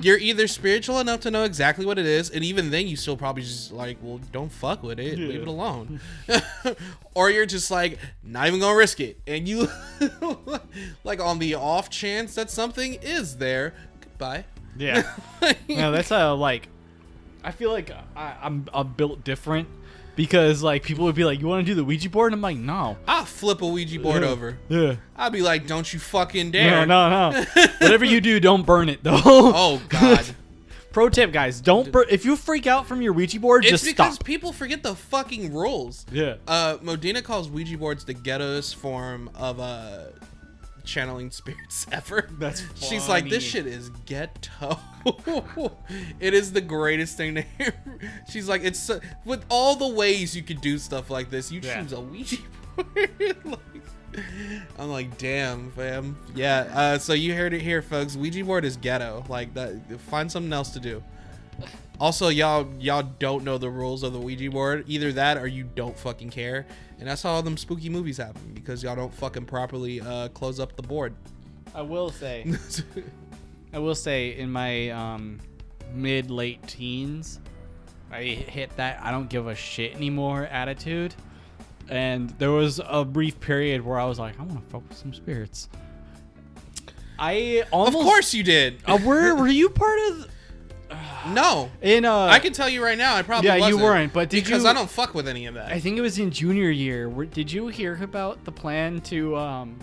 You're 0.00 0.18
either 0.18 0.46
spiritual 0.46 1.00
enough 1.00 1.20
to 1.20 1.30
know 1.30 1.44
exactly 1.44 1.84
what 1.84 1.98
it 1.98 2.06
is, 2.06 2.30
and 2.30 2.44
even 2.44 2.70
then, 2.70 2.86
you 2.86 2.96
still 2.96 3.16
probably 3.16 3.42
just 3.42 3.72
like, 3.72 3.98
well, 4.00 4.20
don't 4.32 4.52
fuck 4.52 4.82
with 4.82 5.00
it, 5.00 5.18
leave 5.18 5.42
it 5.42 5.48
alone. 5.48 6.00
or 7.14 7.30
you're 7.30 7.46
just 7.46 7.70
like, 7.70 7.98
not 8.22 8.46
even 8.46 8.60
gonna 8.60 8.76
risk 8.76 9.00
it, 9.00 9.20
and 9.26 9.48
you, 9.48 9.68
like, 11.04 11.20
on 11.20 11.38
the 11.38 11.54
off 11.54 11.90
chance 11.90 12.34
that 12.34 12.50
something 12.50 12.94
is 13.02 13.38
there, 13.38 13.74
goodbye. 14.00 14.44
Yeah. 14.76 15.14
no, 15.68 15.90
that's 15.90 16.10
a 16.10 16.32
like. 16.32 16.68
I 17.42 17.52
feel 17.52 17.70
like 17.70 17.90
I, 18.16 18.36
I'm 18.42 18.66
I'm 18.74 18.92
built 18.92 19.24
different 19.24 19.68
because 20.18 20.64
like 20.64 20.82
people 20.82 21.04
would 21.04 21.14
be 21.14 21.24
like, 21.24 21.38
"You 21.40 21.46
want 21.46 21.64
to 21.64 21.70
do 21.70 21.76
the 21.76 21.84
Ouija 21.84 22.10
board?" 22.10 22.32
And 22.32 22.38
I'm 22.38 22.42
like, 22.42 22.56
"No." 22.58 22.98
I'll 23.06 23.24
flip 23.24 23.62
a 23.62 23.66
Ouija 23.66 24.00
board 24.00 24.24
over. 24.24 24.58
Yeah. 24.68 24.96
I'll 25.16 25.30
be 25.30 25.42
like, 25.42 25.68
don't 25.68 25.90
you 25.92 26.00
fucking 26.00 26.50
dare. 26.50 26.84
no, 26.84 27.08
no. 27.08 27.30
No. 27.30 27.44
Whatever 27.78 28.04
you 28.04 28.20
do, 28.20 28.40
don't 28.40 28.66
burn 28.66 28.88
it 28.88 29.02
though. 29.04 29.20
Oh 29.24 29.80
God. 29.88 30.26
Pro 30.92 31.08
tip, 31.08 31.30
guys: 31.32 31.60
Don't 31.60 31.92
burn. 31.92 32.06
If 32.10 32.24
you 32.24 32.34
freak 32.34 32.66
out 32.66 32.86
from 32.88 33.00
your 33.00 33.12
Ouija 33.12 33.38
board, 33.38 33.62
It's 33.64 33.70
just 33.70 33.84
because 33.84 34.14
stop. 34.14 34.26
people 34.26 34.52
forget 34.52 34.82
the 34.82 34.96
fucking 34.96 35.54
rules. 35.54 36.04
Yeah. 36.10 36.36
Uh, 36.48 36.78
Modena 36.82 37.22
calls 37.22 37.48
Ouija 37.48 37.78
boards 37.78 38.04
the 38.04 38.14
ghettoest 38.14 38.74
form 38.74 39.30
of 39.36 39.60
uh, 39.60 40.06
channeling 40.88 41.30
spirits 41.30 41.86
ever. 41.92 42.28
That's 42.38 42.60
funny. 42.62 42.80
She's 42.80 43.08
like, 43.08 43.28
this 43.28 43.44
shit 43.44 43.66
is 43.66 43.90
ghetto. 44.06 44.78
it 46.20 46.34
is 46.34 46.52
the 46.52 46.60
greatest 46.60 47.16
thing 47.16 47.34
to 47.36 47.42
hear. 47.42 47.74
She's 48.30 48.48
like, 48.48 48.64
it's 48.64 48.88
uh, 48.90 49.00
with 49.24 49.44
all 49.48 49.76
the 49.76 49.88
ways 49.88 50.34
you 50.34 50.42
could 50.42 50.60
do 50.60 50.78
stuff 50.78 51.10
like 51.10 51.30
this, 51.30 51.52
you 51.52 51.60
Yeah. 51.62 51.80
choose 51.82 51.92
a 51.92 52.00
Ouija 52.00 52.36
board. 52.76 53.36
like, 53.44 53.60
I'm 54.78 54.90
like, 54.90 55.18
damn, 55.18 55.70
fam. 55.72 56.16
Yeah. 56.34 56.68
Uh, 56.74 56.98
so 56.98 57.12
you 57.12 57.34
heard 57.34 57.52
it 57.52 57.60
here, 57.60 57.82
folks. 57.82 58.16
Ouija 58.16 58.44
board 58.44 58.64
is 58.64 58.76
ghetto. 58.76 59.24
Like 59.28 59.54
that. 59.54 60.00
Find 60.00 60.32
something 60.32 60.52
else 60.52 60.70
to 60.70 60.80
do. 60.80 61.02
Also, 62.00 62.28
y'all 62.28 62.68
y'all 62.78 63.02
don't 63.02 63.44
know 63.44 63.58
the 63.58 63.70
rules 63.70 64.02
of 64.02 64.12
the 64.12 64.18
Ouija 64.20 64.50
board. 64.50 64.84
Either 64.86 65.12
that 65.12 65.36
or 65.36 65.46
you 65.46 65.64
don't 65.74 65.98
fucking 65.98 66.30
care. 66.30 66.66
And 66.98 67.08
that's 67.08 67.22
how 67.22 67.30
all 67.30 67.42
them 67.42 67.56
spooky 67.56 67.88
movies 67.88 68.16
happen 68.16 68.52
because 68.54 68.82
y'all 68.82 68.96
don't 68.96 69.14
fucking 69.14 69.46
properly 69.46 70.00
uh, 70.00 70.28
close 70.28 70.58
up 70.58 70.76
the 70.76 70.82
board. 70.82 71.14
I 71.74 71.82
will 71.82 72.10
say, 72.10 72.44
I 73.72 73.78
will 73.78 73.94
say, 73.94 74.36
in 74.36 74.50
my 74.50 74.90
um, 74.90 75.38
mid 75.92 76.30
late 76.30 76.66
teens, 76.66 77.40
I 78.10 78.22
hit 78.22 78.74
that 78.76 79.00
I 79.02 79.10
don't 79.10 79.28
give 79.28 79.46
a 79.46 79.54
shit 79.54 79.94
anymore 79.94 80.46
attitude, 80.46 81.14
and 81.88 82.30
there 82.38 82.50
was 82.50 82.80
a 82.84 83.04
brief 83.04 83.38
period 83.38 83.84
where 83.84 83.98
I 83.98 84.06
was 84.06 84.18
like, 84.18 84.38
I 84.40 84.42
want 84.42 84.64
to 84.64 84.70
fuck 84.72 84.88
with 84.88 84.98
some 84.98 85.12
spirits. 85.12 85.68
I 87.18 87.64
of 87.72 87.92
course 87.92 88.32
you 88.32 88.42
did. 88.42 88.80
Uh, 88.86 88.98
were 89.04 89.34
were 89.34 89.48
you 89.48 89.68
part 89.68 89.98
of? 90.10 90.30
No, 91.28 91.70
In 91.82 92.04
uh, 92.04 92.26
I 92.26 92.38
can 92.38 92.52
tell 92.52 92.68
you 92.68 92.82
right 92.82 92.96
now, 92.96 93.14
I 93.16 93.22
probably 93.22 93.48
Yeah, 93.48 93.56
you 93.56 93.62
wasn't, 93.62 93.82
weren't, 93.82 94.12
but 94.12 94.30
did 94.30 94.44
because 94.44 94.62
you- 94.62 94.68
I 94.68 94.72
don't 94.72 94.88
fuck 94.90 95.14
with 95.14 95.28
any 95.28 95.46
of 95.46 95.54
that. 95.54 95.70
I 95.70 95.78
think 95.80 95.98
it 95.98 96.00
was 96.00 96.18
in 96.18 96.30
junior 96.30 96.70
year. 96.70 97.08
Where, 97.08 97.26
did 97.26 97.52
you 97.52 97.68
hear 97.68 97.98
about 98.02 98.42
the 98.44 98.52
plan 98.52 99.00
to 99.02 99.36
um, 99.36 99.78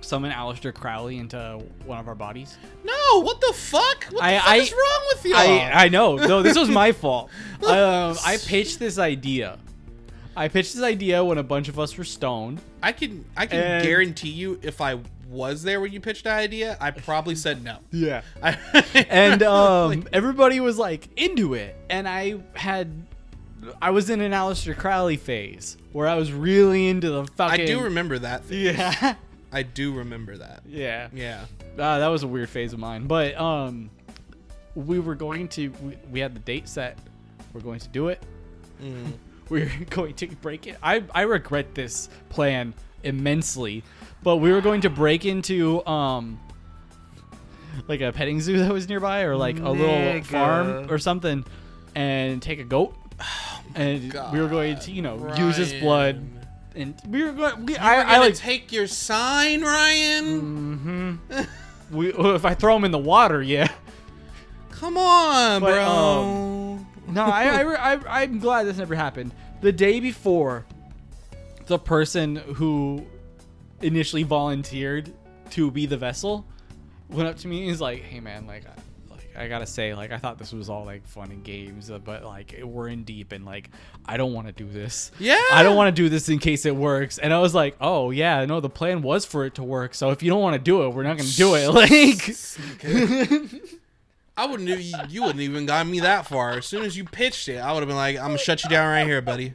summon 0.00 0.32
Aleister 0.32 0.72
Crowley 0.72 1.18
into 1.18 1.62
one 1.84 1.98
of 1.98 2.08
our 2.08 2.14
bodies? 2.14 2.56
no, 2.84 3.20
what 3.22 3.40
the 3.40 3.52
fuck? 3.52 4.04
What 4.04 4.20
the 4.20 4.24
I- 4.24 4.38
fuck 4.38 4.48
I- 4.48 4.56
is 4.56 4.72
wrong 4.72 5.02
with 5.14 5.24
you? 5.26 5.34
I 5.36 5.70
I 5.84 5.88
know. 5.88 6.16
No, 6.16 6.42
this 6.42 6.56
was 6.56 6.68
my 6.68 6.92
fault. 6.92 7.30
Um, 7.62 8.16
I 8.24 8.38
pitched 8.38 8.78
this 8.78 8.98
idea. 8.98 9.58
I 10.34 10.48
pitched 10.48 10.72
this 10.74 10.82
idea 10.82 11.22
when 11.22 11.36
a 11.36 11.42
bunch 11.42 11.68
of 11.68 11.78
us 11.78 11.98
were 11.98 12.04
stoned. 12.04 12.60
I 12.82 12.92
can 12.92 13.24
I 13.36 13.44
can 13.46 13.82
guarantee 13.82 14.30
you 14.30 14.58
if 14.62 14.80
I 14.80 14.98
was 15.30 15.62
there 15.62 15.80
when 15.80 15.92
you 15.92 16.00
pitched 16.00 16.24
the 16.24 16.30
idea, 16.30 16.76
I 16.80 16.90
probably 16.90 17.34
said 17.36 17.62
no. 17.62 17.78
Yeah. 17.92 18.22
I, 18.42 18.58
and 19.08 19.42
um, 19.44 19.90
Like, 19.90 20.08
everybody 20.12 20.60
was 20.60 20.76
like 20.78 21.08
into 21.16 21.54
it, 21.54 21.76
and 21.88 22.08
I 22.08 22.40
had, 22.54 23.06
I 23.80 23.90
was 23.90 24.10
in 24.10 24.20
an 24.20 24.32
Aleister 24.32 24.76
Crowley 24.76 25.16
phase 25.16 25.76
where 25.92 26.08
I 26.08 26.14
was 26.16 26.32
really 26.32 26.88
into 26.88 27.10
the 27.10 27.24
fucking. 27.36 27.60
I 27.60 27.64
do 27.64 27.80
remember 27.80 28.18
that. 28.18 28.44
Thing. 28.44 28.64
Yeah, 28.66 29.14
I 29.52 29.62
do 29.62 29.92
remember 29.92 30.36
that. 30.38 30.62
yeah. 30.66 31.08
Yeah. 31.12 31.44
Uh, 31.78 32.00
that 32.00 32.08
was 32.08 32.24
a 32.24 32.26
weird 32.26 32.48
phase 32.48 32.72
of 32.72 32.78
mine, 32.80 33.06
but 33.06 33.38
um, 33.40 33.90
we 34.74 34.98
were 34.98 35.14
going 35.14 35.46
to. 35.48 35.68
We, 35.82 35.96
we 36.10 36.20
had 36.20 36.34
the 36.34 36.40
date 36.40 36.68
set. 36.68 36.98
We're 37.52 37.60
going 37.60 37.80
to 37.80 37.88
do 37.88 38.08
it. 38.08 38.22
Mm. 38.82 39.12
We're 39.48 39.70
going 39.90 40.14
to 40.14 40.26
break 40.36 40.66
it. 40.66 40.76
I 40.82 41.04
I 41.14 41.22
regret 41.22 41.74
this 41.74 42.08
plan 42.28 42.74
immensely, 43.02 43.82
but 44.22 44.36
we 44.36 44.52
were 44.52 44.60
going 44.60 44.82
to 44.82 44.90
break 44.90 45.24
into 45.24 45.84
um. 45.86 46.38
Like 47.86 48.00
a 48.00 48.12
petting 48.12 48.40
zoo 48.40 48.58
that 48.58 48.72
was 48.72 48.88
nearby, 48.88 49.22
or 49.22 49.36
like 49.36 49.58
a 49.58 49.70
little 49.70 49.86
Nigga. 49.94 50.24
farm 50.26 50.90
or 50.90 50.98
something, 50.98 51.44
and 51.94 52.42
take 52.42 52.58
a 52.58 52.64
goat, 52.64 52.94
and 53.74 54.12
we 54.32 54.40
were 54.40 54.48
going 54.48 54.76
to, 54.80 54.90
you 54.92 55.02
know, 55.02 55.32
use 55.36 55.56
his 55.56 55.72
blood, 55.74 56.22
and 56.74 56.94
we 57.08 57.22
were 57.22 57.32
going. 57.32 57.66
We, 57.66 57.76
I, 57.76 58.16
I 58.16 58.18
like 58.18 58.34
take 58.34 58.72
your 58.72 58.86
sign, 58.86 59.62
Ryan. 59.62 61.18
Mm-hmm. 61.30 61.42
we, 61.96 62.12
if 62.12 62.44
I 62.44 62.54
throw 62.54 62.76
him 62.76 62.84
in 62.84 62.90
the 62.90 62.98
water, 62.98 63.40
yeah. 63.40 63.68
Come 64.72 64.96
on, 64.98 65.60
But, 65.60 65.74
bro. 65.74 65.84
um, 65.86 66.86
No, 67.08 67.22
I, 67.24 67.62
I, 67.62 67.94
I, 67.94 68.22
I'm 68.22 68.40
glad 68.40 68.64
this 68.64 68.78
never 68.78 68.94
happened. 68.94 69.32
The 69.60 69.72
day 69.72 70.00
before, 70.00 70.66
the 71.66 71.78
person 71.78 72.36
who 72.36 73.06
initially 73.82 74.22
volunteered 74.22 75.12
to 75.50 75.70
be 75.70 75.86
the 75.86 75.96
vessel 75.96 76.46
went 77.08 77.28
up 77.28 77.36
to 77.38 77.48
me 77.48 77.58
and 77.62 77.68
he's 77.70 77.80
like, 77.80 78.02
"Hey, 78.02 78.20
man, 78.20 78.46
like, 78.46 78.64
I, 78.66 79.10
like 79.12 79.36
I 79.36 79.48
gotta 79.48 79.66
say, 79.66 79.94
like, 79.94 80.12
I 80.12 80.18
thought 80.18 80.38
this 80.38 80.52
was 80.52 80.68
all 80.68 80.84
like 80.84 81.04
fun 81.06 81.32
and 81.32 81.42
games, 81.42 81.90
uh, 81.90 81.98
but 81.98 82.24
like, 82.24 82.60
we're 82.62 82.86
in 82.86 83.02
deep, 83.02 83.32
and 83.32 83.44
like, 83.44 83.68
I 84.06 84.16
don't 84.16 84.32
want 84.32 84.46
to 84.46 84.52
do 84.52 84.64
this. 84.70 85.10
Yeah. 85.18 85.40
I 85.52 85.64
don't 85.64 85.74
want 85.76 85.94
to 85.94 86.02
do 86.02 86.08
this 86.08 86.28
in 86.28 86.38
case 86.38 86.66
it 86.66 86.76
works." 86.76 87.18
And 87.18 87.32
I 87.34 87.40
was 87.40 87.52
like, 87.52 87.76
"Oh 87.80 88.10
yeah, 88.10 88.44
no, 88.44 88.60
the 88.60 88.70
plan 88.70 89.02
was 89.02 89.24
for 89.24 89.44
it 89.44 89.56
to 89.56 89.64
work. 89.64 89.94
So 89.94 90.10
if 90.10 90.22
you 90.22 90.30
don't 90.30 90.40
want 90.40 90.54
to 90.54 90.60
do 90.60 90.84
it, 90.84 90.90
we're 90.90 91.02
not 91.02 91.16
gonna 91.16 91.28
do 91.30 91.54
it." 91.56 91.68
Like. 91.74 92.36
I 94.36 94.46
wouldn't. 94.46 94.68
e- 94.68 94.80
You, 94.82 94.96
you 95.08 95.22
wouldn't 95.22 95.40
even 95.40 95.66
got 95.66 95.86
me 95.86 96.00
that 96.00 96.26
far. 96.26 96.52
As 96.58 96.66
soon 96.66 96.84
as 96.84 96.96
you 96.96 97.04
pitched 97.04 97.48
it, 97.48 97.58
I 97.58 97.72
would 97.72 97.80
have 97.80 97.88
been 97.88 97.96
like, 97.96 98.16
"I'm 98.16 98.26
gonna 98.28 98.38
shut 98.38 98.62
you 98.64 98.70
down 98.70 98.88
right 98.88 99.06
here, 99.06 99.20
buddy. 99.20 99.52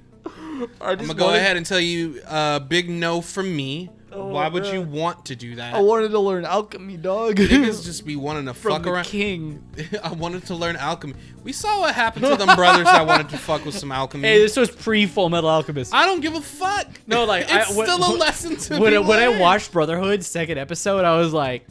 I'm 0.81 0.97
gonna 0.97 1.13
go 1.13 1.33
ahead 1.33 1.57
and 1.57 1.65
tell 1.65 1.79
you 1.79 2.21
a 2.25 2.31
uh, 2.33 2.59
big 2.59 2.89
no 2.89 3.21
from 3.21 3.55
me. 3.55 3.89
Oh, 4.17 4.27
why 4.27 4.47
would 4.47 4.65
you 4.65 4.79
uh, 4.79 4.83
want 4.85 5.25
to 5.25 5.35
do 5.35 5.55
that? 5.55 5.73
Oh, 5.73 5.77
I 5.77 5.81
wanted 5.81 6.09
to 6.11 6.19
learn 6.19 6.45
alchemy, 6.45 6.95
dog. 6.97 7.35
Niggas 7.35 7.83
just 7.83 8.05
be 8.05 8.15
wanting 8.15 8.45
to 8.45 8.53
from 8.53 8.71
fuck 8.71 8.83
the 8.83 8.91
around. 8.91 9.05
king. 9.05 9.61
I 10.03 10.13
wanted 10.13 10.45
to 10.45 10.55
learn 10.55 10.77
alchemy. 10.77 11.15
We 11.43 11.51
saw 11.51 11.81
what 11.81 11.93
happened 11.93 12.25
to 12.25 12.35
them 12.37 12.55
brothers 12.55 12.85
that 12.85 13.05
wanted 13.05 13.29
to 13.29 13.37
fuck 13.37 13.65
with 13.65 13.77
some 13.77 13.91
alchemy. 13.91 14.27
Hey, 14.27 14.39
this 14.39 14.55
was 14.55 14.71
pre 14.71 15.05
Full 15.05 15.29
Metal 15.29 15.49
Alchemist. 15.49 15.93
I 15.93 16.05
don't 16.05 16.21
give 16.21 16.33
a 16.35 16.41
fuck. 16.41 16.87
No, 17.07 17.25
like, 17.25 17.51
I- 17.51 17.61
it's 17.61 17.71
still 17.71 17.97
a 17.97 18.13
lesson 18.15 18.55
to 18.55 18.79
when, 18.79 18.91
be 18.93 18.97
I- 18.97 19.01
when 19.01 19.19
I 19.19 19.39
watched 19.39 19.71
Brotherhood 19.71 20.23
second 20.23 20.57
episode, 20.57 21.03
I 21.03 21.17
was 21.17 21.33
like, 21.33 21.67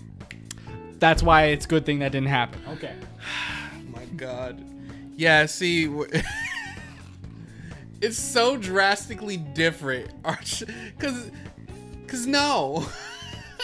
"That's 0.99 1.23
why 1.23 1.45
it's 1.47 1.65
a 1.65 1.69
good 1.69 1.87
thing 1.87 2.01
that 2.01 2.13
didn't 2.13 2.29
happen." 2.29 2.61
Okay. 2.75 2.95
Oh 3.01 3.83
my 3.97 4.05
god. 4.17 4.63
Yeah, 5.17 5.47
see, 5.47 5.87
it's 8.01 8.19
so 8.19 8.57
drastically 8.57 9.37
different. 9.37 10.11
Because, 10.23 11.31
because 12.07 12.27
no. 12.27 12.87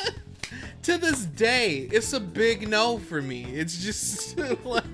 to 0.82 0.98
this 0.98 1.24
day, 1.24 1.88
it's 1.92 2.12
a 2.12 2.20
big 2.20 2.68
no 2.68 2.98
for 2.98 3.20
me. 3.22 3.44
It's 3.44 3.82
just 3.82 4.38
like, 4.64 4.84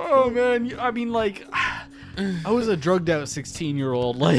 Oh 0.00 0.30
man, 0.30 0.78
I 0.78 0.90
mean, 0.90 1.12
like, 1.12 1.46
I 1.52 2.50
was 2.50 2.68
a 2.68 2.76
drugged 2.76 3.10
out 3.10 3.28
sixteen 3.28 3.76
year 3.76 3.92
old. 3.92 4.16
Like, 4.18 4.38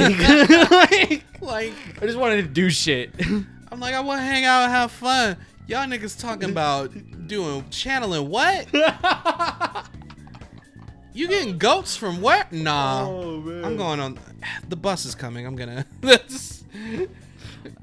like, 0.72 1.24
like, 1.42 1.74
I 2.02 2.06
just 2.06 2.18
wanted 2.18 2.42
to 2.44 2.48
do 2.48 2.70
shit. 2.70 3.12
I'm 3.72 3.80
like, 3.80 3.94
I 3.94 4.00
want 4.00 4.20
to 4.20 4.24
hang 4.24 4.46
out 4.46 4.64
and 4.64 4.72
have 4.72 4.92
fun. 4.92 5.38
Y'all 5.68 5.86
niggas 5.88 6.20
talking 6.20 6.50
about 6.50 6.92
doing 7.28 7.64
channeling 7.70 8.28
what? 8.30 8.68
You 11.14 11.28
getting 11.28 11.58
goats 11.58 11.96
from 11.98 12.22
where? 12.22 12.48
Nah. 12.52 13.08
Oh. 13.08 13.62
I'm 13.64 13.76
going 13.76 14.00
on. 14.00 14.18
The 14.70 14.76
bus 14.76 15.06
is 15.06 15.16
coming. 15.16 15.46
I'm 15.46 15.56
gonna. 15.56 15.86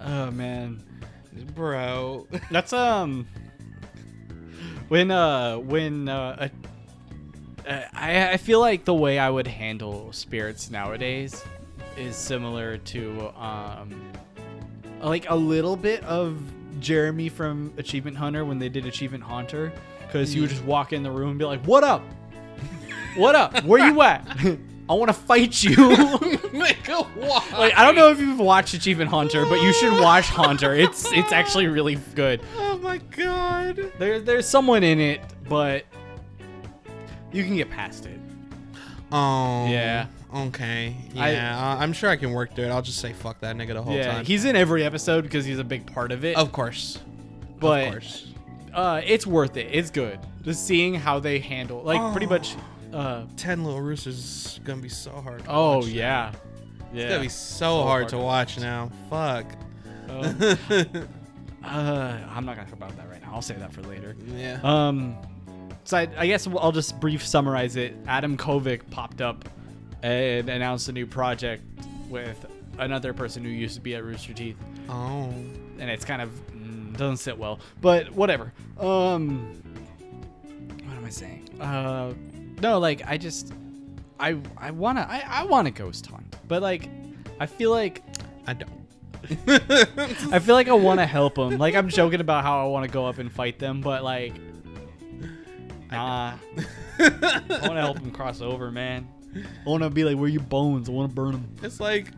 Oh 0.00 0.30
man. 0.30 0.82
Bro. 1.54 2.28
That's 2.50 2.72
um 2.72 3.26
when 4.88 5.10
uh 5.10 5.56
when 5.58 6.08
uh, 6.08 6.48
uh 7.68 7.80
I 7.92 8.32
I 8.32 8.36
feel 8.36 8.60
like 8.60 8.84
the 8.84 8.94
way 8.94 9.18
I 9.18 9.28
would 9.28 9.46
handle 9.46 10.12
spirits 10.12 10.70
nowadays 10.70 11.44
is 11.96 12.16
similar 12.16 12.78
to 12.78 13.28
um 13.36 14.00
like 15.00 15.28
a 15.28 15.34
little 15.36 15.76
bit 15.76 16.02
of 16.04 16.38
Jeremy 16.80 17.28
from 17.28 17.72
Achievement 17.76 18.16
Hunter 18.16 18.44
when 18.44 18.58
they 18.58 18.68
did 18.68 18.86
Achievement 18.86 19.24
Hunter 19.24 19.72
cuz 20.10 20.32
he 20.32 20.40
would 20.40 20.50
just 20.50 20.64
walk 20.64 20.92
in 20.92 21.02
the 21.02 21.10
room 21.10 21.30
and 21.30 21.38
be 21.38 21.44
like, 21.44 21.64
"What 21.64 21.84
up? 21.84 22.02
what 23.16 23.34
up? 23.34 23.64
Where 23.64 23.84
you 23.84 24.00
at? 24.02 24.26
I 24.88 24.94
want 24.94 25.08
to 25.08 25.14
fight 25.14 25.62
you." 25.62 25.76
Like 27.52 27.76
I 27.76 27.84
don't 27.84 27.94
know 27.94 28.10
if 28.10 28.18
you've 28.18 28.38
watched 28.38 28.74
Achievement 28.74 29.10
Hunter, 29.10 29.44
but 29.46 29.60
you 29.60 29.72
should 29.72 29.92
watch 30.00 30.26
Hunter. 30.26 30.74
It's 30.74 31.10
it's 31.12 31.32
actually 31.32 31.66
really 31.66 31.96
good. 32.14 32.40
Oh 32.56 32.78
my 32.78 32.98
god. 32.98 33.92
There, 33.98 34.20
there's 34.20 34.46
someone 34.48 34.82
in 34.82 35.00
it, 35.00 35.20
but 35.48 35.84
you 37.32 37.44
can 37.44 37.56
get 37.56 37.70
past 37.70 38.06
it. 38.06 38.18
Oh. 39.12 39.68
Yeah. 39.68 40.06
Okay. 40.34 40.96
Yeah. 41.12 41.76
I, 41.78 41.82
am 41.84 41.92
sure 41.92 42.10
I 42.10 42.16
can 42.16 42.32
work 42.32 42.54
through 42.54 42.66
it. 42.66 42.70
I'll 42.70 42.82
just 42.82 43.00
say 43.00 43.12
fuck 43.12 43.40
that 43.40 43.56
nigga 43.56 43.74
the 43.74 43.82
whole 43.82 43.94
yeah, 43.94 44.12
time. 44.12 44.24
he's 44.24 44.44
in 44.44 44.56
every 44.56 44.84
episode 44.84 45.22
because 45.22 45.44
he's 45.44 45.58
a 45.58 45.64
big 45.64 45.92
part 45.92 46.12
of 46.12 46.24
it. 46.24 46.36
of 46.36 46.52
course. 46.52 46.98
but 47.58 47.86
of 47.86 47.92
course. 47.92 48.32
uh, 48.74 49.00
it's 49.04 49.26
worth 49.26 49.56
it. 49.56 49.68
It's 49.70 49.90
good. 49.90 50.18
Just 50.42 50.66
seeing 50.66 50.94
how 50.94 51.18
they 51.18 51.38
handle, 51.38 51.82
like 51.82 52.12
pretty 52.12 52.26
much. 52.26 52.56
Uh, 52.96 53.26
Ten 53.36 53.62
little 53.62 53.82
roosters 53.82 54.16
is 54.16 54.60
gonna 54.64 54.80
be 54.80 54.88
so 54.88 55.10
hard. 55.10 55.44
To 55.44 55.50
oh 55.50 55.76
watch 55.76 55.86
now. 55.88 55.92
yeah, 55.92 56.32
yeah. 56.94 57.02
It's 57.02 57.10
gonna 57.10 57.22
be 57.22 57.28
so, 57.28 57.82
hard, 57.82 58.08
to 58.08 58.18
watch 58.18 58.58
now. 58.58 58.90
Fuck. 59.10 59.44
Um, 60.08 60.24
uh, 61.62 62.18
I'm 62.30 62.46
not 62.46 62.56
gonna 62.56 62.64
talk 62.64 62.72
about 62.72 62.96
that 62.96 63.10
right 63.10 63.20
now. 63.20 63.32
I'll 63.34 63.42
say 63.42 63.54
that 63.56 63.70
for 63.70 63.82
later. 63.82 64.16
yeah. 64.34 64.60
Um, 64.62 65.18
so 65.84 65.98
I, 65.98 66.08
I 66.16 66.26
guess 66.26 66.46
I'll 66.46 66.72
just 66.72 66.98
brief 66.98 67.24
summarize 67.26 67.76
it. 67.76 67.94
Adam 68.06 68.34
Kovic 68.38 68.88
popped 68.90 69.20
up 69.20 69.46
and 70.02 70.48
announced 70.48 70.88
a 70.88 70.92
new 70.92 71.06
project 71.06 71.62
with 72.08 72.46
another 72.78 73.12
person 73.12 73.44
who 73.44 73.50
used 73.50 73.74
to 73.74 73.80
be 73.82 73.94
at 73.94 74.04
Rooster 74.04 74.32
Teeth. 74.32 74.56
oh. 74.88 75.32
and 75.78 75.90
it's 75.90 76.04
kind 76.06 76.22
of 76.22 76.30
mm, 76.50 76.96
doesn't 76.96 77.18
sit 77.18 77.36
well. 77.36 77.60
But 77.82 78.10
whatever. 78.12 78.54
Um, 78.80 79.52
what 80.84 80.96
am 80.96 81.04
I 81.04 81.10
saying? 81.10 81.48
Uh, 81.60 82.14
no, 82.60 82.78
like 82.78 83.02
I 83.06 83.16
just, 83.18 83.52
I 84.18 84.38
I 84.56 84.70
wanna 84.70 85.06
I, 85.08 85.22
I 85.26 85.44
wanna 85.44 85.70
ghost 85.70 86.06
hunt, 86.06 86.36
but 86.48 86.62
like 86.62 86.88
I 87.40 87.46
feel 87.46 87.70
like 87.70 88.02
I 88.46 88.54
don't. 88.54 88.70
I 90.32 90.38
feel 90.38 90.54
like 90.54 90.68
I 90.68 90.72
want 90.74 91.00
to 91.00 91.06
help 91.06 91.34
them. 91.34 91.58
Like 91.58 91.74
I'm 91.74 91.88
joking 91.88 92.20
about 92.20 92.44
how 92.44 92.64
I 92.64 92.68
want 92.68 92.86
to 92.86 92.90
go 92.92 93.06
up 93.06 93.18
and 93.18 93.30
fight 93.32 93.58
them, 93.58 93.80
but 93.80 94.04
like, 94.04 94.34
nah. 95.90 96.34
I 96.98 97.48
want 97.48 97.74
to 97.74 97.80
help 97.80 97.98
them 97.98 98.10
cross 98.12 98.40
over, 98.40 98.70
man. 98.70 99.08
I 99.34 99.68
want 99.68 99.82
to 99.82 99.90
be 99.90 100.04
like, 100.04 100.16
where 100.16 100.28
your 100.28 100.42
bones? 100.42 100.88
I 100.88 100.92
want 100.92 101.10
to 101.10 101.14
burn 101.14 101.32
them. 101.32 101.48
It's 101.62 101.80
like, 101.80 102.08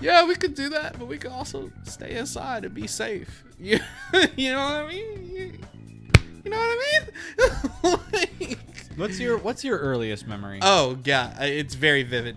yeah, 0.00 0.24
we 0.26 0.36
could 0.36 0.54
do 0.54 0.68
that, 0.70 0.98
but 0.98 1.08
we 1.08 1.18
could 1.18 1.32
also 1.32 1.70
stay 1.84 2.16
inside 2.16 2.64
and 2.64 2.72
be 2.72 2.86
safe. 2.86 3.42
You, 3.58 3.80
you 4.36 4.52
know 4.52 4.60
what 4.62 4.72
I 4.72 4.88
mean? 4.88 5.30
You, 5.34 5.52
you 6.44 6.50
know 6.50 6.56
what 6.56 6.78
I 6.78 7.00
mean? 7.00 7.98
Like- 8.12 8.58
What's 8.96 9.20
your 9.20 9.38
What's 9.38 9.64
your 9.64 9.78
earliest 9.78 10.26
memory? 10.26 10.58
oh 10.62 10.98
yeah, 11.04 11.42
it's 11.42 11.74
very 11.74 12.02
vivid. 12.02 12.36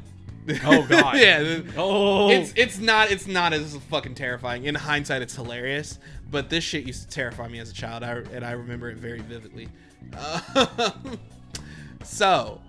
Oh, 0.63 0.83
God. 0.87 1.17
yeah. 1.19 1.59
oh, 1.77 2.29
It's 2.29 2.53
it's 2.55 2.79
not 2.79 3.11
it's 3.11 3.27
not 3.27 3.53
as 3.53 3.77
fucking 3.89 4.15
terrifying. 4.15 4.65
In 4.65 4.73
hindsight, 4.75 5.21
it's 5.21 5.35
hilarious. 5.35 5.99
But 6.31 6.49
this 6.49 6.63
shit 6.63 6.85
used 6.85 7.03
to 7.03 7.09
terrify 7.09 7.47
me 7.47 7.59
as 7.59 7.69
a 7.71 7.73
child, 7.73 8.03
I, 8.03 8.11
and 8.33 8.43
I 8.45 8.51
remember 8.51 8.89
it 8.89 8.97
very 8.97 9.19
vividly. 9.21 9.67
Uh, 10.15 10.91
So, 12.03 12.61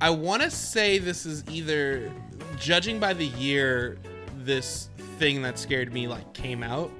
I 0.00 0.10
want 0.10 0.42
to 0.42 0.50
say 0.50 0.98
this 0.98 1.26
is 1.26 1.44
either, 1.50 2.10
judging 2.56 2.98
by 2.98 3.12
the 3.12 3.26
year 3.26 3.98
this 4.38 4.88
thing 5.18 5.42
that 5.42 5.58
scared 5.58 5.92
me 5.92 6.08
like 6.08 6.32
came 6.32 6.62
out. 6.62 6.90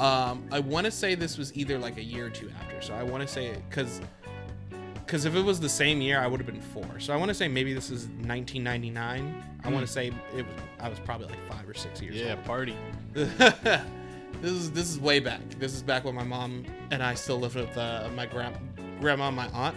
Um, 0.00 0.46
I 0.50 0.60
want 0.60 0.84
to 0.86 0.90
say 0.90 1.14
this 1.14 1.36
was 1.38 1.54
either 1.56 1.78
like 1.78 1.96
a 1.98 2.02
year 2.02 2.26
or 2.26 2.30
two 2.30 2.50
after. 2.60 2.80
So 2.82 2.94
I 2.94 3.02
want 3.02 3.22
to 3.22 3.28
say 3.28 3.46
it 3.46 3.62
because 3.68 4.00
because 5.08 5.24
if 5.24 5.34
it 5.34 5.40
was 5.40 5.58
the 5.58 5.70
same 5.70 6.02
year, 6.02 6.20
I 6.20 6.26
would 6.26 6.38
have 6.38 6.46
been 6.46 6.60
four. 6.60 7.00
So 7.00 7.14
I 7.14 7.16
want 7.16 7.30
to 7.30 7.34
say 7.34 7.48
maybe 7.48 7.72
this 7.72 7.90
is 7.90 8.08
1999. 8.26 9.42
I 9.64 9.68
want 9.70 9.86
to 9.86 9.90
say 9.90 10.12
it 10.36 10.44
was 10.44 10.54
I 10.78 10.90
was 10.90 10.98
probably 11.00 11.28
like 11.28 11.42
five 11.48 11.66
or 11.66 11.72
six 11.72 12.02
years 12.02 12.16
old. 12.16 12.24
Yeah, 12.26 12.32
old. 12.32 12.44
party. 12.44 12.76
this 13.14 14.52
is 14.52 14.70
this 14.70 14.90
is 14.90 15.00
way 15.00 15.18
back. 15.18 15.40
This 15.58 15.74
is 15.74 15.82
back 15.82 16.04
when 16.04 16.14
my 16.14 16.24
mom 16.24 16.66
and 16.90 17.02
I 17.02 17.14
still 17.14 17.40
lived 17.40 17.54
with 17.54 17.74
uh, 17.78 18.10
my 18.14 18.26
grand 18.26 18.54
grandma, 19.00 19.28
and 19.28 19.36
my 19.36 19.48
aunt. 19.48 19.76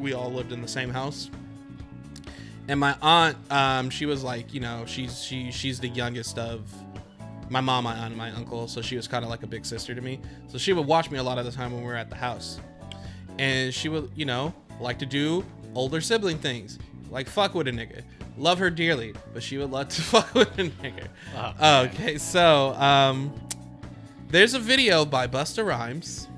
We 0.00 0.12
all 0.12 0.32
lived 0.32 0.50
in 0.50 0.60
the 0.60 0.68
same 0.68 0.90
house. 0.90 1.30
And 2.66 2.80
my 2.80 2.96
aunt, 3.00 3.36
um, 3.52 3.90
she 3.90 4.06
was 4.06 4.24
like, 4.24 4.52
you 4.52 4.58
know, 4.58 4.86
she's 4.86 5.22
she 5.22 5.52
she's 5.52 5.78
the 5.78 5.88
youngest 5.88 6.36
of 6.36 6.68
my 7.48 7.60
mom, 7.60 7.84
my 7.84 7.94
aunt, 7.94 8.08
and 8.08 8.16
my 8.16 8.32
uncle. 8.32 8.66
So 8.66 8.82
she 8.82 8.96
was 8.96 9.06
kind 9.06 9.22
of 9.22 9.30
like 9.30 9.44
a 9.44 9.46
big 9.46 9.64
sister 9.64 9.94
to 9.94 10.00
me. 10.00 10.20
So 10.48 10.58
she 10.58 10.72
would 10.72 10.84
watch 10.84 11.12
me 11.12 11.18
a 11.18 11.22
lot 11.22 11.38
of 11.38 11.44
the 11.44 11.52
time 11.52 11.70
when 11.72 11.82
we 11.82 11.86
were 11.86 11.94
at 11.94 12.10
the 12.10 12.16
house, 12.16 12.58
and 13.38 13.72
she 13.72 13.88
would, 13.88 14.10
you 14.14 14.24
know, 14.24 14.52
like 14.80 14.98
to 14.98 15.06
do 15.06 15.44
older 15.74 16.00
sibling 16.00 16.38
things, 16.38 16.78
like 17.10 17.28
fuck 17.28 17.54
with 17.54 17.68
a 17.68 17.72
nigga. 17.72 18.02
Love 18.36 18.58
her 18.58 18.70
dearly, 18.70 19.14
but 19.34 19.42
she 19.42 19.58
would 19.58 19.70
love 19.70 19.88
to 19.88 20.02
fuck 20.02 20.32
with 20.34 20.58
a 20.58 20.64
nigga. 20.64 21.08
Oh, 21.36 21.54
man. 21.60 21.88
Okay, 21.88 22.18
so 22.18 22.74
um, 22.74 23.32
there's 24.28 24.54
a 24.54 24.60
video 24.60 25.04
by 25.04 25.26
Busta 25.26 25.64
Rhymes 25.66 26.28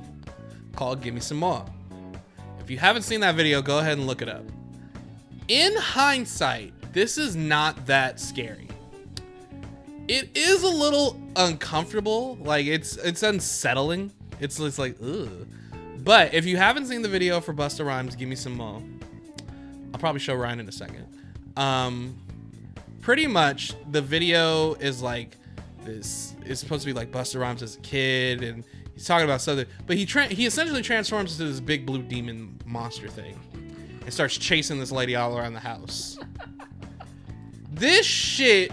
called 0.75 1.03
"Give 1.03 1.15
Me 1.15 1.21
Some 1.21 1.39
More." 1.39 1.65
If 2.61 2.71
you 2.71 2.79
haven't 2.79 3.03
seen 3.03 3.21
that 3.21 3.35
video, 3.35 3.61
go 3.61 3.79
ahead 3.79 3.99
and 3.99 4.07
look 4.07 4.23
it 4.23 4.29
up. 4.29 4.45
In 5.49 5.75
hindsight, 5.75 6.73
this 6.93 7.19
is 7.19 7.35
not 7.35 7.87
that 7.87 8.21
scary. 8.21 8.69
It 10.07 10.37
is 10.37 10.63
a 10.63 10.69
little 10.69 11.21
uncomfortable, 11.37 12.37
like 12.41 12.67
it's 12.67 12.97
it's 12.97 13.23
unsettling. 13.23 14.13
It's 14.41 14.59
it's 14.59 14.79
like 14.79 14.97
ugh. 15.03 15.47
But 16.03 16.35
if 16.35 16.47
you 16.47 16.57
haven't 16.57 16.87
seen 16.87 17.03
the 17.03 17.09
video 17.09 17.41
for 17.41 17.53
Busta 17.53 17.85
Rhymes, 17.85 18.17
"Give 18.17 18.29
Me 18.29 18.37
Some 18.37 18.57
More," 18.57 18.83
I'll 19.93 20.01
probably 20.01 20.21
show 20.21 20.35
Ryan 20.35 20.61
in 20.61 20.69
a 20.69 20.73
second. 20.73 21.07
Um, 21.57 22.17
pretty 23.01 23.27
much 23.27 23.73
the 23.91 24.01
video 24.01 24.75
is 24.75 25.03
like 25.03 25.37
this 25.85 26.35
is 26.45 26.61
supposed 26.61 26.83
to 26.83 26.87
be 26.87 26.93
like 26.93 27.11
Busta 27.11 27.41
Rhymes 27.41 27.63
as 27.63 27.77
a 27.77 27.81
kid 27.81 28.43
and 28.43 28.65
he's 28.95 29.07
talking 29.07 29.25
about 29.25 29.41
something 29.41 29.67
but 29.87 29.97
he 29.97 30.05
tra- 30.05 30.27
he 30.27 30.47
essentially 30.47 30.83
transforms 30.83 31.33
into 31.33 31.51
this 31.51 31.61
big 31.61 31.87
blue 31.87 32.03
demon 32.03 32.59
monster 32.67 33.09
thing 33.09 33.39
and 34.03 34.13
starts 34.13 34.37
chasing 34.37 34.79
this 34.79 34.93
lady 34.93 35.17
all 35.17 35.37
around 35.37 35.55
the 35.55 35.61
house 35.61 36.19
this 37.71 38.05
shit 38.05 38.71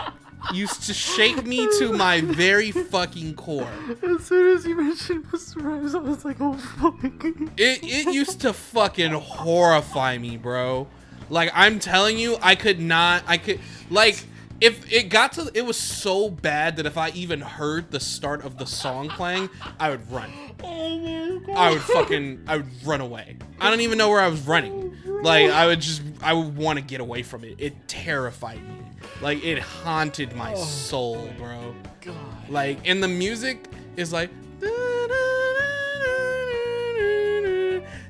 used 0.53 0.83
to 0.83 0.93
shake 0.93 1.45
me 1.45 1.67
to 1.79 1.91
my 1.93 2.21
very 2.21 2.71
fucking 2.71 3.35
core 3.35 3.69
As 4.03 4.25
soon 4.25 4.55
as 4.55 4.65
you 4.65 4.75
mentioned 4.75 5.25
Mr. 5.25 5.63
Rhymes, 5.63 5.95
I 5.95 5.99
was 5.99 6.23
like, 6.23 6.37
oh 6.39 6.53
fuck. 6.53 7.03
it 7.03 7.79
it 7.83 8.13
used 8.13 8.41
to 8.41 8.53
fucking 8.53 9.11
horrify 9.11 10.17
me, 10.17 10.37
bro. 10.37 10.87
Like 11.29 11.51
I'm 11.53 11.79
telling 11.79 12.17
you, 12.17 12.37
I 12.41 12.55
could 12.55 12.79
not. 12.79 13.23
I 13.27 13.37
could 13.37 13.59
like 13.89 14.25
if 14.59 14.91
it 14.91 15.09
got 15.09 15.33
to 15.33 15.51
it 15.53 15.65
was 15.65 15.77
so 15.77 16.29
bad 16.29 16.77
that 16.77 16.85
if 16.85 16.97
I 16.97 17.09
even 17.09 17.41
heard 17.41 17.91
the 17.91 17.99
start 17.99 18.43
of 18.43 18.57
the 18.57 18.65
song 18.65 19.09
playing, 19.09 19.49
I 19.79 19.89
would 19.89 20.09
run. 20.11 20.31
Oh 20.63 21.41
I 21.55 21.71
would 21.71 21.81
fucking 21.81 22.43
I 22.47 22.57
would 22.57 22.85
run 22.85 23.01
away. 23.01 23.37
I 23.59 23.69
don't 23.69 23.81
even 23.81 23.97
know 23.97 24.09
where 24.09 24.21
I 24.21 24.27
was 24.27 24.41
running. 24.41 24.97
Oh, 25.07 25.11
like 25.23 25.51
I 25.51 25.67
would 25.67 25.81
just 25.81 26.01
I 26.21 26.33
would 26.33 26.55
want 26.55 26.79
to 26.79 26.85
get 26.85 27.01
away 27.01 27.23
from 27.23 27.43
it. 27.43 27.55
It 27.59 27.87
terrified 27.87 28.63
me. 28.63 28.86
Like 29.21 29.43
it 29.43 29.59
haunted 29.59 30.35
my 30.35 30.53
oh, 30.53 30.63
soul, 30.63 31.29
bro. 31.37 31.75
God. 32.01 32.15
Like, 32.49 32.79
and 32.87 33.01
the 33.01 33.07
music 33.07 33.65
is 33.95 34.13
like. 34.13 34.29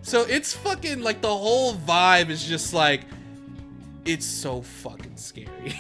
So 0.02 0.22
it's 0.22 0.54
fucking 0.54 1.02
like 1.02 1.20
the 1.22 1.28
whole 1.28 1.74
vibe 1.74 2.30
is 2.30 2.46
just 2.46 2.74
like, 2.74 3.02
it's 4.06 4.26
so 4.26 4.62
fucking 4.62 5.18
scary. 5.18 5.78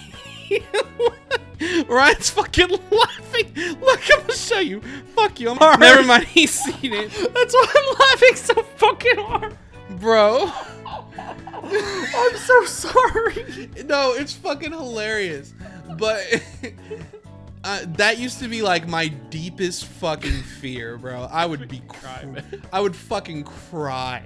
Ryan's 1.87 2.29
fucking 2.29 2.69
laughing. 2.69 3.53
Look, 3.79 4.01
I'm 4.11 4.21
gonna 4.21 4.33
show 4.33 4.59
you. 4.59 4.81
Fuck 5.15 5.39
you. 5.39 5.49
I'm, 5.49 5.79
never 5.79 6.03
mind. 6.03 6.25
He's 6.25 6.51
seen 6.51 6.93
it, 6.93 7.09
That's 7.33 7.53
why 7.53 7.73
I'm 7.75 7.99
laughing 7.99 8.35
so 8.35 8.53
fucking 8.75 9.17
hard. 9.17 9.57
bro. 9.91 10.51
I'm 11.17 12.37
so 12.37 12.65
sorry. 12.65 13.69
No, 13.85 14.13
it's 14.13 14.33
fucking 14.33 14.71
hilarious. 14.71 15.53
But 15.97 16.21
uh, 17.63 17.81
that 17.97 18.17
used 18.17 18.39
to 18.39 18.47
be 18.47 18.61
like 18.61 18.87
my 18.87 19.07
deepest 19.07 19.85
fucking 19.85 20.41
fear, 20.43 20.97
bro. 20.97 21.27
I 21.31 21.45
would 21.45 21.67
be 21.67 21.79
cry, 21.87 22.25
I 22.71 22.81
would 22.81 22.95
fucking 22.95 23.43
cry 23.43 24.23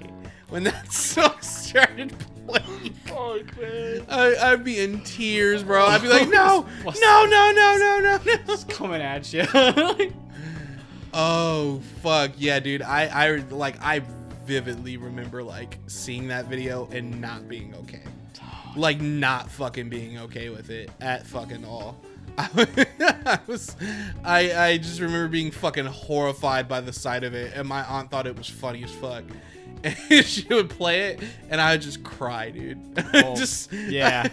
when 0.49 0.63
that 0.65 0.91
song 0.93 1.39
started 1.41 2.13
playing. 2.47 2.93
Fuck, 3.05 3.59
man. 3.59 4.05
I, 4.09 4.35
I'd 4.35 4.63
be 4.63 4.79
in 4.79 5.01
tears, 5.01 5.63
bro. 5.63 5.85
I'd 5.85 6.01
be 6.01 6.07
like, 6.07 6.29
no, 6.29 6.65
no, 6.85 7.25
no, 7.25 7.51
no, 7.51 7.77
no, 7.77 7.99
no, 7.99 8.19
no. 8.47 8.57
Coming 8.69 9.01
at 9.01 9.31
you. 9.33 9.45
Oh 11.13 11.81
fuck 12.01 12.31
yeah, 12.37 12.59
dude. 12.59 12.81
I 12.81 13.07
I 13.07 13.35
like 13.49 13.81
I 13.81 14.01
vividly 14.51 14.97
remember 14.97 15.41
like 15.41 15.77
seeing 15.87 16.27
that 16.27 16.47
video 16.47 16.85
and 16.91 17.21
not 17.21 17.47
being 17.47 17.73
okay. 17.73 18.03
Like 18.75 18.99
not 18.99 19.49
fucking 19.49 19.87
being 19.87 20.17
okay 20.17 20.49
with 20.49 20.69
it 20.69 20.91
at 20.99 21.25
fucking 21.25 21.63
all. 21.63 21.97
I 22.37 23.39
was 23.47 23.77
I 24.25 24.53
I 24.53 24.77
just 24.77 24.99
remember 24.99 25.29
being 25.29 25.51
fucking 25.51 25.85
horrified 25.85 26.67
by 26.67 26.81
the 26.81 26.91
sight 26.91 27.23
of 27.23 27.33
it 27.33 27.53
and 27.55 27.65
my 27.65 27.81
aunt 27.85 28.11
thought 28.11 28.27
it 28.27 28.37
was 28.37 28.49
funny 28.49 28.83
as 28.83 28.91
fuck. 28.91 29.23
And 29.85 29.95
she 30.25 30.45
would 30.53 30.69
play 30.69 31.11
it 31.11 31.21
and 31.49 31.61
I 31.61 31.71
would 31.71 31.81
just 31.81 32.03
cry, 32.03 32.49
dude. 32.49 32.77
Oh, 33.13 33.37
just 33.37 33.71
yeah. 33.71 34.27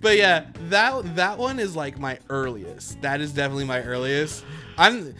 but 0.00 0.16
yeah, 0.16 0.46
that 0.68 1.14
that 1.14 1.38
one 1.38 1.60
is 1.60 1.76
like 1.76 1.96
my 1.96 2.18
earliest. 2.28 3.00
That 3.02 3.20
is 3.20 3.30
definitely 3.32 3.66
my 3.66 3.82
earliest. 3.82 4.44
I'm 4.78 5.14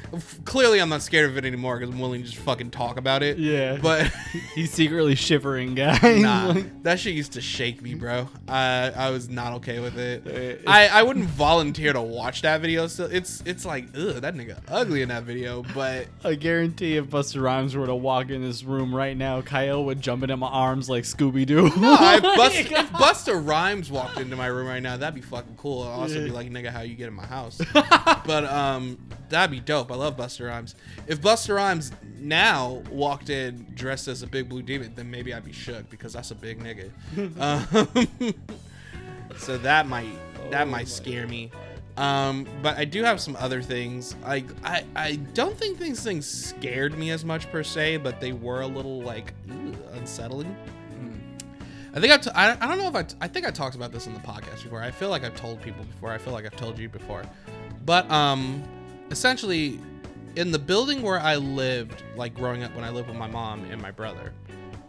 clearly 0.44 0.80
I'm 0.80 0.88
not 0.88 1.02
scared 1.02 1.30
of 1.30 1.36
it 1.36 1.44
anymore 1.44 1.78
because 1.78 1.92
I'm 1.94 2.00
willing 2.00 2.22
to 2.22 2.28
just 2.28 2.40
fucking 2.42 2.70
talk 2.70 2.96
about 2.96 3.22
it. 3.22 3.38
Yeah. 3.38 3.78
But 3.86 4.06
He's 4.54 4.72
secretly 4.72 5.14
shivering, 5.14 5.74
guys. 5.74 6.02
nah, 6.22 6.46
Like, 6.52 6.82
that 6.82 6.98
shit 6.98 7.14
used 7.14 7.32
to 7.32 7.40
shake 7.40 7.80
me, 7.82 7.94
bro. 7.94 8.28
I 8.48 8.90
I 8.96 9.10
was 9.10 9.28
not 9.28 9.52
okay 9.54 9.78
with 9.78 9.96
it. 9.98 10.26
Uh, 10.66 10.68
I, 10.70 10.88
I 10.88 11.02
wouldn't 11.02 11.26
volunteer 11.26 11.92
to 11.92 12.02
watch 12.02 12.42
that 12.42 12.60
video. 12.60 12.86
So 12.86 13.04
it's 13.04 13.42
it's 13.46 13.64
like 13.64 13.86
ugh, 13.96 14.16
that 14.16 14.34
nigga 14.34 14.58
ugly 14.68 15.02
in 15.02 15.08
that 15.10 15.22
video. 15.22 15.62
But 15.74 16.08
I 16.24 16.34
guarantee 16.34 16.96
if 16.96 17.06
Busta 17.06 17.40
Rhymes 17.40 17.76
were 17.76 17.86
to 17.86 17.94
walk 17.94 18.30
in 18.30 18.42
this 18.42 18.64
room 18.64 18.94
right 18.94 19.16
now, 19.16 19.40
Kyle 19.42 19.84
would 19.84 20.00
jump 20.00 20.22
into 20.22 20.36
my 20.36 20.48
arms 20.48 20.88
like 20.90 21.04
Scooby 21.04 21.46
Doo. 21.46 21.70
no, 21.76 21.96
if, 22.00 22.22
Bust, 22.22 22.56
if 22.56 22.90
Busta 22.92 23.46
Rhymes 23.46 23.90
walked 23.90 24.18
into 24.18 24.36
my 24.36 24.46
room 24.46 24.66
right 24.66 24.82
now, 24.82 24.96
that'd 24.96 25.14
be 25.14 25.20
fucking 25.20 25.56
cool. 25.56 25.82
I'd 25.84 25.92
also 25.92 26.24
be 26.24 26.30
like, 26.30 26.50
nigga, 26.50 26.68
how 26.70 26.80
you 26.80 26.94
get 26.94 27.08
in 27.08 27.14
my 27.14 27.26
house? 27.26 27.60
but 27.74 28.44
um, 28.44 28.98
that'd 29.28 29.50
be 29.50 29.60
dope. 29.60 29.90
I 29.90 29.94
love 29.94 30.16
Busta 30.16 30.46
Rhymes. 30.46 30.74
If 31.06 31.20
Busta 31.20 31.54
Rhymes 31.54 31.92
now 32.18 32.82
walked 32.90 33.30
in 33.30 33.66
dressed 33.74 34.08
as 34.08 34.22
a 34.22 34.26
big 34.26 34.48
blue 34.48 34.62
demon, 34.62 34.92
then 34.94 35.10
maybe 35.10 35.32
I'd 35.34 35.44
be 35.44 35.52
shook 35.52 35.88
because 35.90 36.12
that's 36.12 36.30
a 36.30 36.34
big 36.34 36.60
nigga. 36.60 36.90
um, 37.40 38.34
so 39.38 39.58
that 39.58 39.86
might 39.86 40.12
that 40.50 40.66
Oh 40.66 40.70
might 40.70 40.88
scare 40.88 41.26
me. 41.26 41.50
Um, 41.96 42.46
but 42.62 42.76
I 42.76 42.84
do 42.84 43.02
have 43.04 43.20
some 43.20 43.36
other 43.36 43.62
things. 43.62 44.14
I, 44.24 44.44
I 44.62 44.84
I 44.94 45.16
don't 45.16 45.56
think 45.56 45.78
these 45.78 46.02
things 46.02 46.26
scared 46.26 46.96
me 46.98 47.10
as 47.10 47.24
much 47.24 47.50
per 47.50 47.62
se, 47.62 47.98
but 47.98 48.20
they 48.20 48.32
were 48.32 48.60
a 48.60 48.66
little 48.66 49.00
like 49.02 49.32
ooh, 49.50 49.74
unsettling. 49.94 50.54
I 51.96 52.00
think 52.00 52.12
I've 52.12 52.20
t- 52.20 52.30
I, 52.34 52.52
I 52.52 52.68
don't 52.68 52.76
know 52.76 52.88
if 52.88 52.94
I, 52.94 53.04
t- 53.04 53.16
I 53.22 53.26
think 53.26 53.46
I 53.46 53.50
talked 53.50 53.74
about 53.74 53.90
this 53.90 54.06
in 54.06 54.12
the 54.12 54.20
podcast 54.20 54.62
before. 54.62 54.82
I 54.82 54.90
feel 54.90 55.08
like 55.08 55.24
I've 55.24 55.34
told 55.34 55.62
people 55.62 55.82
before. 55.84 56.12
I 56.12 56.18
feel 56.18 56.34
like 56.34 56.44
I've 56.44 56.56
told 56.56 56.78
you 56.78 56.90
before. 56.90 57.24
But 57.86 58.10
um 58.10 58.62
essentially 59.10 59.78
in 60.36 60.50
the 60.50 60.58
building 60.58 61.02
where 61.02 61.18
I 61.18 61.36
lived 61.36 62.02
like 62.16 62.34
growing 62.34 62.62
up 62.62 62.74
when 62.74 62.84
I 62.84 62.90
lived 62.90 63.08
with 63.08 63.16
my 63.16 63.26
mom 63.26 63.64
and 63.70 63.80
my 63.80 63.90
brother. 63.90 64.32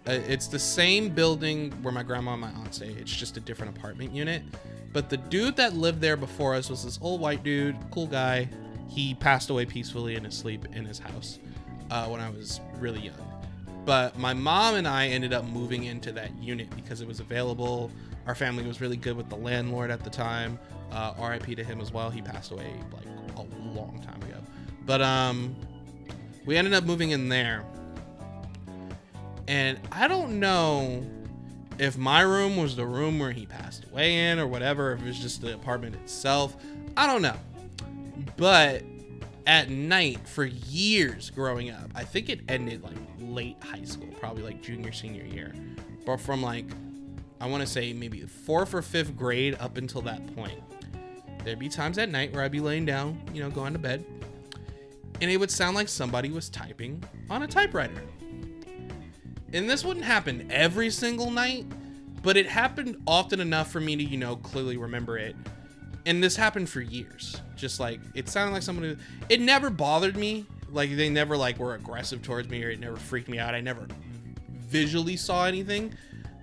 Uh, 0.08 0.12
it's 0.28 0.48
the 0.48 0.60
same 0.60 1.10
building 1.10 1.72
where 1.82 1.94
my 1.94 2.04
grandma 2.04 2.34
and 2.34 2.42
my 2.42 2.50
aunt 2.50 2.76
stay. 2.76 2.90
It's 2.90 3.14
just 3.14 3.38
a 3.38 3.40
different 3.40 3.78
apartment 3.78 4.12
unit. 4.12 4.44
But 4.94 5.10
the 5.10 5.18
dude 5.18 5.56
that 5.58 5.74
lived 5.74 6.02
there 6.02 6.18
before 6.18 6.56
us 6.56 6.70
was 6.70 6.84
this 6.84 6.98
old 7.02 7.20
white 7.20 7.44
dude, 7.44 7.76
cool 7.92 8.08
guy. 8.08 8.50
He 8.90 9.16
passed 9.16 9.50
away 9.50 9.66
peacefully 9.66 10.16
in 10.16 10.24
his 10.24 10.36
sleep 10.36 10.66
in 10.74 10.86
his 10.86 10.98
house 10.98 11.40
uh, 11.92 12.08
when 12.08 12.22
I 12.22 12.30
was 12.30 12.62
really 12.80 13.02
young 13.02 13.28
but 13.88 14.18
my 14.20 14.34
mom 14.34 14.76
and 14.76 14.86
I 14.86 15.08
ended 15.08 15.32
up 15.32 15.46
moving 15.46 15.86
into 15.86 16.12
that 16.12 16.38
unit 16.42 16.70
because 16.76 17.00
it 17.00 17.08
was 17.08 17.22
available. 17.22 17.90
Our 18.28 18.36
family 18.36 18.68
was 18.68 18.82
really 18.82 18.98
good 18.98 19.16
with 19.16 19.30
the 19.30 19.38
landlord 19.38 19.92
at 19.92 20.04
the 20.04 20.10
time. 20.10 20.60
Uh, 20.92 21.14
RIP 21.20 21.56
to 21.58 21.64
him 21.64 21.82
as 21.82 21.92
well. 21.92 22.10
He 22.10 22.22
passed 22.22 22.52
away 22.52 22.74
like 22.94 23.06
a 23.36 23.42
long 23.76 24.02
time 24.06 24.22
ago. 24.24 24.42
But 24.86 25.02
um, 25.02 25.56
we 26.46 26.56
ended 26.58 26.74
up 26.74 26.86
moving 26.86 27.12
in 27.12 27.30
there. 27.30 27.66
And 29.48 29.80
I 29.92 30.08
don't 30.08 30.40
know 30.40 31.06
if 31.80 31.98
my 31.98 32.22
room 32.22 32.58
was 32.58 32.76
the 32.76 32.86
room 32.86 33.20
where 33.20 33.32
he 33.32 33.46
passed 33.46 33.86
away 33.92 34.30
in 34.30 34.40
or 34.40 34.48
whatever, 34.48 34.94
if 34.94 35.02
it 35.02 35.06
was 35.06 35.20
just 35.20 35.42
the 35.42 35.54
apartment 35.54 35.96
itself. 35.96 36.56
I 36.96 37.06
don't 37.06 37.22
know. 37.22 37.36
But 38.36 38.84
at 39.46 39.70
night 39.70 40.28
for 40.28 40.46
years 40.46 41.30
growing 41.30 41.70
up, 41.70 41.90
I 41.96 42.04
think 42.04 42.30
it 42.30 42.42
ended 42.48 42.84
like 42.84 42.98
late 43.20 43.58
high 43.62 43.84
school, 43.84 44.10
probably 44.20 44.44
like 44.44 44.62
junior, 44.62 44.92
senior 44.92 45.24
year. 45.24 45.54
But 46.06 46.18
from 46.18 46.42
like, 46.42 46.66
I 47.40 47.48
want 47.48 47.62
to 47.62 47.68
say 47.68 47.94
maybe 47.94 48.22
fourth 48.22 48.74
or 48.74 48.82
fifth 48.82 49.16
grade 49.16 49.56
up 49.60 49.78
until 49.78 50.02
that 50.02 50.36
point, 50.36 50.60
there'd 51.48 51.58
be 51.58 51.70
times 51.70 51.98
at 51.98 52.10
night 52.10 52.34
where 52.34 52.44
I'd 52.44 52.52
be 52.52 52.60
laying 52.60 52.86
down, 52.86 53.20
you 53.34 53.42
know, 53.42 53.50
going 53.50 53.72
to 53.72 53.80
bed, 53.80 54.04
and 55.22 55.32
it 55.32 55.38
would 55.38 55.50
sound 55.50 55.78
like 55.78 55.88
somebody 55.88 56.30
was 56.30 56.50
typing 56.50 57.02
on 57.30 57.44
a 57.44 57.48
typewriter. 57.48 58.02
And 59.54 59.70
this 59.70 59.86
wouldn't 59.86 60.06
happen 60.06 60.50
every 60.52 60.90
single 60.90 61.32
night, 61.32 61.66
but 62.22 62.36
it 62.36 62.48
happened 62.48 63.02
often 63.08 63.40
enough 63.40 63.72
for 63.72 63.80
me 63.80 63.96
to, 63.96 64.04
you 64.04 64.18
know, 64.18 64.36
clearly 64.36 64.76
remember 64.76 65.18
it. 65.18 65.38
And 66.06 66.22
this 66.22 66.36
happened 66.36 66.70
for 66.70 66.82
years. 66.82 67.42
Just 67.56 67.80
like 67.80 68.02
it 68.14 68.28
sounded 68.28 68.52
like 68.52 68.62
someone 68.62 69.00
it 69.30 69.40
never 69.40 69.70
bothered 69.70 70.18
me. 70.18 70.46
Like 70.70 70.96
they 70.96 71.10
never 71.10 71.38
like 71.38 71.58
were 71.60 71.76
aggressive 71.76 72.22
towards 72.22 72.50
me 72.50 72.64
or 72.64 72.70
it 72.70 72.80
never 72.80 72.98
freaked 72.98 73.30
me 73.30 73.40
out. 73.40 73.56
I 73.56 73.62
never 73.62 73.88
visually 74.50 75.16
saw 75.16 75.46
anything, 75.46 75.94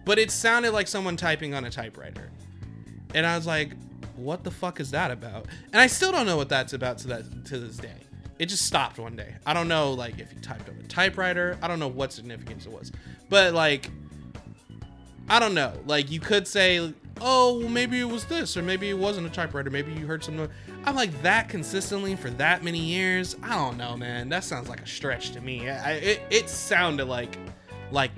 but 0.06 0.18
it 0.18 0.30
sounded 0.30 0.72
like 0.72 0.88
someone 0.88 1.16
typing 1.16 1.52
on 1.52 1.66
a 1.66 1.70
typewriter. 1.70 2.30
And 3.14 3.24
I 3.26 3.36
was 3.36 3.46
like, 3.46 3.70
what 4.16 4.44
the 4.44 4.50
fuck 4.50 4.80
is 4.80 4.90
that 4.92 5.10
about? 5.10 5.46
And 5.72 5.80
I 5.80 5.86
still 5.86 6.12
don't 6.12 6.26
know 6.26 6.36
what 6.36 6.48
that's 6.48 6.72
about 6.72 6.98
to 6.98 7.08
that 7.08 7.44
to 7.46 7.58
this 7.58 7.76
day. 7.76 7.94
It 8.38 8.46
just 8.46 8.66
stopped 8.66 8.98
one 8.98 9.14
day. 9.16 9.34
I 9.46 9.54
don't 9.54 9.68
know 9.68 9.92
like 9.92 10.18
if 10.18 10.30
he 10.30 10.38
typed 10.40 10.68
on 10.68 10.76
a 10.76 10.88
typewriter. 10.88 11.56
I 11.62 11.68
don't 11.68 11.78
know 11.78 11.88
what 11.88 12.12
significance 12.12 12.66
it 12.66 12.72
was. 12.72 12.90
But 13.28 13.54
like 13.54 13.90
I 15.28 15.38
don't 15.38 15.54
know. 15.54 15.72
Like 15.86 16.10
you 16.10 16.20
could 16.20 16.46
say, 16.46 16.92
"Oh, 17.20 17.58
well, 17.60 17.68
maybe 17.68 17.98
it 17.98 18.04
was 18.04 18.26
this, 18.26 18.56
or 18.56 18.62
maybe 18.62 18.90
it 18.90 18.98
wasn't 18.98 19.26
a 19.26 19.30
typewriter. 19.30 19.70
Maybe 19.70 19.92
you 19.92 20.06
heard 20.06 20.22
some." 20.22 20.48
I'm 20.84 20.94
like 20.94 21.22
that 21.22 21.48
consistently 21.48 22.14
for 22.14 22.28
that 22.30 22.62
many 22.62 22.78
years. 22.78 23.34
I 23.42 23.54
don't 23.54 23.78
know, 23.78 23.96
man. 23.96 24.28
That 24.28 24.44
sounds 24.44 24.68
like 24.68 24.80
a 24.82 24.86
stretch 24.86 25.30
to 25.30 25.40
me. 25.40 25.68
I, 25.70 25.92
it 25.92 26.22
it 26.28 26.50
sounded 26.50 27.06
like, 27.06 27.38
like, 27.90 28.10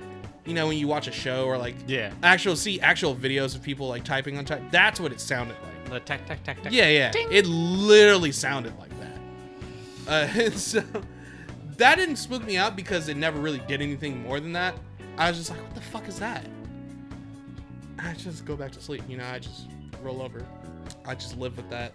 you 0.45 0.53
know, 0.53 0.67
when 0.67 0.77
you 0.77 0.87
watch 0.87 1.07
a 1.07 1.13
show 1.13 1.45
or 1.45 1.57
like 1.57 1.75
Yeah. 1.87 2.11
actual 2.23 2.57
see 2.57 2.81
actual 2.81 3.15
videos 3.15 3.55
of 3.55 3.63
people 3.63 3.87
like 3.87 4.03
typing 4.03 4.37
on 4.37 4.43
type. 4.43 4.63
That's 4.71 4.99
what 4.99 5.13
it 5.13 5.21
sounded 5.21 5.55
like. 5.63 5.76
The 5.89 5.99
tech, 6.01 6.25
tech, 6.25 6.43
tech, 6.43 6.61
tech. 6.61 6.71
Yeah, 6.71 6.89
yeah. 6.89 7.11
It 7.15 7.45
literally 7.45 8.31
sounded 8.31 8.77
like 8.77 8.91
that. 8.99 9.17
Uh, 10.07 10.39
and 10.41 10.53
so 10.53 10.83
that 11.77 11.95
didn't 11.95 12.17
spook 12.17 12.43
me 12.45 12.57
out 12.57 12.75
because 12.75 13.07
it 13.07 13.17
never 13.17 13.39
really 13.39 13.61
did 13.67 13.81
anything 13.81 14.21
more 14.21 14.39
than 14.39 14.53
that. 14.53 14.75
I 15.17 15.29
was 15.29 15.37
just 15.37 15.49
like, 15.49 15.61
what 15.61 15.75
the 15.75 15.81
fuck 15.81 16.07
is 16.07 16.19
that? 16.19 16.45
I 17.99 18.13
just 18.13 18.45
go 18.45 18.55
back 18.55 18.71
to 18.73 18.81
sleep. 18.81 19.03
You 19.07 19.17
know, 19.17 19.25
I 19.25 19.39
just 19.39 19.67
roll 20.01 20.21
over. 20.21 20.45
I 21.05 21.15
just 21.15 21.37
live 21.37 21.57
with 21.57 21.69
that. 21.69 21.93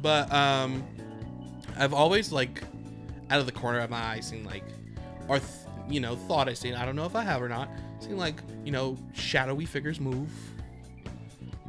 But 0.00 0.32
um, 0.32 0.84
I've 1.76 1.94
always 1.94 2.32
like, 2.32 2.62
out 3.30 3.40
of 3.40 3.46
the 3.46 3.52
corner 3.52 3.80
of 3.80 3.90
my 3.90 4.02
eye, 4.02 4.20
seen 4.20 4.44
like, 4.44 4.64
or 5.28 5.38
th- 5.38 5.50
you 5.88 6.00
know, 6.00 6.14
thought 6.14 6.48
I 6.48 6.54
seen. 6.54 6.74
I 6.74 6.84
don't 6.84 6.96
know 6.96 7.04
if 7.04 7.16
I 7.16 7.22
have 7.22 7.42
or 7.42 7.48
not. 7.48 7.68
Seen 7.98 8.16
like, 8.16 8.40
you 8.64 8.70
know, 8.70 8.96
shadowy 9.12 9.66
figures 9.66 10.00
move 10.00 10.30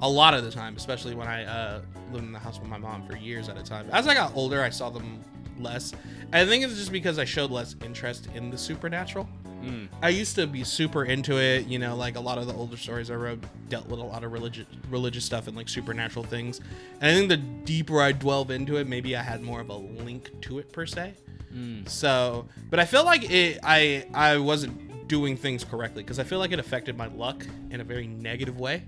a 0.02 0.10
lot 0.10 0.34
of 0.34 0.44
the 0.44 0.52
time, 0.52 0.76
especially 0.76 1.16
when 1.16 1.28
I 1.28 1.46
uh, 1.46 1.82
lived 2.12 2.26
in 2.26 2.34
the 2.34 2.40
house 2.40 2.60
with 2.60 2.70
my 2.70 2.78
mom 2.78 3.06
for 3.08 3.16
years 3.16 3.50
at 3.50 3.58
a 3.58 3.64
time. 3.64 3.88
As 3.92 4.08
I 4.08 4.14
got 4.14 4.36
older, 4.36 4.62
I 4.62 4.70
saw 4.70 4.90
them 4.90 5.22
less. 5.60 5.94
I 6.34 6.46
think 6.46 6.64
it's 6.64 6.76
just 6.76 6.92
because 6.92 7.18
I 7.18 7.26
showed 7.26 7.52
less 7.52 7.76
interest 7.84 8.28
in 8.34 8.50
the 8.50 8.58
supernatural. 8.58 9.28
Mm. 9.64 9.88
I 10.02 10.10
used 10.10 10.36
to 10.36 10.48
be 10.48 10.64
super 10.64 11.06
into 11.06 11.40
it, 11.42 11.66
you 11.68 11.80
know, 11.80 11.96
like 11.96 12.18
a 12.18 12.20
lot 12.20 12.38
of 12.38 12.46
the 12.46 12.54
older 12.54 12.78
stories 12.78 13.10
I 13.10 13.16
wrote 13.16 13.44
dealt 13.70 13.88
with 13.88 14.00
a 14.00 14.04
lot 14.04 14.24
of 14.24 14.32
religious 14.32 14.68
religious 14.90 15.26
stuff 15.26 15.48
and 15.48 15.56
like 15.56 15.70
supernatural 15.70 16.26
things. 16.26 16.60
And 17.02 17.12
I 17.12 17.14
think 17.16 17.30
the 17.30 17.38
deeper 17.38 18.02
I 18.02 18.12
delve 18.12 18.52
into 18.52 18.78
it, 18.78 18.88
maybe 18.88 19.16
I 19.16 19.24
had 19.24 19.42
more 19.42 19.62
of 19.62 19.70
a 19.70 19.76
link 19.76 20.30
to 20.42 20.60
it 20.60 20.72
per 20.72 20.86
se. 20.86 21.14
Mm. 21.54 21.88
So, 21.88 22.48
but 22.70 22.80
I 22.80 22.86
feel 22.86 23.06
like 23.06 23.30
it 23.30 23.60
I 23.64 24.06
I 24.14 24.38
wasn't 24.38 25.08
doing 25.08 25.38
things 25.38 25.64
correctly 25.64 26.04
because 26.04 26.20
I 26.20 26.24
feel 26.24 26.40
like 26.40 26.52
it 26.52 26.60
affected 26.60 26.98
my 26.98 27.08
luck 27.08 27.46
in 27.70 27.82
a 27.82 27.84
very 27.84 28.08
negative 28.08 28.60
way. 28.60 28.84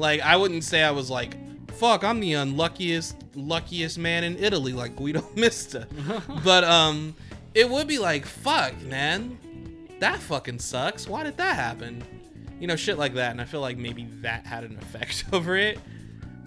Like 0.00 0.22
I 0.22 0.36
wouldn't 0.36 0.64
say 0.64 0.82
I 0.82 0.90
was 0.90 1.10
like, 1.10 1.36
fuck, 1.72 2.02
I'm 2.02 2.20
the 2.20 2.32
unluckiest 2.34 3.16
luckiest 3.36 3.98
man 3.98 4.24
in 4.24 4.36
Italy, 4.38 4.72
like 4.72 4.96
Guido 4.96 5.24
Mista. 5.36 5.86
but 6.44 6.64
um, 6.64 7.14
it 7.54 7.68
would 7.68 7.86
be 7.86 7.98
like, 7.98 8.26
fuck, 8.26 8.80
man, 8.82 9.38
that 10.00 10.18
fucking 10.18 10.58
sucks. 10.58 11.06
Why 11.06 11.22
did 11.22 11.36
that 11.36 11.54
happen? 11.54 12.02
You 12.58 12.66
know, 12.66 12.76
shit 12.76 12.98
like 12.98 13.14
that. 13.14 13.30
And 13.30 13.40
I 13.40 13.44
feel 13.44 13.60
like 13.60 13.78
maybe 13.78 14.06
that 14.22 14.46
had 14.46 14.64
an 14.64 14.76
effect 14.80 15.24
over 15.32 15.56
it. 15.56 15.78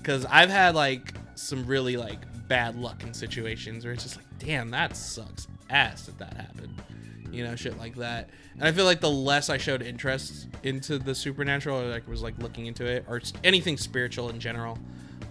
Cause 0.03 0.25
I've 0.29 0.49
had 0.49 0.75
like 0.75 1.13
some 1.35 1.65
really 1.65 1.95
like 1.95 2.19
bad 2.49 2.75
luck 2.75 3.03
in 3.03 3.13
situations 3.13 3.85
where 3.85 3.93
it's 3.93 4.03
just 4.03 4.17
like, 4.17 4.25
damn, 4.37 4.69
that 4.71 4.97
sucks 4.97 5.47
ass 5.69 6.07
that 6.07 6.17
that 6.19 6.33
happened. 6.33 6.81
You 7.33 7.43
know, 7.43 7.55
shit 7.55 7.77
like 7.77 7.95
that. 7.95 8.29
And 8.53 8.63
I 8.63 8.71
feel 8.71 8.85
like 8.85 9.01
the 9.01 9.09
less 9.09 9.49
I 9.49 9.57
showed 9.57 9.81
interest 9.81 10.47
into 10.61 10.99
the 10.99 11.15
supernatural, 11.15 11.81
or 11.81 11.89
like 11.89 12.07
was 12.07 12.21
like 12.21 12.37
looking 12.37 12.67
into 12.67 12.85
it, 12.85 13.05
or 13.07 13.21
anything 13.43 13.77
spiritual 13.77 14.29
in 14.29 14.39
general, 14.39 14.77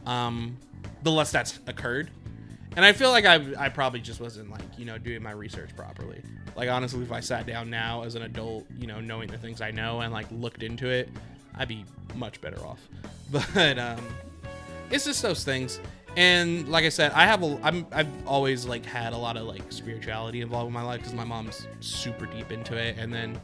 um, 0.05 0.57
the 1.03 1.11
less 1.11 1.31
that's 1.31 1.61
occurred. 1.67 2.11
And 2.75 2.85
I 2.85 2.93
feel 2.93 3.11
like 3.11 3.27
I, 3.27 3.45
I 3.59 3.69
probably 3.69 4.01
just 4.01 4.21
wasn't 4.21 4.51
like, 4.51 4.63
you 4.79 4.87
know, 4.87 4.97
doing 4.97 5.23
my 5.23 5.33
research 5.33 5.77
properly. 5.77 6.23
Like, 6.57 6.71
honestly, 6.71 7.03
if 7.03 7.13
I 7.13 7.21
sat 7.21 7.47
down 7.47 7.69
now 7.69 8.03
as 8.03 8.15
an 8.15 8.23
adult, 8.23 8.67
you 8.79 8.87
know, 8.87 8.99
knowing 9.01 9.29
the 9.29 9.37
things 9.37 9.61
I 9.61 9.71
know 9.71 10.01
and 10.01 10.13
like 10.13 10.27
looked 10.31 10.63
into 10.63 10.89
it, 10.89 11.11
I'd 11.57 11.69
be 11.69 11.85
much 12.15 12.41
better 12.41 12.65
off. 12.65 12.81
But, 13.55 13.79
um, 13.79 14.05
it's 14.91 15.07
just 15.07 15.23
those 15.23 15.43
things. 15.43 15.81
And 16.17 16.69
like 16.69 16.85
I 16.85 16.91
said, 16.91 17.13
I 17.13 17.25
have 17.27 17.43
a, 17.43 17.59
I'm, 17.63 17.87
I've 17.93 18.09
always 18.27 18.67
like 18.67 18.85
had 18.85 19.13
a 19.13 19.17
lot 19.17 19.37
of 19.37 19.47
like 19.47 19.63
spirituality 19.71 20.43
involved 20.43 20.69
in 20.69 20.73
my 20.73 20.83
life 20.83 21.01
because 21.01 21.15
my 21.15 21.25
mom's 21.25 21.67
super 21.81 22.27
deep 22.27 22.53
into 22.53 22.77
it. 22.77 22.97
And 22.99 23.13
then, 23.13 23.41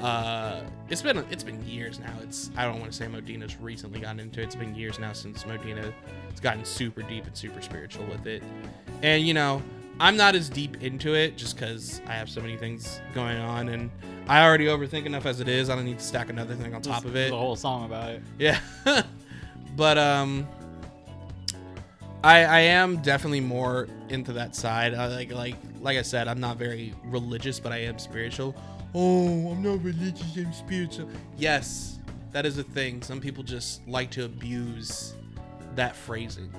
uh, 0.00 0.60
it's 0.90 1.02
been, 1.02 1.18
it's 1.30 1.44
been 1.44 1.64
years 1.66 1.98
now. 2.00 2.14
It's, 2.22 2.50
I 2.56 2.64
don't 2.64 2.80
want 2.80 2.92
to 2.92 2.96
say 2.96 3.06
Modena's 3.06 3.56
recently 3.58 4.00
gotten 4.00 4.20
into 4.20 4.40
it. 4.40 4.44
It's 4.44 4.56
been 4.56 4.74
years 4.74 4.98
now 4.98 5.12
since 5.12 5.44
Modina 5.44 5.92
has 6.30 6.40
gotten 6.40 6.64
super 6.64 7.02
deep 7.02 7.26
and 7.26 7.36
super 7.36 7.62
spiritual 7.62 8.04
with 8.06 8.26
it. 8.26 8.42
And, 9.02 9.26
you 9.26 9.32
know, 9.32 9.62
I'm 10.00 10.16
not 10.16 10.34
as 10.34 10.48
deep 10.48 10.82
into 10.82 11.14
it 11.14 11.36
just 11.36 11.56
because 11.56 12.02
I 12.06 12.12
have 12.12 12.28
so 12.28 12.40
many 12.40 12.56
things 12.56 13.00
going 13.14 13.38
on 13.38 13.68
and 13.68 13.90
I 14.26 14.44
already 14.44 14.66
overthink 14.66 15.06
enough 15.06 15.26
as 15.26 15.40
it 15.40 15.48
is. 15.48 15.70
I 15.70 15.76
don't 15.76 15.84
need 15.84 15.98
to 15.98 16.04
stack 16.04 16.30
another 16.30 16.54
thing 16.54 16.74
on 16.74 16.82
top 16.82 17.04
of 17.04 17.14
it. 17.14 17.32
A 17.32 17.36
whole 17.36 17.56
song 17.56 17.84
about 17.84 18.10
it. 18.10 18.22
Yeah. 18.38 18.58
but 19.76 19.98
um 19.98 20.46
I 22.24 22.44
I 22.44 22.60
am 22.60 23.02
definitely 23.02 23.40
more 23.40 23.86
into 24.08 24.32
that 24.34 24.54
side. 24.56 24.94
I 24.94 25.06
like 25.08 25.32
like 25.32 25.56
like 25.80 25.98
I 25.98 26.02
said, 26.02 26.26
I'm 26.28 26.40
not 26.40 26.56
very 26.56 26.94
religious, 27.04 27.60
but 27.60 27.72
I 27.72 27.78
am 27.78 27.98
spiritual. 27.98 28.54
Oh, 28.94 29.50
I'm 29.50 29.62
not 29.62 29.82
religious, 29.82 30.36
I'm 30.36 30.52
spiritual. 30.52 31.08
Yes, 31.36 31.98
that 32.32 32.46
is 32.46 32.58
a 32.58 32.62
thing. 32.62 33.02
Some 33.02 33.20
people 33.20 33.42
just 33.42 33.86
like 33.88 34.10
to 34.12 34.24
abuse 34.24 35.14
that 35.74 35.94
phrasing. 35.96 36.50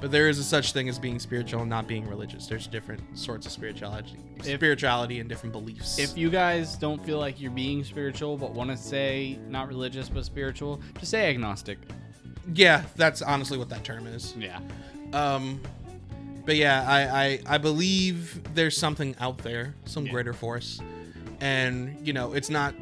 But 0.00 0.12
there 0.12 0.28
is 0.28 0.38
a 0.38 0.44
such 0.44 0.72
thing 0.72 0.88
as 0.88 0.96
being 0.96 1.18
spiritual 1.18 1.62
and 1.62 1.70
not 1.70 1.88
being 1.88 2.06
religious. 2.08 2.46
There's 2.46 2.68
different 2.68 3.00
sorts 3.18 3.46
of 3.46 3.52
spirituality, 3.52 4.16
If- 4.36 4.44
spirituality 4.58 5.18
and 5.18 5.28
different 5.28 5.52
beliefs. 5.52 5.98
If 5.98 6.16
you 6.16 6.30
guys 6.30 6.76
don't 6.76 7.04
feel 7.04 7.18
like 7.18 7.40
you're 7.40 7.50
being 7.50 7.82
spiritual 7.82 8.36
but 8.36 8.52
want 8.52 8.70
to 8.70 8.76
say 8.76 9.38
not 9.48 9.66
religious 9.66 10.08
but 10.08 10.24
spiritual, 10.24 10.80
just 11.00 11.10
say 11.10 11.28
agnostic. 11.30 11.78
yeah, 12.54 12.82
that's 12.94 13.22
honestly 13.22 13.58
what 13.58 13.68
that 13.70 13.82
term 13.82 14.06
is. 14.06 14.34
Yeah. 14.38 14.60
Um, 15.12 15.60
but 16.44 16.56
yeah, 16.56 16.84
I, 16.88 17.00
I 17.24 17.40
I 17.54 17.58
believe 17.58 18.40
there's 18.54 18.76
something 18.76 19.14
out 19.20 19.38
there, 19.38 19.74
some 19.84 20.06
Yeah. 20.06 20.12
greater 20.12 20.32
force, 20.32 20.80
and 21.40 21.96
you 22.06 22.12
know, 22.12 22.32
it's 22.32 22.50
not 22.50 22.74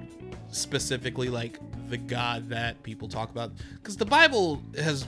specifically 0.51 1.29
like 1.29 1.59
the 1.89 1.97
God 1.97 2.49
that 2.51 2.83
people 2.83 3.09
talk 3.09 3.31
about, 3.31 3.53
because 3.75 3.97
the 3.97 4.05
Bible 4.05 4.63
has 4.79 5.07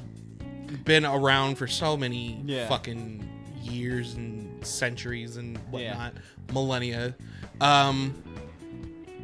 been 0.85 1.05
around 1.05 1.57
for 1.57 1.67
so 1.67 1.97
many 1.97 2.41
Yeah. 2.45 2.69
fucking 2.69 3.27
years 3.63 4.15
and 4.15 4.65
centuries 4.67 5.37
and 5.37 5.57
Yeah. 5.57 5.61
whatnot, 5.71 6.15
millennia. 6.53 7.15
Um, 7.61 8.15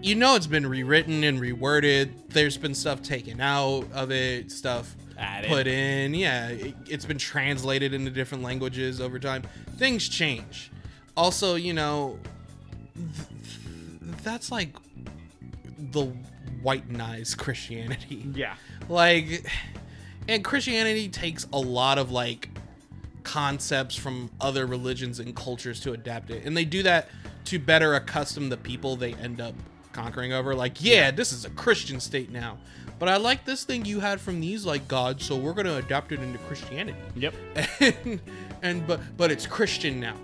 you 0.02 0.14
know, 0.14 0.36
it's 0.36 0.46
been 0.46 0.66
rewritten 0.66 1.24
and 1.24 1.40
reworded. 1.40 2.10
There's 2.28 2.56
been 2.56 2.74
stuff 2.74 3.02
taken 3.02 3.40
out 3.40 3.90
of 3.92 4.10
it, 4.10 4.50
stuff 4.52 4.94
Added. 5.18 5.48
put 5.48 5.66
in. 5.66 6.14
Yeah, 6.14 6.48
it, 6.48 6.74
it's 6.88 7.04
been 7.04 7.18
translated 7.18 7.94
into 7.94 8.10
different 8.10 8.42
languages 8.42 9.00
over 9.00 9.18
time. 9.18 9.42
Things 9.76 10.08
change. 10.08 10.70
Also, 11.16 11.54
you 11.54 11.72
know, 11.72 12.18
th- 12.94 13.28
that's 14.22 14.50
like 14.50 14.70
the 15.78 16.12
whitenized 16.62 17.38
Christianity. 17.38 18.26
Yeah. 18.34 18.54
Like, 18.88 19.46
and 20.28 20.42
Christianity 20.42 21.08
takes 21.08 21.46
a 21.52 21.58
lot 21.58 21.98
of 21.98 22.10
like 22.10 22.48
concepts 23.22 23.96
from 23.96 24.30
other 24.40 24.66
religions 24.66 25.20
and 25.20 25.34
cultures 25.34 25.80
to 25.80 25.92
adapt 25.92 26.30
it. 26.30 26.44
And 26.44 26.56
they 26.56 26.64
do 26.64 26.82
that 26.82 27.08
to 27.46 27.58
better 27.58 27.94
accustom 27.94 28.48
the 28.48 28.56
people 28.56 28.96
they 28.96 29.14
end 29.14 29.40
up 29.40 29.54
conquering 29.92 30.32
over. 30.32 30.54
Like, 30.54 30.82
yeah, 30.82 31.10
this 31.10 31.32
is 31.32 31.44
a 31.44 31.50
Christian 31.50 32.00
state 32.00 32.30
now, 32.30 32.58
but 32.98 33.08
I 33.08 33.16
like 33.16 33.44
this 33.44 33.64
thing 33.64 33.84
you 33.84 34.00
had 34.00 34.20
from 34.20 34.40
these 34.40 34.64
like 34.64 34.86
gods, 34.88 35.24
so 35.24 35.36
we're 35.36 35.52
gonna 35.54 35.76
adapt 35.76 36.12
it 36.12 36.20
into 36.20 36.38
Christianity. 36.40 36.98
Yep. 37.16 37.34
and, 37.80 38.20
and 38.62 38.86
but 38.86 39.00
but 39.16 39.30
it's 39.30 39.46
Christian 39.46 40.00
now. 40.00 40.14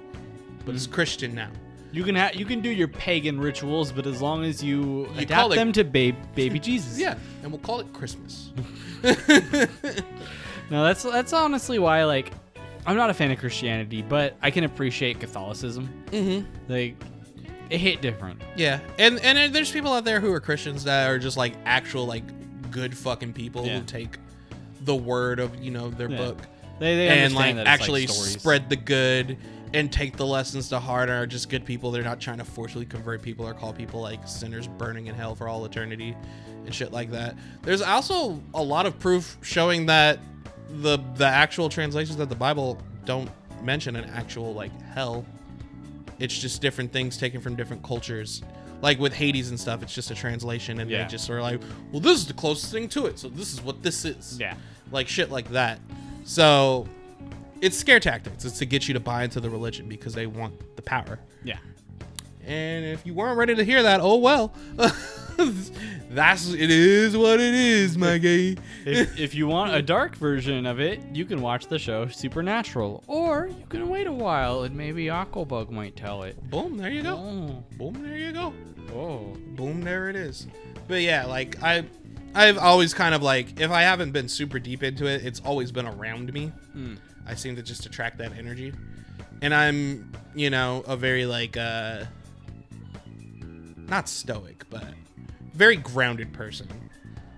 But 0.67 0.75
it's 0.75 0.87
Christian 0.87 1.35
now. 1.35 1.49
You 1.93 2.05
can 2.05 2.15
ha- 2.15 2.31
you 2.33 2.45
can 2.45 2.61
do 2.61 2.71
your 2.71 2.87
pagan 2.89 3.41
rituals, 3.41 3.91
but 3.91 4.07
as 4.07 4.23
long 4.23 4.45
as 4.45 4.63
you, 4.63 5.09
You 5.15 5.21
adapt 5.23 5.53
it- 5.53 5.57
them 5.57 5.73
to 5.73 5.83
ba- 5.85 6.17
baby 6.37 6.59
Jesus. 6.71 6.99
Yeah, 6.99 7.17
and 7.43 7.51
we'll 7.51 7.61
call 7.61 7.81
it 7.81 7.93
Christmas. 7.93 8.53
No, 10.71 10.85
that's 10.85 11.03
that's 11.03 11.33
honestly 11.33 11.81
why 11.81 12.05
like 12.05 12.33
I'm 12.87 12.97
not 12.97 13.11
a 13.11 13.15
fan 13.15 13.33
of 13.33 13.39
Christianity, 13.39 14.03
but 14.03 14.37
I 14.41 14.53
can 14.53 14.63
appreciate 14.63 15.19
Catholicism. 15.19 15.89
mm-hmm. 16.13 16.47
Like 16.73 16.95
it 17.71 17.79
hit 17.79 18.01
different. 18.03 18.41
Yeah, 18.57 18.79
and 18.97 19.19
and 19.21 19.53
there's 19.53 19.73
people 19.73 19.93
out 19.93 20.05
there 20.05 20.21
who 20.21 20.33
are 20.33 20.39
Christians 20.41 20.85
that 20.85 21.11
are 21.11 21.19
just 21.19 21.37
like 21.37 21.55
actual 21.65 22.07
like 22.07 22.23
good 22.71 22.97
fucking 22.97 23.33
people 23.33 23.67
Yeah. 23.67 23.79
who 23.79 23.85
take 23.85 24.19
the 24.83 24.95
word 24.97 25.41
of 25.41 25.63
you 25.63 25.71
know 25.71 25.91
their 25.91 26.11
Yeah. 26.11 26.17
book 26.17 26.39
They, 26.79 26.97
they 26.97 27.09
and 27.09 27.35
like 27.35 27.57
that 27.57 27.67
actually 27.67 28.07
stories. 28.07 28.33
spread 28.33 28.69
the 28.71 28.77
good 28.77 29.37
and 29.73 29.93
take 29.93 30.17
the 30.17 30.27
lessons 30.27 30.69
to 30.71 30.81
heart 30.81 31.09
and 31.09 31.19
are 31.19 31.27
just 31.27 31.49
good 31.49 31.65
people. 31.65 31.91
They're 31.93 32.03
not 32.03 32.19
trying 32.21 32.39
to 32.39 32.45
forcefully 32.45 32.87
convert 32.87 33.23
people 33.23 33.47
or 33.47 33.55
call 33.55 33.73
people 33.73 34.01
like 34.01 34.27
sinners 34.27 34.67
burning 34.67 35.07
in 35.07 35.15
hell 35.15 35.35
for 35.37 35.47
all 35.49 35.65
eternity 35.65 36.17
and 36.65 36.75
shit 36.75 36.91
like 36.93 37.11
that. 37.13 37.37
There's 37.63 37.83
also 37.83 38.41
a 38.55 38.63
lot 38.63 38.87
of 38.87 38.99
proof 38.99 39.37
showing 39.43 39.87
that 39.87 40.19
the 40.83 40.99
the 41.17 41.27
actual 41.27 41.69
translations 41.69 42.19
of 42.19 42.29
the 42.29 42.35
Bible 42.35 42.79
don't 43.05 43.31
mention 43.63 43.95
an 43.97 44.09
actual 44.11 44.55
like 44.55 44.73
hell. 44.95 45.25
It's 46.19 46.37
just 46.37 46.61
different 46.61 46.93
things 46.93 47.17
taken 47.17 47.41
from 47.41 47.55
different 47.57 47.83
cultures. 47.83 48.43
Like 48.83 48.99
with 48.99 49.13
Hades 49.13 49.51
and 49.51 49.61
stuff, 49.61 49.83
it's 49.83 49.95
just 49.95 50.11
a 50.11 50.15
translation, 50.15 50.81
and 50.81 50.91
Yeah. 50.91 51.03
they 51.05 51.09
just 51.11 51.27
sort 51.27 51.39
of 51.41 51.45
like, 51.45 51.61
well, 51.93 52.01
this 52.01 52.17
is 52.19 52.27
the 52.27 52.33
closest 52.35 52.73
thing 52.73 52.89
to 52.91 53.07
it, 53.07 53.19
so 53.19 53.29
this 53.29 53.53
is 53.53 53.61
what 53.61 53.83
this 53.83 54.05
is 54.05 54.39
Yeah. 54.41 54.55
like 54.91 55.07
shit 55.09 55.31
like 55.31 55.51
that. 55.51 55.81
So 56.25 56.87
it's 57.61 57.77
scare 57.77 58.01
tactics. 58.01 58.45
It's 58.45 58.59
to 58.59 58.67
get 58.67 58.89
you 58.89 58.95
to 58.95 59.01
buy 59.01 59.25
into 59.25 59.39
the 59.41 59.51
religion 59.51 59.87
because 59.89 60.15
they 60.15 60.27
want 60.27 60.77
the 60.77 60.83
power. 60.83 61.19
Yeah. 61.45 61.59
And 62.47 62.87
if 62.87 63.05
you 63.05 63.13
weren't 63.13 63.37
ready 63.37 63.55
to 63.55 63.65
hear 63.65 63.83
that, 63.83 64.01
oh 64.01 64.17
well. 64.17 64.55
That's 66.11 66.49
it 66.53 66.71
is 66.71 67.17
what 67.17 67.41
it 67.41 67.55
is, 67.55 67.97
my 67.97 68.19
gay. 68.19 68.57
if, 68.85 69.19
if 69.19 69.35
you 69.35 69.47
want 69.47 69.75
a 69.75 69.83
dark 69.83 70.17
version 70.17 70.67
of 70.67 70.81
it, 70.81 71.01
you 71.13 71.25
can 71.25 71.41
watch 71.41 71.67
the 71.69 71.79
show 71.79 72.09
Supernatural, 72.09 73.05
or 73.07 73.47
you 73.47 73.67
can 73.69 73.89
wait 73.89 74.07
a 74.07 74.13
while 74.13 74.63
and 74.65 74.75
maybe 74.75 75.07
Aquabug 75.07 75.71
might 75.71 75.97
tell 75.97 76.23
it. 76.25 76.41
Boom, 76.51 76.77
there 76.77 76.91
you 76.91 77.03
go. 77.03 77.15
Oh, 77.17 77.65
Boom, 77.77 78.03
there 78.03 78.17
you 78.17 78.33
go. 78.33 78.53
oh, 78.95 79.37
Boom, 79.57 79.83
there 79.83 80.09
it 80.09 80.17
is. 80.17 80.47
But 80.89 81.03
yeah, 81.03 81.27
like 81.27 81.63
I 81.63 81.85
I've 82.35 82.59
always 82.59 82.95
kind 82.95 83.15
of 83.15 83.23
like 83.23 83.61
if 83.61 83.71
I 83.71 83.83
haven't 83.83 84.13
been 84.13 84.29
super 84.29 84.59
deep 84.59 84.83
into 84.83 85.07
it, 85.07 85.25
it's 85.25 85.41
always 85.41 85.73
been 85.73 85.87
around 85.87 86.33
me. 86.33 86.47
Hmm. 86.73 86.95
I 87.27 87.35
seem 87.35 87.57
to 87.57 87.63
just 87.63 87.87
attract 87.87 88.19
that 88.19 88.33
energy. 88.37 88.73
And 89.43 89.55
I'm, 89.55 90.13
you 90.35 90.51
know, 90.51 90.83
a 90.87 90.97
very 90.97 91.27
like 91.27 91.57
uh 91.57 92.05
not 93.77 94.09
stoic, 94.09 94.65
but 94.71 94.85
very 95.61 95.77
grounded 95.77 96.33
person. 96.33 96.67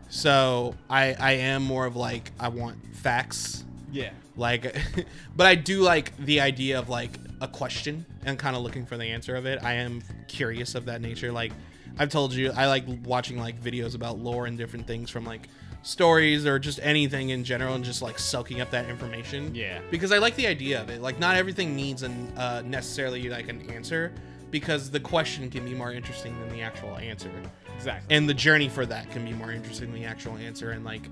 So 0.08 0.76
I 0.88 1.16
I 1.18 1.32
am 1.32 1.64
more 1.64 1.86
of 1.86 1.96
like 1.96 2.30
I 2.38 2.48
want 2.48 2.78
facts. 2.94 3.64
yeah, 3.90 4.10
Like 4.36 4.76
but 5.36 5.48
I 5.48 5.56
do 5.56 5.80
like 5.80 6.16
the 6.18 6.40
idea 6.40 6.78
of 6.78 6.88
like 6.88 7.18
a 7.40 7.48
question 7.48 8.06
and 8.24 8.38
kind 8.38 8.54
of 8.54 8.62
looking 8.62 8.86
for 8.86 8.96
the 8.96 9.06
answer 9.06 9.34
of 9.34 9.44
it. 9.44 9.58
I 9.64 9.72
am 9.72 10.02
curious 10.28 10.76
of 10.76 10.84
that 10.84 11.00
nature. 11.00 11.32
Like 11.32 11.52
I've 11.98 12.10
told 12.10 12.32
you, 12.32 12.52
I 12.56 12.68
like 12.68 12.84
watching 13.04 13.38
like 13.38 13.60
videos 13.60 13.96
about 13.96 14.18
lore 14.18 14.46
and 14.46 14.56
different 14.56 14.86
things 14.86 15.10
from 15.10 15.24
like 15.24 15.48
stories 15.82 16.46
or 16.46 16.60
just 16.60 16.78
anything 16.80 17.30
in 17.30 17.42
general 17.42 17.74
and 17.74 17.84
just 17.84 18.02
like 18.02 18.20
soaking 18.20 18.60
up 18.60 18.70
that 18.70 18.88
information. 18.88 19.52
Yeah. 19.52 19.80
Because 19.90 20.12
I 20.12 20.18
like 20.18 20.36
the 20.36 20.46
idea 20.46 20.80
of 20.80 20.90
it. 20.90 21.02
Like 21.02 21.18
not 21.18 21.34
everything 21.34 21.74
needs 21.74 22.04
an 22.04 22.32
uh, 22.38 22.62
necessarily 22.64 23.28
like 23.28 23.48
an 23.48 23.68
answer 23.68 24.12
because 24.52 24.92
the 24.92 25.00
question 25.00 25.50
can 25.50 25.64
be 25.64 25.74
more 25.74 25.92
interesting 25.92 26.38
than 26.38 26.50
the 26.50 26.62
actual 26.62 26.96
answer 26.98 27.30
exactly. 27.76 28.14
and 28.14 28.28
the 28.28 28.34
journey 28.34 28.68
for 28.68 28.84
that 28.86 29.10
can 29.10 29.24
be 29.24 29.32
more 29.32 29.52
interesting 29.52 29.90
than 29.92 30.00
the 30.00 30.06
actual 30.06 30.36
answer 30.36 30.70
and 30.72 30.84
like 30.84 31.02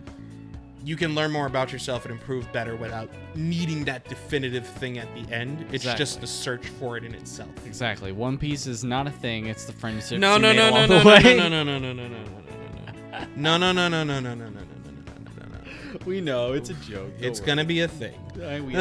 you 0.82 0.96
can 0.96 1.14
learn 1.14 1.30
more 1.30 1.46
about 1.46 1.72
yourself 1.72 2.04
and 2.06 2.12
improve 2.12 2.50
better 2.52 2.74
without 2.74 3.10
needing 3.34 3.84
that 3.84 4.02
definitive 4.08 4.66
thing 4.66 4.98
at 4.98 5.06
the 5.14 5.30
end 5.34 5.60
it's 5.66 5.84
Exactly. 5.84 5.98
just 5.98 6.20
the 6.22 6.26
search 6.26 6.66
for 6.66 6.96
it 6.96 7.04
in 7.04 7.14
itself 7.14 7.50
Exactly. 7.66 8.12
One 8.12 8.38
Piece 8.38 8.66
is 8.66 8.82
not 8.82 9.06
a 9.06 9.10
thing. 9.10 9.46
It's 9.46 9.64
the 9.66 9.72
friendships 9.72 10.12
no 10.20 10.36
you 10.36 10.42
no 10.42 10.48
made 10.48 10.56
no 10.56 10.70
no 10.70 10.76
along 10.76 10.88
no 10.88 10.98
the 10.98 11.04
no 11.04 11.10
way. 11.10 11.36
no 11.36 11.48
no 11.48 11.62
no 11.64 11.78
no 11.78 11.92
no 11.92 12.08
no 12.08 12.18
no 12.18 12.24
no 13.36 13.58
no 13.58 13.72
no 13.72 13.72
no 13.72 13.72
no 13.72 13.88
no 13.88 13.88
no 13.88 14.04
no 14.04 14.20
no 14.20 14.34
no 14.34 14.34
no 14.34 14.60
no 14.60 14.60
We 16.06 16.20
know 16.20 16.52
it's 16.52 16.70
a 16.70 16.74
joke. 16.74 17.12
Don't 17.18 17.24
it's 17.24 17.40
worry. 17.40 17.46
gonna 17.46 17.64
be 17.64 17.80
a 17.80 17.88
thing 17.88 18.14
I- 18.42 18.60
we, 18.60 18.74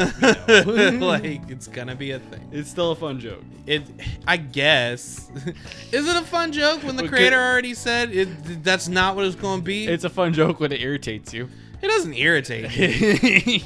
we 0.72 0.90
know. 0.98 1.06
like 1.06 1.50
it's 1.50 1.66
gonna 1.66 1.94
be 1.94 2.12
a 2.12 2.18
thing 2.18 2.48
it's 2.52 2.70
still 2.70 2.92
a 2.92 2.96
fun 2.96 3.18
joke. 3.20 3.42
it 3.66 3.82
i 4.26 4.36
guess 4.38 5.30
is 5.92 6.08
it 6.08 6.16
a 6.16 6.22
fun 6.24 6.52
joke 6.52 6.82
when 6.82 6.96
the 6.96 7.02
Okay. 7.02 7.10
creator 7.10 7.36
already 7.38 7.74
said 7.74 8.10
it 8.14 8.62
that's 8.64 8.88
not 8.88 9.16
what 9.16 9.24
it's 9.26 9.34
gonna 9.36 9.60
be 9.62 9.86
It's 9.86 10.04
a 10.04 10.08
fun 10.10 10.32
joke 10.32 10.60
when 10.60 10.72
it 10.72 10.80
irritates 10.80 11.34
you. 11.34 11.48
it 11.82 11.88
doesn't 11.88 12.14
irritate 12.14 12.70
me 12.78 13.64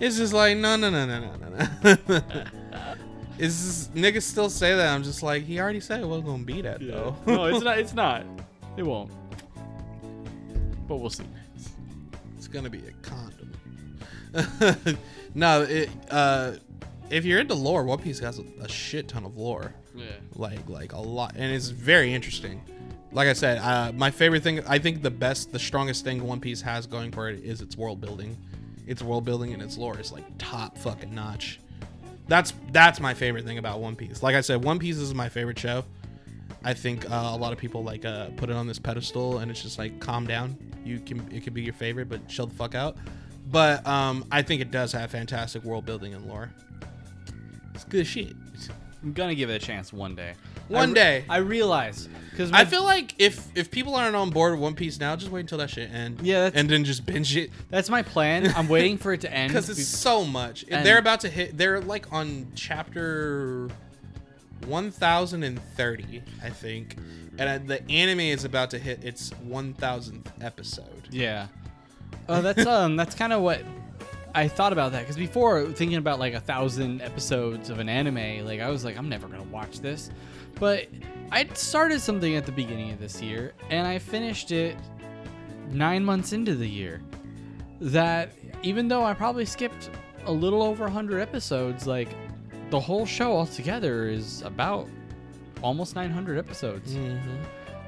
It's 0.00 0.16
just 0.16 0.32
like 0.32 0.56
no 0.56 0.76
no 0.76 0.90
no 0.90 1.06
no 1.06 1.20
no 1.20 1.36
no 1.36 1.96
no. 2.08 2.22
Is 3.38 3.88
this, 3.88 4.02
niggas 4.02 4.22
still 4.22 4.48
say 4.50 4.74
that? 4.74 4.94
I'm 4.94 5.02
just 5.02 5.22
like 5.22 5.44
he 5.44 5.60
already 5.60 5.80
said 5.80 6.00
it 6.00 6.06
wasn't 6.06 6.26
gonna 6.26 6.42
be 6.44 6.62
that 6.62 6.80
though. 6.80 7.14
no, 7.26 7.44
it's 7.46 7.62
not. 7.64 7.78
It's 7.78 7.92
not. 7.94 8.24
It 8.78 8.82
won't. 8.82 9.10
But 10.88 10.96
we'll 10.96 11.10
see. 11.10 11.24
It's 12.46 12.54
gonna 12.54 12.70
be 12.70 12.78
a 12.86 12.92
condom. 13.02 13.52
no, 15.34 15.62
it, 15.62 15.90
uh, 16.10 16.52
if 17.10 17.24
you're 17.24 17.40
into 17.40 17.54
lore, 17.54 17.84
One 17.84 17.98
Piece 17.98 18.18
has 18.20 18.38
a, 18.38 18.44
a 18.60 18.68
shit 18.68 19.08
ton 19.08 19.24
of 19.24 19.36
lore, 19.36 19.74
Yeah. 19.96 20.04
like 20.36 20.68
like 20.68 20.92
a 20.92 20.98
lot, 21.00 21.34
and 21.36 21.52
it's 21.52 21.68
very 21.70 22.14
interesting. 22.14 22.60
Like 23.12 23.28
I 23.28 23.32
said, 23.32 23.58
uh, 23.58 23.92
my 23.92 24.10
favorite 24.10 24.42
thing, 24.42 24.60
I 24.66 24.78
think 24.78 25.02
the 25.02 25.10
best, 25.10 25.50
the 25.52 25.58
strongest 25.58 26.04
thing 26.04 26.22
One 26.24 26.40
Piece 26.40 26.60
has 26.62 26.86
going 26.86 27.10
for 27.12 27.28
it 27.30 27.42
is 27.44 27.60
its 27.62 27.76
world 27.76 28.00
building. 28.00 28.36
Its 28.86 29.02
world 29.02 29.24
building 29.24 29.52
and 29.52 29.62
its 29.62 29.76
lore 29.76 29.98
is 29.98 30.12
like 30.12 30.24
top 30.38 30.78
fucking 30.78 31.12
notch. 31.14 31.58
That's 32.28 32.52
that's 32.72 33.00
my 33.00 33.14
favorite 33.14 33.44
thing 33.44 33.58
about 33.58 33.80
One 33.80 33.96
Piece. 33.96 34.22
Like 34.22 34.36
I 34.36 34.40
said, 34.40 34.62
One 34.62 34.78
Piece 34.78 34.98
is 34.98 35.14
my 35.14 35.28
favorite 35.28 35.58
show. 35.58 35.84
I 36.64 36.74
think 36.74 37.08
uh, 37.10 37.30
a 37.32 37.36
lot 37.36 37.52
of 37.52 37.58
people 37.58 37.84
like 37.84 38.04
uh, 38.04 38.28
put 38.36 38.50
it 38.50 38.56
on 38.56 38.66
this 38.66 38.78
pedestal, 38.78 39.38
and 39.38 39.50
it's 39.50 39.62
just 39.62 39.78
like 39.78 40.00
calm 40.00 40.26
down. 40.26 40.56
You 40.84 40.98
can 41.00 41.30
it 41.32 41.44
could 41.44 41.54
be 41.54 41.62
your 41.62 41.74
favorite, 41.74 42.08
but 42.08 42.26
chill 42.28 42.46
the 42.46 42.54
fuck 42.54 42.74
out. 42.74 42.96
But 43.50 43.86
um, 43.86 44.24
I 44.32 44.42
think 44.42 44.60
it 44.60 44.70
does 44.70 44.92
have 44.92 45.10
fantastic 45.10 45.62
world 45.62 45.84
building 45.86 46.14
and 46.14 46.26
lore. 46.26 46.50
It's 47.74 47.84
good 47.84 48.06
shit. 48.06 48.34
I'm 49.02 49.12
gonna 49.12 49.34
give 49.34 49.50
it 49.50 49.54
a 49.54 49.64
chance 49.64 49.92
one 49.92 50.16
day. 50.16 50.34
One 50.68 50.82
I 50.82 50.86
re- 50.88 50.94
day. 50.94 51.24
I 51.28 51.36
realize 51.36 52.08
because 52.30 52.50
I 52.50 52.64
feel 52.64 52.82
like 52.82 53.14
if 53.18 53.46
if 53.56 53.70
people 53.70 53.94
aren't 53.94 54.16
on 54.16 54.30
board 54.30 54.52
with 54.52 54.60
One 54.60 54.74
Piece 54.74 54.98
now, 54.98 55.14
just 55.14 55.30
wait 55.30 55.40
until 55.42 55.58
that 55.58 55.70
shit 55.70 55.90
ends. 55.92 56.20
Yeah, 56.22 56.44
that's- 56.44 56.60
and 56.60 56.68
then 56.68 56.84
just 56.84 57.06
binge 57.06 57.36
it 57.36 57.50
that's 57.70 57.88
my 57.88 58.02
plan. 58.02 58.52
I'm 58.56 58.66
waiting 58.68 58.98
for 58.98 59.12
it 59.12 59.20
to 59.20 59.32
end 59.32 59.52
because 59.52 59.70
it's 59.70 59.86
so 59.86 60.24
much. 60.24 60.64
And- 60.68 60.84
they're 60.84 60.98
about 60.98 61.20
to 61.20 61.28
hit. 61.28 61.56
They're 61.56 61.80
like 61.80 62.12
on 62.12 62.48
chapter 62.56 63.68
one 64.66 64.90
thousand 64.90 65.42
and 65.42 65.60
thirty, 65.74 66.22
I 66.42 66.50
think, 66.50 66.96
and 67.38 67.48
uh, 67.48 67.58
the 67.66 67.90
anime 67.90 68.20
is 68.20 68.44
about 68.44 68.70
to 68.70 68.78
hit 68.78 69.04
its 69.04 69.30
one 69.42 69.74
thousandth 69.74 70.30
episode. 70.40 71.08
Yeah. 71.10 71.48
Oh, 72.28 72.42
that's 72.42 72.66
um, 72.66 72.96
that's 72.96 73.14
kind 73.14 73.32
of 73.32 73.42
what 73.42 73.62
I 74.34 74.48
thought 74.48 74.72
about 74.72 74.92
that 74.92 75.00
because 75.00 75.16
before 75.16 75.64
thinking 75.66 75.96
about 75.96 76.18
like 76.18 76.34
a 76.34 76.40
thousand 76.40 77.00
episodes 77.00 77.70
of 77.70 77.78
an 77.78 77.88
anime, 77.88 78.44
like 78.44 78.60
I 78.60 78.68
was 78.68 78.84
like, 78.84 78.98
I'm 78.98 79.08
never 79.08 79.28
gonna 79.28 79.42
watch 79.44 79.80
this, 79.80 80.10
but 80.58 80.88
I 81.32 81.46
started 81.54 82.00
something 82.00 82.36
at 82.36 82.46
the 82.46 82.52
beginning 82.52 82.90
of 82.90 82.98
this 82.98 83.22
year 83.22 83.52
and 83.70 83.86
I 83.86 83.98
finished 83.98 84.52
it 84.52 84.76
nine 85.70 86.04
months 86.04 86.32
into 86.32 86.54
the 86.54 86.68
year. 86.68 87.00
That 87.80 88.32
even 88.62 88.88
though 88.88 89.04
I 89.04 89.14
probably 89.14 89.44
skipped 89.44 89.90
a 90.26 90.32
little 90.32 90.62
over 90.62 90.84
100 90.84 91.20
episodes, 91.20 91.86
like 91.86 92.08
the 92.70 92.80
whole 92.80 93.06
show 93.06 93.32
altogether 93.36 94.08
is 94.08 94.42
about 94.42 94.88
almost 95.62 95.94
900 95.94 96.38
episodes. 96.38 96.94
Mm-hmm. 96.94 97.36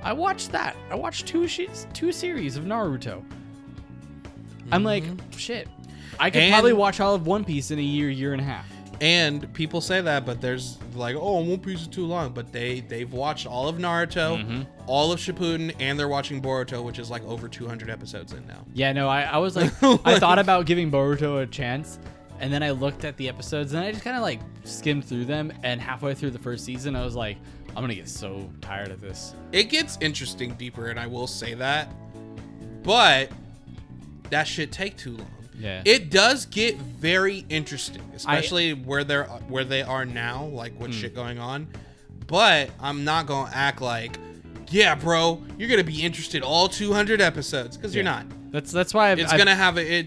I 0.03 0.13
watched 0.13 0.53
that. 0.53 0.77
I 0.91 0.95
watched 0.95 1.27
two 1.27 1.49
two 1.49 2.13
series 2.13 2.57
of 2.57 2.65
Naruto. 2.65 3.25
I'm 4.71 4.85
like, 4.85 5.05
shit. 5.37 5.69
I 6.21 6.31
could 6.31 6.43
And- 6.43 6.53
probably 6.53 6.73
watch 6.73 7.01
all 7.01 7.15
of 7.15 7.27
One 7.27 7.45
Piece 7.45 7.71
in 7.71 7.79
a 7.79 7.83
year, 7.83 8.11
year 8.11 8.33
and 8.33 8.41
a 8.41 8.45
half. 8.45 8.67
And 9.01 9.53
people 9.55 9.81
say 9.81 10.01
that, 10.01 10.27
but 10.27 10.41
there's 10.41 10.77
like, 10.97 11.15
oh, 11.15 11.41
One 11.41 11.59
Piece 11.61 11.83
is 11.83 11.87
too 11.87 12.05
long. 12.05 12.33
But 12.33 12.53
they 12.53 12.81
they've 12.81 13.13
watched 13.13 13.47
all 13.47 13.69
of 13.69 13.77
Naruto, 13.77 14.45
Mhm. 14.45 14.67
all 14.89 15.13
of 15.13 15.21
Shippuden, 15.21 15.73
and 15.79 15.97
they're 15.99 16.09
watching 16.09 16.43
Boruto, 16.43 16.83
which 16.83 16.99
is 16.99 17.09
like 17.09 17.23
over 17.25 17.49
200 17.49 17.91
episodes 17.91 18.33
in 18.33 18.45
now. 18.49 18.65
Yeah, 18.75 18.93
no, 18.93 19.09
I, 19.09 19.23
I 19.23 19.37
was 19.39 19.55
like, 19.55 19.71
I 20.05 20.19
thought 20.19 20.41
about 20.41 20.67
giving 20.67 20.91
Boruto 20.91 21.41
a 21.43 21.47
chance, 21.47 22.01
and 22.41 22.53
then 22.53 22.63
I 22.63 22.71
looked 22.71 23.05
at 23.05 23.17
the 23.17 23.29
episodes, 23.29 23.73
and 23.73 23.85
I 23.85 23.91
just 23.91 24.05
kind 24.05 24.17
of 24.17 24.23
like 24.23 24.41
skimmed 24.65 25.05
through 25.05 25.25
them. 25.25 25.53
And 25.63 25.81
halfway 25.81 26.15
through 26.15 26.31
the 26.31 26.39
first 26.39 26.65
season, 26.65 26.97
I 26.97 27.05
was 27.05 27.15
like, 27.15 27.37
I'm 27.69 27.83
gonna 27.83 27.95
get 27.95 28.09
so 28.09 28.51
tired 28.61 28.91
of 28.91 29.01
this. 29.01 29.35
It 29.53 29.65
gets 29.65 29.99
interesting 30.01 30.55
deeper, 30.55 30.89
and 30.89 30.99
I 30.99 31.07
will 31.07 31.27
say 31.27 31.55
that. 31.55 31.89
But 32.83 33.31
that 34.31 34.47
should 34.47 34.73
take 34.73 34.97
too 34.97 35.17
long. 35.17 35.31
Yeah. 35.59 35.83
It 35.85 36.11
does 36.11 36.47
get 36.47 36.77
very 36.77 37.45
interesting, 37.49 38.03
especially 38.15 38.75
where 38.75 39.05
they're 39.05 39.25
where 39.25 39.65
they 39.65 39.83
are 39.83 40.05
now, 40.05 40.45
like 40.47 40.79
what 40.79 40.91
hmm. 40.91 40.97
shit 40.97 41.15
going 41.15 41.39
on. 41.39 41.69
But 42.27 42.71
I'm 42.81 43.05
not 43.05 43.27
gonna 43.27 43.51
act 43.53 43.81
like, 43.81 44.19
yeah, 44.71 44.95
bro, 44.95 45.43
you're 45.57 45.69
gonna 45.69 45.83
be 45.83 46.03
interested 46.03 46.43
all 46.43 46.69
200 46.69 47.21
episodes 47.21 47.77
because 47.77 47.95
you're 47.95 48.05
not. 48.05 48.27
That's 48.51 48.71
that's 48.71 48.95
why 48.95 49.11
I've, 49.11 49.19
It's 49.19 49.33
I've- 49.33 49.39
gonna 49.39 49.57
have 49.57 49.79
a, 49.79 49.99
it. 49.99 50.07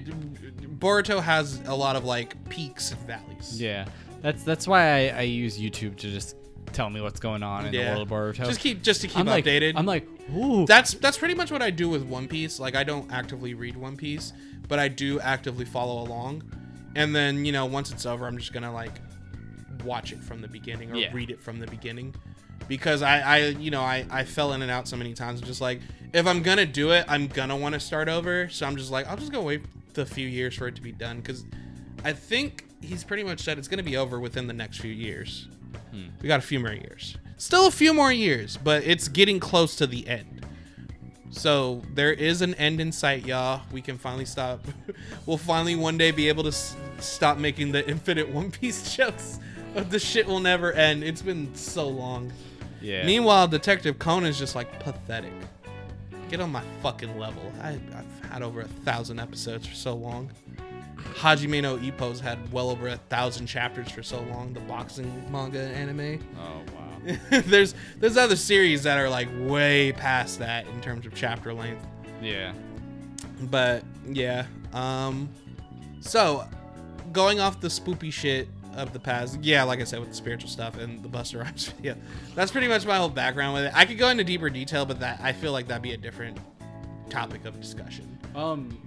Boruto 0.82 1.22
has 1.22 1.62
a 1.68 1.76
lot 1.76 1.96
of 1.96 2.04
like 2.04 2.50
peaks 2.50 2.92
and 2.92 3.00
valleys. 3.02 3.62
Yeah, 3.62 3.86
that's 4.22 4.44
that's 4.44 4.68
why 4.68 5.10
I, 5.10 5.20
I 5.20 5.22
use 5.22 5.58
YouTube 5.60 5.96
to 5.98 6.12
just 6.12 6.36
tell 6.74 6.90
me 6.90 7.02
what's 7.02 7.20
going 7.20 7.44
on 7.44 7.66
in 7.68 7.72
the 7.72 7.80
world 7.80 8.02
of 8.02 8.10
Boruto. 8.10 8.46
Just 8.48 8.60
keep 8.60 8.82
just 8.82 9.02
to 9.02 9.08
keep 9.08 9.18
I'm 9.20 9.26
like, 9.28 9.46
updated. 9.46 9.74
I'm 9.76 9.86
like, 9.86 10.08
ooh, 10.36 10.66
that's 10.66 10.96
that's 10.96 11.18
pretty 11.18 11.36
much 11.36 11.52
what 11.52 11.62
I 11.62 11.70
do 11.70 11.88
with 11.88 12.04
One 12.04 12.28
Piece. 12.28 12.60
Like 12.60 12.76
I 12.76 12.84
don't 12.84 13.12
actively 13.12 13.54
read 13.54 13.78
One 13.78 13.96
Piece, 13.96 14.34
but 14.68 14.80
I 14.80 14.88
do 14.88 15.20
actively 15.20 15.66
follow 15.66 16.02
along. 16.04 16.44
And 16.96 17.16
then, 17.16 17.46
you 17.46 17.52
know, 17.52 17.66
once 17.68 17.92
it's 17.92 18.06
over, 18.06 18.26
I'm 18.28 18.38
just 18.38 18.52
going 18.52 18.64
to 18.64 18.72
like 18.72 19.00
watch 19.86 20.12
it 20.12 20.22
from 20.22 20.42
the 20.42 20.48
beginning 20.48 20.92
or 20.92 20.96
Yeah. 20.96 21.14
read 21.14 21.30
it 21.30 21.42
from 21.42 21.60
the 21.60 21.68
beginning. 21.68 22.14
Because 22.68 23.02
I, 23.02 23.20
I 23.20 23.38
you 23.48 23.72
know, 23.72 23.82
I, 23.82 24.06
I 24.10 24.24
fell 24.24 24.54
in 24.54 24.62
and 24.62 24.70
out 24.70 24.88
so 24.88 24.98
many 24.98 25.14
times. 25.14 25.42
I'm 25.42 25.48
just 25.48 25.62
like, 25.62 25.80
if 26.14 26.28
I'm 26.28 26.42
gonna 26.42 26.66
do 26.66 26.92
it, 26.92 27.06
I'm 27.08 27.28
gonna 27.28 27.56
want 27.56 27.74
to 27.74 27.80
start 27.80 28.08
over. 28.10 28.50
So 28.50 28.66
I'm 28.66 28.76
just 28.76 28.92
like, 28.92 29.08
I'll 29.08 29.18
just 29.18 29.32
go 29.32 29.42
wait 29.42 29.62
the 29.94 30.06
few 30.06 30.28
years 30.28 30.56
for 30.56 30.68
it 30.68 30.76
to 30.76 30.82
be 30.82 30.92
done. 30.92 31.18
Because 31.18 31.46
I 32.04 32.14
think 32.14 32.66
he's 32.82 33.04
pretty 33.04 33.24
much 33.24 33.42
said 33.42 33.58
it's 33.58 33.68
gonna 33.68 33.84
be 33.84 33.98
over 33.98 34.20
within 34.20 34.48
the 34.48 34.54
next 34.54 34.80
few 34.80 34.92
years. 34.92 35.48
Hmm. 35.92 36.06
We 36.22 36.28
got 36.28 36.40
a 36.40 36.44
few 36.44 36.60
more 36.60 36.74
years. 36.74 37.18
Still 37.38 37.68
a 37.68 37.72
few 37.72 37.94
more 37.94 38.12
years, 38.12 38.58
but 38.58 38.84
it's 38.84 39.08
getting 39.08 39.40
close 39.40 39.76
to 39.78 39.88
the 39.88 40.08
end. 40.08 40.46
So 41.32 41.82
there 41.94 42.12
is 42.12 42.42
an 42.42 42.54
end 42.56 42.82
in 42.82 42.92
sight, 42.92 43.26
y'all. 43.26 43.62
We 43.72 43.82
can 43.82 43.98
finally 43.98 44.26
stop. 44.26 44.66
we'll 45.26 45.38
finally 45.38 45.76
one 45.76 45.98
day 45.98 46.12
be 46.12 46.28
able 46.28 46.44
to 46.44 46.50
s- 46.50 46.76
stop 47.00 47.38
making 47.38 47.72
the 47.72 47.88
infinite 47.90 48.28
One 48.30 48.52
Piece 48.52 48.96
jokes. 48.98 49.40
The 49.74 49.98
shit 50.00 50.28
will 50.28 50.42
never 50.42 50.74
end. 50.74 51.04
It's 51.06 51.22
been 51.22 51.54
so 51.56 51.88
long. 51.88 52.34
yeah. 52.82 53.06
Meanwhile, 53.06 53.48
Detective 53.48 53.98
Conan's 53.98 54.38
just 54.38 54.56
like 54.56 54.80
pathetic. 54.84 55.32
Get 56.32 56.40
on 56.40 56.50
my 56.50 56.64
fucking 56.82 57.20
level. 57.20 57.44
I, 57.62 57.72
I've 57.94 58.32
had 58.32 58.42
over 58.42 58.62
a 58.62 58.68
thousand 58.68 59.20
episodes 59.20 59.68
for 59.68 59.76
so 59.76 59.94
long. 59.94 60.32
Hajime 61.16 61.62
no 61.62 61.76
Ippo's 61.78 62.22
had 62.22 62.40
well 62.54 62.70
over 62.70 62.88
a 62.88 62.96
thousand 62.96 63.48
chapters 63.48 63.92
for 63.92 64.02
so 64.02 64.22
long. 64.22 64.54
The 64.54 64.62
boxing 64.62 65.12
manga 65.30 65.60
anime. 65.60 66.26
oh 66.40 66.62
wow. 66.74 67.40
there's 67.48 67.76
there's 67.98 68.16
other 68.16 68.38
series 68.38 68.84
that 68.84 68.98
are 68.98 69.10
like 69.10 69.28
way 69.40 69.92
past 69.92 70.40
that 70.40 70.66
in 70.68 70.80
terms 70.80 71.06
of 71.06 71.14
chapter 71.14 71.54
length. 71.54 71.86
yeah. 72.22 72.54
But 73.42 73.84
yeah. 74.08 74.46
Um 74.72 75.28
so 76.00 76.48
going 77.12 77.42
off 77.42 77.60
the 77.60 77.68
spoopy 77.68 78.14
shit 78.14 78.48
of 78.76 78.94
the 78.94 79.00
past, 79.00 79.40
yeah, 79.44 79.64
like 79.64 79.80
I 79.82 79.84
said 79.84 80.00
with 80.00 80.10
the 80.10 80.16
spiritual 80.16 80.50
stuff 80.50 80.78
and 80.78 81.02
the 81.04 81.10
Busta 81.10 81.42
Rhymes 81.44 81.68
video. 81.78 81.96
That's 82.36 82.52
pretty 82.52 82.68
much 82.68 82.86
my 82.86 82.98
whole 82.98 83.10
background 83.10 83.54
with 83.56 83.66
it. 83.66 83.72
I 83.76 83.86
could 83.86 83.98
go 83.98 84.10
into 84.10 84.24
deeper 84.24 84.50
detail, 84.50 84.86
but 84.86 85.00
that 85.00 85.20
I 85.22 85.34
feel 85.34 85.52
like 85.52 85.68
that'd 85.68 85.82
be 85.84 85.94
a 85.94 85.98
different 85.98 86.38
topic 87.10 87.46
of 87.46 87.60
discussion. 87.60 88.18
Um, 88.36 88.78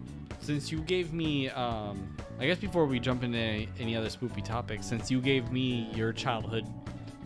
since 0.40 0.70
you 0.72 0.80
gave 0.80 1.12
me, 1.12 1.48
um, 1.50 2.16
I 2.38 2.46
guess 2.46 2.58
before 2.58 2.86
we 2.86 2.98
jump 2.98 3.22
into 3.22 3.38
any, 3.78 3.96
other 3.96 4.08
spoopy 4.08 4.44
topics, 4.44 4.86
since 4.86 5.10
you 5.10 5.20
gave 5.20 5.50
me 5.52 5.90
your 5.94 6.12
childhood 6.12 6.66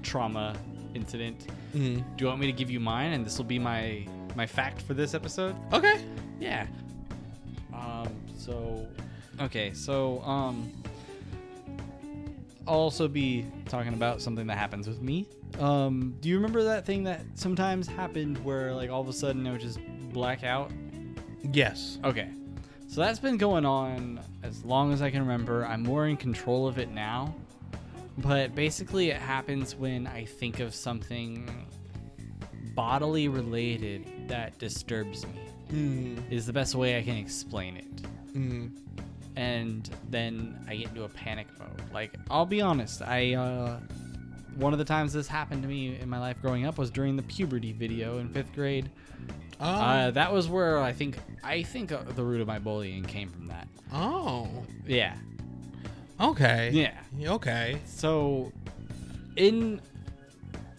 trauma 0.03 0.55
incident, 0.95 1.47
Mhm. 1.75 1.97
do 2.17 2.25
you 2.25 2.27
want 2.29 2.41
me 2.41 2.47
to 2.47 2.53
give 2.53 2.71
you 2.71 2.81
mine, 2.81 3.13
and 3.13 3.25
this 3.25 3.37
will 3.39 3.45
be 3.45 3.59
my 3.59 4.07
my 4.35 4.47
fact 4.47 4.81
for 4.83 4.95
this 4.95 5.15
episode? 5.15 5.55
Okay. 5.73 6.01
Yeah. 6.41 6.67
Um. 7.73 8.09
So. 8.37 8.87
Okay. 9.41 9.73
So. 9.73 10.21
Um. 10.23 10.73
Also 12.69 13.09
be 13.09 13.47
talking 13.66 13.95
about 13.95 14.20
something 14.20 14.47
that 14.47 14.59
happens 14.59 14.86
with 14.86 15.01
me. 15.03 15.27
Um. 15.59 16.15
Do 16.20 16.28
you 16.28 16.36
remember 16.36 16.62
that 16.65 16.85
thing 16.85 17.03
that 17.05 17.23
sometimes 17.35 17.86
happened 17.89 18.39
where, 18.45 18.74
like, 18.74 18.90
all 18.90 19.01
of 19.01 19.09
a 19.09 19.12
sudden 19.12 19.47
I 19.47 19.53
would 19.53 19.61
just 19.61 19.81
black 20.12 20.45
out? 20.45 20.70
Yes. 21.53 21.99
Okay. 22.05 22.28
So 22.89 23.01
that's 23.01 23.19
been 23.19 23.36
going 23.39 23.65
on 23.66 24.20
as 24.43 24.65
long 24.65 24.93
as 24.93 25.03
I 25.03 25.11
can 25.11 25.20
remember. 25.20 25.65
I'm 25.66 25.82
more 25.82 26.07
in 26.07 26.16
control 26.16 26.66
of 26.69 26.78
it 26.78 26.90
now. 26.90 27.35
But 28.19 28.55
basically, 28.55 29.11
it 29.11 29.16
happens 29.16 29.74
when 29.77 30.07
I 30.07 30.24
think 30.24 30.61
of 30.61 30.74
something 30.74 31.49
bodily 32.74 33.28
related 33.28 34.28
that 34.28 34.59
disturbs 34.59 35.27
me, 35.27 35.40
Mm. 35.73 36.31
is 36.31 36.47
the 36.47 36.53
best 36.53 36.74
way 36.74 36.99
I 36.99 37.03
can 37.03 37.16
explain 37.16 37.77
it. 37.77 38.03
Mm. 38.32 38.70
And 39.39 39.89
then 40.10 40.59
I 40.69 40.74
get 40.74 40.89
into 40.89 41.05
a 41.05 41.09
panic 41.09 41.47
mode. 41.60 41.81
Like, 41.93 42.15
I'll 42.28 42.44
be 42.44 42.60
honest, 42.60 43.02
I, 43.02 43.35
uh, 43.35 43.78
one 44.56 44.73
of 44.73 44.81
the 44.81 44.85
times 44.85 45.12
this 45.12 45.28
happened 45.28 45.62
to 45.62 45.69
me 45.69 45.97
in 46.01 46.09
my 46.09 46.19
life 46.19 46.43
growing 46.43 46.66
up 46.66 46.77
was 46.77 46.90
during 46.90 47.15
the 47.15 47.23
puberty 47.23 47.73
video 47.73 48.19
in 48.19 48.28
fifth 48.31 48.52
grade. 48.52 48.90
Oh. 49.60 49.65
Uh, 49.66 50.10
that 50.10 50.32
was 50.32 50.48
where 50.48 50.78
I 50.81 50.93
think 50.93 51.19
I 51.44 51.62
think 51.62 51.93
uh, 51.93 52.02
the 52.16 52.24
root 52.24 52.40
of 52.40 52.48
my 52.48 52.59
bullying 52.59 53.05
came 53.05 53.28
from 53.28 53.47
that. 53.47 53.69
oh. 53.93 54.48
Yeah, 54.86 55.15
Okay. 56.20 56.70
yeah. 56.73 56.98
Okay. 57.35 57.78
So, 57.86 58.52
in 59.36 59.81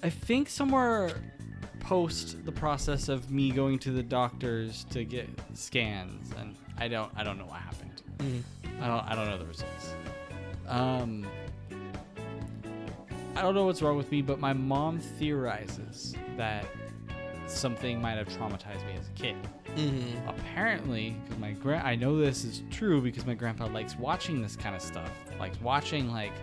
I 0.04 0.10
think 0.10 0.50
somewhere 0.50 1.12
post 1.80 2.46
the 2.46 2.52
process 2.52 3.08
of 3.08 3.32
me 3.32 3.52
going 3.52 3.80
to 3.80 3.92
the 3.92 4.04
doctors 4.04 4.86
to 4.92 5.06
get 5.06 5.30
scans, 5.54 6.32
and 6.38 6.56
I 6.78 6.90
don't 6.90 7.12
I 7.16 7.24
don't 7.24 7.38
know 7.38 7.46
what 7.46 7.60
happened. 7.62 7.89
Mm. 8.20 8.44
I 8.82 8.88
don't 8.88 9.06
I 9.06 9.16
don't 9.16 9.28
know 9.28 9.38
the 9.38 9.46
results. 9.46 9.96
Um, 10.68 11.26
I 13.36 13.42
don't 13.42 13.56
know 13.56 13.66
what's 13.66 13.82
wrong 13.82 13.98
with 13.98 14.12
me, 14.12 14.22
but 14.22 14.40
my 14.40 14.54
mom 14.54 15.00
theorizes 15.00 16.14
that 16.38 16.66
something 17.48 18.02
might 18.02 18.18
have 18.18 18.28
traumatized 18.28 18.86
me 18.86 18.94
as 19.00 19.08
a 19.08 19.12
kid. 19.12 19.36
Mm-hmm. 19.76 20.28
apparently 20.28 21.16
because 21.24 21.40
my 21.40 21.52
grand 21.52 21.88
i 21.88 21.94
know 21.94 22.18
this 22.18 22.44
is 22.44 22.64
true 22.72 23.02
because 23.02 23.28
my 23.28 23.36
grandpa 23.36 23.68
likes 23.68 23.96
watching 23.96 24.42
this 24.42 24.56
kind 24.56 24.76
of 24.76 24.82
stuff 24.82 25.12
likes 25.40 25.62
watching 25.62 26.12
like 26.12 26.34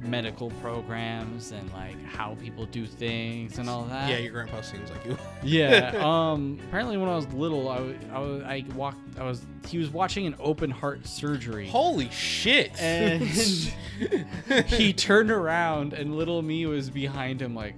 medical 0.00 0.50
programs 0.62 1.50
and 1.50 1.72
like 1.72 2.00
how 2.04 2.34
people 2.36 2.66
do 2.66 2.86
things 2.86 3.58
and 3.58 3.68
all 3.68 3.84
that 3.84 4.08
Yeah, 4.08 4.18
your 4.18 4.32
grandpa 4.32 4.60
seems 4.60 4.90
like 4.90 5.04
you. 5.04 5.18
yeah 5.42 5.92
um 6.04 6.58
apparently 6.68 6.96
when 6.96 7.08
i 7.08 7.16
was 7.16 7.26
little 7.32 7.68
i, 7.68 7.78
I, 8.12 8.20
I 8.20 8.64
walked 8.74 9.18
i 9.18 9.24
was 9.24 9.44
he 9.66 9.76
was 9.78 9.90
watching 9.90 10.26
an 10.26 10.36
open 10.38 10.70
heart 10.70 11.06
surgery 11.06 11.68
Holy 11.68 12.08
shit. 12.10 12.80
and 12.80 13.22
he 14.66 14.92
turned 14.92 15.30
around 15.32 15.92
and 15.94 16.16
little 16.16 16.42
me 16.42 16.64
was 16.66 16.90
behind 16.90 17.42
him 17.42 17.54
like 17.54 17.74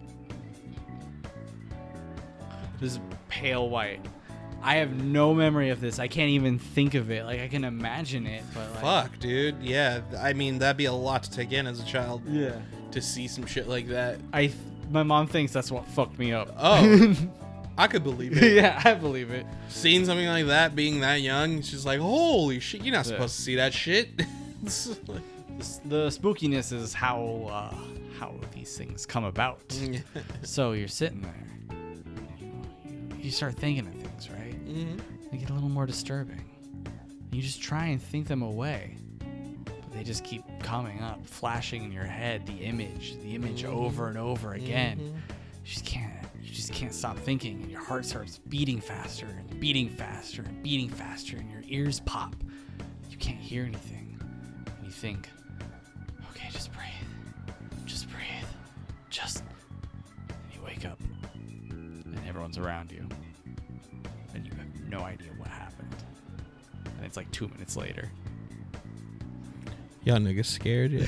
this 2.81 2.99
pale 3.29 3.69
white 3.71 4.05
i 4.63 4.77
have 4.77 4.95
no 5.03 5.33
memory 5.35 5.71
of 5.71 5.81
this 5.81 5.99
i 5.99 6.07
can't 6.09 6.31
even 6.31 6.59
think 6.59 6.95
of 6.95 7.11
it 7.11 7.25
like 7.25 7.41
i 7.41 7.49
can 7.49 7.65
imagine 7.65 8.27
it 8.27 8.43
but 8.55 8.71
like 8.75 8.81
Fuck, 8.83 9.19
dude. 9.19 9.57
Yeah, 9.63 10.01
I 10.19 10.33
mean 10.33 10.59
that'd 10.59 10.77
be 10.77 10.85
a 10.87 10.93
lot 10.93 11.23
to 11.25 11.31
take 11.31 11.53
in 11.53 11.67
as 11.67 11.81
a 11.81 11.85
child 11.87 12.23
yeah 12.29 12.57
to 12.93 13.01
see 13.01 13.29
some 13.29 13.47
shit 13.47 13.69
like 13.69 13.87
that. 13.89 14.19
i 14.33 14.47
th- 14.49 14.57
my 14.91 15.03
mom 15.03 15.27
thinks 15.27 15.53
that's 15.53 15.71
what 15.71 15.87
fucked 15.87 16.19
me 16.19 16.33
up 16.33 16.53
Oh, 16.59 17.15
I 17.79 17.87
could 17.87 18.03
believe 18.05 18.43
it. 18.43 18.53
yeah 18.55 18.81
i 18.85 18.93
believe 18.95 19.31
it 19.31 19.47
Seeing 19.69 20.05
something 20.05 20.27
like 20.27 20.47
that, 20.47 20.75
being 20.75 20.99
that 21.01 21.21
young, 21.21 21.63
she's 21.63 21.87
like, 21.87 22.01
"Holy 22.01 22.59
shit, 22.59 22.83
you're 22.83 22.93
not 22.93 23.07
Yeah. 23.07 23.13
supposed 23.13 23.37
to 23.37 23.43
see 23.43 23.55
that 23.55 23.73
shit." 23.73 24.17
the, 24.63 25.23
the 25.85 26.07
spookiness 26.09 26.73
is 26.73 26.93
how 26.93 27.47
uh 27.51 27.75
how 28.19 28.35
these 28.55 28.77
things 28.77 29.07
come 29.07 29.25
about 29.25 29.61
so 30.43 30.73
you're 30.73 30.89
sitting 30.89 31.23
there 31.23 31.47
you, 32.41 32.53
you 33.21 33.31
start 33.31 33.55
thinking 33.55 33.87
of 33.87 34.00
Mhm. 34.71 35.01
they 35.31 35.39
get 35.39 35.51
a 35.51 35.55
little 35.55 35.69
more 35.69 35.87
disturbing. 35.87 36.45
You 37.33 37.43
just 37.43 37.63
try 37.63 37.87
and 37.87 38.01
think 38.03 38.27
them 38.27 38.43
away, 38.43 38.97
but 39.65 39.93
they 39.93 40.03
just 40.03 40.25
keep 40.25 40.43
coming 40.61 41.01
up, 41.01 41.25
flashing 41.27 41.85
in 41.85 41.93
your 41.93 42.05
head 42.05 42.47
the 42.47 42.59
image, 42.65 43.17
the 43.23 43.35
image 43.35 43.65
over 43.65 44.09
and 44.09 44.19
over 44.19 44.55
again. 44.55 44.99
You 45.01 45.13
just 45.65 45.85
can't, 45.85 46.13
you 46.43 46.51
just 46.53 46.73
can't 46.73 46.93
stop 46.95 47.17
thinking, 47.19 47.63
and 47.63 47.71
your 47.71 47.83
heart 47.85 48.05
starts 48.05 48.39
beating 48.39 48.81
faster 48.81 49.27
and 49.27 49.61
beating 49.61 49.89
faster 49.89 50.43
and 50.43 50.63
beating 50.63 50.89
faster, 50.89 51.37
and 51.37 51.51
your 51.51 51.63
ears 51.67 52.01
pop. 52.01 52.35
You 53.11 53.17
can't 53.19 53.39
hear 53.39 53.65
anything, 53.65 54.19
and 54.67 54.85
you 54.85 54.91
think, 54.91 55.29
okay, 56.31 56.49
just 56.51 56.73
breathe, 56.73 57.87
just 57.87 58.09
breathe, 58.11 58.27
just. 59.11 59.45
And 60.29 60.55
you 60.55 60.63
wake 60.65 60.85
up, 60.85 60.99
and 61.35 62.19
everyone's 62.27 62.59
around 62.59 62.91
you 62.91 62.99
and 63.01 63.11
you 63.11 63.17
have 63.17 63.20
no 64.91 65.01
idea 65.01 65.29
what 65.39 65.49
happened. 65.49 65.95
And 66.97 67.05
it's 67.07 67.17
like 67.17 67.31
two 67.33 67.49
minutes 67.49 67.77
later. 67.77 68.11
Y'all 70.05 70.19
niggas 70.19 70.47
scared? 70.47 70.93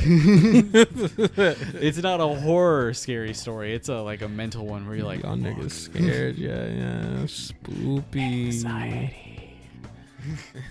Yeah. 1.36 1.54
It's 1.80 1.98
not 1.98 2.20
a 2.20 2.26
horror 2.26 2.92
scary 2.94 3.34
story. 3.34 3.74
It's 3.74 3.88
a 3.88 4.00
like 4.02 4.22
a 4.22 4.28
mental 4.28 4.66
one 4.66 4.86
where 4.86 4.96
you're 4.96 5.06
like, 5.06 5.22
Y'all 5.22 5.36
niggas 5.36 5.72
scared? 5.72 6.36
Yeah, 6.36 6.66
yeah. 6.66 7.24
Spoopy. 7.24 8.46
anxiety. 8.46 9.18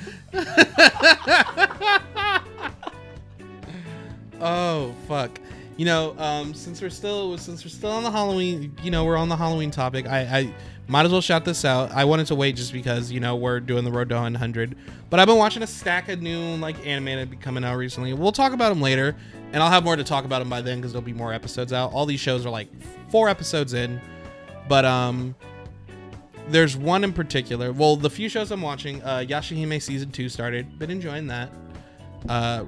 Oh 4.40 4.94
fuck. 5.06 5.38
You 5.76 5.84
know, 5.84 6.16
um, 6.18 6.54
since 6.54 6.80
we're 6.82 6.90
still 6.90 7.36
since 7.38 7.64
we're 7.64 7.70
still 7.70 7.90
on 7.90 8.02
the 8.02 8.10
Halloween, 8.10 8.76
you 8.82 8.90
know, 8.90 9.04
we're 9.04 9.16
on 9.16 9.28
the 9.28 9.36
Halloween 9.36 9.70
topic. 9.70 10.06
I, 10.06 10.20
I 10.20 10.54
might 10.88 11.04
as 11.04 11.12
well 11.12 11.20
shout 11.20 11.44
this 11.44 11.66
out. 11.66 11.92
I 11.92 12.06
wanted 12.06 12.26
to 12.28 12.34
wait 12.34 12.56
just 12.56 12.72
because 12.72 13.12
you 13.12 13.20
know 13.20 13.36
we're 13.36 13.60
doing 13.60 13.84
the 13.84 13.92
Road 13.92 14.08
to 14.08 14.14
100, 14.14 14.74
but 15.10 15.20
I've 15.20 15.26
been 15.26 15.36
watching 15.36 15.62
a 15.62 15.66
stack 15.66 16.08
of 16.08 16.22
new 16.22 16.56
like 16.56 16.82
be 16.82 17.36
coming 17.36 17.62
out 17.62 17.76
recently. 17.76 18.14
We'll 18.14 18.32
talk 18.32 18.52
about 18.54 18.70
them 18.70 18.80
later, 18.80 19.14
and 19.52 19.62
I'll 19.62 19.70
have 19.70 19.84
more 19.84 19.96
to 19.96 20.04
talk 20.04 20.24
about 20.24 20.38
them 20.38 20.48
by 20.48 20.62
then 20.62 20.78
because 20.78 20.92
there'll 20.92 21.04
be 21.04 21.12
more 21.12 21.32
episodes 21.32 21.74
out. 21.74 21.92
All 21.92 22.06
these 22.06 22.20
shows 22.20 22.46
are 22.46 22.50
like 22.50 22.68
four 23.10 23.28
episodes 23.28 23.74
in, 23.74 24.00
but 24.66 24.86
um, 24.86 25.34
there's 26.48 26.74
one 26.74 27.04
in 27.04 27.12
particular. 27.12 27.70
Well, 27.70 27.96
the 27.96 28.10
few 28.10 28.30
shows 28.30 28.50
I'm 28.50 28.62
watching, 28.62 29.02
uh, 29.02 29.18
Yashahime 29.28 29.82
season 29.82 30.10
two 30.10 30.30
started. 30.30 30.78
Been 30.78 30.90
enjoying 30.90 31.26
that. 31.26 31.50
Uh, 32.26 32.64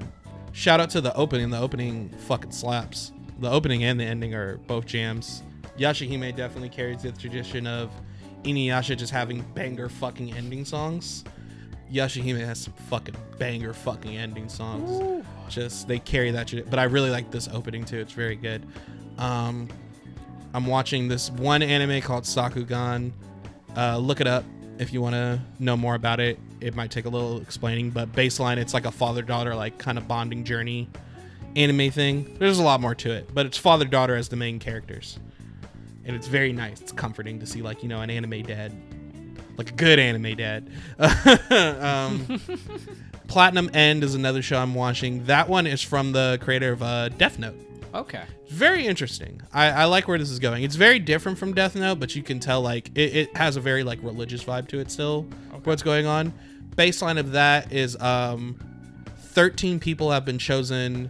shout 0.52 0.78
out 0.78 0.90
to 0.90 1.00
the 1.00 1.14
opening. 1.16 1.48
The 1.48 1.58
opening 1.58 2.10
fucking 2.26 2.52
slaps. 2.52 3.12
The 3.38 3.50
opening 3.50 3.82
and 3.84 3.98
the 3.98 4.04
ending 4.04 4.34
are 4.34 4.58
both 4.58 4.84
jams. 4.84 5.42
Yashahime 5.78 6.36
definitely 6.36 6.68
carries 6.68 7.02
the 7.02 7.12
tradition 7.12 7.66
of 7.66 7.90
Inuyasha 8.44 8.96
just 8.96 9.12
having 9.12 9.42
banger 9.54 9.88
fucking 9.88 10.32
ending 10.32 10.64
songs. 10.64 11.24
Yashahime 11.92 12.44
has 12.44 12.60
some 12.60 12.72
fucking 12.88 13.16
banger 13.38 13.72
fucking 13.72 14.16
ending 14.16 14.48
songs. 14.48 15.24
Just 15.48 15.88
they 15.88 15.98
carry 15.98 16.30
that 16.30 16.48
shit. 16.48 16.70
But 16.70 16.78
I 16.78 16.84
really 16.84 17.10
like 17.10 17.30
this 17.30 17.48
opening 17.52 17.84
too. 17.84 17.98
It's 17.98 18.12
very 18.12 18.36
good. 18.36 18.64
Um, 19.18 19.68
I'm 20.54 20.66
watching 20.66 21.08
this 21.08 21.30
one 21.30 21.62
anime 21.62 22.00
called 22.00 22.24
Sakugan. 22.24 23.12
Uh, 23.76 23.98
look 23.98 24.20
it 24.20 24.26
up 24.26 24.44
if 24.78 24.92
you 24.92 25.00
want 25.00 25.14
to 25.14 25.40
know 25.58 25.76
more 25.76 25.94
about 25.94 26.20
it. 26.20 26.38
It 26.60 26.74
might 26.74 26.90
take 26.90 27.04
a 27.04 27.08
little 27.08 27.40
explaining, 27.40 27.90
but 27.90 28.12
baseline, 28.12 28.56
it's 28.56 28.74
like 28.74 28.86
a 28.86 28.90
father 28.90 29.22
daughter, 29.22 29.54
like 29.54 29.78
kind 29.78 29.98
of 29.98 30.06
bonding 30.06 30.44
journey 30.44 30.88
anime 31.56 31.90
thing. 31.90 32.36
There's 32.38 32.58
a 32.58 32.62
lot 32.62 32.80
more 32.80 32.94
to 32.96 33.10
it, 33.10 33.32
but 33.34 33.46
it's 33.46 33.58
father 33.58 33.84
daughter 33.84 34.14
as 34.14 34.28
the 34.28 34.36
main 34.36 34.58
characters. 34.58 35.18
And 36.10 36.16
it's 36.16 36.26
very 36.26 36.52
nice. 36.52 36.80
It's 36.80 36.90
comforting 36.90 37.38
to 37.38 37.46
see, 37.46 37.62
like, 37.62 37.84
you 37.84 37.88
know, 37.88 38.00
an 38.00 38.10
anime 38.10 38.42
dad, 38.42 38.72
like 39.56 39.70
a 39.70 39.74
good 39.74 40.00
anime 40.00 40.34
dad. 40.34 40.68
um, 40.98 42.40
Platinum 43.28 43.70
End 43.74 44.02
is 44.02 44.16
another 44.16 44.42
show 44.42 44.58
I'm 44.58 44.74
watching. 44.74 45.24
That 45.26 45.48
one 45.48 45.68
is 45.68 45.82
from 45.82 46.10
the 46.10 46.40
creator 46.42 46.72
of 46.72 46.82
uh, 46.82 47.10
Death 47.10 47.38
Note 47.38 47.54
Okay. 47.94 48.24
very 48.48 48.88
interesting. 48.88 49.40
I, 49.52 49.68
I 49.70 49.84
like 49.84 50.08
where 50.08 50.18
this 50.18 50.32
is 50.32 50.40
going. 50.40 50.64
It's 50.64 50.74
very 50.74 50.98
different 50.98 51.38
from 51.38 51.54
Death 51.54 51.76
Note, 51.76 52.00
but 52.00 52.16
you 52.16 52.24
can 52.24 52.40
tell 52.40 52.60
like 52.60 52.88
it, 52.96 53.14
it 53.16 53.36
has 53.36 53.54
a 53.54 53.60
very 53.60 53.84
like 53.84 54.02
religious 54.02 54.42
vibe 54.42 54.66
to 54.70 54.80
it 54.80 54.90
still. 54.90 55.28
What's 55.62 55.84
going 55.84 56.06
on? 56.06 56.32
Baseline 56.74 57.20
of 57.20 57.30
that 57.30 57.72
is 57.72 57.96
um, 58.00 58.58
thirteen 59.16 59.78
people 59.78 60.10
have 60.10 60.24
been 60.24 60.38
chosen 60.38 61.08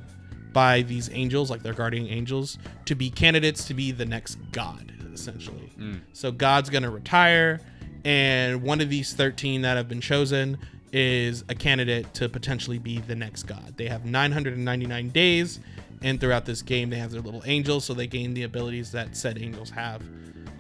by 0.53 0.83
these 0.83 1.11
angels, 1.13 1.51
like 1.51 1.63
their 1.63 1.75
guardian 1.75 2.07
angels, 2.07 2.59
to 2.87 2.95
be 2.95 3.11
candidates 3.11 3.65
to 3.67 3.75
be 3.75 3.93
the 3.93 4.07
next 4.07 4.37
god, 4.53 4.93
essentially. 5.13 5.73
Mm. 5.79 6.01
So 6.13 6.33
God's 6.33 6.71
gonna 6.71 6.91
retire, 6.91 7.61
and 8.05 8.63
one 8.63 8.81
of 8.81 8.89
these 8.89 9.13
thirteen 9.13 9.63
that 9.63 9.77
have 9.77 9.89
been 9.89 10.01
chosen 10.01 10.59
is 10.93 11.45
a 11.49 11.55
candidate 11.55 12.13
to 12.15 12.29
potentially 12.29 12.79
be 12.79 12.99
the 12.99 13.15
next 13.15 13.45
god. 13.45 13.75
They 13.77 13.87
have 13.87 14.05
999 14.05 15.09
days, 15.11 15.61
and 16.03 16.21
throughout 16.21 16.47
this 16.47 16.63
game, 16.63 16.91
they 16.91 16.99
have 16.99 17.11
their 17.11 17.21
little 17.21 17.43
angels, 17.45 17.85
so 17.85 17.95
they 17.95 18.07
gain 18.07 18.35
the 18.35 18.43
abilities 18.43 18.93
that 18.93 19.17
said 19.17 19.39
angels 19.39 19.71
have. 19.71 20.03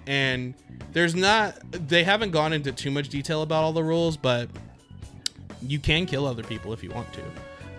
And 0.06 0.54
there's 0.92 1.14
not, 1.14 1.58
they 1.70 2.04
haven't 2.04 2.30
gone 2.30 2.52
into 2.52 2.72
too 2.72 2.90
much 2.90 3.08
detail 3.08 3.42
about 3.42 3.64
all 3.64 3.72
the 3.72 3.82
rules, 3.82 4.16
but 4.16 4.48
you 5.62 5.78
can 5.78 6.06
kill 6.06 6.26
other 6.26 6.42
people 6.42 6.72
if 6.72 6.82
you 6.82 6.90
want 6.90 7.12
to. 7.14 7.22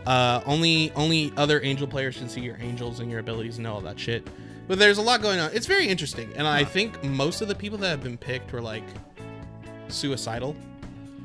Uh, 0.05 0.41
only 0.45 0.91
only 0.95 1.31
other 1.37 1.61
angel 1.63 1.87
players 1.87 2.17
can 2.17 2.27
see 2.27 2.41
your 2.41 2.57
angels 2.59 2.99
and 2.99 3.09
your 3.11 3.19
abilities 3.19 3.57
and 3.59 3.67
all 3.67 3.81
that 3.81 3.99
shit. 3.99 4.27
But 4.67 4.79
there's 4.79 4.97
a 4.97 5.01
lot 5.01 5.21
going 5.21 5.39
on. 5.39 5.51
It's 5.53 5.67
very 5.67 5.87
interesting, 5.87 6.31
and 6.35 6.47
I 6.47 6.63
think 6.63 7.03
most 7.03 7.41
of 7.41 7.47
the 7.47 7.55
people 7.55 7.77
that 7.79 7.89
have 7.89 8.01
been 8.03 8.17
picked 8.17 8.51
were 8.51 8.61
like 8.61 8.83
suicidal 9.89 10.55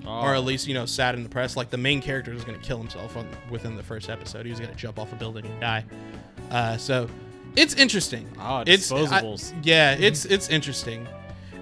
or 0.07 0.35
Oh. 0.35 0.39
at 0.39 0.45
least 0.45 0.67
you 0.69 0.75
know 0.75 0.87
sad 0.87 1.15
and 1.15 1.25
depressed. 1.25 1.57
Like 1.57 1.71
the 1.71 1.77
main 1.79 2.01
character 2.01 2.33
is 2.33 2.45
going 2.45 2.59
to 2.59 2.65
kill 2.65 2.79
himself 2.79 3.17
on, 3.17 3.27
within 3.51 3.77
the 3.77 3.83
first 3.83 4.09
episode. 4.11 4.45
He 4.47 4.51
was 4.51 4.61
going 4.61 4.71
to 4.71 4.77
jump 4.77 4.99
off 4.99 5.13
a 5.13 5.17
building 5.17 5.45
and 5.47 5.61
die. 5.61 5.85
Uh, 6.51 6.77
so 6.77 7.09
it's 7.57 7.75
interesting. 7.75 8.29
Oh, 8.39 8.63
it's 8.67 8.93
I- 8.93 8.97
disposables. 9.01 9.53
yeah, 9.65 9.95
it's 9.99 10.25
it's 10.27 10.49
interesting, 10.49 11.07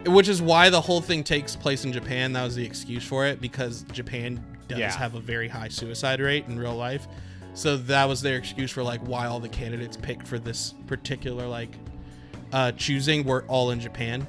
which 0.07 0.29
is 0.29 0.43
why 0.43 0.69
the 0.71 0.81
whole 0.81 1.01
thing 1.01 1.23
takes 1.25 1.55
place 1.57 1.85
in 1.85 1.93
Japan. 1.93 2.33
That 2.33 2.45
was 2.45 2.55
the 2.55 2.65
excuse 2.65 3.05
for 3.05 3.25
it 3.27 3.41
because 3.41 3.83
Japan 3.93 4.43
does 4.75 4.95
Yeah. 4.95 4.99
have 4.99 5.15
a 5.15 5.21
very 5.21 5.49
high 5.49 5.69
suicide 5.69 6.21
rate 6.21 6.45
in 6.49 6.59
real 6.59 6.75
life. 6.77 7.07
So 7.55 7.77
that 7.77 8.07
was 8.09 8.21
their 8.21 8.37
excuse 8.37 8.71
for 8.71 8.83
like 8.83 9.01
why 9.07 9.27
all 9.27 9.41
the 9.41 9.49
candidates 9.49 9.97
picked 9.97 10.27
for 10.27 10.39
this 10.39 10.75
particular 10.87 11.47
like 11.47 11.71
uh, 12.53 12.73
choosing 12.73 13.25
were 13.25 13.45
all 13.49 13.71
in 13.71 13.81
Japan. 13.81 14.27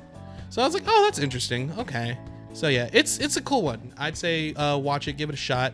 So 0.50 0.62
I 0.62 0.66
was 0.66 0.74
like, 0.74 0.84
oh, 0.88 1.04
that's 1.06 1.20
interesting. 1.20 1.72
Okay. 1.78 2.18
So 2.54 2.68
yeah, 2.68 2.90
it's 2.94 3.18
it's 3.20 3.36
a 3.38 3.42
cool 3.42 3.64
one. 3.64 3.94
I'd 3.98 4.16
say 4.18 4.54
uh, 4.54 4.78
watch 4.78 5.08
it, 5.08 5.14
give 5.18 5.30
it 5.30 5.34
a 5.34 5.38
shot. 5.38 5.74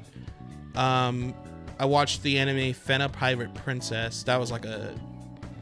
Um, 0.75 1.33
I 1.79 1.85
watched 1.85 2.23
the 2.23 2.39
anime 2.39 2.73
Fena 2.73 3.11
Pirate 3.11 3.53
Princess. 3.53 4.23
That 4.23 4.39
was 4.39 4.51
like 4.51 4.65
a 4.65 4.93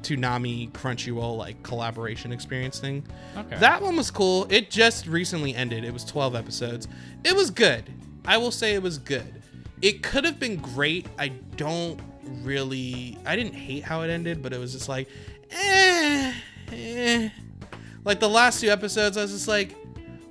Toonami 0.03 0.71
Crunchyroll 0.71 1.37
like 1.37 1.61
collaboration 1.63 2.31
experience 2.31 2.79
thing. 2.79 3.03
Okay. 3.37 3.57
That 3.57 3.81
one 3.81 3.95
was 3.97 4.11
cool. 4.11 4.47
It 4.49 4.69
just 4.69 5.07
recently 5.07 5.53
ended. 5.55 5.83
It 5.83 5.91
was 5.91 6.05
12 6.05 6.35
episodes. 6.35 6.87
It 7.23 7.35
was 7.35 7.49
good. 7.51 7.83
I 8.29 8.37
will 8.37 8.51
say 8.51 8.75
it 8.75 8.83
was 8.83 8.99
good. 8.99 9.41
It 9.81 10.03
could 10.03 10.23
have 10.23 10.39
been 10.39 10.57
great. 10.57 11.07
I 11.17 11.29
don't 11.57 11.99
really 12.43 13.17
I 13.25 13.35
didn't 13.35 13.55
hate 13.55 13.83
how 13.83 14.03
it 14.03 14.11
ended, 14.11 14.43
but 14.43 14.53
it 14.53 14.59
was 14.59 14.71
just 14.71 14.87
like 14.87 15.09
eh, 15.49 16.33
eh. 16.71 17.29
Like 18.05 18.19
the 18.19 18.29
last 18.29 18.61
two 18.61 18.69
episodes 18.69 19.17
I 19.17 19.23
was 19.23 19.31
just 19.31 19.47
like 19.47 19.75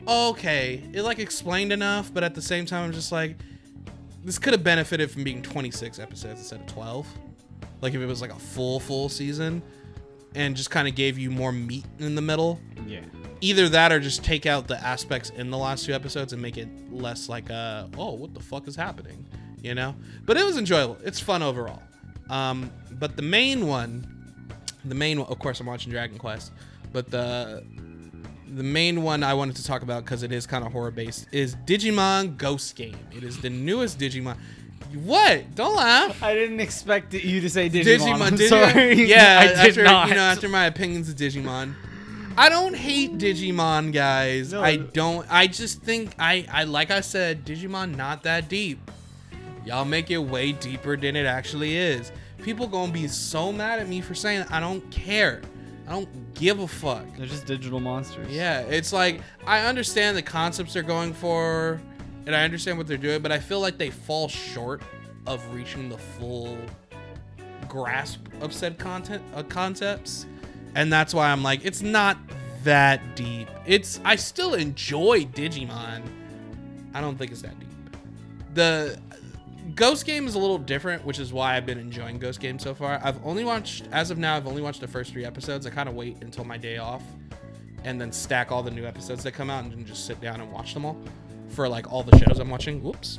okay, 0.06 0.84
it 0.92 1.02
like 1.02 1.18
explained 1.18 1.72
enough, 1.72 2.14
but 2.14 2.22
at 2.22 2.36
the 2.36 2.40
same 2.40 2.66
time 2.66 2.84
I'm 2.84 2.92
just 2.92 3.10
like 3.10 3.36
this 4.24 4.38
could 4.38 4.52
have 4.52 4.62
benefited 4.62 5.10
from 5.10 5.24
being 5.24 5.42
26 5.42 5.98
episodes 5.98 6.38
instead 6.38 6.60
of 6.60 6.66
12. 6.66 7.04
Like 7.80 7.94
if 7.94 8.00
it 8.00 8.06
was 8.06 8.20
like 8.20 8.32
a 8.32 8.38
full 8.38 8.78
full 8.78 9.08
season 9.08 9.60
and 10.34 10.56
just 10.56 10.70
kind 10.70 10.86
of 10.88 10.94
gave 10.94 11.18
you 11.18 11.30
more 11.30 11.52
meat 11.52 11.84
in 11.98 12.14
the 12.14 12.22
middle. 12.22 12.60
yeah. 12.86 13.00
Either 13.40 13.68
that 13.68 13.92
or 13.92 14.00
just 14.00 14.24
take 14.24 14.46
out 14.46 14.66
the 14.66 14.76
aspects 14.84 15.30
in 15.30 15.48
the 15.50 15.56
last 15.56 15.86
two 15.86 15.92
episodes 15.92 16.32
and 16.32 16.42
make 16.42 16.56
it 16.56 16.68
less 16.90 17.28
like 17.28 17.48
uh 17.52 17.86
oh 17.96 18.12
what 18.14 18.34
the 18.34 18.40
fuck 18.40 18.66
is 18.66 18.74
happening, 18.74 19.24
you 19.62 19.74
know? 19.76 19.94
But 20.26 20.36
it 20.36 20.44
was 20.44 20.58
enjoyable. 20.58 20.98
It's 21.04 21.20
fun 21.20 21.40
overall. 21.42 21.80
Um, 22.30 22.70
but 22.92 23.14
the 23.16 23.22
main 23.22 23.66
one, 23.68 24.06
the 24.84 24.94
main 24.96 25.20
one, 25.20 25.30
of 25.30 25.38
course 25.38 25.60
I'm 25.60 25.66
watching 25.66 25.92
Dragon 25.92 26.18
Quest, 26.18 26.52
but 26.92 27.10
the 27.10 27.64
the 28.54 28.62
main 28.64 29.02
one 29.02 29.22
I 29.22 29.34
wanted 29.34 29.56
to 29.56 29.64
talk 29.64 29.82
about 29.82 30.04
because 30.04 30.22
it 30.24 30.32
is 30.32 30.46
kind 30.46 30.64
of 30.64 30.72
horror 30.72 30.90
based 30.90 31.28
is 31.30 31.54
Digimon 31.66 32.36
Ghost 32.38 32.74
Game. 32.76 32.98
It 33.14 33.22
is 33.22 33.40
the 33.40 33.50
newest 33.50 33.98
Digimon. 34.00 34.36
What? 35.04 35.54
Don't 35.54 35.76
laugh. 35.76 36.22
I 36.22 36.34
didn't 36.34 36.60
expect 36.60 37.12
you 37.12 37.40
to 37.40 37.50
say 37.50 37.68
Digimon. 37.68 37.98
Digimon, 37.98 38.20
I'm 38.22 38.36
did 38.36 38.48
sorry. 38.48 38.98
you? 38.98 39.06
Yeah, 39.06 39.38
I 39.42 39.46
did 39.48 39.56
after, 39.58 39.84
not. 39.84 40.08
You 40.08 40.14
know, 40.14 40.20
after 40.22 40.48
my 40.48 40.66
opinions 40.66 41.08
of 41.08 41.16
Digimon, 41.16 41.74
I 42.36 42.48
don't 42.48 42.74
hate 42.74 43.18
Digimon, 43.18 43.92
guys. 43.92 44.52
No. 44.52 44.62
I 44.62 44.76
don't. 44.76 45.26
I 45.30 45.46
just 45.46 45.82
think 45.82 46.14
I, 46.18 46.46
I 46.50 46.64
like 46.64 46.90
I 46.90 47.00
said, 47.00 47.44
Digimon 47.44 47.96
not 47.96 48.22
that 48.22 48.48
deep. 48.48 48.90
Y'all 49.64 49.84
make 49.84 50.10
it 50.10 50.18
way 50.18 50.52
deeper 50.52 50.96
than 50.96 51.16
it 51.16 51.26
actually 51.26 51.76
is. 51.76 52.10
People 52.42 52.66
gonna 52.66 52.92
be 52.92 53.08
so 53.08 53.52
mad 53.52 53.80
at 53.80 53.88
me 53.88 54.00
for 54.00 54.14
saying 54.14 54.46
I 54.50 54.60
don't 54.60 54.88
care. 54.90 55.42
I 55.86 55.92
don't 55.92 56.34
give 56.34 56.60
a 56.60 56.68
fuck. 56.68 57.04
They're 57.16 57.26
just 57.26 57.46
digital 57.46 57.80
monsters. 57.80 58.30
Yeah, 58.30 58.60
it's 58.60 58.92
like 58.92 59.20
I 59.46 59.66
understand 59.66 60.16
the 60.16 60.22
concepts 60.22 60.74
they're 60.74 60.82
going 60.82 61.12
for, 61.12 61.80
and 62.28 62.36
I 62.36 62.44
understand 62.44 62.76
what 62.76 62.86
they're 62.86 62.98
doing, 62.98 63.22
but 63.22 63.32
I 63.32 63.38
feel 63.38 63.58
like 63.58 63.78
they 63.78 63.88
fall 63.88 64.28
short 64.28 64.82
of 65.26 65.42
reaching 65.50 65.88
the 65.88 65.96
full 65.96 66.58
grasp 67.66 68.20
of 68.42 68.52
said 68.52 68.78
content 68.78 69.22
uh, 69.34 69.42
concepts, 69.44 70.26
and 70.74 70.92
that's 70.92 71.14
why 71.14 71.30
I'm 71.30 71.42
like, 71.42 71.64
it's 71.64 71.80
not 71.80 72.18
that 72.64 73.16
deep. 73.16 73.48
It's 73.64 73.98
I 74.04 74.16
still 74.16 74.52
enjoy 74.52 75.24
Digimon. 75.24 76.02
I 76.92 77.00
don't 77.00 77.16
think 77.16 77.32
it's 77.32 77.40
that 77.40 77.58
deep. 77.58 77.70
The 78.52 79.00
Ghost 79.74 80.04
Game 80.04 80.26
is 80.26 80.34
a 80.34 80.38
little 80.38 80.58
different, 80.58 81.06
which 81.06 81.18
is 81.18 81.32
why 81.32 81.56
I've 81.56 81.64
been 81.64 81.78
enjoying 81.78 82.18
Ghost 82.18 82.40
Game 82.40 82.58
so 82.58 82.74
far. 82.74 83.00
I've 83.02 83.24
only 83.24 83.44
watched, 83.44 83.88
as 83.90 84.10
of 84.10 84.18
now, 84.18 84.36
I've 84.36 84.46
only 84.46 84.60
watched 84.60 84.82
the 84.82 84.88
first 84.88 85.12
three 85.12 85.24
episodes. 85.24 85.64
I 85.64 85.70
kind 85.70 85.88
of 85.88 85.94
wait 85.94 86.18
until 86.20 86.44
my 86.44 86.58
day 86.58 86.76
off 86.76 87.02
and 87.84 87.98
then 87.98 88.12
stack 88.12 88.52
all 88.52 88.62
the 88.62 88.70
new 88.70 88.84
episodes 88.84 89.24
that 89.24 89.32
come 89.32 89.48
out 89.48 89.64
and 89.64 89.86
just 89.86 90.04
sit 90.04 90.20
down 90.20 90.42
and 90.42 90.52
watch 90.52 90.74
them 90.74 90.84
all 90.84 90.98
for 91.48 91.68
like 91.68 91.92
all 91.92 92.02
the 92.02 92.16
shows 92.18 92.38
I'm 92.38 92.50
watching. 92.50 92.82
Whoops. 92.82 93.18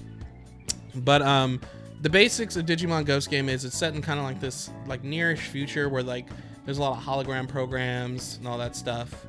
But 0.96 1.22
um 1.22 1.60
the 2.02 2.10
basics 2.10 2.56
of 2.56 2.66
Digimon 2.66 3.06
Ghost 3.06 3.30
Game 3.30 3.50
is 3.50 3.66
it's 3.66 3.78
set 3.78 3.94
in 3.94 4.02
kind 4.02 4.20
of 4.20 4.26
like 4.26 4.40
this 4.40 4.70
like 4.88 5.04
nearish 5.04 5.40
future 5.40 5.90
where 5.90 6.04
like 6.04 6.28
there's 6.66 6.78
a 6.78 6.82
lot 6.82 6.98
of 6.98 7.04
hologram 7.04 7.48
programs 7.48 8.38
and 8.38 8.48
all 8.48 8.58
that 8.58 8.76
stuff, 8.76 9.26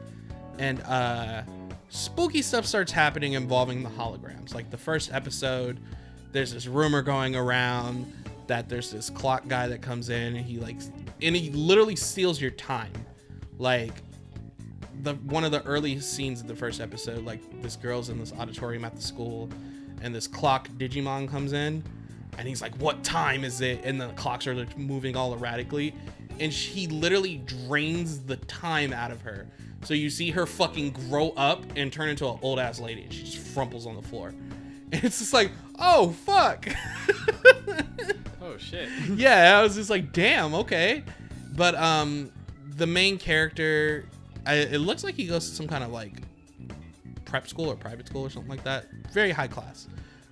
and 0.59 0.81
uh, 0.83 1.43
spooky 1.89 2.43
stuff 2.43 2.67
starts 2.67 2.93
happening 2.93 3.33
involving 3.33 3.83
the 3.83 3.89
holograms. 3.89 4.55
Like 4.55 4.71
the 4.71 4.77
first 4.77 5.13
episode, 5.13 5.81
there's 6.33 6.53
this 6.53 6.67
rumor 6.67 7.03
going 7.03 7.35
around 7.35 8.13
that 8.47 8.69
there's 8.69 8.91
this 8.91 9.11
clock 9.11 9.49
guy 9.49 9.69
that 9.69 9.81
comes 9.81 10.11
in 10.11 10.37
and 10.37 10.45
he 10.45 10.59
like 10.59 10.77
and 11.23 11.35
he 11.35 11.51
literally 11.51 11.97
steals 11.97 12.41
your 12.41 12.51
time, 12.53 12.93
like 13.59 14.03
the 15.03 15.15
one 15.15 15.45
of 15.45 15.53
the 15.53 15.63
early 15.65 15.99
scenes 16.01 16.41
of 16.41 16.47
the 16.49 16.57
first 16.57 16.81
episode, 16.81 17.25
like 17.25 17.41
this 17.63 17.77
girl's 17.77 18.09
in 18.09 18.19
this 18.19 18.33
auditorium 18.39 18.85
at 18.85 18.95
the 18.97 19.03
school, 19.03 19.49
and 20.03 20.15
this 20.15 20.27
clock 20.27 20.69
Digimon 20.79 21.29
comes 21.29 21.53
in, 21.53 21.83
and 22.39 22.49
he's 22.49 22.63
like, 22.63 22.75
"What 22.77 23.03
time 23.05 23.45
is 23.45 23.61
it?" 23.61 23.81
And 23.85 24.01
the 24.01 24.09
clocks 24.11 24.47
are 24.47 24.55
like 24.55 24.77
moving 24.79 25.17
all 25.17 25.35
erratically, 25.35 25.95
and 26.39 26.53
she 26.53 26.87
literally 26.87 27.39
drains 27.39 28.21
the 28.21 28.37
time 28.37 28.93
out 28.93 29.11
of 29.11 29.21
her. 29.23 29.47
So 29.83 29.95
you 29.95 30.11
see 30.11 30.31
her 30.31 30.45
fucking 30.47 30.91
grow 31.09 31.31
up 31.31 31.65
and 31.77 31.93
turn 31.93 32.09
into 32.11 32.29
an 32.29 32.39
old 32.43 32.59
ass 32.59 32.81
lady, 32.81 33.03
and 33.05 33.13
she 33.13 33.25
just 33.25 33.39
frumples 33.39 33.87
on 33.87 33.97
the 33.97 34.03
floor. 34.03 34.35
And 34.93 35.05
it's 35.05 35.21
just 35.21 35.33
like, 35.33 35.53
oh 35.79 36.11
fuck. 36.27 36.67
Oh 38.43 38.57
shit. 38.57 38.89
yeah, 39.15 39.57
I 39.59 39.63
was 39.63 39.77
just 39.77 39.91
like, 39.91 40.13
damn, 40.13 40.53
okay. 40.55 41.05
But 41.55 41.77
um, 41.77 42.33
the 42.77 42.87
main 42.87 43.17
character, 43.17 44.07
I, 44.47 44.55
it 44.55 44.79
looks 44.79 45.05
like 45.05 45.15
he 45.15 45.27
goes 45.27 45.49
to 45.51 45.55
some 45.55 45.69
kind 45.69 45.85
of 45.85 45.91
like 45.91 46.13
prep 47.25 47.47
school 47.49 47.71
or 47.71 47.77
private 47.77 48.07
school 48.07 48.23
or 48.23 48.31
something 48.31 48.51
like 48.51 48.65
that. 48.65 48.87
Very 49.13 49.31
high 49.31 49.49
class. 49.49 49.89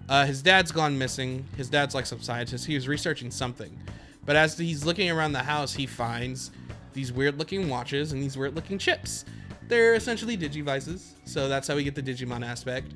Uh, 0.09 0.24
his 0.24 0.43
dad's 0.43 0.72
gone 0.72 0.97
missing. 0.97 1.44
His 1.56 1.68
dad's 1.68 1.94
like 1.94 2.06
some 2.06 2.20
scientist. 2.20 2.66
He 2.66 2.74
was 2.74 2.89
researching 2.89 3.30
something, 3.30 3.78
but 4.24 4.36
as 4.36 4.56
he's 4.56 4.85
looking 4.85 5.10
around 5.10 5.32
the 5.32 5.43
house, 5.43 5.74
he 5.74 5.86
finds 5.86 6.51
these 6.94 7.12
weird-looking 7.12 7.68
watches 7.68 8.12
and 8.12 8.22
these 8.22 8.36
weird-looking 8.36 8.78
chips. 8.78 9.24
They're 9.68 9.94
essentially 9.94 10.36
digivices, 10.36 11.12
so 11.24 11.48
that's 11.48 11.68
how 11.68 11.76
we 11.76 11.85
get 11.85 11.94
the 11.94 12.02
Digimon 12.02 12.44
aspect. 12.44 12.93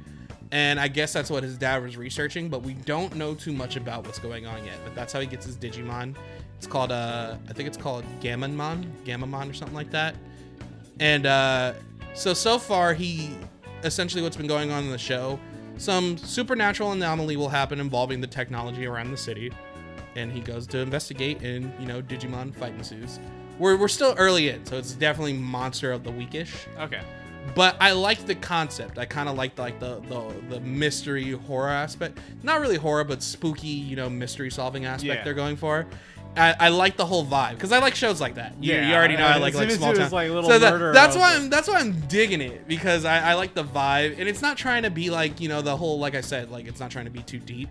And 0.52 0.80
I 0.80 0.88
guess 0.88 1.12
that's 1.12 1.30
what 1.30 1.42
his 1.42 1.56
dad 1.56 1.82
was 1.82 1.96
researching, 1.96 2.48
but 2.48 2.62
we 2.62 2.74
don't 2.74 3.14
know 3.14 3.34
too 3.34 3.52
much 3.52 3.76
about 3.76 4.04
what's 4.06 4.18
going 4.18 4.46
on 4.46 4.64
yet. 4.64 4.76
But 4.84 4.94
that's 4.94 5.12
how 5.12 5.20
he 5.20 5.26
gets 5.26 5.46
his 5.46 5.56
Digimon. 5.56 6.14
It's 6.56 6.66
called 6.66 6.92
uh 6.92 7.36
I 7.48 7.52
think 7.52 7.66
it's 7.68 7.78
called 7.78 8.04
Gammamon, 8.20 8.86
Gammamon 9.04 9.50
or 9.50 9.54
something 9.54 9.74
like 9.74 9.90
that. 9.90 10.14
And 11.02 11.26
uh 11.26 11.72
so 12.14 12.32
so 12.32 12.58
far 12.58 12.94
he 12.94 13.36
essentially 13.82 14.22
what's 14.22 14.36
been 14.36 14.46
going 14.46 14.70
on 14.70 14.84
in 14.84 14.90
the 14.90 14.98
show, 14.98 15.40
some 15.76 16.16
supernatural 16.16 16.92
anomaly 16.92 17.36
will 17.36 17.48
happen 17.48 17.80
involving 17.80 18.20
the 18.20 18.26
technology 18.28 18.86
around 18.86 19.10
the 19.10 19.16
city. 19.16 19.50
And 20.14 20.30
he 20.30 20.40
goes 20.40 20.66
to 20.68 20.78
investigate 20.78 21.42
and, 21.42 21.72
you 21.80 21.86
know, 21.86 22.02
Digimon 22.02 22.54
fight 22.54 22.74
ensues. 22.74 23.18
We're, 23.58 23.76
we're 23.76 23.88
still 23.88 24.14
early 24.18 24.50
in, 24.50 24.64
so 24.66 24.76
it's 24.76 24.92
definitely 24.92 25.32
monster 25.32 25.90
of 25.90 26.04
the 26.04 26.10
weekish 26.10 26.52
Okay. 26.78 27.00
but 27.54 27.76
I 27.80 27.92
like 27.92 28.24
the 28.26 28.34
concept. 28.34 28.98
I 28.98 29.04
kind 29.06 29.28
of 29.28 29.36
like 29.36 29.58
like 29.58 29.80
the, 29.80 30.00
the 30.08 30.34
the 30.50 30.60
mystery 30.60 31.32
horror 31.32 31.70
aspect. 31.70 32.18
Not 32.42 32.60
really 32.60 32.76
horror, 32.76 33.04
but 33.04 33.22
spooky, 33.22 33.68
you 33.68 33.96
know, 33.96 34.08
mystery 34.08 34.50
solving 34.50 34.84
aspect 34.84 35.04
Yeah. 35.18 35.24
they're 35.24 35.34
going 35.34 35.56
for. 35.56 35.86
I, 36.36 36.54
I 36.58 36.68
like 36.70 36.96
the 36.96 37.04
whole 37.04 37.26
vibe 37.26 37.54
because 37.54 37.72
I 37.72 37.78
like 37.78 37.94
shows 37.94 38.20
like 38.20 38.36
that. 38.36 38.54
You, 38.60 38.72
Yeah, 38.72 38.88
you 38.88 38.94
already 38.94 39.16
know 39.16 39.24
I 39.26 39.34
as 39.36 39.40
like 39.42 39.54
like 39.54 39.70
small 39.70 39.90
it 39.92 39.96
town. 39.96 40.10
like, 40.10 40.30
little 40.30 40.48
so 40.48 40.58
that- 40.58 40.92
that's 40.94 41.14
why 41.16 41.34
I'm 41.34 41.50
that's 41.50 41.68
why 41.68 41.78
I'm 41.78 42.00
digging 42.08 42.40
it 42.40 42.66
because 42.66 43.04
I, 43.04 43.32
I 43.32 43.34
like 43.34 43.54
the 43.54 43.64
vibe 43.64 44.18
and 44.18 44.28
it's 44.28 44.40
not 44.42 44.56
trying 44.56 44.84
to 44.84 44.90
be 44.90 45.10
like 45.10 45.40
you 45.40 45.48
know 45.48 45.60
the 45.62 45.76
whole 45.76 45.98
like 45.98 46.14
I 46.14 46.20
said 46.22 46.50
like 46.50 46.66
it's 46.66 46.80
not 46.80 46.90
trying 46.90 47.04
to 47.04 47.10
be 47.10 47.22
too 47.22 47.38
deep. 47.38 47.68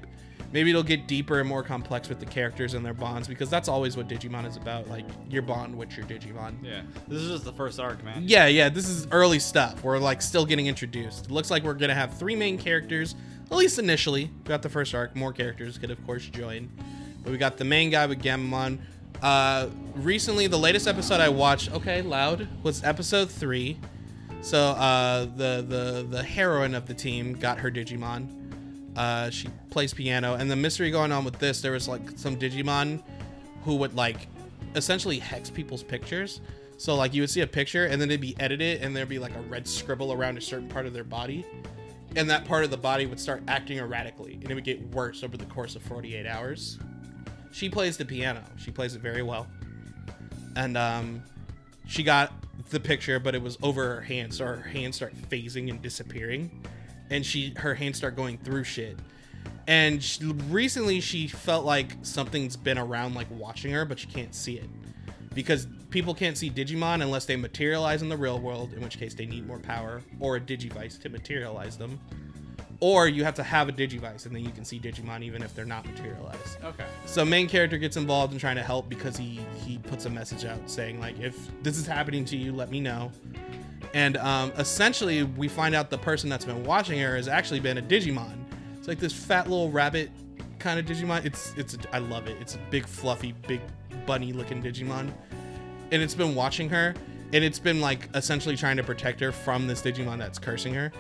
Maybe 0.53 0.69
it'll 0.71 0.83
get 0.83 1.07
deeper 1.07 1.39
and 1.39 1.47
more 1.47 1.63
complex 1.63 2.09
with 2.09 2.19
the 2.19 2.25
characters 2.25 2.73
and 2.73 2.85
their 2.85 2.93
bonds 2.93 3.25
because 3.25 3.49
that's 3.49 3.69
always 3.69 3.95
what 3.95 4.09
Digimon 4.09 4.45
is 4.45 4.57
about. 4.57 4.89
Like 4.89 5.05
your 5.29 5.43
bond 5.43 5.77
with 5.77 5.95
your 5.95 6.05
Digimon. 6.05 6.55
Yeah. 6.61 6.81
This 7.07 7.21
is 7.21 7.31
just 7.31 7.45
the 7.45 7.53
first 7.53 7.79
arc, 7.79 8.03
man. 8.03 8.23
Yeah, 8.27 8.47
yeah, 8.47 8.67
this 8.67 8.89
is 8.89 9.07
early 9.11 9.39
stuff. 9.39 9.81
We're 9.81 9.97
like 9.97 10.21
still 10.21 10.45
getting 10.45 10.67
introduced. 10.67 11.25
It 11.27 11.31
looks 11.31 11.49
like 11.49 11.63
we're 11.63 11.73
gonna 11.75 11.95
have 11.95 12.17
three 12.17 12.35
main 12.35 12.57
characters, 12.57 13.15
at 13.49 13.55
least 13.55 13.79
initially. 13.79 14.25
We 14.25 14.49
got 14.49 14.61
the 14.61 14.67
first 14.69 14.93
arc. 14.93 15.15
More 15.15 15.31
characters 15.31 15.77
could 15.77 15.89
of 15.89 16.05
course 16.05 16.25
join, 16.25 16.69
we 17.26 17.38
got 17.38 17.57
the 17.57 17.65
main 17.65 17.89
guy 17.89 18.06
with 18.06 18.22
Gammamon. 18.22 18.80
Uh, 19.22 19.68
recently, 19.95 20.48
the 20.48 20.57
latest 20.57 20.88
episode 20.88 21.19
I 21.19 21.30
watched, 21.30 21.72
okay, 21.72 22.02
loud, 22.02 22.48
was 22.64 22.84
episode 22.84 23.30
three. 23.30 23.77
So 24.41 24.60
uh, 24.60 25.26
the 25.26 25.64
the 25.68 26.07
the 26.10 26.23
heroine 26.23 26.73
of 26.73 26.88
the 26.88 26.95
team 26.95 27.34
got 27.34 27.60
her 27.60 27.69
Digimon. 27.69 28.27
Uh, 28.95 29.30
she 29.30 29.48
plays 29.69 29.93
piano, 29.93 30.34
and 30.34 30.49
the 30.49 30.56
mystery 30.56 30.89
going 30.89 31.11
on 31.11 31.23
with 31.23 31.38
this, 31.38 31.61
there 31.61 31.72
was 31.72 31.88
like 31.88 32.02
some 32.18 32.35
Digimon 32.35 33.03
who 33.64 33.76
would 33.76 33.95
like 33.95 34.27
essentially 34.76 35.19
hex 35.19 35.49
people's 35.49 35.84
pictures. 35.84 36.41
So 36.77 36.95
like 36.95 37.14
you 37.14 37.22
would 37.22 37.30
see 37.30 37.41
a 37.41 37.48
picture 37.48 37.85
and 37.85 38.02
then 38.02 38.10
it'd 38.10 38.22
be 38.22 38.35
edited 38.39 38.81
and 38.81 38.95
there'd 38.95 39.07
be 39.07 39.19
like 39.19 39.35
a 39.35 39.41
red 39.41 39.68
scribble 39.68 40.14
around 40.14 40.38
a 40.38 40.41
certain 40.41 40.68
part 40.68 40.88
of 40.88 40.93
their 40.93 41.03
body. 41.03 41.45
And 42.15 42.30
that 42.30 42.45
part 42.45 42.64
of 42.64 42.72
the 42.72 42.77
body 42.77 43.06
would 43.06 43.19
start 43.19 43.43
acting 43.48 43.77
erratically 43.77 44.34
and 44.41 44.49
it 44.49 44.56
would 44.56 44.64
get 44.64 44.81
worse 44.89 45.23
over 45.23 45.38
the 45.38 45.45
course 45.45 45.76
of 45.76 45.84
48 45.84 46.26
hours. 46.26 46.80
She 47.52 47.69
plays 47.69 47.98
the 47.98 48.06
piano. 48.06 48.44
She 48.57 48.72
plays 48.72 48.95
it 48.95 49.02
very 49.02 49.23
well. 49.23 49.48
And 50.56 50.78
um 50.78 51.23
she 51.88 52.03
got 52.03 52.34
the 52.69 52.80
picture 52.80 53.19
but 53.19 53.36
it 53.36 53.41
was 53.41 53.57
over 53.61 53.95
her 53.95 54.02
hand 54.02 54.34
so 54.34 54.45
her 54.45 54.61
hands 54.61 54.95
start 54.95 55.14
phasing 55.30 55.69
and 55.69 55.82
disappearing. 55.82 56.65
And 57.10 57.26
she 57.26 57.53
her 57.57 57.76
hands 57.76 57.98
start 57.98 58.15
going 58.15 58.38
through 58.38 58.64
shit. 58.64 58.98
And 59.68 60.02
she, 60.02 60.26
recently 60.26 61.02
she 61.02 61.28
felt 61.28 61.65
like 61.65 61.98
something's 62.02 62.56
been 62.56 62.78
around 62.78 63.15
like 63.15 63.28
watching 63.32 63.72
her 63.73 63.86
but 63.86 63.99
she 63.99 64.07
can't 64.07 64.34
see 64.34 64.57
it. 64.57 64.69
Because 65.34 65.68
people 65.91 66.14
can't 66.14 66.38
see 66.38 66.49
digimon 66.49 67.02
unless 67.02 67.26
they 67.26 67.36
materialize 67.36 68.02
in 68.02 68.10
the 68.10 68.18
real 68.18 68.40
world 68.40 68.73
in 68.73 68.82
which 68.82 68.98
case 68.98 69.14
they 69.14 69.26
need 69.26 69.45
more 69.45 69.60
power 69.60 70.02
or 70.19 70.38
a 70.38 70.40
digivice 70.40 70.99
to 71.02 71.10
materialize 71.10 71.78
them 71.78 71.99
or 72.81 73.07
you 73.07 73.23
have 73.23 73.35
to 73.35 73.43
have 73.43 73.69
a 73.69 73.71
digivice 73.71 74.25
and 74.25 74.35
then 74.35 74.43
you 74.43 74.49
can 74.49 74.65
see 74.65 74.79
digimon 74.79 75.21
even 75.21 75.43
if 75.43 75.55
they're 75.55 75.65
not 75.65 75.85
materialized. 75.85 76.57
Okay. 76.63 76.83
so 77.05 77.23
main 77.23 77.47
character 77.47 77.77
gets 77.77 77.95
involved 77.95 78.33
in 78.33 78.39
trying 78.39 78.55
to 78.55 78.63
help 78.63 78.89
because 78.89 79.15
he 79.15 79.39
he 79.63 79.77
puts 79.77 80.05
a 80.05 80.09
message 80.09 80.43
out 80.43 80.69
saying 80.69 80.99
like 80.99 81.17
if 81.19 81.37
this 81.61 81.77
is 81.77 81.85
happening 81.85 82.25
to 82.25 82.35
you 82.35 82.51
let 82.51 82.69
me 82.69 82.81
know. 82.81 83.11
And 83.93 84.17
um, 84.17 84.51
essentially 84.57 85.23
we 85.23 85.47
find 85.47 85.75
out 85.75 85.89
the 85.89 85.97
person 85.97 86.29
that's 86.29 86.45
been 86.45 86.63
watching 86.63 86.99
her 86.99 87.15
has 87.15 87.27
actually 87.27 87.59
been 87.59 87.77
a 87.77 87.81
digimon. 87.81 88.43
It's 88.77 88.87
like 88.87 88.99
this 88.99 89.13
fat 89.13 89.49
little 89.49 89.69
rabbit 89.69 90.09
kind 90.57 90.79
of 90.79 90.85
digimon. 90.85 91.23
It's 91.23 91.53
it's 91.55 91.77
i 91.93 91.99
love 91.99 92.27
it. 92.27 92.37
It's 92.41 92.55
a 92.55 92.59
big 92.71 92.87
fluffy 92.87 93.33
big 93.47 93.61
bunny 94.07 94.33
looking 94.33 94.61
digimon. 94.61 95.11
And 95.91 96.01
it's 96.01 96.15
been 96.15 96.33
watching 96.33 96.67
her 96.69 96.95
and 97.33 97.43
it's 97.43 97.59
been 97.59 97.79
like 97.79 98.09
essentially 98.15 98.57
trying 98.57 98.77
to 98.77 98.83
protect 98.83 99.19
her 99.19 99.31
from 99.31 99.67
this 99.67 99.81
digimon 99.81 100.17
that's 100.17 100.39
cursing 100.39 100.73
her 100.73 100.91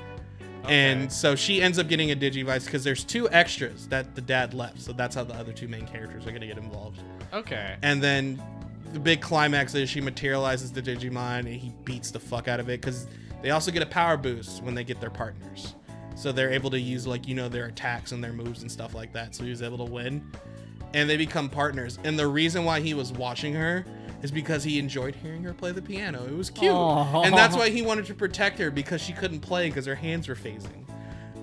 and 0.67 1.11
so 1.11 1.35
she 1.35 1.61
ends 1.61 1.79
up 1.79 1.87
getting 1.87 2.11
a 2.11 2.15
digivice 2.15 2.65
because 2.65 2.83
there's 2.83 3.03
two 3.03 3.29
extras 3.31 3.87
that 3.87 4.15
the 4.15 4.21
dad 4.21 4.53
left 4.53 4.81
so 4.81 4.93
that's 4.93 5.15
how 5.15 5.23
the 5.23 5.33
other 5.33 5.51
two 5.51 5.67
main 5.67 5.87
characters 5.87 6.23
are 6.25 6.29
going 6.29 6.41
to 6.41 6.47
get 6.47 6.57
involved. 6.57 6.99
Okay. 7.33 7.75
and 7.81 8.01
then 8.01 8.41
the 8.93 8.99
big 8.99 9.21
climax 9.21 9.73
is 9.73 9.89
she 9.89 10.01
materializes 10.01 10.71
the 10.71 10.81
digimon 10.81 11.39
and 11.39 11.47
he 11.47 11.71
beats 11.85 12.11
the 12.11 12.19
fuck 12.19 12.47
out 12.47 12.59
of 12.59 12.69
it 12.69 12.81
because 12.81 13.07
they 13.41 13.51
also 13.51 13.71
get 13.71 13.81
a 13.81 13.87
power 13.87 14.17
boost 14.17 14.61
when 14.63 14.75
they 14.75 14.83
get 14.83 14.99
their 14.99 15.09
partners. 15.09 15.75
So 16.15 16.31
they're 16.31 16.51
able 16.51 16.69
to 16.71 16.79
use 16.79 17.07
like 17.07 17.27
you 17.27 17.33
know 17.35 17.49
their 17.49 17.65
attacks 17.65 18.11
and 18.11 18.23
their 18.23 18.33
moves 18.33 18.61
and 18.61 18.71
stuff 18.71 18.93
like 18.93 19.13
that 19.13 19.33
so 19.33 19.43
he 19.43 19.49
was 19.49 19.61
able 19.61 19.77
to 19.77 19.91
win. 19.91 20.29
And 20.93 21.09
they 21.09 21.15
become 21.15 21.49
partners. 21.49 21.99
And 22.03 22.19
the 22.19 22.27
reason 22.27 22.65
why 22.65 22.81
he 22.81 22.93
was 22.93 23.13
watching 23.13 23.53
her 23.53 23.85
is 24.21 24.31
because 24.31 24.63
he 24.63 24.79
enjoyed 24.79 25.15
hearing 25.15 25.43
her 25.43 25.53
play 25.53 25.71
the 25.71 25.81
piano 25.81 26.25
it 26.25 26.35
was 26.35 26.49
cute 26.49 26.71
Aw. 26.71 27.23
and 27.23 27.33
that's 27.35 27.55
why 27.55 27.69
he 27.77 27.81
wanted 27.81 28.05
to 28.05 28.13
protect 28.13 28.59
her 28.59 28.71
because 28.71 29.01
she 29.01 29.13
couldn't 29.13 29.39
play 29.39 29.69
because 29.69 29.85
her 29.85 29.95
hands 29.95 30.27
were 30.27 30.35
phasing 30.35 30.85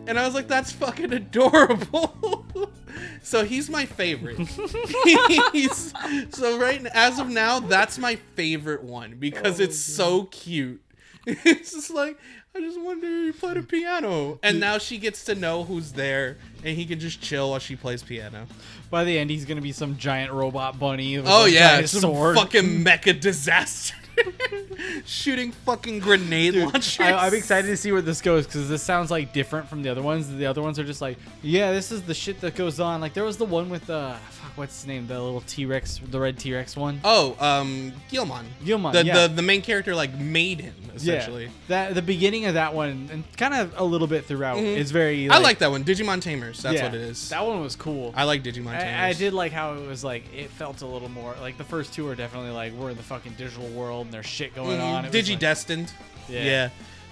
and 0.08 0.18
I 0.18 0.24
was 0.24 0.34
like, 0.34 0.48
that's 0.48 0.72
fucking 0.72 1.12
adorable. 1.12 2.70
so 3.22 3.44
he's 3.44 3.68
my 3.68 3.84
favorite. 3.84 4.38
he's, 5.52 5.92
so 6.30 6.58
right 6.58 6.84
as 6.86 7.18
of 7.18 7.28
now, 7.28 7.60
that's 7.60 7.98
my 7.98 8.16
favorite 8.16 8.82
one 8.82 9.16
because 9.18 9.60
oh 9.60 9.64
it's 9.64 9.78
so 9.78 10.24
cute. 10.24 10.82
It's 11.26 11.72
just 11.72 11.90
like 11.90 12.18
I 12.58 12.60
just 12.60 12.80
wonder 12.80 13.06
if 13.06 13.12
you 13.12 13.32
play 13.34 13.54
the 13.54 13.62
piano, 13.62 14.40
and 14.42 14.58
now 14.58 14.78
she 14.78 14.98
gets 14.98 15.24
to 15.26 15.36
know 15.36 15.62
who's 15.62 15.92
there, 15.92 16.38
and 16.64 16.76
he 16.76 16.86
can 16.86 16.98
just 16.98 17.20
chill 17.20 17.50
while 17.50 17.60
she 17.60 17.76
plays 17.76 18.02
piano. 18.02 18.48
By 18.90 19.04
the 19.04 19.16
end, 19.16 19.30
he's 19.30 19.44
gonna 19.44 19.60
be 19.60 19.70
some 19.70 19.96
giant 19.96 20.32
robot 20.32 20.76
bunny. 20.76 21.18
Oh 21.18 21.44
yeah, 21.44 21.84
some 21.86 22.00
sword. 22.00 22.34
fucking 22.36 22.84
mecha 22.84 23.20
disaster. 23.20 23.94
shooting 25.04 25.52
fucking 25.52 26.00
grenade 26.00 26.54
launchers. 26.54 26.98
I, 26.98 27.26
I'm 27.26 27.34
excited 27.34 27.68
to 27.68 27.76
see 27.76 27.92
where 27.92 28.02
this 28.02 28.20
goes 28.20 28.44
because 28.46 28.68
this 28.68 28.82
sounds 28.82 29.12
like 29.12 29.32
different 29.32 29.68
from 29.68 29.84
the 29.84 29.90
other 29.90 30.02
ones. 30.02 30.28
The 30.28 30.46
other 30.46 30.60
ones 30.60 30.80
are 30.80 30.84
just 30.84 31.00
like, 31.00 31.16
yeah, 31.42 31.70
this 31.72 31.92
is 31.92 32.02
the 32.02 32.14
shit 32.14 32.40
that 32.40 32.56
goes 32.56 32.80
on. 32.80 33.00
Like 33.00 33.14
there 33.14 33.22
was 33.22 33.36
the 33.36 33.44
one 33.44 33.70
with 33.70 33.88
uh, 33.88 34.16
what's 34.58 34.80
his 34.80 34.86
name? 34.86 35.06
The 35.06 35.20
little 35.20 35.40
T 35.42 35.64
Rex, 35.64 36.00
the 36.04 36.20
red 36.20 36.38
T 36.38 36.52
Rex 36.52 36.76
one. 36.76 37.00
Oh, 37.04 37.36
um, 37.40 37.92
Guilmon. 38.10 38.44
Guilmon, 38.62 38.92
The, 38.92 39.04
yeah. 39.04 39.26
the 39.26 39.34
the 39.34 39.42
main 39.42 39.62
character 39.62 39.94
like 39.94 40.14
made 40.18 40.60
him 40.60 40.74
essentially. 40.94 41.44
Yeah, 41.44 41.50
that 41.68 41.94
the 41.94 42.02
beginning 42.02 42.46
of 42.46 42.54
that 42.54 42.74
one 42.74 43.08
and 43.12 43.24
kind 43.36 43.54
of 43.54 43.74
a 43.76 43.84
little 43.84 44.06
bit 44.06 44.24
throughout 44.24 44.58
is 44.58 44.90
very. 44.90 45.24
Mm-hmm. 45.24 45.32
I 45.32 45.38
like 45.38 45.58
that 45.60 45.70
one. 45.70 45.84
Digimon 45.84 46.20
Tamers. 46.20 46.60
That's 46.62 46.76
yeah, 46.76 46.84
what 46.84 46.94
it 46.94 47.00
is. 47.00 47.28
That 47.30 47.46
one 47.46 47.60
was 47.60 47.76
cool. 47.76 48.12
I 48.16 48.24
like 48.24 48.42
Digimon 48.42 48.78
Tamers. 48.78 48.82
I, 48.82 49.08
I 49.08 49.12
did 49.12 49.32
like 49.32 49.52
how 49.52 49.74
it 49.74 49.86
was 49.86 50.04
like 50.04 50.24
it 50.34 50.50
felt 50.50 50.82
a 50.82 50.86
little 50.86 51.08
more 51.08 51.34
like 51.40 51.56
the 51.56 51.64
first 51.64 51.92
two 51.92 52.08
are 52.08 52.14
definitely 52.14 52.50
like 52.50 52.72
we're 52.72 52.90
in 52.90 52.96
the 52.96 53.02
fucking 53.02 53.34
digital 53.38 53.68
world 53.68 54.06
and 54.06 54.14
there's 54.14 54.26
shit 54.26 54.54
going 54.54 54.80
on. 54.80 55.04
It 55.04 55.12
Digi 55.12 55.30
like- 55.30 55.38
Destined. 55.40 55.92
Yeah. 56.28 56.42
Yeah. 56.42 56.68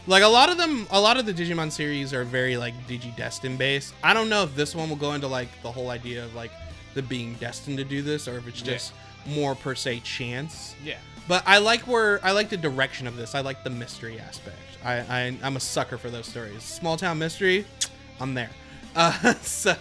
Like 0.09 0.23
a 0.23 0.29
lot 0.29 0.51
of 0.51 0.57
them, 0.57 0.87
a 0.93 1.01
lot 1.01 1.17
of 1.17 1.27
the 1.27 1.35
Digimon 1.35 1.73
series 1.73 2.15
are 2.15 2.23
very 2.23 2.57
like 2.57 2.75
Digi 2.87 3.15
Destined 3.17 3.59
based. 3.59 3.93
I 4.05 4.15
don't 4.15 4.29
know 4.29 4.45
if 4.45 4.55
this 4.55 4.75
one 4.75 4.89
will 4.89 4.97
go 4.97 5.15
into 5.15 5.27
like 5.27 5.49
the 5.63 5.73
whole 5.73 5.91
idea 5.91 6.25
of 6.25 6.35
like 6.35 6.53
the 6.97 7.03
being 7.03 7.35
destined 7.35 7.77
to 7.79 7.85
do 7.85 8.03
this, 8.03 8.27
or 8.27 8.39
if 8.39 8.49
it's 8.49 8.61
Yeah. 8.63 8.73
just 8.73 8.93
more 9.27 9.55
per 9.55 9.75
se 9.77 10.01
chance. 10.01 10.75
Yeah. 10.85 10.97
But 11.29 11.43
I 11.47 11.59
like 11.59 11.83
where 11.83 12.25
I 12.25 12.33
like 12.33 12.49
the 12.49 12.57
direction 12.57 13.07
of 13.07 13.17
this. 13.17 13.35
I 13.35 13.41
like 13.43 13.63
the 13.63 13.71
mystery 13.71 14.19
aspect. 14.19 14.57
I, 14.85 14.95
I 15.01 15.37
I'm 15.43 15.57
a 15.57 15.61
sucker 15.61 15.99
for 15.99 16.09
those 16.11 16.27
stories. 16.27 16.63
Small 16.63 16.97
town 16.97 17.19
mystery, 17.19 17.65
I'm 18.21 18.35
there. 18.35 18.51
Uh, 18.97 19.35
so 19.43 19.77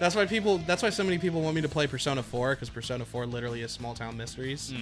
that's 0.00 0.16
why 0.16 0.26
people. 0.26 0.58
That's 0.66 0.82
why 0.82 0.90
so 0.90 1.04
many 1.04 1.18
people 1.18 1.40
want 1.40 1.54
me 1.54 1.62
to 1.62 1.68
play 1.68 1.86
Persona 1.86 2.20
4 2.20 2.56
because 2.56 2.68
Persona 2.68 3.04
4 3.04 3.24
literally 3.26 3.62
is 3.62 3.70
small 3.70 3.94
town 3.94 4.16
mysteries, 4.16 4.74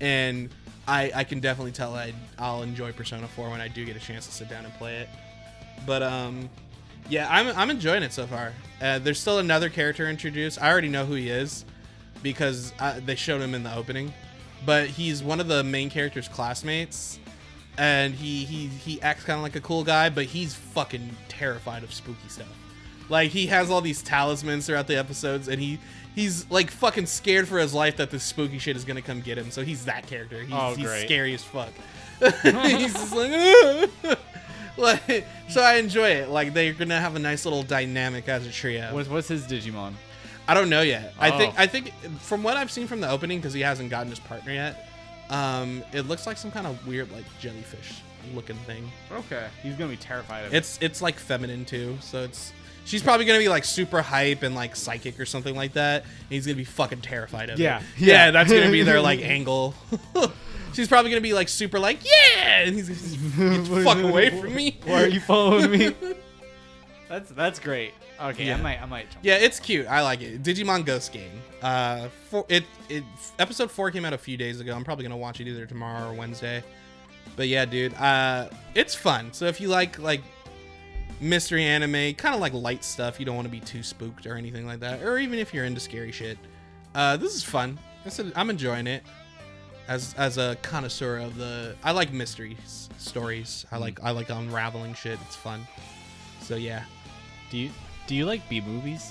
and 0.00 0.50
I 0.88 1.12
I 1.14 1.22
can 1.22 1.38
definitely 1.38 1.70
tell 1.70 1.94
I 1.94 2.12
I'll 2.40 2.64
enjoy 2.64 2.90
Persona 2.90 3.28
4 3.28 3.50
when 3.50 3.60
I 3.60 3.68
do 3.68 3.84
get 3.84 3.94
a 3.94 4.00
chance 4.00 4.26
to 4.26 4.32
sit 4.32 4.48
down 4.50 4.64
and 4.64 4.74
play 4.74 4.96
it. 4.96 5.08
But 5.86 6.02
um, 6.02 6.50
yeah, 7.08 7.26
I'm 7.30 7.48
I'm 7.56 7.70
enjoying 7.70 8.02
it 8.02 8.12
so 8.12 8.26
far. 8.26 8.52
Uh, 8.80 8.98
there's 8.98 9.18
still 9.20 9.38
another 9.38 9.68
character 9.68 10.08
introduced. 10.08 10.60
I 10.60 10.70
already 10.70 10.88
know 10.88 11.04
who 11.06 11.14
he 11.14 11.28
is 11.30 11.64
because 12.22 12.72
uh, 12.80 13.00
they 13.04 13.14
showed 13.14 13.40
him 13.40 13.54
in 13.54 13.62
the 13.62 13.74
opening. 13.74 14.12
But 14.66 14.88
he's 14.88 15.22
one 15.22 15.40
of 15.40 15.48
the 15.48 15.62
main 15.62 15.90
character's 15.90 16.26
classmates, 16.28 17.18
and 17.76 18.14
he 18.14 18.44
he 18.44 18.66
he 18.66 19.00
acts 19.02 19.24
kind 19.24 19.36
of 19.36 19.42
like 19.42 19.56
a 19.56 19.60
cool 19.60 19.84
guy, 19.84 20.08
but 20.08 20.24
he's 20.24 20.54
fucking 20.54 21.10
terrified 21.28 21.82
of 21.82 21.92
spooky 21.92 22.28
stuff. 22.28 22.46
Like 23.10 23.30
he 23.30 23.46
has 23.48 23.70
all 23.70 23.82
these 23.82 24.02
talismans 24.02 24.66
throughout 24.66 24.86
the 24.86 24.96
episodes, 24.96 25.48
and 25.48 25.60
he 25.60 25.78
he's 26.14 26.50
like 26.50 26.70
fucking 26.70 27.04
scared 27.06 27.46
for 27.46 27.58
his 27.58 27.74
life 27.74 27.98
that 27.98 28.10
this 28.10 28.22
spooky 28.24 28.58
shit 28.58 28.76
is 28.76 28.84
gonna 28.86 29.02
come 29.02 29.20
get 29.20 29.36
him. 29.36 29.50
So 29.50 29.62
he's 29.62 29.84
that 29.84 30.06
character. 30.06 30.40
He's, 30.42 30.54
Oh, 30.54 30.74
he's 30.74 30.90
scary 31.02 31.34
as 31.34 31.44
fuck. 31.44 31.72
he's 32.42 32.94
just 32.94 33.14
like, 33.14 33.90
like, 35.08 35.24
so 35.48 35.62
I 35.62 35.74
enjoy 35.74 36.08
it. 36.10 36.28
Like 36.30 36.52
they're 36.54 36.72
gonna 36.72 36.98
have 37.00 37.14
a 37.16 37.18
nice 37.18 37.44
little 37.44 37.62
dynamic 37.62 38.28
as 38.28 38.46
a 38.46 38.50
trio. 38.50 38.92
What's 38.94 39.08
what's 39.08 39.28
his 39.28 39.44
Digimon? 39.44 39.92
I 40.46 40.54
don't 40.54 40.68
know 40.68 40.82
yet. 40.82 41.14
I 41.18 41.30
think 41.30 41.54
Oh. 41.56 41.62
I 41.62 41.66
think 41.66 41.92
from 42.20 42.42
what 42.42 42.56
I've 42.56 42.70
seen 42.70 42.86
from 42.86 43.00
the 43.00 43.08
opening, 43.08 43.38
because 43.38 43.54
he 43.54 43.60
hasn't 43.62 43.90
gotten 43.90 44.10
his 44.10 44.18
partner 44.20 44.52
yet, 44.52 44.88
um, 45.30 45.82
it 45.92 46.02
looks 46.02 46.26
like 46.26 46.36
some 46.36 46.50
kind 46.50 46.66
of 46.66 46.86
weird 46.86 47.10
like 47.12 47.24
jellyfish 47.40 48.00
looking 48.34 48.56
thing. 48.66 48.90
Okay. 49.12 49.46
He's 49.62 49.74
gonna 49.74 49.90
be 49.90 49.96
terrified 49.96 50.46
of 50.46 50.52
it. 50.52 50.56
It's 50.56 50.78
it's 50.82 51.00
like 51.00 51.18
feminine 51.18 51.64
too, 51.64 51.96
so 52.00 52.22
it's 52.24 52.52
she's 52.84 53.02
probably 53.02 53.24
gonna 53.26 53.38
be 53.38 53.48
like 53.48 53.64
super 53.64 54.02
hype 54.02 54.42
and 54.42 54.54
like 54.54 54.76
psychic 54.76 55.18
or 55.20 55.24
something 55.26 55.54
like 55.56 55.72
that. 55.74 56.02
And 56.02 56.10
he's 56.30 56.44
gonna 56.46 56.56
be 56.56 56.64
fucking 56.64 57.00
terrified 57.00 57.48
of 57.50 57.58
Yeah. 57.58 57.78
it. 57.78 57.84
Yeah. 57.98 58.06
yeah, 58.26 58.30
that's 58.32 58.52
gonna 58.52 58.70
be 58.70 58.82
their 58.82 59.00
like 59.10 59.20
angle. 59.22 59.74
she's 60.74 60.88
probably 60.88 61.10
gonna 61.10 61.20
be 61.22 61.32
like 61.32 61.48
super 61.48 61.78
like 61.78 61.98
yeah, 62.04 62.60
and 62.60 62.74
he's 62.74 62.88
gonna 63.36 63.58
get 63.58 63.64
the 63.70 63.82
fuck 63.84 63.98
away 64.02 64.28
from 64.30 64.54
me. 64.54 64.78
Why 64.84 65.04
are 65.04 65.08
you 65.08 65.20
following 65.20 65.70
me? 65.70 65.94
that's 67.08 67.30
that's 67.30 67.58
great. 67.58 67.94
Okay, 68.20 68.46
Yeah. 68.46 68.56
I 68.58 68.60
might 68.62 68.82
I 68.82 68.86
might 68.86 69.10
jump. 69.10 69.24
Yeah, 69.24 69.36
it's 69.38 69.58
cute. 69.58 69.86
I 69.86 70.02
like 70.02 70.20
it. 70.22 70.42
Digimon 70.42 70.84
Ghost 70.84 71.12
Game. 71.12 71.40
Uh, 71.62 72.08
for 72.30 72.44
it, 72.48 72.64
it 72.88 73.02
episode 73.38 73.70
four 73.70 73.90
came 73.90 74.04
out 74.04 74.12
a 74.12 74.18
few 74.18 74.36
days 74.36 74.60
ago. 74.60 74.74
I'm 74.74 74.84
probably 74.84 75.04
gonna 75.04 75.16
watch 75.16 75.40
it 75.40 75.48
either 75.48 75.66
tomorrow 75.66 76.10
or 76.10 76.14
Wednesday. 76.14 76.62
But 77.36 77.48
yeah, 77.48 77.64
dude, 77.64 77.94
uh, 77.94 78.48
it's 78.74 78.94
fun. 78.94 79.32
So 79.32 79.46
if 79.46 79.60
you 79.60 79.68
like 79.68 79.98
like 79.98 80.20
mystery 81.20 81.64
anime, 81.64 82.14
kind 82.14 82.34
of 82.34 82.40
like 82.40 82.52
light 82.52 82.84
stuff, 82.84 83.18
you 83.18 83.26
don't 83.26 83.34
want 83.36 83.46
to 83.46 83.52
be 83.52 83.60
too 83.60 83.82
spooked 83.82 84.26
or 84.26 84.36
anything 84.36 84.66
like 84.66 84.80
that, 84.80 85.02
or 85.02 85.18
even 85.18 85.38
if 85.38 85.52
you're 85.54 85.64
into 85.64 85.80
scary 85.80 86.12
shit, 86.12 86.38
uh, 86.94 87.16
this 87.16 87.34
is 87.34 87.42
fun. 87.42 87.78
This 88.04 88.18
is- 88.18 88.32
I'm 88.36 88.50
enjoying 88.50 88.86
it. 88.86 89.02
As 89.86 90.14
as 90.14 90.38
a 90.38 90.56
connoisseur 90.62 91.18
of 91.18 91.36
the, 91.36 91.76
I 91.84 91.92
like 91.92 92.12
mystery 92.12 92.56
s- 92.64 92.88
stories. 92.98 93.66
I 93.70 93.76
hmm. 93.76 93.82
like 93.82 94.02
I 94.02 94.10
like 94.10 94.30
unraveling 94.30 94.94
shit. 94.94 95.18
It's 95.26 95.36
fun. 95.36 95.66
So 96.40 96.56
yeah. 96.56 96.84
Do 97.50 97.58
you 97.58 97.70
do 98.06 98.14
you 98.14 98.26
like 98.26 98.48
B 98.48 98.60
movies? 98.60 99.10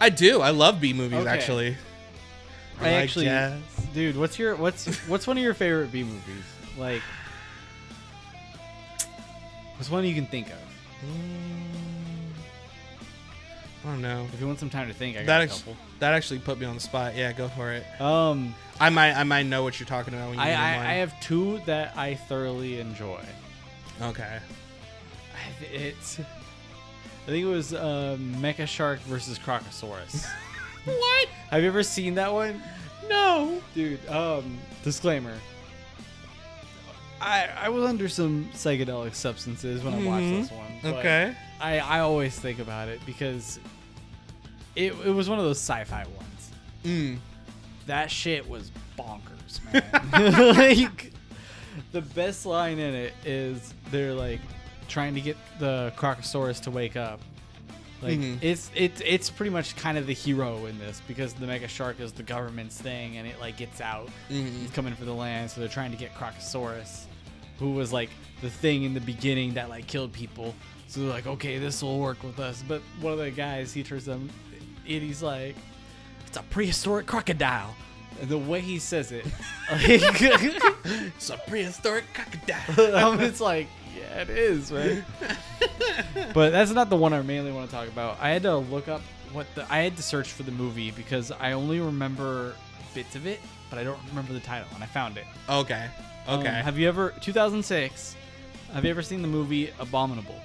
I 0.00 0.10
do. 0.10 0.40
I 0.40 0.50
love 0.50 0.80
B 0.80 0.92
movies 0.92 1.20
Okay. 1.20 1.28
actually. 1.28 1.76
I 2.80 2.82
like 2.82 3.04
actually, 3.04 3.26
jazz. 3.26 3.60
dude, 3.94 4.16
what's 4.16 4.38
your 4.38 4.56
what's 4.56 4.86
what's 5.06 5.26
one 5.26 5.36
of 5.36 5.42
your 5.42 5.54
favorite 5.54 5.92
B 5.92 6.02
movies? 6.02 6.44
Like, 6.76 7.02
what's 9.76 9.90
one 9.90 10.04
you 10.04 10.14
can 10.14 10.26
think 10.26 10.48
of? 10.48 10.58
Mm. 11.06 11.63
I 13.84 13.88
don't 13.88 14.00
know. 14.02 14.26
If 14.32 14.40
you 14.40 14.46
want 14.46 14.58
some 14.58 14.70
time 14.70 14.88
to 14.88 14.94
think, 14.94 15.16
I 15.16 15.20
got 15.20 15.26
That 15.26 15.40
a 15.40 15.44
ex- 15.44 15.58
couple. 15.58 15.76
that 15.98 16.14
actually 16.14 16.38
put 16.40 16.58
me 16.58 16.64
on 16.66 16.74
the 16.74 16.80
spot. 16.80 17.14
Yeah, 17.14 17.32
go 17.32 17.48
for 17.48 17.72
it. 17.72 17.84
Um, 18.00 18.54
I 18.80 18.88
might 18.88 19.12
I 19.14 19.24
might 19.24 19.44
know 19.46 19.62
what 19.62 19.78
you're 19.78 19.86
talking 19.86 20.14
about 20.14 20.30
when 20.30 20.38
you 20.38 20.44
I, 20.44 20.48
I. 20.52 20.76
I 20.76 20.92
have 20.94 21.18
two 21.20 21.60
that 21.66 21.96
I 21.96 22.14
thoroughly 22.14 22.80
enjoy. 22.80 23.20
okay. 24.00 24.38
I 25.34 25.64
It's, 25.74 26.18
I 26.18 27.26
think 27.26 27.44
it 27.44 27.48
was 27.48 27.74
uh, 27.74 28.16
Mega 28.18 28.66
Shark 28.66 29.00
versus 29.00 29.38
Crocosaurus. 29.38 30.26
What? 30.84 31.28
Have 31.50 31.62
you 31.62 31.68
ever 31.68 31.82
seen 31.82 32.14
that 32.16 32.30
one? 32.30 32.62
No. 33.08 33.58
Dude, 33.74 34.06
um, 34.08 34.58
disclaimer. 34.82 35.32
I 37.22 37.48
I 37.58 37.68
was 37.70 37.84
under 37.84 38.06
some 38.08 38.50
psychedelic 38.52 39.14
substances 39.14 39.82
when 39.82 39.94
I 39.94 40.04
watched 40.04 40.50
this 40.50 40.50
one. 40.50 40.94
Okay. 40.98 41.34
I 41.60 41.78
I 41.78 42.00
always 42.00 42.38
think 42.38 42.58
about 42.58 42.88
it 42.88 43.00
because 43.06 43.60
it 44.76 44.92
it 45.04 45.10
was 45.10 45.28
one 45.28 45.38
of 45.38 45.44
those 45.44 45.58
sci-fi 45.58 46.04
ones. 46.04 46.50
Mm. 46.84 47.18
That 47.86 48.10
shit 48.10 48.48
was 48.48 48.70
bonkers, 48.98 49.60
man. 49.72 50.54
like 50.56 51.12
the 51.92 52.00
best 52.02 52.46
line 52.46 52.78
in 52.78 52.94
it 52.94 53.12
is 53.24 53.74
they're 53.90 54.14
like 54.14 54.40
trying 54.88 55.14
to 55.14 55.20
get 55.20 55.36
the 55.58 55.92
Crocosaurus 55.96 56.60
to 56.62 56.70
wake 56.70 56.96
up. 56.96 57.20
Like 58.02 58.18
Mhm. 58.18 58.38
it's 58.42 58.70
it's 58.74 59.00
it's 59.04 59.30
pretty 59.30 59.50
much 59.50 59.76
kind 59.76 59.96
of 59.96 60.06
the 60.06 60.12
hero 60.12 60.66
in 60.66 60.78
this 60.78 61.00
because 61.08 61.32
the 61.32 61.46
mega 61.46 61.68
shark 61.68 62.00
is 62.00 62.12
the 62.12 62.22
government's 62.22 62.78
thing 62.80 63.16
and 63.16 63.26
it 63.26 63.40
like 63.40 63.56
gets 63.56 63.80
out. 63.80 64.08
Mhm. 64.30 64.60
He's 64.60 64.70
coming 64.70 64.94
for 64.94 65.04
the 65.04 65.14
land, 65.14 65.50
so 65.50 65.60
they're 65.60 65.68
trying 65.70 65.90
to 65.90 65.96
get 65.96 66.14
Crocosaurus, 66.14 67.04
who 67.58 67.70
was 67.72 67.92
like 67.92 68.10
the 68.42 68.50
thing 68.50 68.82
in 68.82 68.92
the 68.92 69.00
beginning 69.00 69.54
that 69.54 69.68
like 69.70 69.86
killed 69.86 70.12
people. 70.12 70.54
So 70.86 71.00
they're 71.00 71.08
like, 71.10 71.26
okay, 71.26 71.58
this 71.58 71.82
will 71.82 71.98
work 71.98 72.22
with 72.22 72.38
us. 72.38 72.62
But 72.68 72.82
one 73.00 73.14
of 73.14 73.18
the 73.18 73.30
guys, 73.30 73.72
he 73.72 73.82
turns 73.82 74.04
them, 74.04 74.28
and 74.88 75.02
he's 75.02 75.22
like, 75.22 75.56
it's 76.26 76.36
a 76.36 76.42
prehistoric 76.42 77.06
crocodile. 77.06 77.74
And 78.20 78.28
the 78.28 78.38
way 78.38 78.60
he 78.60 78.78
says 78.78 79.10
it, 79.12 79.26
It's 79.70 81.30
a 81.30 81.36
prehistoric 81.48 82.04
crocodile. 82.14 82.94
um, 83.12 83.20
it's 83.20 83.40
like, 83.40 83.66
yeah, 83.96 84.20
it 84.22 84.30
is, 84.30 84.70
man. 84.70 85.04
but 86.34 86.50
that's 86.50 86.70
not 86.72 86.90
the 86.90 86.96
one 86.96 87.12
I 87.12 87.22
mainly 87.22 87.50
want 87.52 87.68
to 87.70 87.74
talk 87.76 87.88
about. 87.88 88.18
I 88.20 88.30
had 88.30 88.42
to 88.42 88.56
look 88.56 88.88
up 88.88 89.00
what 89.32 89.46
the 89.56 89.66
I 89.72 89.78
had 89.80 89.96
to 89.96 90.02
search 90.02 90.30
for 90.30 90.44
the 90.44 90.52
movie 90.52 90.90
because 90.92 91.32
I 91.32 91.52
only 91.52 91.80
remember 91.80 92.54
bits 92.94 93.16
of 93.16 93.26
it, 93.26 93.40
but 93.70 93.78
I 93.80 93.84
don't 93.84 93.98
remember 94.10 94.32
the 94.32 94.40
title, 94.40 94.68
and 94.74 94.82
I 94.84 94.86
found 94.86 95.16
it. 95.16 95.24
okay. 95.48 95.88
Um, 96.26 96.38
Okay. 96.40 96.48
have 96.50 96.78
you 96.78 96.88
ever 96.88 97.12
2006? 97.20 98.16
Have 98.72 98.84
you 98.84 98.90
ever 98.90 99.02
seen 99.02 99.20
the 99.22 99.28
movie 99.28 99.70
Abominable? 99.78 100.40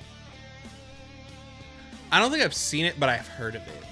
I 2.11 2.20
don't 2.20 2.32
think 2.32 2.44
I've 2.44 2.53
seen 2.56 2.86
it, 2.86 2.99
but 2.99 3.07
I've 3.10 3.28
heard 3.28 3.56
of 3.56 3.61
it. 3.68 3.84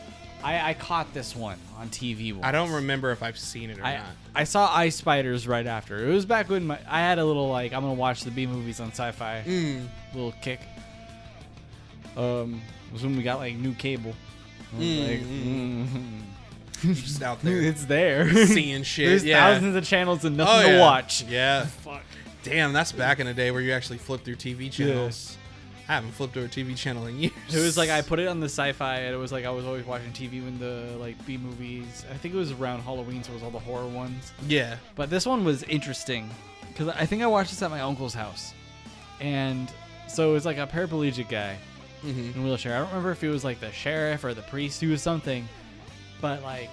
I, 0.47 0.69
I 0.69 0.73
caught 0.75 1.13
this 1.13 1.35
one 1.35 1.59
on 1.77 1.89
TV. 1.89 2.31
Once. 2.31 2.45
I 2.45 2.53
don't 2.53 2.71
remember 2.71 3.11
if 3.11 3.21
I've 3.21 3.37
seen 3.37 3.69
it 3.69 3.79
or 3.79 3.83
I, 3.83 3.97
not. 3.97 4.05
I 4.33 4.43
saw 4.45 4.73
Ice 4.73 4.95
Spiders 4.95 5.45
right 5.45 5.67
after. 5.67 6.07
It 6.07 6.13
was 6.13 6.25
back 6.25 6.47
when 6.49 6.67
my, 6.67 6.79
I 6.89 6.99
had 6.99 7.19
a 7.19 7.25
little 7.25 7.49
like 7.49 7.73
I'm 7.73 7.81
gonna 7.81 7.93
watch 7.95 8.23
the 8.23 8.31
B 8.31 8.47
movies 8.47 8.79
on 8.79 8.87
Sci-Fi 8.91 9.43
Mm. 9.45 9.87
little 10.13 10.33
kick. 10.41 10.61
Um, 12.15 12.61
it 12.87 12.93
was 12.93 13.03
when 13.03 13.17
we 13.17 13.23
got 13.23 13.39
like 13.39 13.55
new 13.55 13.73
cable. 13.73 14.13
Mm, 14.77 15.07
like, 15.07 15.19
mm. 15.19 15.87
mm. 16.81 16.95
Just 16.95 17.21
out 17.21 17.41
there 17.41 17.61
it's 17.61 17.83
there. 17.83 18.47
seeing 18.47 18.83
shit. 18.83 19.09
There's 19.09 19.25
yeah. 19.25 19.53
thousands 19.53 19.75
of 19.75 19.83
channels 19.83 20.23
and 20.23 20.37
nothing 20.37 20.71
oh, 20.71 20.75
to 20.75 20.79
watch. 20.79 21.23
Yeah. 21.23 21.65
Fuck. 21.65 22.03
Damn, 22.43 22.71
that's 22.71 22.93
back 22.93 23.19
in 23.19 23.27
the 23.27 23.33
day 23.33 23.51
where 23.51 23.59
you 23.59 23.73
actually 23.73 23.97
flip 23.97 24.23
through 24.23 24.37
TV 24.37 24.71
channels. 24.71 25.37
I 25.89 25.93
haven't 25.93 26.11
flipped 26.11 26.35
over 26.35 26.45
a 26.47 26.49
TV 26.49 26.75
channel 26.75 27.05
in 27.07 27.17
years. 27.17 27.31
It 27.49 27.59
was 27.59 27.77
like 27.77 27.89
I 27.89 28.01
put 28.01 28.19
it 28.19 28.27
on 28.27 28.39
the 28.41 28.49
sci-fi, 28.49 28.97
and 28.97 29.15
it 29.15 29.17
was 29.17 29.31
like 29.31 29.45
I 29.45 29.49
was 29.49 29.65
always 29.65 29.85
watching 29.85 30.11
TV 30.11 30.43
when 30.43 30.59
the 30.59 30.97
like 30.99 31.23
B 31.25 31.37
movies. 31.37 32.05
I 32.11 32.17
think 32.17 32.33
it 32.33 32.37
was 32.37 32.51
around 32.51 32.81
Halloween, 32.81 33.23
so 33.23 33.31
it 33.31 33.35
was 33.35 33.43
all 33.43 33.51
the 33.51 33.59
horror 33.59 33.87
ones. 33.87 34.33
Yeah. 34.47 34.75
But 34.95 35.09
this 35.09 35.25
one 35.25 35.45
was 35.45 35.63
interesting 35.63 36.29
because 36.67 36.89
I 36.89 37.05
think 37.05 37.23
I 37.23 37.27
watched 37.27 37.51
this 37.51 37.61
at 37.61 37.69
my 37.71 37.79
uncle's 37.81 38.13
house, 38.13 38.53
and 39.21 39.71
so 40.07 40.29
it 40.31 40.33
was 40.33 40.45
like 40.45 40.57
a 40.57 40.67
paraplegic 40.67 41.29
guy 41.29 41.57
Mm-hmm. 42.05 42.37
in 42.39 42.41
a 42.41 42.47
wheelchair. 42.47 42.75
I 42.75 42.77
don't 42.77 42.89
remember 42.89 43.09
if 43.11 43.19
he 43.21 43.27
was 43.27 43.43
like 43.43 43.59
the 43.59 43.71
sheriff 43.71 44.23
or 44.23 44.35
the 44.35 44.43
priest. 44.43 44.79
He 44.79 44.85
was 44.85 45.01
something, 45.01 45.49
but 46.21 46.43
like 46.43 46.69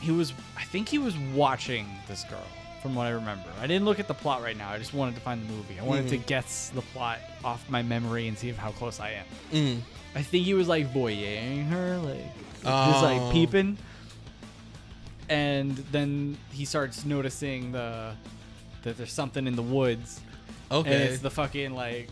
he 0.00 0.10
was. 0.12 0.32
I 0.56 0.64
think 0.64 0.88
he 0.88 0.96
was 0.96 1.14
watching 1.34 1.86
this 2.08 2.24
girl, 2.24 2.42
from 2.86 2.94
what 2.94 3.06
I 3.06 3.10
remember. 3.10 3.48
I 3.60 3.66
didn't 3.66 3.84
look 3.84 3.98
at 3.98 4.06
the 4.06 4.14
plot 4.14 4.42
right 4.42 4.56
now. 4.56 4.70
I 4.70 4.78
just 4.78 4.94
wanted 4.94 5.16
to 5.16 5.20
find 5.20 5.42
the 5.46 5.52
movie. 5.52 5.78
I 5.80 5.82
wanted 5.82 6.08
to 6.08 6.18
Mhm. 6.18 6.26
guess 6.26 6.70
the 6.74 6.82
plot 6.82 7.18
off 7.44 7.68
my 7.68 7.82
memory 7.82 8.28
and 8.28 8.38
see 8.38 8.48
if 8.48 8.56
how 8.56 8.70
close 8.70 9.00
I 9.00 9.10
am. 9.10 9.24
Mm. 9.52 9.80
I 10.14 10.22
think 10.22 10.44
he 10.44 10.54
was 10.54 10.68
like 10.68 10.92
voyeuring 10.94 11.68
her, 11.68 11.98
like 11.98 12.24
just 12.62 12.64
Oh. 12.66 13.00
like 13.02 13.32
peeping. 13.32 13.76
And 15.28 15.76
then 15.90 16.38
he 16.52 16.64
starts 16.64 17.04
noticing 17.04 17.72
the 17.72 18.14
that 18.82 18.96
there's 18.96 19.12
something 19.12 19.48
in 19.48 19.56
the 19.56 19.62
woods, 19.62 20.20
and 20.70 20.86
Okay. 20.86 21.02
it's 21.06 21.20
the 21.20 21.30
fucking 21.30 21.74
like 21.74 22.08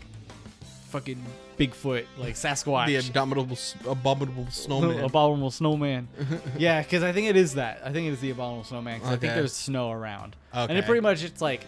fucking 0.89 1.23
Bigfoot, 1.57 2.05
like 2.17 2.35
Sasquatch, 2.35 2.87
the 2.87 2.95
abominable, 2.97 3.57
abominable 3.89 4.47
snowman. 4.51 5.03
abominable 5.03 5.51
snowman. 5.51 6.07
yeah, 6.57 6.81
because 6.81 7.01
I 7.03 7.11
think 7.11 7.27
it 7.27 7.35
is 7.35 7.55
that. 7.55 7.81
I 7.85 7.91
think 7.91 8.07
it 8.07 8.11
is 8.13 8.19
the 8.21 8.31
abominable 8.31 8.63
snowman. 8.65 8.99
'cause 8.99 9.07
I 9.09 9.17
think 9.17 9.31
Okay. 9.31 9.35
there's 9.39 9.53
snow 9.53 9.91
around, 9.91 10.35
and 10.53 10.71
it 10.71 10.77
Okay. 10.79 10.85
pretty 10.87 11.01
much 11.01 11.23
it's 11.23 11.41
like 11.41 11.61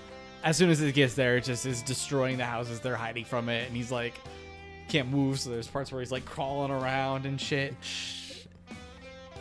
as 0.43 0.57
soon 0.57 0.69
as 0.69 0.81
it 0.81 0.93
gets 0.93 1.14
there, 1.15 1.38
it 1.38 1.43
just 1.45 1.65
is 1.65 1.81
destroying 1.81 2.38
the 2.38 2.45
houses 2.45 2.80
they're 2.80 2.95
hiding 2.95 3.26
from 3.26 3.49
it, 3.49 3.68
and 3.68 3.76
he's 3.76 3.91
like 3.91 4.14
can't 4.89 5.09
move. 5.09 5.39
So 5.39 5.49
there's 5.49 5.68
parts 5.68 5.91
where 5.91 5.99
he's 6.01 6.11
like 6.11 6.26
crawling 6.26 6.72
around 6.72 7.26
and 7.26 7.39
shit. 7.39 7.76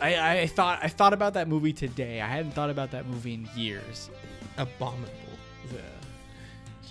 I, 0.01 0.39
I 0.41 0.47
thought 0.47 0.79
I 0.83 0.87
thought 0.89 1.13
about 1.13 1.33
that 1.33 1.47
movie 1.47 1.73
today. 1.73 2.21
I 2.21 2.27
hadn't 2.27 2.51
thought 2.51 2.69
about 2.69 2.91
that 2.91 3.05
movie 3.07 3.33
in 3.33 3.49
years. 3.55 4.09
abominable. 4.57 5.11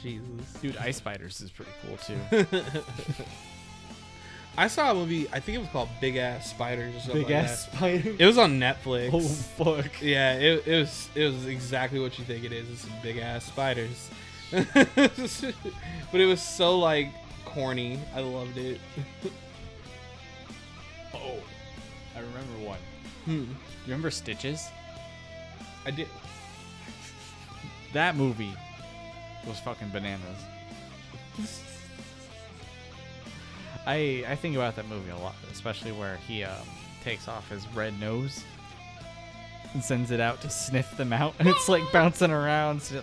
Yeah. 0.06 0.18
Jesus. 0.20 0.60
Dude, 0.60 0.76
Ice 0.78 0.96
Spiders 0.96 1.40
is 1.40 1.50
pretty 1.50 1.72
cool 1.82 1.96
too. 1.96 2.46
I 4.58 4.68
saw 4.68 4.90
a 4.90 4.94
movie. 4.94 5.28
I 5.32 5.40
think 5.40 5.56
it 5.56 5.60
was 5.60 5.68
called 5.68 5.90
Big 6.00 6.16
Ass 6.16 6.48
Spiders 6.50 6.94
or 6.96 7.00
something. 7.00 7.22
Big 7.22 7.30
like 7.30 7.44
ass 7.44 7.66
that. 7.66 7.76
spider. 7.76 8.16
It 8.18 8.24
was 8.26 8.38
on 8.38 8.58
Netflix. 8.58 9.10
Oh 9.12 9.20
fuck. 9.20 10.00
Yeah, 10.00 10.34
it, 10.34 10.66
it 10.66 10.78
was 10.78 11.10
it 11.14 11.24
was 11.24 11.46
exactly 11.46 12.00
what 12.00 12.18
you 12.18 12.24
think 12.24 12.44
it 12.44 12.52
is. 12.52 12.70
It's 12.70 12.80
some 12.82 12.92
big 13.02 13.18
ass 13.18 13.44
spiders. 13.44 14.10
but 14.50 16.20
it 16.20 16.26
was 16.26 16.40
so 16.40 16.78
like 16.78 17.08
corny. 17.44 18.00
I 18.14 18.20
loved 18.20 18.56
it. 18.58 18.80
Oh, 21.14 21.38
I 22.14 22.20
remember 22.20 22.66
one. 22.66 22.78
Hmm. 23.24 23.32
You 23.32 23.46
remember 23.86 24.10
Stitches? 24.10 24.68
I 25.86 25.90
did. 25.90 26.08
That 27.94 28.16
movie 28.16 28.52
was 29.46 29.58
fucking 29.60 29.90
bananas. 29.90 30.38
I 33.86 34.24
I 34.26 34.34
think 34.36 34.56
about 34.56 34.76
that 34.76 34.88
movie 34.88 35.10
a 35.10 35.16
lot, 35.18 35.36
especially 35.52 35.92
where 35.92 36.16
he 36.28 36.42
um, 36.44 36.66
takes 37.02 37.28
off 37.28 37.48
his 37.48 37.66
red 37.68 37.98
nose 38.00 38.44
and 39.74 39.82
sends 39.82 40.10
it 40.10 40.20
out 40.20 40.40
to 40.42 40.50
sniff 40.50 40.96
them 40.96 41.12
out, 41.12 41.34
and 41.38 41.48
it's 41.48 41.68
like 41.68 41.82
bouncing 41.92 42.30
around. 42.30 42.82
So 42.82 43.02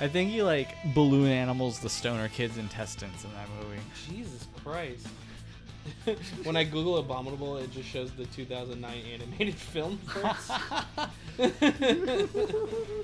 I 0.00 0.08
think 0.08 0.30
he 0.30 0.42
like 0.42 0.74
balloon 0.94 1.28
animals 1.30 1.78
the 1.78 1.90
stoner 1.90 2.28
kid's 2.28 2.56
intestines 2.56 3.24
in 3.24 3.30
that 3.34 3.48
movie. 3.62 3.80
Jesus 4.08 4.48
Christ. 4.64 5.06
when 6.44 6.56
I 6.56 6.64
Google 6.64 6.98
Abominable, 6.98 7.56
it 7.58 7.70
just 7.72 7.88
shows 7.88 8.10
the 8.12 8.26
2009 8.26 8.98
animated 9.14 9.54
film 9.72 9.98
first. 10.06 10.50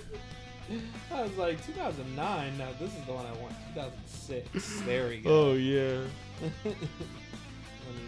I 1.14 1.22
was 1.22 1.36
like, 1.36 1.64
2009? 1.64 2.58
No, 2.58 2.66
this 2.80 2.92
is 2.94 3.04
the 3.06 3.12
one 3.12 3.24
I 3.26 3.32
want. 3.40 3.54
2006. 3.74 4.80
There 4.84 5.08
we 5.08 5.18
go. 5.18 5.30
Oh, 5.50 5.52
yeah. 5.54 6.00
let, 6.42 6.74
me, 6.74 6.76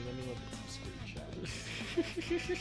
let 0.06 0.14
me 0.16 0.22
look 0.26 0.36
at 0.36 0.54
some 0.54 0.66
screenshots. 2.26 2.58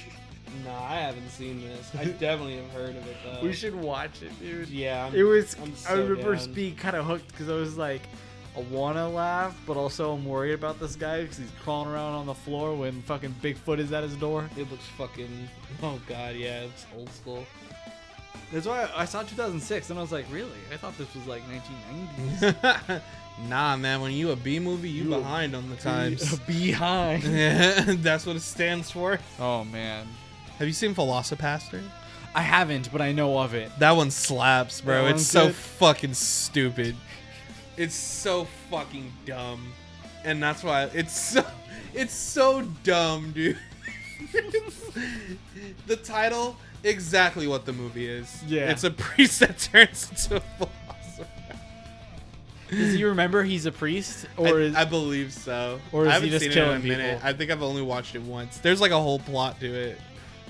no, 0.64 0.72
I 0.72 0.98
haven't 0.98 1.30
seen 1.32 1.62
this. 1.62 1.92
I 1.98 2.06
definitely 2.06 2.58
have 2.58 2.70
heard 2.72 2.92
of 2.96 3.08
it, 3.08 3.18
though. 3.26 3.42
We 3.44 3.54
should 3.54 3.74
watch 3.76 4.22
it, 4.22 4.38
dude. 4.40 4.70
Yeah. 4.70 5.06
I'm- 5.06 5.16
It 5.16 5.24
was. 5.24 5.56
I'm 5.62 5.74
I 5.90 5.94
remember 5.94 6.36
down. 6.36 6.54
being 6.54 6.76
kind 6.76 6.96
of 6.96 7.06
hooked 7.06 7.28
because 7.30 7.50
I 7.50 7.56
was 7.56 7.76
like, 7.78 8.04
I 8.58 8.62
want 8.72 8.98
to 8.98 9.08
laugh, 9.08 9.56
but 9.68 9.78
also 9.78 10.14
I'm 10.14 10.26
worried 10.26 10.54
about 10.54 10.80
this 10.80 10.96
guy 10.96 11.22
because 11.22 11.38
he's 11.38 11.52
crawling 11.64 11.90
around 11.92 12.14
on 12.14 12.26
the 12.26 12.34
floor 12.34 12.76
when 12.76 13.04
fucking 13.04 13.36
Bigfoot 13.44 13.78
is 13.78 13.92
at 13.92 14.02
his 14.02 14.16
door. 14.16 14.50
It 14.58 14.70
looks 14.72 14.86
fucking. 14.98 15.48
Oh, 15.84 16.02
God, 16.08 16.36
yeah, 16.36 16.62
it's 16.62 16.88
old 16.98 17.08
school. 17.12 17.46
That's 18.52 18.66
why 18.66 18.90
I 18.96 19.06
saw 19.06 19.22
2006 19.22 19.92
and 19.92 20.00
I 20.00 20.02
was 20.02 20.12
like, 20.12 20.26
really? 20.32 20.50
I 20.74 20.78
thought 20.78 20.98
this 20.98 21.14
was 21.14 21.28
like 21.28 21.44
1990s. 22.42 23.02
nah, 23.48 23.78
man. 23.78 24.02
When 24.02 24.12
you 24.14 24.32
a 24.32 24.36
B 24.36 24.58
movie, 24.58 24.90
you, 24.90 25.04
You 25.04 25.10
behind 25.10 25.56
on 25.56 25.70
the 25.70 25.76
times. 25.76 26.40
Behind. 26.48 27.22
Yeah, 27.26 27.84
that's 27.98 28.26
what 28.26 28.36
it 28.38 28.42
stands 28.42 28.90
for. 28.90 29.20
oh 29.40 29.64
man, 29.66 30.08
Have 30.58 30.68
you 30.68 30.74
seen 30.74 30.96
VelociPastor? 30.96 31.84
I 32.34 32.42
haven't, 32.42 32.92
but 32.92 33.02
I 33.02 33.12
know 33.12 33.38
of 33.38 33.54
it. 33.54 33.72
That 33.78 33.92
one 33.92 34.10
slaps, 34.10 34.82
bro. 34.82 35.06
That 35.06 35.16
it's 35.16 35.28
so 35.28 35.48
good? 35.48 35.56
fucking 35.56 36.14
stupid. 36.16 36.96
It's 37.78 37.96
so 37.96 38.46
fucking 38.72 39.12
dumb, 39.26 39.72
and 40.26 40.42
that's 40.42 40.64
why 40.64 40.84
it's 40.94 41.18
so 41.20 41.46
it's 41.94 42.14
so 42.14 42.64
dumb, 42.84 43.32
dude. 43.32 43.58
the 45.88 45.96
title 45.96 46.58
exactly 46.84 47.48
what 47.48 47.66
the 47.66 47.74
movie 47.74 48.08
is. 48.08 48.44
Yeah. 48.48 48.72
it's 48.72 48.84
a 48.84 48.92
priest 48.92 49.40
that 49.42 49.58
turns 49.60 50.10
into 50.10 50.38
a 50.38 50.40
philosopher. 50.58 51.28
Does 52.70 52.94
he 52.96 53.04
remember 53.06 53.44
he's 53.44 53.66
a 53.66 53.72
priest, 53.72 54.26
or 54.36 54.48
I, 54.48 54.52
is 54.64 54.76
I 54.76 54.84
believe 54.86 55.32
so. 55.32 55.80
or 55.92 56.04
is 56.06 56.10
I 56.10 56.20
he 56.20 56.30
haven't 56.30 56.30
just 56.32 56.44
seen 56.44 56.52
it 56.52 56.58
in 56.58 56.64
a 56.64 56.66
killing 56.66 56.84
minute. 56.88 57.14
people? 57.16 57.30
I 57.30 57.34
think 57.34 57.52
I've 57.52 57.64
only 57.64 57.82
watched 57.82 58.16
it 58.16 58.22
once. 58.24 58.58
There's 58.58 58.82
like 58.82 58.92
a 58.92 59.00
whole 59.00 59.20
plot 59.20 59.60
to 59.62 59.68
it. 59.74 59.98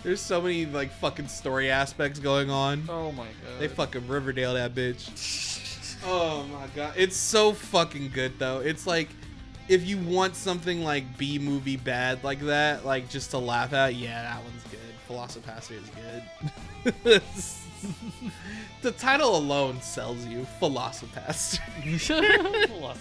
There's 0.03 0.21
so 0.21 0.41
many 0.41 0.65
like 0.65 0.91
fucking 0.93 1.27
story 1.27 1.69
aspects 1.69 2.19
going 2.19 2.49
on. 2.49 2.85
oh 2.89 3.11
my 3.11 3.25
god, 3.25 3.59
They 3.59 3.67
fucking 3.67 4.07
Riverdale 4.07 4.53
that 4.55 4.73
bitch. 4.73 5.55
Oh 6.05 6.43
my 6.51 6.67
god, 6.75 6.93
it's 6.95 7.17
so 7.17 7.53
fucking 7.53 8.11
good 8.13 8.39
though. 8.39 8.59
It's 8.59 8.85
like 8.87 9.09
if 9.67 9.85
you 9.85 9.97
want 9.97 10.35
something 10.35 10.83
like 10.83 11.17
B 11.17 11.39
movie 11.39 11.77
bad 11.77 12.23
like 12.23 12.39
that, 12.41 12.85
like 12.85 13.09
just 13.09 13.31
to 13.31 13.37
laugh 13.37 13.73
at, 13.73 13.95
yeah, 13.95 14.23
that 14.23 14.43
one's 14.43 14.63
good. 14.63 14.79
VelociPastor 15.09 15.81
is 15.81 15.89
good. 17.03 17.21
the 18.81 18.91
title 18.91 19.37
alone 19.37 19.81
sells 19.81 20.25
you. 20.25 20.45
VelociPastor. 20.61 21.59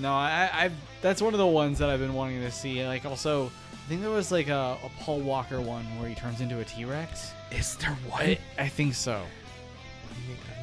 no, 0.00 0.12
I, 0.12 0.50
I, 0.52 0.70
that's 1.00 1.22
one 1.22 1.34
of 1.34 1.38
the 1.38 1.46
ones 1.46 1.78
that 1.78 1.90
I've 1.90 2.00
been 2.00 2.14
wanting 2.14 2.40
to 2.40 2.50
see. 2.50 2.84
Like, 2.86 3.04
also, 3.04 3.46
I 3.46 3.88
think 3.88 4.00
there 4.00 4.10
was 4.10 4.32
like 4.32 4.48
a, 4.48 4.78
a 4.82 4.90
Paul 5.00 5.20
Walker 5.20 5.60
one 5.60 5.84
where 5.98 6.08
he 6.08 6.14
turns 6.14 6.40
into 6.40 6.60
a 6.60 6.64
T 6.64 6.84
Rex. 6.84 7.32
Is 7.50 7.76
there 7.76 7.96
one? 8.08 8.22
I, 8.22 8.38
I 8.58 8.68
think 8.68 8.94
so. 8.94 9.22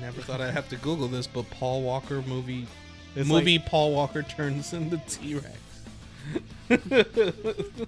I 0.01 0.05
never 0.05 0.21
thought 0.21 0.41
I'd 0.41 0.53
have 0.53 0.67
to 0.69 0.77
Google 0.77 1.07
this, 1.07 1.27
but 1.27 1.47
Paul 1.51 1.83
Walker 1.83 2.23
movie 2.23 2.65
It's 3.15 3.29
movie 3.29 3.59
Paul 3.59 3.93
Walker 3.93 4.23
turns 4.23 4.73
into 4.73 4.97
T 5.07 5.35
Rex. 5.35 5.57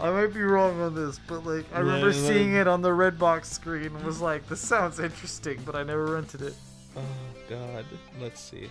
I 0.00 0.10
might 0.10 0.32
be 0.32 0.40
wrong 0.40 0.80
on 0.80 0.94
this, 0.94 1.20
but 1.26 1.44
like 1.44 1.66
I 1.72 1.76
Yeah, 1.78 1.80
remember 1.80 2.06
like- 2.12 2.14
seeing 2.16 2.54
it 2.54 2.66
on 2.66 2.80
the 2.80 2.94
red 2.94 3.18
box 3.18 3.50
screen 3.50 3.94
and 3.94 4.02
was 4.04 4.22
like, 4.22 4.48
"This 4.48 4.60
sounds 4.60 4.98
interesting," 4.98 5.60
but 5.66 5.74
I 5.74 5.82
never 5.82 6.06
rented 6.14 6.40
it. 6.40 6.54
Oh 6.96 7.02
God, 7.50 7.84
let's 8.18 8.40
see. 8.40 8.70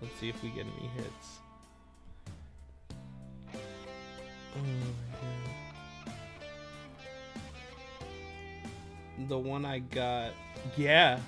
Let's 0.00 0.14
see 0.20 0.28
if 0.28 0.40
we 0.44 0.50
get 0.50 0.60
any 0.78 0.88
hits. 0.96 1.38
Oh 3.52 3.58
my 4.62 5.35
The 9.28 9.38
one 9.38 9.64
I 9.64 9.78
got, 9.78 10.32
yeah, 10.76 11.18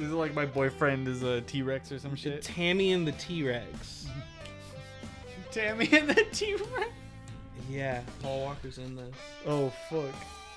Is 0.00 0.10
it 0.10 0.14
like 0.14 0.34
my 0.34 0.46
boyfriend 0.46 1.08
is 1.08 1.22
a 1.22 1.40
T 1.40 1.62
Rex 1.62 1.90
or 1.90 1.98
some 1.98 2.14
shit? 2.14 2.42
Tammy 2.42 2.92
and 2.92 3.06
the 3.06 3.12
T 3.12 3.46
Rex. 3.46 4.06
Tammy 5.50 5.88
and 5.92 6.08
the 6.08 6.24
T 6.32 6.54
Rex. 6.54 6.90
Yeah, 7.68 8.02
Paul 8.22 8.42
Walker's 8.42 8.78
in 8.78 8.96
this. 8.96 9.14
Oh 9.46 9.72
fuck. 9.90 10.14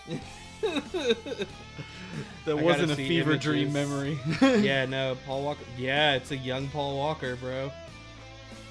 That 2.45 2.57
I 2.57 2.61
wasn't 2.61 2.91
a 2.91 2.95
see 2.95 3.07
fever 3.07 3.38
dream 3.38 3.73
memory. 3.73 4.19
yeah, 4.41 4.86
no, 4.86 5.18
Paul 5.26 5.44
Walker. 5.44 5.65
Yeah, 5.77 6.14
it's 6.14 6.32
a 6.32 6.38
young 6.38 6.68
Paul 6.69 6.95
Walker, 6.98 7.36
bro. 7.36 7.72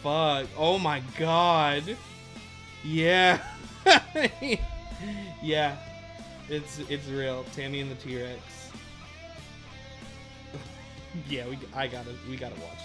Fuck. 0.02 0.46
Oh 0.56 0.78
my 0.78 1.02
god. 1.18 1.96
Yeah. 2.84 3.42
yeah. 5.42 5.76
It's 6.48 6.78
it's 6.90 7.06
real. 7.08 7.44
Tammy 7.54 7.80
and 7.80 7.90
the 7.90 7.94
T 7.96 8.20
Rex. 8.22 8.40
Yeah, 11.28 11.46
we 11.46 11.56
I 11.74 11.86
gotta 11.86 12.10
we 12.28 12.36
gotta 12.36 12.56
watch 12.60 12.80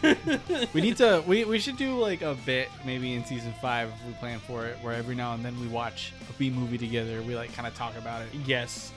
this. 0.00 0.68
We 0.72 0.80
need 0.80 0.96
to. 0.96 1.22
We, 1.26 1.44
we 1.44 1.58
should 1.58 1.76
do 1.76 1.98
like 1.98 2.22
a 2.22 2.34
bit 2.46 2.68
maybe 2.86 3.12
in 3.12 3.24
season 3.26 3.52
five 3.60 3.90
if 3.90 4.06
we 4.06 4.12
plan 4.14 4.38
for 4.40 4.64
it, 4.66 4.78
where 4.80 4.94
every 4.94 5.14
now 5.14 5.34
and 5.34 5.44
then 5.44 5.58
we 5.60 5.66
watch 5.68 6.14
a 6.28 6.32
B 6.38 6.48
movie 6.48 6.78
together. 6.78 7.20
We 7.22 7.36
like 7.36 7.52
kind 7.54 7.68
of 7.68 7.74
talk 7.74 7.96
about 7.98 8.22
it. 8.22 8.28
Yes, 8.46 8.92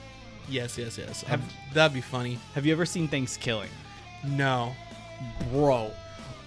yes, 0.48 0.78
yes, 0.78 0.96
yes. 0.96 1.22
Have- 1.24 1.42
that'd 1.74 1.92
be 1.94 2.00
funny. 2.00 2.38
Have 2.54 2.64
you 2.64 2.72
ever 2.72 2.86
seen 2.86 3.06
Thanksgiving? 3.06 3.68
No. 4.26 4.74
Bro, 5.52 5.90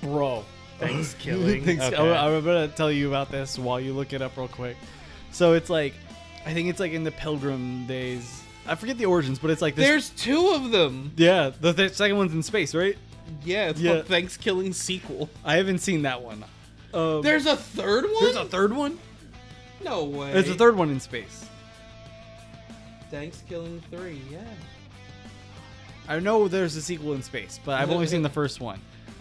bro. 0.02 0.44
Thanksgiving. 0.80 1.64
Thanks- 1.66 1.86
Okay. 1.86 1.96
I'm, 1.98 2.34
I'm 2.36 2.44
gonna 2.44 2.68
tell 2.70 2.92
you 2.92 3.08
about 3.10 3.30
this 3.32 3.60
while 3.60 3.80
you 3.80 3.94
look 3.94 4.12
it 4.12 4.24
up 4.24 4.36
real 4.38 4.48
quick. 4.48 4.76
So 5.32 5.54
it's 5.54 5.70
like, 5.70 5.94
I 6.46 6.54
think 6.54 6.70
it's 6.70 6.80
like 6.80 6.92
in 6.94 7.04
the 7.04 7.12
Pilgrim 7.12 7.86
days. 7.88 8.44
I 8.68 8.76
forget 8.76 8.98
the 8.98 9.06
origins, 9.06 9.40
but 9.40 9.50
it's 9.52 9.62
like 9.62 9.76
this. 9.76 9.86
There's 9.88 10.10
two 10.12 10.50
of 10.56 10.72
them. 10.72 11.12
yeah, 11.18 11.52
the, 11.60 11.72
the 11.74 11.90
second 11.90 12.18
one's 12.18 12.34
in 12.34 12.44
space, 12.44 12.74
right? 12.76 12.98
Yeah, 13.44 13.70
it's 13.70 13.80
Yeah. 13.80 13.94
called 13.94 14.06
Thanksgiving 14.08 14.74
sequel. 14.74 15.30
I 15.46 15.56
haven't 15.58 15.80
seen 15.80 16.04
that 16.04 16.22
one. 16.22 16.44
Um, 16.94 17.22
There's 17.22 17.46
a 17.46 17.56
third 17.56 18.06
one. 18.06 18.24
there's 18.24 18.36
a 18.36 18.46
third 18.46 18.74
one. 18.74 18.98
no 19.84 20.04
way. 20.06 20.34
There's 20.34 20.50
a 20.50 20.56
third 20.56 20.76
one 20.76 20.90
in 20.90 21.00
space. 21.00 21.46
Thanksgiving 23.12 23.82
three. 23.92 24.22
Yeah. 24.32 24.40
I 26.08 26.20
know 26.20 26.48
there's 26.48 26.76
a 26.76 26.82
sequel 26.82 27.14
in 27.14 27.22
space, 27.22 27.60
but 27.64 27.80
I've 27.80 27.92
only 27.92 28.08
seen 28.08 28.24
the 28.24 28.30
first 28.30 28.60
one. 28.60 28.80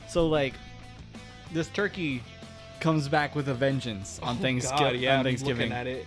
So 0.08 0.26
like, 0.28 0.54
this 1.52 1.68
turkey 1.68 2.22
comes 2.80 3.08
back 3.08 3.34
with 3.34 3.48
a 3.48 3.54
vengeance 3.54 4.18
on, 4.22 4.38
Oh, 4.42 4.60
God, 4.60 4.96
yeah, 4.96 5.14
on 5.14 5.18
I'm 5.20 5.24
Thanksgiving. 5.24 5.68
looking 5.68 5.72
at 5.72 5.86
it. 5.86 6.06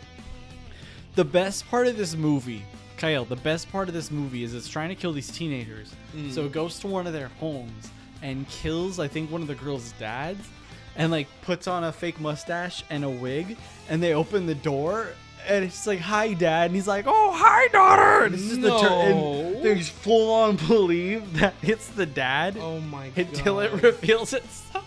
The 1.15 1.25
best 1.25 1.67
part 1.69 1.87
of 1.87 1.97
this 1.97 2.15
movie, 2.15 2.63
Kyle, 2.97 3.25
the 3.25 3.35
best 3.35 3.71
part 3.71 3.87
of 3.87 3.93
this 3.93 4.11
movie 4.11 4.43
is 4.43 4.53
it's 4.53 4.69
trying 4.69 4.89
to 4.89 4.95
kill 4.95 5.13
these 5.13 5.29
teenagers. 5.31 5.93
Mm. 6.15 6.31
So 6.31 6.45
it 6.45 6.51
goes 6.51 6.79
to 6.79 6.87
one 6.87 7.07
of 7.07 7.13
their 7.13 7.29
homes 7.39 7.89
and 8.21 8.47
kills, 8.49 8.99
I 8.99 9.07
think, 9.07 9.31
one 9.31 9.41
of 9.41 9.47
the 9.47 9.55
girl's 9.55 9.91
dads, 9.93 10.47
and 10.95 11.11
like 11.11 11.27
puts 11.41 11.67
on 11.67 11.83
a 11.83 11.91
fake 11.91 12.19
mustache 12.19 12.83
and 12.89 13.03
a 13.03 13.09
wig, 13.09 13.57
and 13.89 14.01
they 14.01 14.13
open 14.13 14.45
the 14.45 14.55
door. 14.55 15.07
And 15.47 15.65
it's 15.65 15.87
like, 15.87 15.99
"Hi, 15.99 16.33
Dad," 16.33 16.67
and 16.67 16.75
he's 16.75 16.87
like, 16.87 17.05
"Oh, 17.07 17.31
hi, 17.35 17.67
daughter." 17.69 18.25
And 18.25 18.35
it's 18.35 18.43
just 18.43 18.61
the 18.61 18.69
tur- 18.77 18.89
No. 18.89 19.33
and 19.55 19.63
they 19.63 19.81
full 19.81 20.31
on 20.31 20.55
believe 20.67 21.33
that 21.39 21.55
it's 21.63 21.87
the 21.87 22.05
dad 22.05 22.57
Oh 22.59 22.79
my 22.79 23.09
god. 23.09 23.17
until 23.27 23.59
it 23.59 23.71
reveals 23.81 24.33
itself. 24.33 24.85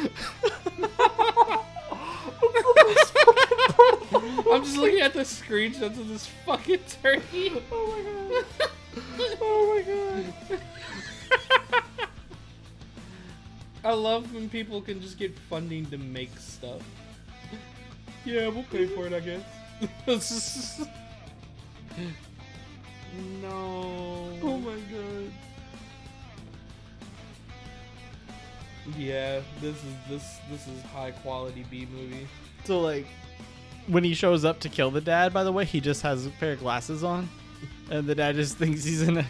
I'm 4.50 4.64
just 4.64 4.76
looking 4.76 5.00
at 5.00 5.12
the 5.12 5.20
screenshots 5.20 5.98
of 5.98 6.08
this 6.08 6.26
fucking 6.46 6.80
turkey. 7.02 7.62
Oh 7.72 7.94
my 7.94 8.02
god! 8.02 8.44
Oh 9.40 9.74
my 9.76 9.82
god! 10.48 10.60
I 13.84 13.92
love 13.92 14.34
when 14.34 14.48
people 14.50 14.82
can 14.82 15.00
just 15.00 15.16
get 15.16 15.38
funding 15.38 15.86
to 15.86 15.98
make 15.98 16.36
stuff. 16.38 16.82
Yeah, 18.24 18.48
we'll 18.48 18.64
pay 18.64 18.86
for 18.86 19.06
it, 19.06 19.12
I 19.12 19.20
guess. 19.20 20.82
no. 23.40 24.38
Oh 24.42 24.58
my 24.58 24.74
god! 24.74 25.32
Yeah, 28.98 29.40
this 29.60 29.76
is 29.76 29.94
this 30.08 30.38
this 30.50 30.66
is 30.66 30.82
high 30.82 31.12
quality 31.12 31.64
B 31.70 31.86
movie. 31.92 32.26
So 32.64 32.80
like, 32.80 33.06
when 33.90 34.04
he 34.04 34.14
shows 34.14 34.44
up 34.44 34.60
to 34.60 34.68
kill 34.68 34.90
the 34.90 35.00
dad, 35.00 35.32
by 35.32 35.44
the 35.44 35.52
way, 35.52 35.64
he 35.64 35.80
just 35.80 36.02
has 36.02 36.26
a 36.26 36.30
pair 36.30 36.52
of 36.52 36.60
glasses 36.60 37.02
on, 37.04 37.28
and 37.90 38.06
the 38.06 38.14
dad 38.14 38.36
just 38.36 38.56
thinks 38.58 38.84
he's 38.84 39.02
in 39.02 39.18
a. 39.18 39.26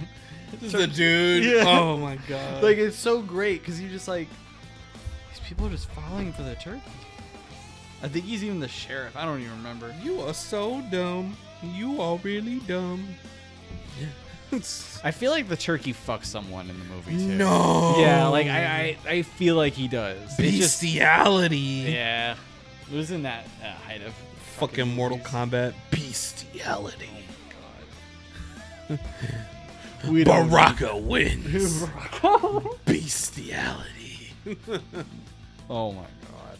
This 0.60 0.72
is 0.74 0.80
the 0.80 0.86
dude. 0.88 1.44
Yeah. 1.44 1.64
Oh 1.66 1.96
my 1.96 2.16
god. 2.28 2.62
Like 2.62 2.76
it's 2.78 2.96
so 2.96 3.22
great 3.22 3.60
because 3.62 3.80
you're 3.80 3.90
just 3.90 4.08
like, 4.08 4.28
these 5.30 5.40
people 5.46 5.66
are 5.66 5.70
just 5.70 5.88
falling 5.90 6.32
for 6.32 6.42
the 6.42 6.54
turkey. 6.56 6.82
I 8.02 8.08
think 8.08 8.24
he's 8.24 8.42
even 8.42 8.60
the 8.60 8.66
sheriff. 8.68 9.16
I 9.16 9.24
don't 9.26 9.40
even 9.40 9.52
remember. 9.58 9.94
you 10.02 10.20
are 10.22 10.34
so 10.34 10.80
dumb. 10.90 11.36
You 11.62 12.00
are 12.00 12.16
really 12.18 12.58
dumb. 12.60 13.06
I 15.04 15.12
feel 15.12 15.30
like 15.30 15.48
the 15.48 15.56
turkey 15.56 15.92
fucks 15.94 16.24
someone 16.24 16.68
in 16.68 16.76
the 16.78 16.84
movie 16.86 17.16
too. 17.16 17.36
no. 17.36 17.94
Yeah, 17.98 18.26
like 18.26 18.48
I, 18.48 18.96
I, 19.06 19.10
I 19.10 19.22
feel 19.22 19.54
like 19.54 19.74
he 19.74 19.86
does. 19.86 20.38
It 20.40 20.50
just- 20.50 20.80
bestiality. 20.80 21.56
yeah, 21.56 22.34
it 22.90 22.96
was 22.96 23.12
in 23.12 23.22
that 23.22 23.46
uh, 23.62 23.70
height 23.86 24.02
of 24.02 24.12
Fucking 24.60 24.94
Mortal. 24.94 25.18
Kombat 25.18 25.72
bestiality. 25.90 27.08
We 30.08 30.24
don't- 30.24 30.48
Baraka 30.50 30.96
wins. 30.96 31.84
bestiality. 32.84 34.32
Oh 35.68 35.92
my 35.92 36.02
god, 36.02 36.58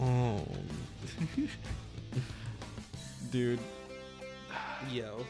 Oh, 0.00 0.40
oh. 0.42 0.46
dude. 3.30 3.58
yo. 4.90 5.24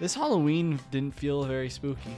This 0.00 0.14
Halloween 0.14 0.78
didn't 0.90 1.14
feel 1.14 1.44
very 1.44 1.70
spooky. 1.70 2.16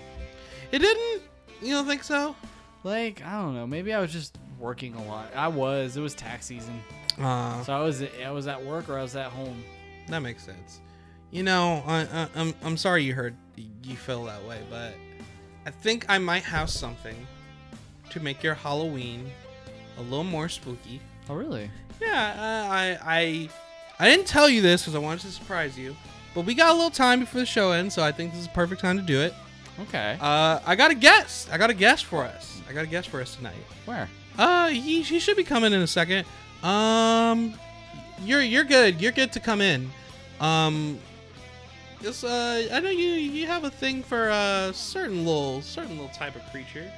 It 0.72 0.78
didn't. 0.80 1.22
You 1.62 1.74
don't 1.74 1.86
think 1.86 2.02
so? 2.02 2.34
Like 2.82 3.22
I 3.24 3.40
don't 3.40 3.54
know. 3.54 3.66
Maybe 3.66 3.92
I 3.92 4.00
was 4.00 4.12
just 4.12 4.38
working 4.58 4.94
a 4.94 5.04
lot. 5.06 5.30
I 5.36 5.48
was. 5.48 5.96
It 5.96 6.00
was 6.00 6.14
tax 6.14 6.46
season, 6.46 6.82
Uh, 7.20 7.62
so 7.62 7.72
I 7.72 7.80
was. 7.80 8.02
I 8.02 8.30
was 8.30 8.46
at 8.46 8.62
work 8.64 8.88
or 8.88 8.98
I 8.98 9.02
was 9.02 9.14
at 9.16 9.30
home. 9.30 9.62
that 10.08 10.20
makes 10.20 10.44
sense. 10.44 10.80
You 11.30 11.42
know, 11.42 11.82
I, 11.86 12.02
I, 12.02 12.28
I'm 12.36 12.54
I'm 12.62 12.76
sorry 12.76 13.02
you 13.04 13.14
heard 13.14 13.34
you 13.82 13.96
feel 13.96 14.24
that 14.24 14.42
way, 14.44 14.58
but 14.70 14.94
I 15.66 15.70
think 15.70 16.06
I 16.08 16.18
might 16.18 16.44
have 16.44 16.70
something 16.70 17.16
to 18.10 18.20
make 18.20 18.42
your 18.42 18.54
Halloween 18.54 19.30
a 19.98 20.02
little 20.02 20.24
more 20.24 20.48
spooky. 20.48 21.00
Oh 21.28 21.34
really? 21.34 21.70
Yeah, 22.00 22.34
uh, 22.36 22.72
I 22.72 22.98
I 23.04 23.48
I 23.98 24.08
didn't 24.10 24.26
tell 24.26 24.48
you 24.48 24.60
this 24.62 24.82
because 24.82 24.94
I 24.94 24.98
wanted 24.98 25.20
to 25.22 25.32
surprise 25.32 25.78
you, 25.78 25.96
but 26.34 26.44
we 26.44 26.54
got 26.54 26.70
a 26.70 26.74
little 26.74 26.90
time 26.90 27.20
before 27.20 27.40
the 27.40 27.46
show 27.46 27.72
ends, 27.72 27.94
so 27.94 28.02
I 28.02 28.12
think 28.12 28.32
this 28.32 28.40
is 28.42 28.48
perfect 28.48 28.80
time 28.80 28.96
to 28.96 29.02
do 29.02 29.20
it. 29.20 29.34
Okay. 29.88 30.16
Uh, 30.20 30.60
I 30.64 30.76
got 30.76 30.90
a 30.92 30.94
guest. 30.94 31.48
I 31.52 31.58
got 31.58 31.70
a 31.70 31.74
guest 31.74 32.04
for 32.04 32.22
us. 32.24 32.60
I 32.68 32.72
got 32.72 32.84
a 32.84 32.86
guest 32.88 33.08
for 33.08 33.20
us 33.20 33.34
tonight. 33.34 33.56
Where? 33.86 34.08
Uh, 34.38 34.68
he, 34.68 35.02
he 35.02 35.18
should 35.20 35.36
be 35.36 35.44
coming 35.44 35.72
in 35.72 35.80
a 35.80 35.86
second. 35.86 36.26
Um, 36.62 37.54
you're 38.22 38.42
you're 38.42 38.64
good. 38.64 39.00
You're 39.00 39.12
good 39.12 39.32
to 39.32 39.40
come 39.40 39.60
in. 39.60 39.90
Um, 40.40 40.98
this 42.00 42.24
uh, 42.24 42.68
I 42.72 42.80
know 42.80 42.90
you 42.90 43.10
you 43.10 43.46
have 43.46 43.64
a 43.64 43.70
thing 43.70 44.02
for 44.02 44.28
a 44.30 44.70
certain 44.74 45.24
little 45.24 45.62
certain 45.62 45.90
little 45.96 46.08
type 46.14 46.34
of 46.36 46.42
creature. 46.50 46.90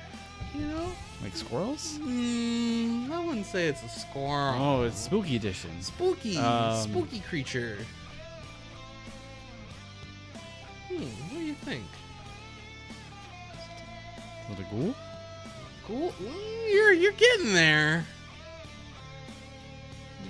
You 0.55 0.63
know, 0.69 0.87
Like 1.23 1.37
squirrels? 1.37 1.99
mm, 1.99 3.11
I 3.11 3.23
wouldn't 3.23 3.45
say 3.45 3.69
it's 3.69 3.83
a 3.83 3.89
squirrel. 3.89 4.55
Oh, 4.57 4.83
it's 4.85 4.99
spooky 4.99 5.37
edition. 5.37 5.71
spooky, 5.83 6.39
Um, 6.39 6.81
spooky 6.89 7.21
creature. 7.21 7.77
Hmm, 10.89 11.03
what 11.03 11.39
do 11.41 11.45
you 11.45 11.55
think? 11.55 11.85
With 14.49 14.61
a 14.61 14.63
ghoul? 14.71 14.95
Cool. 15.87 16.13
You're 16.69 16.93
you're 16.93 17.13
getting 17.13 17.55
there. 17.55 18.05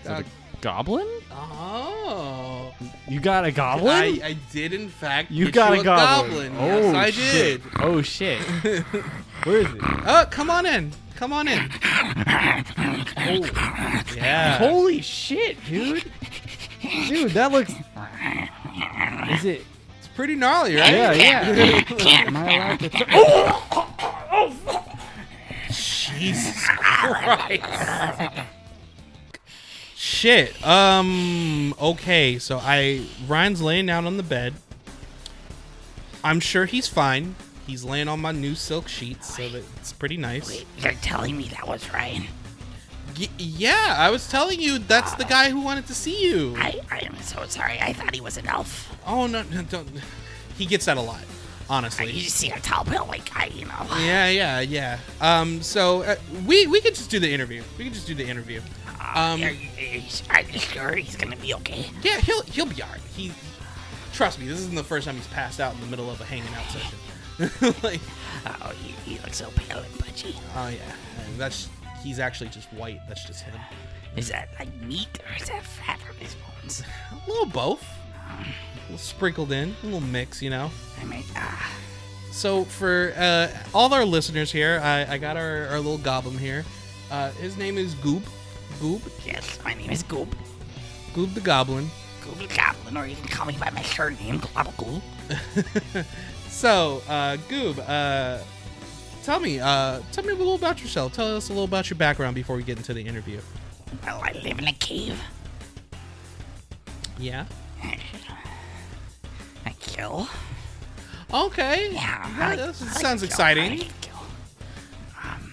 Is 0.04 0.10
it 0.10 0.10
a 0.10 0.24
goblin? 0.60 1.08
Oh. 1.30 2.74
You 3.08 3.20
got 3.20 3.44
a 3.44 3.52
goblin? 3.52 3.88
I, 3.88 4.20
I 4.22 4.36
did 4.52 4.74
in 4.74 4.88
fact. 4.88 5.30
you 5.30 5.46
get 5.46 5.54
got 5.54 5.74
you 5.74 5.80
a 5.80 5.84
goblin. 5.84 6.52
Yes, 6.54 6.94
oh, 6.94 6.98
I 6.98 7.10
shit. 7.10 7.62
did. 7.62 7.72
Oh 7.80 8.02
shit. 8.02 8.40
Where 9.44 9.56
is 9.58 9.72
it? 9.72 9.80
Oh, 9.82 10.26
come 10.30 10.50
on 10.50 10.66
in. 10.66 10.92
Come 11.14 11.32
on 11.32 11.48
in. 11.48 11.70
Oh, 13.18 14.04
yeah. 14.14 14.58
Holy 14.58 15.00
shit, 15.00 15.56
dude. 15.64 16.04
Dude, 17.08 17.30
that 17.30 17.50
looks. 17.50 17.72
Is 19.30 19.44
it? 19.46 19.64
It's 19.98 20.08
pretty 20.14 20.34
gnarly, 20.34 20.76
right? 20.76 20.92
Yeah, 20.92 21.12
yeah. 21.12 21.82
Am 22.26 22.36
I 22.36 22.56
allowed 22.56 22.80
to? 22.80 23.06
Oh, 23.12 23.66
oh, 23.72 24.56
oh, 24.68 24.85
Jesus 26.18 26.66
Christ. 26.66 27.64
Shit. 29.94 30.66
Um. 30.66 31.74
Okay. 31.80 32.38
So 32.38 32.58
I 32.62 33.06
Ryan's 33.26 33.62
laying 33.62 33.86
down 33.86 34.06
on 34.06 34.16
the 34.16 34.22
bed. 34.22 34.54
I'm 36.22 36.40
sure 36.40 36.66
he's 36.66 36.88
fine. 36.88 37.34
He's 37.66 37.84
laying 37.84 38.06
on 38.08 38.20
my 38.20 38.32
new 38.32 38.54
silk 38.54 38.86
sheets, 38.88 39.36
so 39.36 39.48
that 39.48 39.64
it's 39.76 39.92
pretty 39.92 40.16
nice. 40.16 40.48
Wait, 40.48 40.66
you're 40.78 40.92
telling 40.94 41.36
me 41.36 41.48
that 41.48 41.66
was 41.66 41.92
Ryan? 41.92 42.26
Y- 43.18 43.28
yeah, 43.38 43.94
I 43.98 44.10
was 44.10 44.28
telling 44.28 44.60
you 44.60 44.78
that's 44.78 45.14
the 45.14 45.24
guy 45.24 45.50
who 45.50 45.60
wanted 45.60 45.86
to 45.86 45.94
see 45.94 46.24
you. 46.28 46.54
I, 46.58 46.80
I 46.90 46.98
am 47.06 47.16
so 47.22 47.44
sorry. 47.48 47.78
I 47.80 47.92
thought 47.92 48.14
he 48.14 48.20
was 48.20 48.36
an 48.36 48.46
elf. 48.46 48.94
Oh 49.06 49.26
no, 49.26 49.42
no, 49.44 49.62
don't. 49.62 49.88
He 50.58 50.66
gets 50.66 50.84
that 50.86 50.96
a 50.96 51.00
lot, 51.00 51.22
honestly. 51.68 52.10
you 52.10 52.22
see 52.28 52.50
a 52.50 52.60
tall 52.60 52.84
billy 52.84 53.22
guy, 53.34 53.46
you 53.54 53.64
know. 53.66 53.86
Yeah, 53.98 54.28
yeah, 54.28 54.60
yeah. 54.60 54.98
Um, 55.20 55.62
so 55.62 56.02
uh, 56.02 56.16
we 56.46 56.66
we 56.66 56.80
could 56.80 56.94
just 56.94 57.10
do 57.10 57.18
the 57.18 57.32
interview. 57.32 57.62
We 57.78 57.84
could 57.84 57.94
just 57.94 58.06
do 58.06 58.14
the 58.14 58.26
interview. 58.26 58.60
Um, 59.14 59.42
are, 59.42 59.50
you, 59.50 59.68
are 60.30 60.42
you- 60.42 60.58
sure 60.58 60.92
he's 60.96 61.16
gonna 61.16 61.36
be 61.36 61.54
okay? 61.54 61.86
yeah, 62.02 62.18
he'll 62.20 62.42
he'll 62.42 62.66
be 62.66 62.82
alright. 62.82 63.00
He, 63.16 63.32
trust 64.12 64.38
me, 64.38 64.46
this 64.46 64.58
isn't 64.60 64.74
the 64.74 64.84
first 64.84 65.06
time 65.06 65.16
he's 65.16 65.26
passed 65.28 65.60
out 65.60 65.74
in 65.74 65.80
the 65.80 65.86
middle 65.86 66.10
of 66.10 66.20
a 66.20 66.24
hanging 66.24 66.52
out 66.54 66.66
session. 66.70 66.98
like, 67.82 68.00
Oh, 68.46 68.72
you, 68.84 68.94
you 69.14 69.18
look 69.22 69.34
so 69.34 69.50
pale 69.56 69.78
and 69.78 69.98
pudgy. 69.98 70.34
oh 70.56 70.68
yeah, 70.68 70.80
and 71.26 71.38
that's 71.38 71.68
he's 72.02 72.18
actually 72.18 72.50
just 72.50 72.72
white. 72.72 73.00
That's 73.08 73.24
just 73.24 73.42
him. 73.42 73.54
Is 74.16 74.28
that 74.28 74.48
like 74.58 74.74
meat 74.82 75.08
or 75.28 75.36
is 75.42 75.48
that 75.48 75.62
fat 75.64 75.98
from 76.00 76.16
his 76.16 76.34
bones? 76.36 76.82
A 77.12 77.28
little 77.30 77.46
both, 77.46 77.84
a 77.84 78.75
little 78.86 78.98
sprinkled 78.98 79.52
in, 79.52 79.74
a 79.82 79.84
little 79.84 80.00
mix, 80.00 80.40
you 80.42 80.50
know. 80.50 80.70
I 81.00 81.04
mean, 81.04 81.24
ah, 81.36 81.72
So 82.30 82.64
for 82.64 83.12
uh, 83.16 83.48
all 83.74 83.92
our 83.92 84.04
listeners 84.04 84.50
here, 84.50 84.80
I, 84.82 85.14
I 85.14 85.18
got 85.18 85.36
our, 85.36 85.66
our 85.68 85.76
little 85.76 85.98
goblin 85.98 86.38
here. 86.38 86.64
Uh, 87.10 87.30
his 87.32 87.56
name 87.56 87.78
is 87.78 87.94
Goob. 87.96 88.22
Goob. 88.80 89.00
yes, 89.24 89.58
my 89.64 89.74
name 89.74 89.90
is 89.90 90.02
Goob. 90.02 90.28
Goob 91.14 91.32
the 91.34 91.40
Goblin. 91.40 91.88
Goob 92.22 92.38
the 92.46 92.54
Goblin, 92.54 92.96
or 92.96 93.06
you 93.06 93.16
can 93.16 93.28
call 93.28 93.46
me 93.46 93.56
by 93.58 93.70
my 93.70 93.82
surname, 93.82 94.40
Globble 94.40 95.00
So, 96.48 97.02
uh, 97.08 97.36
Goob, 97.48 97.78
uh, 97.86 98.42
tell 99.22 99.40
me, 99.40 99.60
uh, 99.60 100.00
tell 100.12 100.24
me 100.24 100.32
a 100.32 100.36
little 100.36 100.54
about 100.54 100.82
yourself. 100.82 101.12
Tell 101.12 101.36
us 101.36 101.48
a 101.48 101.52
little 101.52 101.64
about 101.64 101.88
your 101.88 101.96
background 101.96 102.34
before 102.34 102.56
we 102.56 102.62
get 102.62 102.76
into 102.76 102.92
the 102.92 103.02
interview. 103.02 103.40
Well, 104.04 104.20
I 104.22 104.32
live 104.42 104.58
in 104.58 104.66
a 104.66 104.72
cave. 104.72 105.20
Yeah. 107.18 107.46
Kill. 109.86 110.28
Okay. 111.32 111.90
Yeah, 111.92 112.28
Yeah, 112.38 112.48
like- 112.48 112.58
that 112.58 112.66
like 112.66 112.74
sounds 112.74 113.22
to 113.22 113.26
kill. 113.28 113.34
I 113.40 113.50
exciting. 113.52 113.78
like 113.78 114.00
kill. 114.00 114.16
Um, 115.22 115.52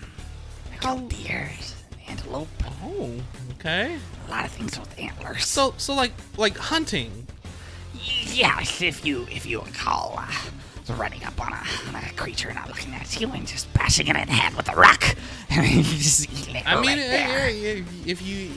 I 0.73 0.77
kill 0.77 0.97
deers, 1.07 1.75
antelope, 2.07 2.47
Oh, 2.83 3.09
okay. 3.53 3.97
a 4.27 4.31
lot 4.31 4.45
of 4.45 4.51
things 4.51 4.77
with 4.79 4.97
antlers. 4.99 5.45
So, 5.45 5.73
so 5.77 5.93
like, 5.93 6.11
like 6.37 6.57
hunting. 6.57 7.27
Yes, 7.95 8.81
if 8.81 9.05
you 9.05 9.25
if 9.31 9.45
you 9.45 9.61
recall, 9.61 10.15
uh, 10.17 10.93
running 10.95 11.23
up 11.23 11.39
on 11.39 11.53
a, 11.53 11.63
on 11.87 11.95
a 12.03 12.11
creature 12.13 12.49
and 12.49 12.57
not 12.57 12.67
looking 12.67 12.93
at 12.93 13.19
you 13.21 13.29
and 13.31 13.47
just 13.47 13.71
bashing 13.73 14.07
it 14.07 14.15
in 14.17 14.27
the 14.27 14.33
head 14.33 14.55
with 14.57 14.67
a 14.69 14.75
rock, 14.75 15.03
and 15.49 15.83
just 15.85 16.29
eating 16.33 16.55
it 16.57 16.63
I 16.67 16.75
mean, 16.81 16.85
right 16.85 16.95
there. 16.97 17.49
yeah, 17.49 17.71
yeah, 17.75 17.83
if 18.05 18.21
you, 18.21 18.51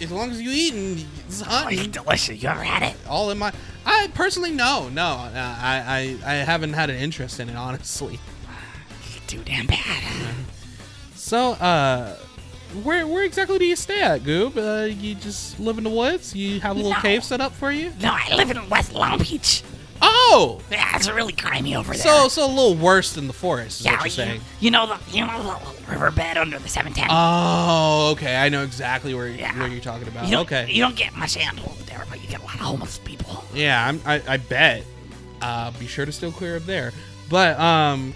as 0.00 0.10
long 0.12 0.30
as 0.30 0.40
you 0.40 0.50
eating, 0.50 1.06
it's 1.26 1.42
Oh, 1.48 1.68
it's 1.70 1.86
delicious. 1.88 2.42
You 2.42 2.48
ever 2.48 2.62
had 2.62 2.82
it? 2.82 2.96
all 3.08 3.30
in 3.30 3.38
my 3.38 3.52
i 3.88 4.10
personally 4.14 4.50
no 4.50 4.88
no 4.88 5.04
uh, 5.06 5.30
I, 5.34 6.18
I 6.24 6.32
i 6.32 6.34
haven't 6.36 6.72
had 6.72 6.90
an 6.90 6.96
interest 6.96 7.38
in 7.38 7.48
it 7.48 7.54
honestly 7.56 8.18
It's 9.16 9.26
too 9.28 9.42
damn 9.44 9.66
bad. 9.66 10.34
so 11.14 11.52
uh 11.52 12.16
where 12.82 13.06
where 13.06 13.22
exactly 13.24 13.58
do 13.58 13.64
you 13.64 13.76
stay 13.76 14.02
at 14.02 14.22
goob 14.22 14.56
uh 14.56 14.86
you 14.86 15.14
just 15.14 15.60
live 15.60 15.78
in 15.78 15.84
the 15.84 15.90
woods 15.90 16.34
you 16.34 16.58
have 16.60 16.72
a 16.72 16.74
little 16.78 16.90
No. 16.92 17.00
cave 17.00 17.22
set 17.22 17.40
up 17.40 17.52
for 17.52 17.70
you 17.70 17.92
No, 18.02 18.10
I 18.12 18.34
live 18.34 18.50
in 18.50 18.68
West 18.68 18.92
Long 18.92 19.18
Beach. 19.18 19.62
Oh 20.02 20.60
Yeah, 20.70 20.96
it's 20.96 21.08
really 21.10 21.32
grimy 21.32 21.74
over 21.76 21.92
there. 21.92 22.00
so 22.02 22.28
so 22.28 22.44
a 22.46 22.48
little 22.48 22.74
worse 22.74 23.12
than 23.12 23.26
the 23.26 23.32
forest 23.32 23.80
is 23.80 23.86
yeah, 23.86 23.92
what 23.92 24.00
you're 24.00 24.06
you, 24.06 24.10
saying 24.32 24.40
you 24.60 24.70
know 24.70 24.86
the 24.86 24.98
you 25.16 25.26
know 25.26 25.42
the 25.42 25.48
little 25.48 25.74
riverbed 25.88 26.36
under 26.36 26.58
the 26.58 26.68
710. 26.68 27.08
oh 27.10 28.10
okay 28.12 28.36
i 28.36 28.48
know 28.48 28.62
exactly 28.62 29.14
where 29.14 29.28
Yeah. 29.28 29.58
where 29.58 29.68
you're 29.68 29.80
talking 29.80 30.08
about 30.08 30.28
you 30.28 30.38
okay 30.38 30.66
You 30.70 30.82
don't 30.82 30.96
get 30.96 31.14
much 31.16 31.36
antelope 31.36 31.78
there, 31.86 32.04
but 32.10 32.20
you 32.22 32.28
get 32.28 32.40
a 32.40 32.44
lot 32.44 32.54
of 32.54 32.60
homeless 32.60 32.98
people. 32.98 33.44
Yeah, 33.54 33.86
I'm, 33.88 34.00
I, 34.04 34.20
I 34.28 34.36
bet. 34.38 34.82
Uh, 35.40 35.70
be 35.78 35.86
sure 35.86 36.04
to 36.04 36.12
still 36.12 36.32
clear 36.32 36.56
up 36.56 36.64
there. 36.64 36.92
But 37.30 37.58
um, 37.60 38.12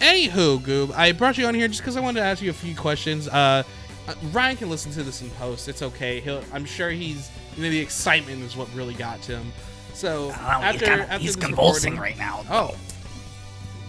anywho, 0.00 0.58
Goob, 0.60 0.92
I 0.94 1.12
brought 1.12 1.38
you 1.38 1.46
on 1.46 1.54
here 1.54 1.68
just 1.68 1.80
because 1.80 1.96
I 1.96 2.00
wanted 2.00 2.20
to 2.20 2.26
ask 2.26 2.42
you 2.42 2.50
a 2.50 2.54
few 2.54 2.74
questions. 2.74 3.28
Uh, 3.28 3.62
uh, 4.08 4.14
Ryan 4.32 4.56
can 4.56 4.70
listen 4.70 4.92
to 4.92 5.02
this 5.02 5.22
in 5.22 5.30
post. 5.30 5.68
It's 5.68 5.82
okay. 5.82 6.20
He'll. 6.20 6.42
I'm 6.52 6.64
sure 6.64 6.90
he's. 6.90 7.30
You 7.56 7.62
know, 7.64 7.70
the 7.70 7.78
excitement 7.80 8.42
is 8.42 8.56
what 8.56 8.72
really 8.74 8.94
got 8.94 9.22
to 9.22 9.38
him. 9.38 9.52
So 9.96 10.30
after 10.30 10.72
he's, 10.72 10.82
kinda, 10.82 11.18
he's 11.18 11.36
convulsing 11.36 11.96
right 11.96 12.18
now. 12.18 12.44
Oh, 12.50 12.76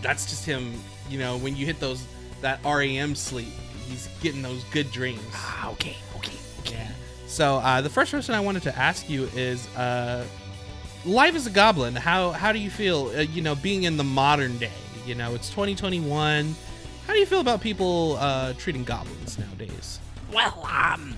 that's 0.01 0.25
just 0.29 0.45
him. 0.45 0.73
You 1.09 1.19
know, 1.19 1.37
when 1.37 1.57
you 1.57 1.65
hit 1.65 1.81
those 1.81 2.05
that 2.39 2.63
REM 2.63 3.13
sleep, 3.13 3.51
he's 3.89 4.07
getting 4.21 4.41
those 4.41 4.63
good 4.71 4.89
dreams. 4.89 5.19
Ah, 5.33 5.69
okay, 5.71 5.97
okay, 6.15 6.31
okay. 6.61 6.75
Yeah. 6.75 6.91
So 7.27 7.57
uh, 7.57 7.81
the 7.81 7.89
first 7.89 8.11
question 8.11 8.35
I 8.35 8.39
wanted 8.39 8.63
to 8.63 8.77
ask 8.77 9.09
you 9.09 9.25
is, 9.35 9.67
uh, 9.75 10.25
life 11.05 11.35
as 11.35 11.45
a 11.45 11.49
goblin. 11.49 11.93
How 11.93 12.31
how 12.31 12.53
do 12.53 12.59
you 12.59 12.69
feel? 12.69 13.11
Uh, 13.13 13.21
you 13.21 13.41
know, 13.41 13.55
being 13.55 13.83
in 13.83 13.97
the 13.97 14.03
modern 14.05 14.57
day. 14.57 14.71
You 15.05 15.15
know, 15.15 15.35
it's 15.35 15.49
2021. 15.49 16.55
How 17.05 17.13
do 17.13 17.19
you 17.19 17.25
feel 17.25 17.41
about 17.41 17.59
people 17.59 18.15
uh, 18.19 18.53
treating 18.53 18.85
goblins 18.85 19.37
nowadays? 19.37 19.99
Well, 20.33 20.65
um, 20.71 21.17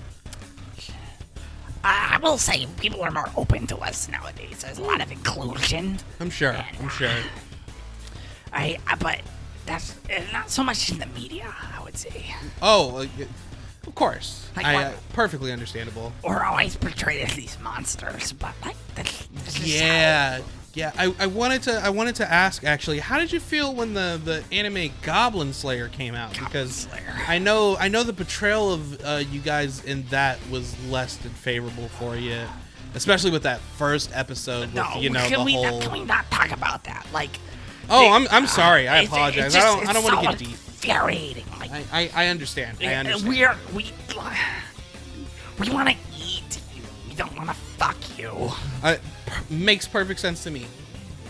I 1.82 2.18
will 2.22 2.38
say 2.38 2.66
people 2.78 3.02
are 3.02 3.10
more 3.10 3.28
open 3.36 3.66
to 3.68 3.76
us 3.78 4.08
nowadays. 4.08 4.62
There's 4.62 4.78
a 4.78 4.82
lot 4.82 5.00
of 5.00 5.10
inclusion. 5.10 5.98
I'm 6.20 6.30
sure. 6.30 6.54
I'm 6.80 6.88
sure. 6.90 7.10
I, 8.52 8.78
I 8.86 8.96
but 8.96 9.20
that's 9.66 9.94
not 10.32 10.50
so 10.50 10.62
much 10.64 10.90
in 10.90 10.98
the 10.98 11.06
media. 11.06 11.54
I 11.78 11.82
would 11.82 11.96
say 11.96 12.34
Oh, 12.60 13.06
of 13.86 13.94
course. 13.94 14.48
Like 14.56 14.66
I, 14.66 14.84
uh, 14.84 14.92
perfectly 15.12 15.52
understandable. 15.52 16.12
we're 16.22 16.42
always 16.44 16.76
portrayed 16.76 17.22
as 17.22 17.34
these 17.34 17.58
monsters, 17.60 18.32
but 18.32 18.54
like 18.64 18.76
this, 18.94 19.28
this 19.44 19.60
is 19.60 19.80
Yeah. 19.80 20.40
Yeah, 20.72 20.92
I, 20.96 21.12
I 21.18 21.26
wanted 21.26 21.62
to 21.64 21.72
I 21.84 21.90
wanted 21.90 22.14
to 22.16 22.30
ask 22.32 22.62
actually, 22.64 23.00
how 23.00 23.18
did 23.18 23.32
you 23.32 23.40
feel 23.40 23.74
when 23.74 23.92
the, 23.92 24.20
the 24.24 24.44
anime 24.54 24.92
Goblin 25.02 25.52
Slayer 25.52 25.88
came 25.88 26.14
out? 26.14 26.32
Because 26.38 26.72
Slayer. 26.88 27.12
I 27.26 27.38
know 27.38 27.76
I 27.76 27.88
know 27.88 28.04
the 28.04 28.12
portrayal 28.12 28.72
of 28.72 29.04
uh, 29.04 29.22
you 29.30 29.40
guys 29.40 29.84
in 29.84 30.04
that 30.10 30.38
was 30.48 30.74
less 30.86 31.16
than 31.16 31.32
favorable 31.32 31.88
for 31.88 32.14
you, 32.14 32.42
especially 32.94 33.32
with 33.32 33.42
that 33.42 33.58
first 33.60 34.10
episode 34.14 34.66
with 34.66 34.74
No, 34.74 34.94
you 35.00 35.10
know 35.10 35.26
can 35.26 35.40
the 35.40 35.44
we 35.44 35.54
whole. 35.54 35.64
not, 35.78 35.82
can 35.82 35.92
we 35.92 36.04
not 36.04 36.30
talk 36.30 36.52
about 36.52 36.84
that? 36.84 37.04
Like, 37.12 37.30
oh, 37.88 38.02
they- 38.02 38.08
I'm 38.10 38.28
I'm 38.30 38.46
sorry. 38.46 38.86
I 38.86 39.02
it's- 39.02 39.04
it's 39.06 39.12
apologize. 39.12 39.54
just- 39.54 39.66
I 39.66 39.74
don't 39.74 39.88
I 39.88 39.92
don't 39.92 40.04
want 40.04 40.20
to 40.20 40.28
get 40.28 40.38
deep. 40.38 40.56
Infuriating. 40.82 41.44
Like, 41.58 41.70
I, 41.72 41.84
I, 41.92 42.10
I 42.14 42.26
understand. 42.28 42.78
I 42.80 42.94
uh, 42.94 42.98
understand. 43.00 43.28
we're 43.28 43.56
we 43.74 43.92
we 45.58 45.68
want 45.70 45.88
to 45.90 45.96
eat 46.16 46.60
you. 46.74 46.82
We 47.08 47.14
don't 47.14 47.36
want 47.36 47.48
to 47.50 47.54
fuck 47.54 47.96
you. 48.18 48.50
Uh, 48.82 48.94
per- 48.94 49.00
makes 49.48 49.86
perfect 49.88 50.20
sense 50.20 50.42
to 50.44 50.50
me. 50.50 50.66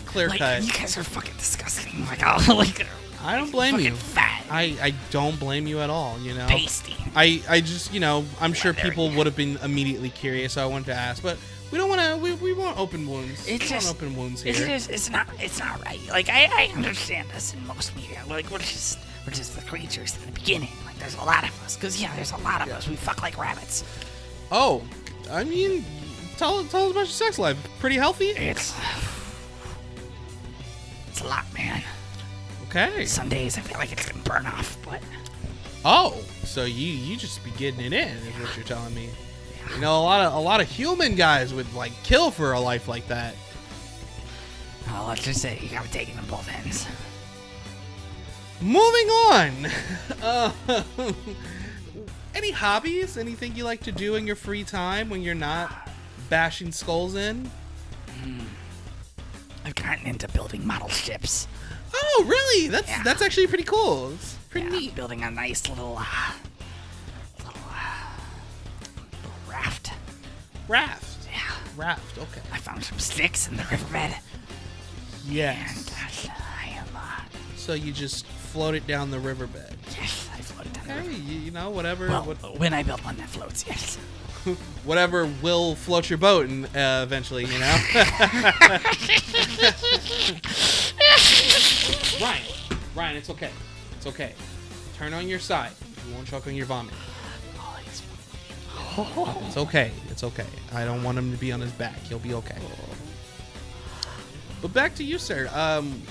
Clear 0.05 0.29
Like, 0.29 0.39
cut. 0.39 0.63
you 0.63 0.71
guys 0.73 0.97
are 0.97 1.03
fucking 1.03 1.35
disgusting. 1.37 2.05
Like, 2.07 2.21
oh, 2.25 2.55
like 2.55 2.85
I 3.23 3.37
don't 3.37 3.51
blame 3.51 3.79
you. 3.79 3.93
fat, 3.93 4.43
I, 4.49 4.75
I 4.81 4.93
don't 5.11 5.39
blame 5.39 5.67
you 5.67 5.79
at 5.79 5.89
all. 5.89 6.17
You 6.19 6.33
know. 6.33 6.47
pasty. 6.47 6.95
I, 7.15 7.41
I 7.47 7.61
just, 7.61 7.93
you 7.93 7.99
know, 7.99 8.25
I'm 8.39 8.53
sure 8.53 8.73
people 8.73 9.11
would 9.11 9.25
have 9.27 9.35
been 9.35 9.57
immediately 9.63 10.09
curious, 10.09 10.53
so 10.53 10.63
I 10.63 10.65
wanted 10.65 10.85
to 10.87 10.93
ask. 10.95 11.21
But 11.21 11.37
we 11.71 11.77
don't 11.77 11.87
want 11.87 12.01
to, 12.01 12.17
we, 12.17 12.33
we 12.33 12.51
want 12.53 12.77
open 12.79 13.07
wounds. 13.07 13.45
we 13.45 13.53
It's 13.53 13.69
want 13.69 13.83
just 13.83 13.95
open 13.95 14.15
wounds 14.15 14.41
here. 14.41 14.51
It's 14.53 14.65
just 14.65 14.89
it's 14.89 15.09
not 15.11 15.27
it's 15.39 15.59
not 15.59 15.83
right. 15.85 15.99
Like 16.09 16.29
I, 16.29 16.45
I 16.51 16.73
understand 16.75 17.29
this 17.29 17.53
in 17.53 17.65
most 17.67 17.95
media. 17.95 18.23
Like 18.27 18.49
we're 18.49 18.57
just 18.59 18.97
we're 19.25 19.33
just 19.33 19.55
the 19.55 19.61
creatures 19.61 20.17
in 20.19 20.25
the 20.25 20.31
beginning. 20.39 20.71
Like 20.85 20.97
there's 20.97 21.15
a 21.15 21.23
lot 21.23 21.43
of 21.43 21.63
us. 21.63 21.77
Cause 21.77 22.01
yeah, 22.01 22.13
there's 22.15 22.31
a 22.31 22.37
lot 22.37 22.61
of 22.61 22.69
us. 22.73 22.87
We 22.89 22.95
fuck 22.95 23.21
like 23.21 23.37
rabbits. 23.37 23.83
Oh, 24.51 24.81
I 25.31 25.43
mean, 25.43 25.85
tell, 26.41 26.63
tell 26.65 26.85
us 26.85 26.91
about 26.91 26.99
your 27.01 27.05
sex 27.05 27.37
life. 27.37 27.57
Pretty 27.79 27.97
healthy? 27.97 28.29
It's 28.29 28.75
it's 31.07 31.21
a 31.21 31.25
lot, 31.25 31.45
man. 31.53 31.83
Okay. 32.67 33.05
Some 33.05 33.29
days 33.29 33.57
I 33.57 33.61
feel 33.61 33.77
like 33.77 33.91
it's 33.91 34.09
gonna 34.09 34.23
burn 34.23 34.47
off, 34.47 34.77
but 34.83 35.01
Oh, 35.85 36.19
so 36.43 36.65
you 36.65 36.87
you 36.87 37.15
just 37.15 37.43
be 37.43 37.51
getting 37.51 37.81
it 37.81 37.93
in, 37.93 38.07
is 38.07 38.33
what 38.39 38.55
you're 38.55 38.65
telling 38.65 38.93
me. 38.95 39.09
You 39.75 39.81
know, 39.81 39.99
a 39.99 40.01
lot 40.01 40.25
of 40.25 40.33
a 40.33 40.39
lot 40.39 40.61
of 40.61 40.69
human 40.69 41.13
guys 41.13 41.53
would 41.53 41.71
like 41.75 41.91
kill 42.03 42.31
for 42.31 42.53
a 42.53 42.59
life 42.59 42.87
like 42.87 43.07
that. 43.07 43.35
well, 44.87 45.07
let's 45.07 45.23
just 45.23 45.41
say 45.41 45.59
you 45.61 45.69
gotta 45.69 45.91
take 45.91 46.09
it 46.09 46.17
on 46.17 46.25
both 46.25 46.49
ends. 46.49 46.87
Moving 48.61 49.09
on. 49.09 49.51
Uh, 50.21 50.51
any 52.35 52.51
hobbies? 52.51 53.17
Anything 53.17 53.55
you 53.55 53.63
like 53.63 53.81
to 53.81 53.91
do 53.91 54.15
in 54.15 54.25
your 54.25 54.35
free 54.35 54.63
time 54.63 55.09
when 55.09 55.21
you're 55.21 55.33
not 55.35 55.89
bashing 56.35 56.71
skulls 56.71 57.13
in? 57.15 57.51
I've 59.65 59.75
gotten 59.75 60.07
into 60.07 60.27
building 60.29 60.65
model 60.65 60.87
ships. 60.89 61.45
Oh, 61.93 62.25
really? 62.27 62.67
That's 62.69 62.87
Yeah. 62.87 63.03
that's 63.03 63.21
actually 63.21 63.47
pretty 63.47 63.65
cool. 63.65 64.13
It's 64.13 64.35
pretty 64.49 64.67
Yeah, 64.67 64.79
neat. 64.79 64.95
building 64.95 65.23
a 65.23 65.29
nice 65.29 65.67
little 65.67 65.97
uh, 65.99 66.05
little, 67.37 67.53
uh, 67.69 68.07
little 69.11 69.31
raft. 69.47 69.91
Raft. 70.69 71.27
Yeah. 71.31 71.41
Raft. 71.75 72.17
Okay. 72.17 72.41
I 72.51 72.57
found 72.59 72.83
some 72.85 72.97
sticks 72.97 73.47
in 73.49 73.57
the 73.57 73.63
riverbed. 73.69 74.15
And 74.15 74.15
Yes. 75.27 75.89
uh, 76.29 76.31
I 76.61 76.69
am, 76.69 76.87
uh, 76.95 77.21
So 77.57 77.73
you 77.73 77.91
just 77.91 78.25
float 78.25 78.73
it 78.73 78.87
down 78.87 79.11
the 79.11 79.19
riverbed. 79.19 79.75
yes, 79.99 80.29
I 80.33 80.39
floated 80.41 80.73
down 80.73 80.87
the 80.87 80.93
Okay. 80.97 81.11
You, 81.13 81.39
you 81.39 81.51
know, 81.51 81.69
whatever. 81.71 82.07
Well, 82.07 82.23
what, 82.23 82.57
when 82.57 82.73
I 82.73 82.83
build 82.83 83.03
one 83.03 83.17
that 83.17 83.27
floats, 83.29 83.65
yes. 83.67 83.97
whatever 84.83 85.29
will 85.41 85.75
float 85.75 86.09
your 86.09 86.17
boat, 86.17 86.47
and 86.47 86.65
uh, 86.75 87.01
eventually, 87.03 87.45
you 87.45 87.59
know. 87.59 87.77
Ryan, 92.21 92.43
Ryan, 92.95 93.17
it's 93.17 93.29
okay. 93.29 93.51
It's 93.97 94.07
okay. 94.07 94.33
Turn 94.97 95.13
on 95.13 95.27
your 95.27 95.39
side. 95.39 95.71
You 96.07 96.15
won't 96.15 96.27
choke 96.27 96.47
on 96.47 96.55
your 96.55 96.65
vomit. 96.65 96.93
It's 99.47 99.55
okay. 99.55 99.89
It's 100.09 100.23
okay. 100.23 100.45
I 100.73 100.83
don't 100.83 101.01
want 101.01 101.17
him 101.17 101.31
to 101.31 101.37
be 101.37 101.53
on 101.53 101.61
his 101.61 101.71
back. 101.71 101.97
He'll 101.99 102.19
be 102.19 102.33
okay. 102.33 102.57
But 104.61 104.73
back 104.73 104.95
to 104.95 105.03
you, 105.03 105.17
sir. 105.17 105.49
Um, 105.53 106.01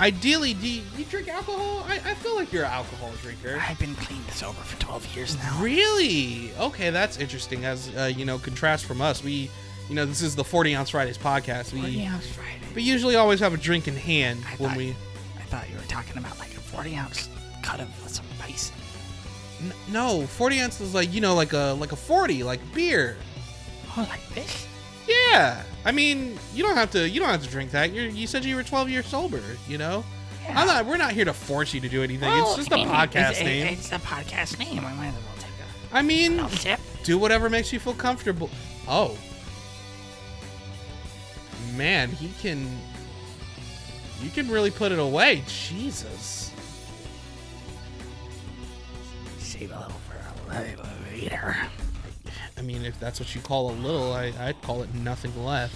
ideally, 0.00 0.54
do 0.54 0.68
you, 0.68 0.82
you 0.96 1.04
drink 1.04 1.28
alcohol? 1.28 1.84
I, 1.88 1.94
I 2.04 2.14
feel 2.14 2.34
like 2.36 2.52
you're 2.52 2.64
an 2.64 2.70
alcohol 2.72 3.10
drinker. 3.22 3.58
I've 3.60 3.78
been 3.78 3.94
clean 3.96 4.22
sober 4.32 4.60
for 4.60 4.80
12 4.80 5.16
years 5.16 5.36
now. 5.38 5.58
Really? 5.60 6.50
Okay, 6.58 6.90
that's 6.90 7.18
interesting. 7.18 7.64
As 7.64 7.94
uh, 7.96 8.04
you 8.14 8.24
know, 8.24 8.38
contrast 8.38 8.84
from 8.86 9.00
us, 9.00 9.22
we, 9.24 9.50
you 9.88 9.94
know, 9.94 10.04
this 10.06 10.22
is 10.22 10.36
the 10.36 10.44
40 10.44 10.74
ounce 10.76 10.90
Fridays 10.90 11.18
podcast. 11.18 11.72
We, 11.72 11.80
40 11.80 12.06
ounce 12.06 12.26
Friday. 12.28 12.50
we 12.74 12.82
usually 12.82 13.16
always 13.16 13.40
have 13.40 13.54
a 13.54 13.58
drink 13.58 13.88
in 13.88 13.96
hand 13.96 14.40
I 14.46 14.50
when 14.56 14.70
thought, 14.70 14.76
we. 14.76 14.90
I 15.38 15.42
thought 15.42 15.68
you 15.70 15.76
were 15.76 15.82
talking 15.88 16.16
about 16.18 16.38
like 16.38 16.50
a 16.52 16.60
40 16.60 16.94
ounce 16.96 17.28
cut 17.62 17.80
of 17.80 17.88
some 18.06 18.24
bison. 18.38 18.74
N- 19.60 19.72
no, 19.90 20.26
40 20.26 20.60
ounces 20.60 20.80
is 20.88 20.94
like 20.94 21.12
you 21.12 21.20
know, 21.20 21.34
like 21.34 21.52
a 21.52 21.74
like 21.78 21.92
a 21.92 21.96
40, 21.96 22.44
like 22.44 22.60
beer. 22.74 23.16
Oh, 23.96 24.06
like 24.08 24.28
this? 24.34 24.67
Yeah, 25.08 25.62
I 25.86 25.92
mean, 25.92 26.38
you 26.54 26.62
don't 26.62 26.76
have 26.76 26.90
to. 26.92 27.08
You 27.08 27.18
don't 27.20 27.30
have 27.30 27.42
to 27.42 27.48
drink 27.50 27.70
that. 27.70 27.92
You're, 27.92 28.04
you 28.06 28.26
said 28.26 28.44
you 28.44 28.56
were 28.56 28.62
12 28.62 28.90
years 28.90 29.06
sober. 29.06 29.40
You 29.66 29.78
know, 29.78 30.04
Yeah. 30.44 30.60
I'm 30.60 30.66
not. 30.66 30.84
We're 30.86 30.98
not 30.98 31.12
here 31.12 31.24
to 31.24 31.32
force 31.32 31.72
you 31.72 31.80
to 31.80 31.88
do 31.88 32.02
anything. 32.02 32.28
Well, 32.28 32.48
it's 32.48 32.56
just 32.56 32.70
a 32.72 32.74
I 32.74 32.76
mean, 32.78 32.88
podcast 32.88 33.30
it's, 33.30 33.40
name. 33.40 33.66
It's 33.68 33.92
a 33.92 33.98
podcast 33.98 34.58
name. 34.58 34.84
I 34.84 34.92
might 34.94 35.06
as 35.08 35.14
well 35.14 35.22
take 35.38 35.92
a 35.92 35.96
I 35.96 36.02
mean, 36.02 36.46
sip. 36.50 36.78
do 37.04 37.16
whatever 37.18 37.48
makes 37.48 37.72
you 37.72 37.80
feel 37.80 37.94
comfortable. 37.94 38.50
Oh, 38.86 39.16
man, 41.76 42.10
he 42.10 42.30
can. 42.40 42.68
You 44.22 44.30
can 44.30 44.50
really 44.50 44.70
put 44.72 44.90
it 44.92 44.98
away. 44.98 45.42
Jesus. 45.46 46.50
Save 49.38 49.70
a 49.72 49.78
little 49.78 49.92
for 49.92 50.54
a 50.54 50.60
little 50.60 50.84
later. 51.12 51.56
I 52.58 52.62
mean, 52.62 52.84
if 52.84 52.98
that's 52.98 53.20
what 53.20 53.34
you 53.34 53.40
call 53.40 53.70
a 53.70 53.72
little, 53.72 54.12
I, 54.12 54.32
I'd 54.40 54.60
call 54.62 54.82
it 54.82 54.92
nothing 54.94 55.44
left. 55.44 55.74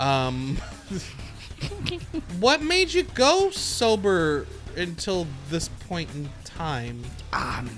Um, 0.00 0.56
what 2.40 2.62
made 2.62 2.92
you 2.92 3.02
go 3.02 3.50
sober 3.50 4.46
until 4.76 5.26
this 5.50 5.68
point 5.68 6.14
in 6.14 6.28
time? 6.44 7.02
Um, 7.32 7.70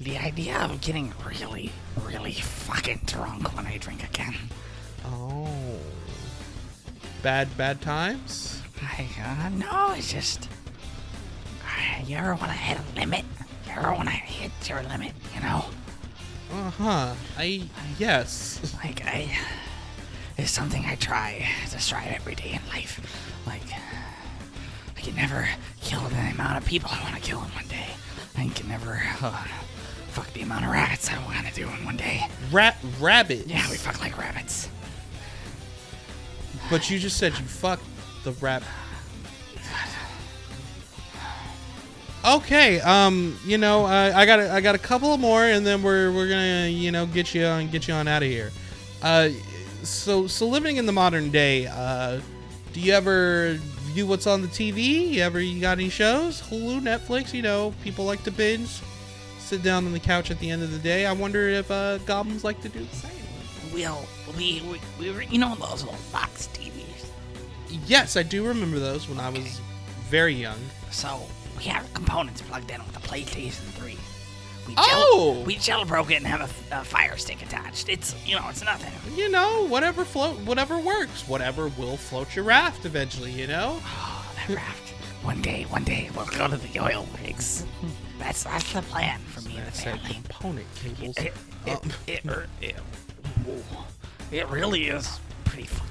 the 0.00 0.18
idea 0.18 0.58
of 0.58 0.80
getting 0.80 1.12
really, 1.26 1.72
really 2.04 2.32
fucking 2.32 3.02
drunk 3.06 3.54
when 3.56 3.66
I 3.66 3.76
drink 3.78 4.02
again. 4.02 4.34
Oh, 5.04 5.48
bad, 7.22 7.54
bad 7.56 7.80
times. 7.80 8.62
I, 8.82 9.06
uh, 9.22 9.48
no, 9.50 9.94
it's 9.96 10.12
just. 10.12 10.48
Uh, 11.62 12.02
you 12.06 12.16
ever 12.16 12.34
want 12.34 12.50
to 12.50 12.58
hit 12.58 12.78
a 12.78 12.98
limit? 12.98 13.24
You 13.66 13.72
ever 13.76 13.92
want 13.92 14.08
to 14.08 14.14
hit 14.14 14.50
your 14.68 14.82
limit, 14.84 15.12
you 15.34 15.40
know? 15.40 15.64
Uh 16.52 16.70
huh. 16.70 17.14
I 17.38 17.62
yes. 17.98 18.76
Like, 18.84 19.04
I. 19.04 19.30
It's 20.38 20.50
something 20.50 20.84
I 20.86 20.94
try 20.94 21.46
to 21.70 21.78
strive 21.78 22.12
every 22.12 22.34
day 22.34 22.52
in 22.60 22.68
life. 22.70 22.98
Like, 23.46 23.62
I 24.96 25.00
can 25.00 25.14
never 25.14 25.46
kill 25.82 26.00
the 26.00 26.16
amount 26.16 26.56
of 26.56 26.64
people 26.64 26.90
I 26.90 27.02
want 27.02 27.14
to 27.16 27.20
kill 27.20 27.38
in 27.42 27.50
one 27.50 27.66
day. 27.68 27.88
I 28.38 28.48
can 28.48 28.68
never 28.68 29.02
uh, 29.20 29.44
fuck 30.08 30.32
the 30.32 30.40
amount 30.40 30.64
of 30.64 30.70
rabbits 30.70 31.10
I 31.10 31.22
want 31.26 31.46
to 31.46 31.54
do 31.54 31.68
in 31.68 31.84
one 31.84 31.98
day. 31.98 32.26
Rat 32.50 32.76
rabbit. 32.98 33.46
Yeah, 33.46 33.68
we 33.70 33.76
fuck 33.76 34.00
like 34.00 34.16
rabbits. 34.16 34.70
But 36.70 36.88
you 36.88 36.98
just 36.98 37.18
said 37.18 37.32
you 37.32 37.44
fuck 37.44 37.80
the 38.24 38.32
rap. 38.32 38.62
Okay, 42.22 42.80
um, 42.80 43.38
you 43.46 43.56
know, 43.56 43.86
uh, 43.86 44.12
I 44.14 44.26
got 44.26 44.40
a, 44.40 44.52
I 44.52 44.60
got 44.60 44.74
a 44.74 44.78
couple 44.78 45.16
more, 45.16 45.44
and 45.44 45.66
then 45.66 45.82
we're 45.82 46.12
we're 46.12 46.28
gonna 46.28 46.68
you 46.68 46.90
know 46.90 47.06
get 47.06 47.34
you 47.34 47.46
on 47.46 47.68
get 47.70 47.88
you 47.88 47.94
on 47.94 48.06
out 48.08 48.22
of 48.22 48.28
here. 48.28 48.50
Uh, 49.02 49.30
so 49.82 50.26
so 50.26 50.46
living 50.46 50.76
in 50.76 50.84
the 50.84 50.92
modern 50.92 51.30
day, 51.30 51.66
uh, 51.66 52.20
do 52.74 52.80
you 52.80 52.92
ever 52.92 53.58
view 53.92 54.06
what's 54.06 54.26
on 54.26 54.42
the 54.42 54.48
TV? 54.48 55.12
You 55.12 55.22
ever 55.22 55.40
you 55.40 55.62
got 55.62 55.78
any 55.78 55.88
shows? 55.88 56.42
Hulu, 56.42 56.82
Netflix? 56.82 57.32
You 57.32 57.40
know, 57.40 57.72
people 57.82 58.04
like 58.04 58.22
to 58.24 58.30
binge, 58.30 58.80
sit 59.38 59.62
down 59.62 59.86
on 59.86 59.92
the 59.92 60.00
couch 60.00 60.30
at 60.30 60.38
the 60.40 60.50
end 60.50 60.62
of 60.62 60.72
the 60.72 60.78
day. 60.78 61.06
I 61.06 61.12
wonder 61.12 61.48
if 61.48 61.70
uh, 61.70 61.98
goblins 61.98 62.44
like 62.44 62.60
to 62.62 62.68
do 62.68 62.80
the 62.80 62.96
same. 62.96 63.10
We'll, 63.72 64.04
we, 64.36 64.62
we, 64.70 64.80
we 64.98 65.10
were, 65.12 65.22
you 65.22 65.38
know, 65.38 65.54
those 65.54 65.84
little 65.84 65.98
box 66.12 66.48
TVs. 66.52 67.06
Yes, 67.86 68.16
I 68.16 68.24
do 68.24 68.46
remember 68.46 68.78
those 68.78 69.08
when 69.08 69.20
I 69.20 69.30
was 69.30 69.60
very 70.08 70.34
young. 70.34 70.58
So 70.90 71.20
we 71.60 71.66
have 71.66 71.92
components 71.94 72.42
plugged 72.42 72.70
in 72.70 72.78
with 72.84 72.92
the 72.94 73.00
PlayStation 73.00 73.60
3. 73.78 73.96
We 74.68 74.74
Oh! 74.78 75.42
we 75.46 75.56
jailbroke 75.56 76.10
it 76.10 76.16
and 76.16 76.26
have 76.26 76.40
a, 76.72 76.80
a 76.80 76.84
fire 76.84 77.16
stick 77.16 77.42
attached. 77.42 77.88
It's, 77.88 78.14
you 78.26 78.34
know, 78.36 78.46
it's 78.48 78.64
nothing. 78.64 78.92
you 79.16 79.28
know, 79.30 79.66
whatever 79.68 80.04
float, 80.04 80.38
whatever 80.40 80.78
works, 80.78 81.26
whatever 81.28 81.68
will 81.78 81.96
float 81.96 82.34
your 82.36 82.44
raft 82.44 82.84
eventually. 82.84 83.30
You 83.32 83.46
know. 83.46 83.80
Oh, 83.86 84.32
that 84.48 84.56
raft. 84.56 84.88
One 85.22 85.42
day, 85.42 85.64
one 85.64 85.84
day, 85.84 86.08
we'll 86.16 86.24
go 86.26 86.48
to 86.48 86.56
the 86.56 86.80
oil 86.80 87.06
rigs. 87.22 87.66
That's 88.18 88.44
that's 88.44 88.72
the 88.72 88.80
plan 88.82 89.18
for 89.20 89.40
me 89.42 89.56
and 89.56 89.66
the 89.66 89.70
That's 89.70 89.82
family. 89.82 90.14
component 90.14 90.66
cables. 90.76 91.16
It, 91.18 91.32
it, 91.66 91.80
it, 92.06 92.24
it, 92.62 92.76
it 94.32 94.48
really 94.48 94.84
is 94.88 95.20
pretty, 95.44 95.66
fu- 95.66 95.84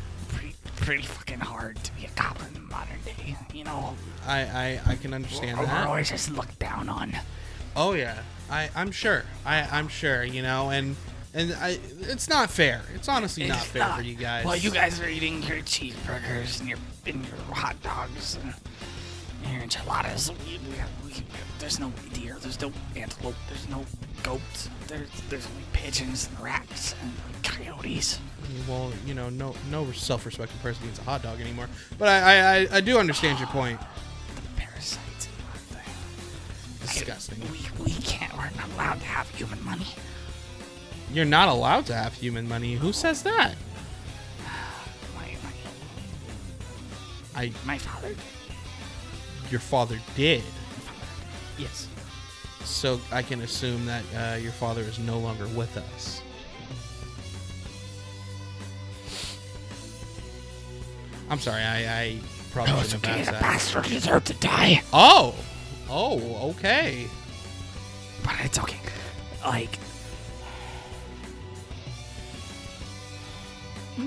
pretty, 0.79 1.03
fucking 1.03 1.39
hard 1.39 1.81
to 1.83 1.91
be 1.95 2.05
a 2.05 2.09
goblin 2.09 2.47
in 2.47 2.53
the 2.53 2.59
modern 2.61 2.99
day. 3.05 3.35
You 3.53 3.63
know, 3.63 3.95
I, 4.25 4.41
I, 4.41 4.81
I 4.87 4.95
can 4.95 5.13
understand 5.13 5.59
we're 5.59 5.65
that. 5.65 5.87
always 5.87 6.09
just 6.09 6.31
looked 6.31 6.59
down 6.59 6.89
on. 6.89 7.15
Oh 7.75 7.93
yeah, 7.93 8.21
I, 8.49 8.69
I'm 8.75 8.91
sure. 8.91 9.23
I, 9.45 9.61
I'm 9.71 9.87
sure. 9.87 10.23
You 10.23 10.41
know, 10.41 10.69
and 10.69 10.95
and 11.33 11.53
I, 11.53 11.77
it's 12.01 12.27
not 12.27 12.49
fair. 12.49 12.81
It's 12.95 13.07
honestly 13.07 13.47
not 13.47 13.57
It's 13.59 13.67
fair 13.67 13.87
for 13.93 14.01
you 14.01 14.15
guys. 14.15 14.45
Well, 14.45 14.55
you 14.55 14.71
guys 14.71 14.99
are 14.99 15.07
eating 15.07 15.43
your 15.43 15.57
cheeseburgers 15.57 16.59
and 16.59 16.69
your 16.69 16.79
and 17.05 17.25
your 17.25 17.55
hot 17.55 17.81
dogs 17.83 18.37
and 18.43 18.53
your 19.47 19.61
enchiladas. 19.61 20.31
There's 21.59 21.79
no 21.79 21.91
deer. 22.13 22.37
There's 22.39 22.59
no 22.61 22.71
antelope. 22.95 23.35
There's 23.47 23.67
no 23.69 23.85
goats. 24.23 24.69
There's 24.87 25.09
there's 25.29 25.45
only 25.47 25.63
pigeons 25.73 26.27
and 26.29 26.39
rats 26.39 26.95
and 27.01 27.11
coyotes. 27.43 28.19
Well, 28.67 28.91
you 29.05 29.13
know, 29.13 29.29
no 29.29 29.53
no 29.69 29.91
self-respecting 29.91 30.59
person 30.59 30.87
eats 30.87 30.99
a 30.99 31.03
hot 31.03 31.21
dog 31.21 31.41
anymore. 31.41 31.67
But 31.97 32.07
I, 32.09 32.61
I, 32.61 32.67
I, 32.77 32.81
do 32.81 32.97
understand 32.97 33.39
your 33.39 33.47
point. 33.49 33.79
The 34.35 34.61
parasites. 34.61 35.27
Disgusting. 36.81 37.41
We, 37.51 37.83
we 37.83 37.91
can't. 37.91 38.35
We're 38.37 38.49
not 38.57 38.69
allowed 38.75 38.99
to 38.99 39.05
have 39.05 39.29
human 39.29 39.63
money. 39.65 39.87
You're 41.11 41.25
not 41.25 41.49
allowed 41.49 41.85
to 41.87 41.93
have 41.93 42.13
human 42.13 42.47
money. 42.47 42.75
Who 42.75 42.93
says 42.93 43.23
that? 43.23 43.55
My 45.15 45.35
my 45.43 45.51
I, 47.35 47.51
my 47.65 47.77
father. 47.77 48.15
Your 49.51 49.59
father 49.59 49.99
did. 50.15 50.43
Yes. 51.57 51.87
So 52.63 52.99
I 53.11 53.21
can 53.21 53.41
assume 53.41 53.85
that 53.85 54.03
uh, 54.15 54.35
your 54.37 54.51
father 54.51 54.81
is 54.81 54.99
no 54.99 55.17
longer 55.19 55.47
with 55.49 55.75
us. 55.77 56.21
I'm 61.29 61.39
sorry, 61.39 61.61
I, 61.61 62.01
I 62.01 62.19
probably 62.51 62.73
No, 62.73 62.79
it's 62.79 62.89
shouldn't 62.91 63.05
okay. 63.07 63.17
have 63.23 63.25
The 63.27 63.35
asked 63.45 63.73
that. 63.73 63.83
bastard 63.83 63.91
deserved 63.93 64.27
to 64.27 64.33
die. 64.35 64.81
Oh, 64.93 65.35
oh, 65.89 66.49
okay. 66.51 67.07
But 68.23 68.33
it's 68.43 68.57
okay. 68.59 68.79
Like. 69.45 69.77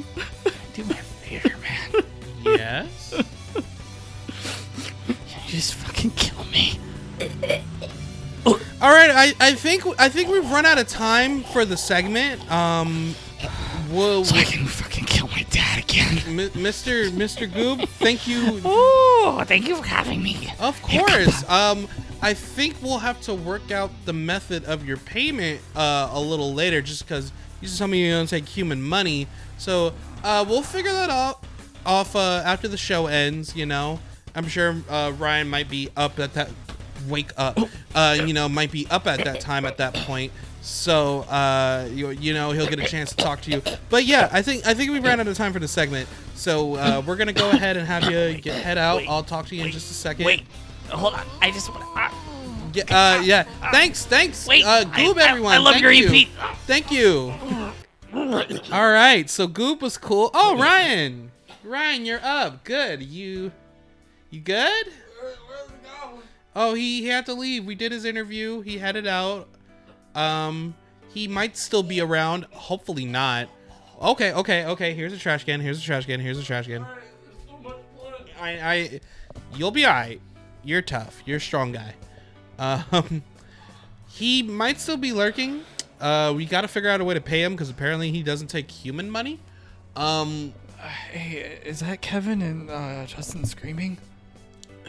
Do 0.74 0.84
me 0.84 0.90
a 0.94 0.94
favor, 0.94 1.54
man. 1.58 2.04
Yes. 2.44 3.14
Just 5.52 5.74
fucking 5.74 6.12
kill 6.12 6.44
me. 6.44 6.78
All 8.46 8.54
right, 8.90 9.10
I, 9.10 9.34
I 9.38 9.52
think 9.52 9.84
I 10.00 10.08
think 10.08 10.30
we've 10.30 10.50
run 10.50 10.64
out 10.64 10.78
of 10.78 10.88
time 10.88 11.42
for 11.42 11.66
the 11.66 11.76
segment. 11.76 12.50
Um, 12.50 13.14
we'll, 13.90 14.24
So 14.24 14.34
I 14.34 14.44
can 14.44 14.64
fucking 14.66 15.04
kill 15.04 15.28
my 15.28 15.42
dad 15.50 15.84
again. 15.84 16.16
M- 16.26 16.48
Mr. 16.52 17.10
Mr. 17.10 17.46
Goob, 17.46 17.86
thank 17.86 18.26
you 18.26 18.62
Oh, 18.64 19.44
thank 19.46 19.68
you 19.68 19.76
for 19.76 19.84
having 19.84 20.22
me. 20.22 20.50
Of 20.58 20.80
course. 20.80 21.46
Um, 21.50 21.86
I 22.22 22.32
think 22.32 22.76
we'll 22.80 22.96
have 23.00 23.20
to 23.22 23.34
work 23.34 23.70
out 23.70 23.90
the 24.06 24.14
method 24.14 24.64
of 24.64 24.86
your 24.86 24.96
payment 24.96 25.60
uh, 25.76 26.08
a 26.14 26.18
little 26.20 26.54
later, 26.54 26.80
just 26.80 27.06
because 27.06 27.30
you 27.60 27.68
just 27.68 27.78
told 27.78 27.90
me 27.90 28.06
you 28.06 28.10
don't 28.12 28.26
take 28.26 28.48
human 28.48 28.82
money. 28.82 29.26
So 29.58 29.92
uh, 30.24 30.46
we'll 30.48 30.62
figure 30.62 30.92
that 30.92 31.10
out 31.10 31.44
off 31.84 32.16
uh, 32.16 32.42
after 32.42 32.68
the 32.68 32.78
show 32.78 33.06
ends. 33.06 33.54
You 33.54 33.66
know, 33.66 34.00
I'm 34.34 34.48
sure 34.48 34.76
uh, 34.88 35.12
Ryan 35.18 35.48
might 35.48 35.68
be 35.68 35.90
up 35.96 36.18
at 36.18 36.34
that. 36.34 36.50
Wake 37.08 37.32
up, 37.36 37.58
uh, 37.96 38.16
you 38.24 38.32
know, 38.32 38.48
might 38.48 38.70
be 38.70 38.86
up 38.88 39.08
at 39.08 39.24
that 39.24 39.40
time 39.40 39.64
at 39.64 39.78
that 39.78 39.92
point. 39.92 40.30
So 40.60 41.22
uh, 41.22 41.88
you, 41.92 42.10
you 42.10 42.32
know 42.32 42.52
he'll 42.52 42.68
get 42.68 42.78
a 42.78 42.86
chance 42.86 43.10
to 43.10 43.16
talk 43.16 43.40
to 43.40 43.50
you. 43.50 43.60
But 43.90 44.04
yeah, 44.04 44.28
I 44.30 44.40
think 44.40 44.64
I 44.64 44.72
think 44.74 44.92
we 44.92 45.00
ran 45.00 45.18
out 45.18 45.26
of 45.26 45.36
time 45.36 45.52
for 45.52 45.58
the 45.58 45.66
segment. 45.66 46.08
So 46.36 46.76
uh, 46.76 47.02
we're 47.04 47.16
gonna 47.16 47.32
go 47.32 47.50
ahead 47.50 47.76
and 47.76 47.84
have 47.88 48.04
you 48.04 48.40
get 48.40 48.62
head 48.62 48.78
out. 48.78 48.98
Wait, 48.98 49.08
I'll 49.08 49.24
talk 49.24 49.46
to 49.48 49.56
you 49.56 49.64
in 49.64 49.72
just 49.72 49.90
a 49.90 49.94
second. 49.94 50.24
Wait, 50.26 50.44
hold 50.90 51.14
on. 51.14 51.26
I 51.40 51.50
just 51.50 51.68
want. 51.70 51.82
Uh, 51.96 52.10
Yeah, 52.72 52.84
uh, 52.84 53.20
yeah. 53.22 53.42
Thanks, 53.72 54.06
thanks. 54.06 54.46
wait, 54.46 54.64
uh, 54.64 54.68
I- 54.68 54.84
Goob, 54.84 55.18
I- 55.18 55.28
everyone. 55.28 55.52
I, 55.54 55.58
love 55.58 55.72
Thank 55.74 55.82
your 55.82 55.90
you. 55.92 56.26
EP. 56.26 56.28
Thank 56.66 56.92
you. 56.92 57.34
All 58.14 58.90
right, 58.92 59.28
so 59.28 59.48
Goob 59.48 59.80
was 59.80 59.98
cool. 59.98 60.30
Oh, 60.34 60.56
Ryan, 60.60 61.32
Ryan, 61.64 62.04
you're 62.06 62.20
up. 62.22 62.62
Good. 62.64 63.02
You, 63.02 63.50
You 64.32 64.40
good? 64.40 64.86
Oh, 66.56 66.72
he, 66.72 67.02
he 67.02 67.08
had 67.08 67.26
to 67.26 67.34
leave. 67.34 67.66
We 67.66 67.74
did 67.74 67.92
his 67.92 68.06
interview. 68.06 68.62
He 68.62 68.78
headed 68.78 69.06
out. 69.06 69.46
Um, 70.14 70.74
he 71.12 71.28
might 71.28 71.54
still 71.58 71.82
be 71.82 72.00
around. 72.00 72.46
Hopefully 72.50 73.04
not. 73.04 73.50
Okay, 74.00 74.32
okay, 74.32 74.64
okay. 74.64 74.94
Here's 74.94 75.12
a 75.12 75.18
trash 75.18 75.44
can. 75.44 75.60
Here's 75.60 75.78
a 75.78 75.82
trash 75.82 76.06
can. 76.06 76.18
Here's 76.18 76.38
a 76.38 76.42
trash 76.42 76.66
can. 76.66 76.86
I, 78.40 78.50
I, 78.72 79.00
you'll 79.54 79.70
be 79.70 79.84
alright. 79.86 80.20
You're 80.64 80.82
tough. 80.82 81.22
You're 81.26 81.36
a 81.36 81.40
strong 81.40 81.72
guy. 81.72 81.94
Um, 82.58 83.22
he 84.08 84.42
might 84.42 84.80
still 84.80 84.96
be 84.96 85.12
lurking. 85.12 85.62
Uh, 86.00 86.32
we 86.34 86.46
got 86.46 86.62
to 86.62 86.68
figure 86.68 86.88
out 86.88 87.02
a 87.02 87.04
way 87.04 87.12
to 87.12 87.20
pay 87.20 87.42
him 87.42 87.52
because 87.52 87.68
apparently 87.68 88.10
he 88.10 88.22
doesn't 88.22 88.48
take 88.48 88.70
human 88.70 89.10
money. 89.10 89.40
Um, 89.94 90.54
Hey, 90.82 91.60
is 91.64 91.78
that 91.78 92.00
Kevin 92.00 92.42
and 92.42 92.68
uh, 92.68 93.06
Justin 93.06 93.44
screaming? 93.44 93.98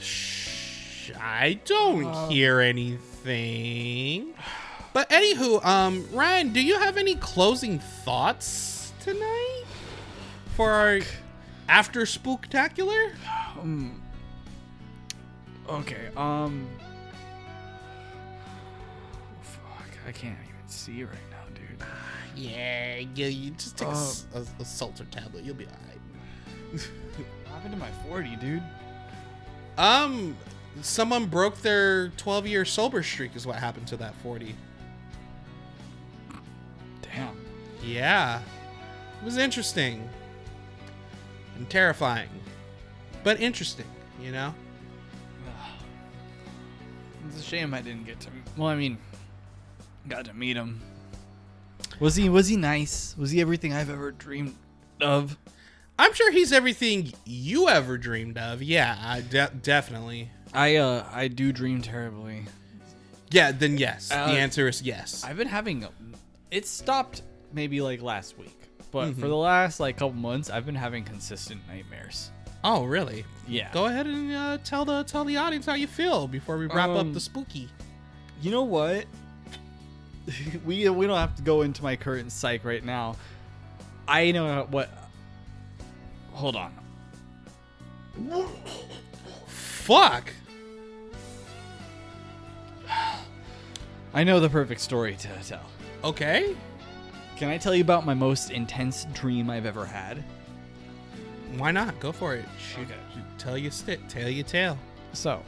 Shh, 0.04 1.12
I 1.20 1.60
don't 1.66 2.30
hear 2.32 2.60
anything. 2.60 4.34
But 4.94 5.10
anywho, 5.10 5.64
um, 5.66 6.08
Ryan, 6.12 6.54
do 6.54 6.62
you 6.62 6.78
have 6.80 6.98
any 6.98 7.16
closing 7.16 7.80
thoughts 7.80 8.92
tonight 9.02 9.64
for 10.56 10.70
our 10.72 11.00
after 11.68 12.02
spooktacular? 12.02 13.14
Um, 13.60 14.00
Okay, 15.70 16.10
um. 16.18 16.68
Fuck, 19.42 19.88
I 20.08 20.12
can't 20.12 20.38
even 20.44 20.68
see 20.68 21.04
right 21.04 21.14
now, 21.32 21.46
dude. 21.56 21.84
Yeah, 22.36 22.98
yeah, 23.16 23.28
you 23.28 23.52
just 23.52 23.78
take 23.78 23.88
a 23.88 23.92
s- 23.92 24.26
a, 24.34 24.44
a 24.62 24.66
Salter 24.66 25.06
tablet. 25.06 25.44
You'll 25.44 25.56
be 25.56 25.66
alright. 25.66 26.00
What 27.16 27.62
happened 27.62 27.74
to 27.74 27.80
my 27.80 27.92
40, 28.10 28.36
dude? 28.38 28.64
Um, 29.78 30.36
someone 30.82 31.26
broke 31.26 31.58
their 31.62 32.10
12 32.10 32.48
year 32.48 32.66
sober 32.66 33.04
streak, 33.04 33.36
is 33.36 33.46
what 33.48 33.58
happened 33.58 33.88
to 33.88 33.98
that 33.98 34.16
40. 34.16 34.56
Damn. 37.02 37.38
Yeah. 37.84 38.42
It 39.22 39.26
was 39.26 39.38
interesting. 39.38 40.08
And 41.58 41.70
terrifying. 41.70 42.30
But 43.24 43.40
interesting, 43.40 43.86
you 44.22 44.32
know? 44.32 44.54
It's 47.28 47.40
a 47.40 47.44
shame 47.44 47.74
I 47.74 47.82
didn't 47.82 48.06
get 48.06 48.20
to. 48.22 48.30
Well, 48.58 48.68
I 48.68 48.76
mean, 48.76 48.98
got 50.08 50.26
to 50.26 50.34
meet 50.34 50.58
him. 50.58 50.82
Was 52.00 52.16
he 52.16 52.30
was 52.30 52.48
he 52.48 52.58
nice? 52.58 53.16
Was 53.18 53.32
he 53.32 53.40
everything 53.40 53.74
I've 53.74 53.90
ever 53.90 54.12
dreamed 54.12 54.56
of? 55.02 55.38
I'm 56.00 56.14
sure 56.14 56.32
he's 56.32 56.52
everything 56.52 57.14
you 57.26 57.70
ever 57.70 57.98
dreamed 57.98 58.38
of. 58.38 58.62
Yeah, 58.64 58.98
I 59.02 59.22
de- 59.22 59.52
definitely. 59.62 60.30
I 60.54 60.76
uh 60.78 61.06
I 61.12 61.28
do 61.28 61.52
dream 61.52 61.82
terribly. 61.82 62.46
Yeah, 63.32 63.52
then 63.52 63.78
yes. 63.78 64.12
Uh, 64.12 64.28
the 64.28 64.34
answer 64.34 64.68
is 64.68 64.82
yes. 64.82 65.24
I've 65.24 65.38
been 65.38 65.48
having 65.48 65.86
it 66.52 66.68
stopped 66.68 67.22
maybe 67.52 67.82
like 67.82 68.02
last 68.02 68.38
week, 68.38 68.60
but 68.92 69.10
Mm-hmm. 69.10 69.22
for 69.22 69.28
the 69.28 69.36
last 69.36 69.80
like 69.80 69.98
couple 69.98 70.14
months, 70.14 70.50
I've 70.50 70.66
been 70.66 70.76
having 70.76 71.04
consistent 71.04 71.62
nightmares. 71.68 72.30
oh, 72.64 72.86
really? 72.86 73.26
Yeah. 73.48 73.70
Go 73.74 73.86
ahead 73.88 74.06
and 74.08 74.32
uh, 74.32 74.58
tell 74.64 74.86
the 74.86 75.04
tell 75.04 75.26
the 75.26 75.38
audience 75.38 75.66
how 75.66 75.74
you 75.76 75.88
feel 75.88 76.28
before 76.28 76.58
we 76.58 76.66
wrap 76.68 76.90
up 76.90 76.98
Um, 76.98 77.14
the 77.14 77.20
spooky. 77.20 77.70
You 78.42 78.52
know 78.52 78.64
what? 78.64 79.06
we 80.66 80.88
we 80.90 81.08
don't 81.08 81.18
have 81.18 81.36
to 81.36 81.44
go 81.44 81.62
into 81.62 81.84
my 81.84 81.96
current 81.96 82.32
psych 82.32 82.64
right 82.66 82.84
now. 82.84 83.16
I 84.08 84.32
know 84.32 84.68
what. 84.70 84.90
Hold 86.34 86.56
on. 86.56 86.74
Fuck. 89.48 90.34
I 94.14 94.24
know 94.24 94.40
the 94.40 94.50
perfect 94.50 94.82
story 94.82 95.16
to 95.16 95.28
tell. 95.44 95.66
Okay. 96.04 96.56
Can 97.38 97.50
I 97.50 97.58
tell 97.58 97.74
you 97.74 97.82
about 97.82 98.06
my 98.06 98.14
most 98.14 98.52
intense 98.52 99.06
dream 99.14 99.50
I've 99.50 99.66
ever 99.66 99.86
had? 99.86 100.24
Why 101.58 101.72
not? 101.72 102.00
Go 102.00 102.12
for 102.12 102.36
it. 102.36 102.46
Shoot. 102.60 102.86
Okay. 102.86 102.96
Tell 103.38 103.58
your 103.58 103.72
stick. 103.72 104.00
Tell 104.08 104.30
your 104.30 104.46
tale. 104.46 104.78
So, 105.14 105.42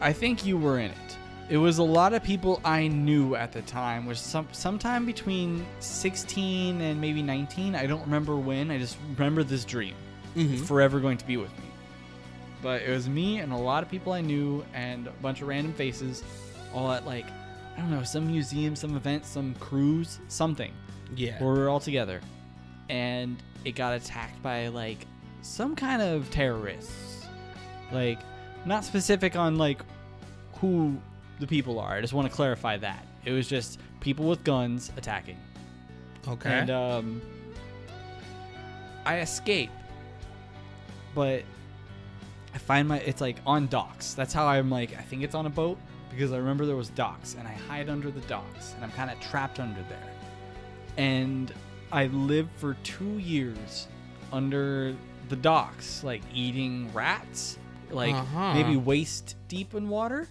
I 0.00 0.12
think 0.12 0.44
you 0.44 0.58
were 0.58 0.78
in 0.78 0.90
it. 0.90 1.16
It 1.50 1.58
was 1.58 1.78
a 1.78 1.82
lot 1.82 2.14
of 2.14 2.22
people 2.22 2.60
I 2.64 2.88
knew 2.88 3.34
at 3.34 3.52
the 3.52 3.60
time, 3.62 4.06
which 4.06 4.18
some 4.18 4.48
sometime 4.52 5.04
between 5.04 5.66
16 5.80 6.80
and 6.80 7.00
maybe 7.00 7.22
19. 7.22 7.74
I 7.74 7.86
don't 7.86 8.00
remember 8.02 8.36
when. 8.36 8.70
I 8.70 8.78
just 8.78 8.96
remember 9.16 9.42
this 9.44 9.64
dream. 9.64 9.94
Mhm. 10.36 10.64
Forever 10.66 11.00
going 11.00 11.18
to 11.18 11.26
be 11.26 11.36
with 11.36 11.50
me. 11.58 11.64
But 12.62 12.82
it 12.82 12.90
was 12.90 13.08
me 13.10 13.38
and 13.40 13.52
a 13.52 13.56
lot 13.56 13.82
of 13.82 13.90
people 13.90 14.12
I 14.14 14.22
knew 14.22 14.64
and 14.72 15.06
a 15.06 15.10
bunch 15.22 15.42
of 15.42 15.48
random 15.48 15.74
faces, 15.74 16.24
all 16.72 16.90
at 16.92 17.04
like, 17.04 17.26
I 17.76 17.80
don't 17.80 17.90
know, 17.90 18.02
some 18.04 18.26
museum, 18.26 18.74
some 18.74 18.96
event, 18.96 19.26
some 19.26 19.54
cruise, 19.60 20.20
something 20.28 20.72
Yeah. 21.14 21.38
where 21.42 21.52
we 21.52 21.58
were 21.58 21.68
all 21.68 21.80
together 21.80 22.20
and 22.88 23.36
it 23.66 23.72
got 23.72 23.94
attacked 23.94 24.42
by 24.42 24.68
like 24.68 25.06
some 25.42 25.74
kind 25.76 26.00
of 26.02 26.30
terrorists 26.30 27.26
like 27.92 28.18
not 28.66 28.84
specific 28.84 29.36
on 29.36 29.56
like 29.56 29.80
who 30.60 30.96
the 31.40 31.46
people 31.46 31.78
are. 31.80 31.94
I 31.94 32.00
just 32.00 32.12
want 32.12 32.28
to 32.28 32.34
clarify 32.34 32.76
that. 32.78 33.04
It 33.24 33.32
was 33.32 33.48
just 33.48 33.80
people 34.00 34.26
with 34.28 34.44
guns 34.44 34.90
attacking. 34.96 35.38
Okay. 36.26 36.48
and 36.50 36.70
um 36.70 37.20
i 39.04 39.18
escape 39.20 39.70
but 41.14 41.42
i 42.54 42.58
find 42.58 42.88
my 42.88 42.98
it's 43.00 43.20
like 43.20 43.36
on 43.46 43.66
docks. 43.68 44.14
That's 44.14 44.32
how 44.32 44.46
i'm 44.46 44.70
like 44.70 44.96
i 44.98 45.02
think 45.02 45.22
it's 45.22 45.34
on 45.34 45.44
a 45.46 45.50
boat 45.50 45.78
because 46.10 46.32
i 46.32 46.36
remember 46.38 46.64
there 46.64 46.76
was 46.76 46.88
docks 46.90 47.36
and 47.38 47.46
i 47.46 47.52
hide 47.52 47.88
under 47.90 48.10
the 48.10 48.20
docks 48.22 48.72
and 48.74 48.84
i'm 48.84 48.90
kind 48.92 49.10
of 49.10 49.20
trapped 49.20 49.60
under 49.60 49.82
there. 49.88 50.10
And 50.96 51.52
i 51.92 52.06
lived 52.06 52.50
for 52.56 52.74
two 52.84 53.18
years 53.18 53.86
under 54.32 54.94
the 55.28 55.36
docks 55.36 56.02
like 56.04 56.22
eating 56.32 56.90
rats 56.94 57.58
like 57.90 58.14
Uh-huh. 58.14 58.54
maybe 58.54 58.76
waist 58.76 59.36
deep 59.48 59.74
in 59.74 59.88
water 59.90 60.26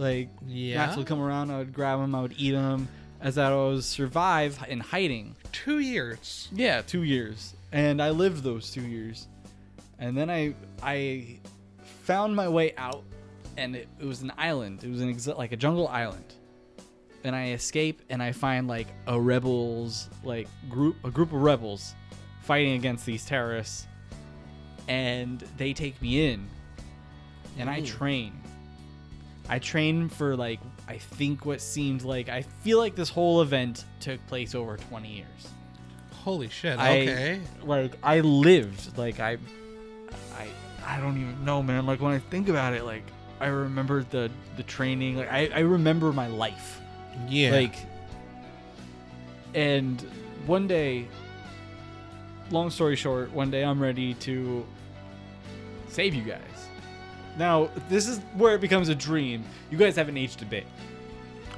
like 0.00 0.28
Yeah. 0.46 0.78
rats 0.84 0.96
would 0.96 1.06
come 1.06 1.20
around 1.20 1.50
i 1.50 1.58
would 1.58 1.72
grab 1.72 2.00
them 2.00 2.14
i 2.14 2.20
would 2.22 2.34
eat 2.38 2.52
them 2.52 2.88
as 3.20 3.36
i 3.38 3.52
was 3.54 3.84
survive 3.86 4.58
in 4.68 4.80
hiding 4.80 5.36
Two 5.52 5.78
years. 5.80 6.48
yeah, 6.52 6.80
two 6.80 7.02
years, 7.02 7.54
and 7.72 8.00
I 8.00 8.10
lived 8.10 8.42
those 8.44 8.70
two 8.70 8.82
years, 8.82 9.26
and 9.98 10.16
then 10.16 10.30
I 10.30 10.54
I 10.82 11.38
found 12.04 12.34
my 12.34 12.48
way 12.48 12.72
out, 12.76 13.02
and 13.58 13.74
it, 13.76 13.88
it 13.98 14.06
was 14.06 14.22
an 14.22 14.32
island. 14.38 14.82
It 14.84 14.88
was 14.90 15.00
an 15.02 15.12
exa- 15.14 15.36
like 15.36 15.50
a 15.52 15.56
jungle 15.56 15.88
island, 15.88 16.24
and 17.24 17.34
I 17.36 17.50
escape, 17.50 18.00
and 18.10 18.22
I 18.22 18.30
find 18.32 18.68
like 18.68 18.86
a 19.08 19.20
rebels 19.20 20.08
like 20.24 20.48
group 20.70 20.96
a 21.04 21.10
group 21.10 21.32
of 21.32 21.42
rebels 21.42 21.94
fighting 22.42 22.72
against 22.74 23.04
these 23.04 23.26
terrorists, 23.26 23.86
and 24.88 25.40
they 25.58 25.72
take 25.74 26.00
me 26.00 26.30
in, 26.32 26.46
and 27.58 27.68
I 27.68 27.80
train. 27.82 28.39
I 29.50 29.58
trained 29.58 30.12
for 30.12 30.36
like 30.36 30.60
I 30.86 30.96
think 30.98 31.44
what 31.44 31.60
seemed 31.60 32.02
like 32.02 32.28
I 32.28 32.42
feel 32.42 32.78
like 32.78 32.94
this 32.94 33.10
whole 33.10 33.42
event 33.42 33.84
took 33.98 34.24
place 34.28 34.54
over 34.54 34.76
20 34.76 35.08
years. 35.08 35.48
Holy 36.22 36.48
shit. 36.48 36.78
I- 36.78 37.00
Okay. 37.00 37.40
Like 37.64 37.94
I 38.02 38.20
lived 38.20 38.96
like 38.96 39.18
I 39.18 39.38
I 40.38 40.46
I 40.86 41.00
don't 41.00 41.20
even 41.20 41.44
know 41.44 41.62
man 41.64 41.84
like 41.84 42.00
when 42.00 42.12
I 42.12 42.18
think 42.20 42.48
about 42.48 42.74
it 42.74 42.84
like 42.84 43.02
I 43.40 43.46
remember 43.46 44.04
the 44.04 44.30
the 44.56 44.62
training 44.62 45.16
like 45.16 45.30
I 45.32 45.50
I 45.52 45.60
remember 45.60 46.12
my 46.12 46.28
life 46.28 46.80
yeah. 47.28 47.50
like 47.50 47.74
and 49.54 50.00
one 50.46 50.68
day 50.68 51.08
long 52.50 52.70
story 52.70 52.94
short 52.96 53.32
one 53.32 53.50
day 53.50 53.64
I'm 53.64 53.80
ready 53.82 54.14
to 54.14 54.64
save 55.88 56.14
you 56.14 56.22
guys 56.22 56.40
now 57.40 57.68
this 57.88 58.06
is 58.06 58.18
where 58.34 58.54
it 58.54 58.60
becomes 58.60 58.88
a 58.88 58.94
dream 58.94 59.44
you 59.70 59.76
guys 59.76 59.96
haven't 59.96 60.16
aged 60.16 60.42
a 60.42 60.46
bit 60.46 60.66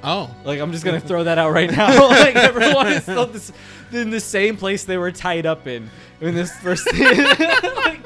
oh. 0.05 0.35
like 0.45 0.61
I'm 0.61 0.73
just 0.73 0.85
gonna 0.85 1.01
throw 1.01 1.25
that 1.25 1.39
out 1.39 1.53
right 1.53 1.71
now. 1.71 2.09
like 2.09 2.37
everyone 2.37 2.89
is 2.89 3.03
still 3.03 3.27
this, 3.27 3.53
in 3.93 4.11
the 4.11 4.21
same 4.21 4.57
place 4.57 4.85
they 4.85 4.97
were 4.97 5.13
tied 5.13 5.47
up 5.47 5.67
in 5.67 5.91
in 6.21 6.35
this 6.35 6.53
first. 6.59 6.87
like, 6.99 8.01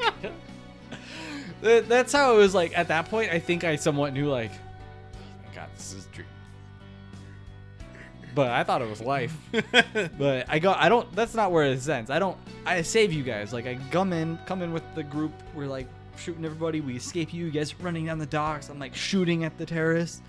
that's 1.87 2.13
how 2.13 2.35
it 2.35 2.37
was. 2.37 2.53
Like 2.53 2.77
at 2.77 2.87
that 2.89 3.09
point, 3.09 3.31
I 3.31 3.39
think 3.39 3.63
I 3.63 3.75
somewhat 3.75 4.13
knew. 4.13 4.29
Like, 4.29 4.51
oh 4.51 5.47
my 5.47 5.55
God, 5.55 5.69
this 5.75 5.93
is 5.93 6.05
a 6.05 6.09
dream. 6.09 6.27
But 8.35 8.51
I 8.51 8.63
thought 8.63 8.81
it 8.83 8.89
was 8.89 9.01
life. 9.01 9.35
but 9.51 10.45
I 10.47 10.59
go. 10.59 10.73
I 10.73 10.89
don't. 10.89 11.11
That's 11.15 11.33
not 11.33 11.51
where 11.51 11.65
it 11.65 11.87
ends. 11.89 12.11
I 12.11 12.19
don't. 12.19 12.37
I 12.65 12.81
save 12.83 13.11
you 13.11 13.23
guys. 13.23 13.51
Like 13.53 13.65
I 13.65 13.79
come 13.91 14.13
in, 14.13 14.37
come 14.45 14.61
in 14.61 14.73
with 14.73 14.83
the 14.93 15.03
group. 15.03 15.31
We're 15.55 15.67
like 15.67 15.87
shooting 16.17 16.43
everybody. 16.45 16.81
We 16.81 16.95
escape 16.95 17.33
you. 17.33 17.45
You 17.45 17.51
guys 17.51 17.79
running 17.79 18.05
down 18.05 18.19
the 18.19 18.25
docks. 18.25 18.69
I'm 18.69 18.79
like 18.79 18.95
shooting 18.95 19.43
at 19.43 19.57
the 19.57 19.65
terrorists. 19.65 20.21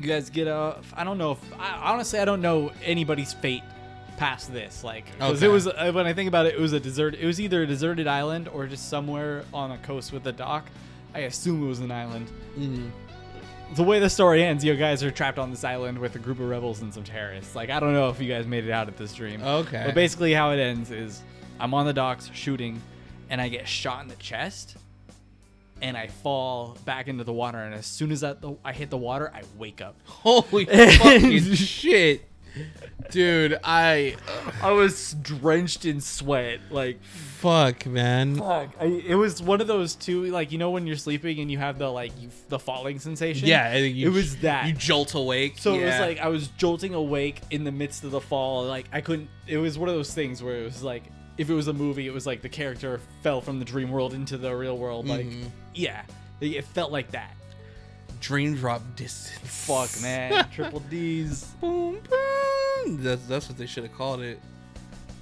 You 0.00 0.06
guys 0.08 0.28
get 0.30 0.46
off. 0.48 0.92
I 0.96 1.04
don't 1.04 1.18
know 1.18 1.32
if 1.32 1.38
I, 1.58 1.92
honestly 1.92 2.18
I 2.18 2.24
don't 2.26 2.42
know 2.42 2.70
anybody's 2.84 3.32
fate 3.32 3.62
past 4.18 4.52
this. 4.52 4.84
Like, 4.84 5.06
because 5.12 5.38
Okay. 5.38 5.46
it 5.46 5.48
was 5.50 5.66
uh, 5.66 5.90
when 5.92 6.06
I 6.06 6.12
think 6.12 6.28
about 6.28 6.46
it, 6.46 6.54
it 6.54 6.60
was 6.60 6.72
a 6.74 6.80
desert. 6.80 7.14
It 7.14 7.24
was 7.26 7.40
either 7.40 7.62
a 7.62 7.66
deserted 7.66 8.06
island 8.06 8.48
or 8.48 8.66
just 8.66 8.88
somewhere 8.90 9.44
on 9.54 9.70
a 9.70 9.78
coast 9.78 10.12
with 10.12 10.26
a 10.26 10.32
dock. 10.32 10.66
I 11.14 11.20
assume 11.20 11.64
it 11.64 11.66
was 11.68 11.80
an 11.80 11.90
island. 11.90 12.28
Mhm. 12.58 12.90
The 13.74 13.82
way 13.82 13.98
the 13.98 14.10
story 14.10 14.44
ends, 14.44 14.64
you 14.64 14.76
guys 14.76 15.02
are 15.02 15.10
trapped 15.10 15.38
on 15.38 15.50
this 15.50 15.64
island 15.64 15.98
with 15.98 16.14
a 16.14 16.18
group 16.20 16.38
of 16.40 16.48
rebels 16.48 16.82
and 16.82 16.94
some 16.94 17.02
terrorists. 17.02 17.56
Like, 17.56 17.68
I 17.70 17.80
don't 17.80 17.94
know 17.94 18.10
if 18.10 18.20
you 18.20 18.28
guys 18.32 18.46
made 18.46 18.64
it 18.64 18.70
out 18.70 18.86
of 18.86 18.96
this 18.96 19.12
dream. 19.12 19.42
Okay. 19.42 19.82
But 19.86 19.94
basically, 19.94 20.32
how 20.34 20.50
it 20.52 20.58
ends 20.60 20.90
is 20.92 21.22
I'm 21.58 21.74
on 21.74 21.84
the 21.86 21.92
docks 21.92 22.30
shooting, 22.32 22.80
and 23.30 23.40
I 23.40 23.48
get 23.48 23.68
shot 23.68 24.02
in 24.02 24.08
the 24.08 24.16
chest, 24.16 24.76
and 25.82 25.96
I 25.96 26.08
fall 26.08 26.76
back 26.84 27.08
into 27.08 27.24
the 27.24 27.32
water. 27.32 27.58
And 27.58 27.74
as 27.74 27.86
soon 27.86 28.10
as 28.12 28.20
the, 28.20 28.56
I 28.64 28.72
hit 28.72 28.90
the 28.90 28.96
water, 28.96 29.30
I 29.34 29.42
wake 29.58 29.80
up. 29.80 29.96
Holy 30.04 30.64
fucking 30.64 31.42
shit, 31.54 32.28
dude! 33.10 33.58
I 33.62 34.16
I 34.62 34.72
was 34.72 35.14
drenched 35.22 35.84
in 35.84 36.00
sweat. 36.00 36.60
Like, 36.70 37.02
fuck, 37.02 37.84
man. 37.86 38.36
fuck. 38.36 38.70
I, 38.80 38.84
it 38.84 39.14
was 39.14 39.42
one 39.42 39.60
of 39.60 39.66
those 39.66 39.94
two. 39.94 40.24
Like, 40.26 40.52
you 40.52 40.58
know, 40.58 40.70
when 40.70 40.86
you're 40.86 40.96
sleeping 40.96 41.40
and 41.40 41.50
you 41.50 41.58
have 41.58 41.78
the 41.78 41.90
like 41.90 42.12
you, 42.20 42.30
the 42.48 42.58
falling 42.58 42.98
sensation. 42.98 43.46
Yeah, 43.46 43.76
you, 43.76 44.08
it 44.08 44.12
was 44.12 44.36
that. 44.38 44.66
You 44.66 44.72
jolt 44.72 45.14
awake. 45.14 45.56
So 45.58 45.74
it 45.74 45.84
was 45.84 45.98
like 46.00 46.20
I 46.20 46.28
was 46.28 46.48
jolting 46.48 46.94
awake 46.94 47.42
in 47.50 47.64
the 47.64 47.72
midst 47.72 48.04
of 48.04 48.12
the 48.12 48.20
fall. 48.20 48.64
Like 48.64 48.86
I 48.92 49.00
couldn't. 49.00 49.28
It 49.46 49.58
was 49.58 49.78
one 49.78 49.88
of 49.88 49.94
those 49.94 50.14
things 50.14 50.42
where 50.42 50.56
it 50.56 50.64
was 50.64 50.82
like 50.82 51.02
if 51.38 51.50
it 51.50 51.54
was 51.54 51.68
a 51.68 51.72
movie, 51.72 52.06
it 52.06 52.12
was 52.14 52.26
like 52.26 52.42
the 52.42 52.48
character 52.48 53.00
fell 53.22 53.40
from 53.40 53.58
the 53.58 53.64
dream 53.64 53.90
world 53.90 54.14
into 54.14 54.36
the 54.38 54.54
real 54.54 54.78
world. 54.78 55.06
Like 55.06 55.26
Mhm. 55.26 55.50
yeah, 55.74 56.02
it 56.40 56.46
it 56.52 56.64
felt 56.64 56.92
like 56.92 57.10
that. 57.12 57.34
dream 58.20 58.54
drop 58.56 58.80
distance. 58.96 59.38
Fuck 59.66 60.02
man, 60.02 60.48
triple 60.52 60.80
D's. 60.80 61.44
Boom, 61.60 62.00
boom. 62.08 63.02
That's 63.02 63.24
that's 63.26 63.48
what 63.48 63.58
they 63.58 63.66
should 63.66 63.82
have 63.84 63.94
called 63.94 64.20
it. 64.20 64.40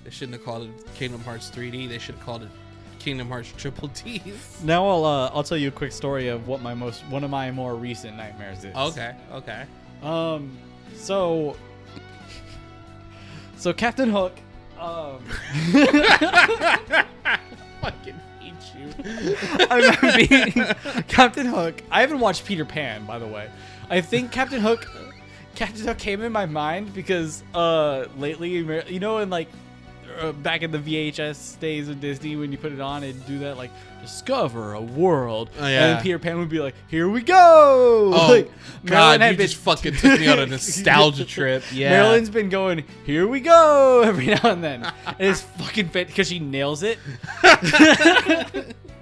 They 0.04 0.10
shouldn't 0.10 0.34
have 0.36 0.44
called 0.44 0.64
it 0.68 0.94
Kingdom 0.94 1.22
Hearts 1.24 1.50
3D. 1.50 1.88
They 1.88 1.98
should 1.98 2.14
have 2.16 2.24
called 2.24 2.42
it 2.42 2.50
Kingdom 2.98 3.28
Hearts 3.28 3.52
Triple 3.56 3.88
D's. 3.88 4.60
Now 4.62 4.86
I'll 4.86 5.04
uh, 5.04 5.30
I'll 5.34 5.42
tell 5.42 5.58
you 5.58 5.68
a 5.68 5.72
quick 5.72 5.92
story 5.92 6.28
of 6.28 6.46
what 6.46 6.60
my 6.62 6.74
most 6.74 7.00
one 7.06 7.24
of 7.24 7.30
my 7.30 7.50
more 7.50 7.74
recent 7.74 8.16
nightmares 8.16 8.64
is. 8.64 8.74
Okay, 8.76 9.14
okay. 9.32 9.64
Um, 10.02 10.56
so 10.94 11.56
so 13.56 13.72
Captain 13.72 14.10
Hook. 14.10 14.38
Um, 14.84 15.18
Fucking 17.80 18.20
hate 18.38 18.54
you. 18.76 18.92
I'm 19.70 20.16
being 20.28 20.52
Captain 21.08 21.46
Hook. 21.46 21.80
I 21.90 22.02
haven't 22.02 22.20
watched 22.20 22.44
Peter 22.44 22.66
Pan, 22.66 23.06
by 23.06 23.18
the 23.18 23.26
way. 23.26 23.48
I 23.88 24.02
think 24.02 24.30
Captain 24.30 24.60
Hook, 24.60 24.86
Captain 25.54 25.86
Hook 25.86 25.96
came 25.96 26.20
in 26.20 26.32
my 26.32 26.44
mind 26.44 26.92
because 26.92 27.42
uh 27.54 28.08
lately, 28.18 28.50
you 28.50 29.00
know, 29.00 29.18
in 29.18 29.30
like 29.30 29.48
uh, 30.20 30.32
back 30.32 30.62
in 30.62 30.70
the 30.70 30.78
VHS 30.78 31.58
days 31.60 31.88
of 31.88 32.00
Disney, 32.00 32.36
when 32.36 32.52
you 32.52 32.58
put 32.58 32.72
it 32.72 32.80
on 32.80 33.02
and 33.02 33.26
do 33.26 33.38
that, 33.40 33.56
like 33.56 33.70
discover 34.02 34.74
a 34.74 34.80
world, 34.80 35.50
Oh, 35.58 35.66
yeah. 35.66 35.94
and 35.94 36.02
Peter 36.02 36.18
Pan 36.18 36.38
would 36.38 36.48
be 36.50 36.58
like, 36.60 36.74
"Here 36.88 37.08
we 37.08 37.22
go!" 37.22 38.12
Oh 38.14 38.26
like, 38.28 38.50
God, 38.84 39.20
you 39.22 39.36
just 39.36 39.56
fucking 39.56 39.94
took 39.96 40.20
me 40.20 40.28
on 40.28 40.38
a 40.38 40.46
nostalgia 40.46 41.24
trip. 41.36 41.62
Yeah. 41.72 41.90
Marilyn's 41.90 42.30
been 42.30 42.48
going, 42.50 42.84
"Here 43.06 43.26
we 43.26 43.40
go!" 43.40 44.02
every 44.06 44.26
now 44.26 44.40
and 44.44 44.62
then, 44.62 44.84
and 45.06 45.16
it's 45.18 45.40
fucking 45.40 45.88
fit 45.88 46.08
because 46.08 46.28
she 46.28 46.38
nails 46.38 46.82
it, 46.82 46.98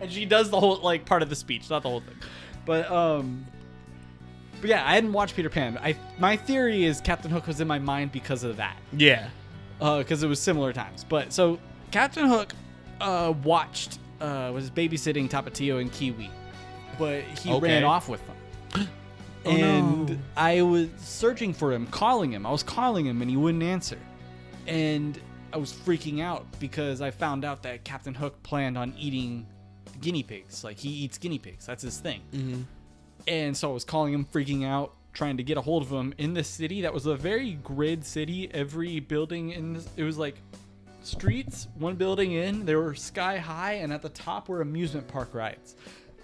and 0.00 0.10
she 0.10 0.24
does 0.24 0.50
the 0.50 0.58
whole 0.60 0.76
like 0.78 1.04
part 1.04 1.22
of 1.22 1.28
the 1.30 1.36
speech, 1.36 1.68
not 1.70 1.82
the 1.82 1.88
whole 1.88 2.00
thing. 2.00 2.14
But 2.64 2.90
um, 2.90 3.44
but 4.60 4.70
yeah, 4.70 4.86
I 4.88 4.94
hadn't 4.94 5.12
watched 5.12 5.34
Peter 5.36 5.50
Pan. 5.50 5.78
I 5.82 5.96
my 6.18 6.36
theory 6.36 6.84
is 6.84 7.00
Captain 7.00 7.30
Hook 7.30 7.46
was 7.46 7.60
in 7.60 7.66
my 7.68 7.78
mind 7.78 8.12
because 8.12 8.44
of 8.44 8.56
that, 8.58 8.76
Yeah. 8.92 9.28
Because 9.98 10.22
it 10.22 10.28
was 10.28 10.40
similar 10.40 10.72
times. 10.72 11.04
But 11.04 11.32
so 11.32 11.58
Captain 11.90 12.28
Hook 12.28 12.52
uh, 13.00 13.34
watched 13.42 13.98
uh, 14.20 14.50
was 14.54 14.70
babysitting 14.70 15.28
Tapatio 15.28 15.80
and 15.80 15.90
Kiwi, 15.92 16.30
but 16.98 17.22
he 17.22 17.50
Okay. 17.52 17.60
ran 17.74 17.84
off 17.84 18.08
with 18.08 18.20
them. 18.26 18.88
Oh, 19.44 19.50
and 19.50 20.08
no. 20.10 20.18
I 20.36 20.62
was 20.62 20.88
searching 20.98 21.52
for 21.52 21.72
him, 21.72 21.88
calling 21.88 22.30
him. 22.32 22.46
I 22.46 22.52
was 22.52 22.62
calling 22.62 23.04
him, 23.06 23.22
and 23.22 23.28
he 23.28 23.36
wouldn't 23.36 23.64
answer. 23.64 23.98
And 24.68 25.18
I 25.52 25.56
was 25.56 25.72
freaking 25.72 26.22
out 26.22 26.46
because 26.60 27.00
I 27.00 27.10
found 27.10 27.44
out 27.44 27.60
that 27.64 27.82
Captain 27.82 28.14
Hook 28.14 28.40
planned 28.44 28.78
on 28.78 28.94
eating 28.96 29.44
guinea 30.00 30.22
pigs. 30.22 30.62
Like 30.62 30.78
he 30.78 30.90
eats 30.90 31.18
guinea 31.18 31.40
pigs. 31.40 31.66
That's 31.66 31.82
his 31.82 31.98
thing. 31.98 32.20
Mhm. 32.32 32.64
And 33.26 33.56
so 33.56 33.68
I 33.68 33.74
was 33.74 33.84
calling 33.84 34.14
him, 34.14 34.24
freaking 34.32 34.64
out, 34.64 34.94
trying 35.12 35.36
to 35.36 35.42
get 35.42 35.56
a 35.56 35.60
hold 35.60 35.82
of 35.82 35.90
him 35.90 36.14
in 36.18 36.34
this 36.34 36.48
city 36.48 36.82
that 36.82 36.92
was 36.94 37.06
a 37.06 37.16
very 37.16 37.52
grid 37.64 38.04
city. 38.04 38.48
Every 38.52 39.00
building 39.00 39.50
in 39.50 39.74
this, 39.74 39.88
it 39.96 40.04
was 40.04 40.18
like 40.18 40.36
streets, 41.02 41.68
one 41.78 41.96
building 41.96 42.32
in, 42.32 42.64
they 42.64 42.74
were 42.76 42.94
sky 42.94 43.38
high, 43.38 43.74
and 43.74 43.92
at 43.92 44.02
the 44.02 44.08
top 44.10 44.48
were 44.48 44.60
amusement 44.60 45.08
park 45.08 45.34
rides. 45.34 45.74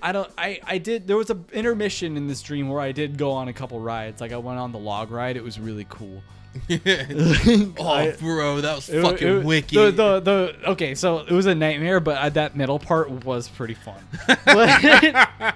I 0.00 0.12
don't. 0.12 0.30
I 0.38 0.60
I 0.64 0.78
did. 0.78 1.06
There 1.08 1.16
was 1.16 1.30
a 1.30 1.38
intermission 1.52 2.16
in 2.16 2.28
this 2.28 2.40
dream 2.40 2.68
where 2.68 2.80
I 2.80 2.92
did 2.92 3.18
go 3.18 3.32
on 3.32 3.48
a 3.48 3.52
couple 3.52 3.80
rides. 3.80 4.20
Like 4.20 4.30
I 4.32 4.36
went 4.36 4.58
on 4.60 4.70
the 4.70 4.78
log 4.78 5.10
ride. 5.10 5.36
It 5.36 5.42
was 5.42 5.58
really 5.58 5.86
cool. 5.88 6.22
oh, 6.70 7.72
I- 7.80 8.14
bro, 8.18 8.60
that 8.60 8.76
was 8.76 8.88
It- 8.88 9.02
fucking 9.02 9.28
it- 9.38 9.44
wicked. 9.44 9.74
The, 9.76 9.90
the, 9.90 10.20
the, 10.20 10.70
okay, 10.70 10.94
so 10.94 11.18
it 11.18 11.32
was 11.32 11.46
a 11.46 11.54
nightmare, 11.54 11.98
but 11.98 12.16
uh, 12.16 12.28
that 12.30 12.56
middle 12.56 12.78
part 12.78 13.10
was 13.10 13.48
pretty 13.48 13.74
fun. 13.74 14.02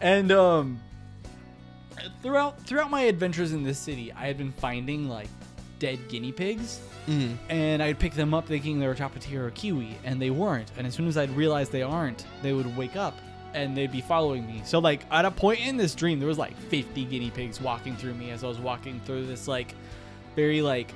And 0.00 0.32
um, 0.32 0.80
throughout 2.22 2.60
throughout 2.66 2.90
my 2.90 3.02
adventures 3.02 3.52
in 3.52 3.62
this 3.62 3.78
city, 3.78 4.12
I 4.12 4.26
had 4.26 4.38
been 4.38 4.52
finding 4.52 5.08
like 5.08 5.28
dead 5.78 5.98
guinea 6.08 6.32
pigs, 6.32 6.80
Mhm. 7.08 7.36
and 7.48 7.82
I'd 7.82 7.98
pick 7.98 8.12
them 8.14 8.34
up 8.34 8.46
thinking 8.46 8.78
they 8.78 8.86
were 8.86 8.94
Tapatio 8.94 9.38
or 9.38 9.50
Kiwi, 9.50 9.96
and 10.04 10.20
they 10.20 10.30
weren't. 10.30 10.70
And 10.76 10.86
as 10.86 10.94
soon 10.94 11.08
as 11.08 11.16
I'd 11.16 11.30
realize 11.30 11.70
they 11.70 11.82
aren't, 11.82 12.26
they 12.42 12.52
would 12.52 12.76
wake 12.76 12.96
up 12.96 13.18
and 13.54 13.76
they'd 13.76 13.90
be 13.90 14.00
following 14.02 14.46
me. 14.46 14.60
So 14.64 14.78
like 14.78 15.00
at 15.10 15.24
a 15.24 15.30
point 15.30 15.60
in 15.66 15.76
this 15.76 15.94
dream, 15.94 16.18
there 16.20 16.28
was 16.28 16.38
like 16.38 16.56
50 16.68 17.04
guinea 17.06 17.30
pigs 17.30 17.60
walking 17.60 17.96
through 17.96 18.14
me 18.14 18.30
as 18.30 18.44
I 18.44 18.48
was 18.48 18.58
walking 18.58 19.00
through 19.04 19.26
this 19.26 19.48
like 19.48 19.74
very 20.36 20.62
like 20.62 20.92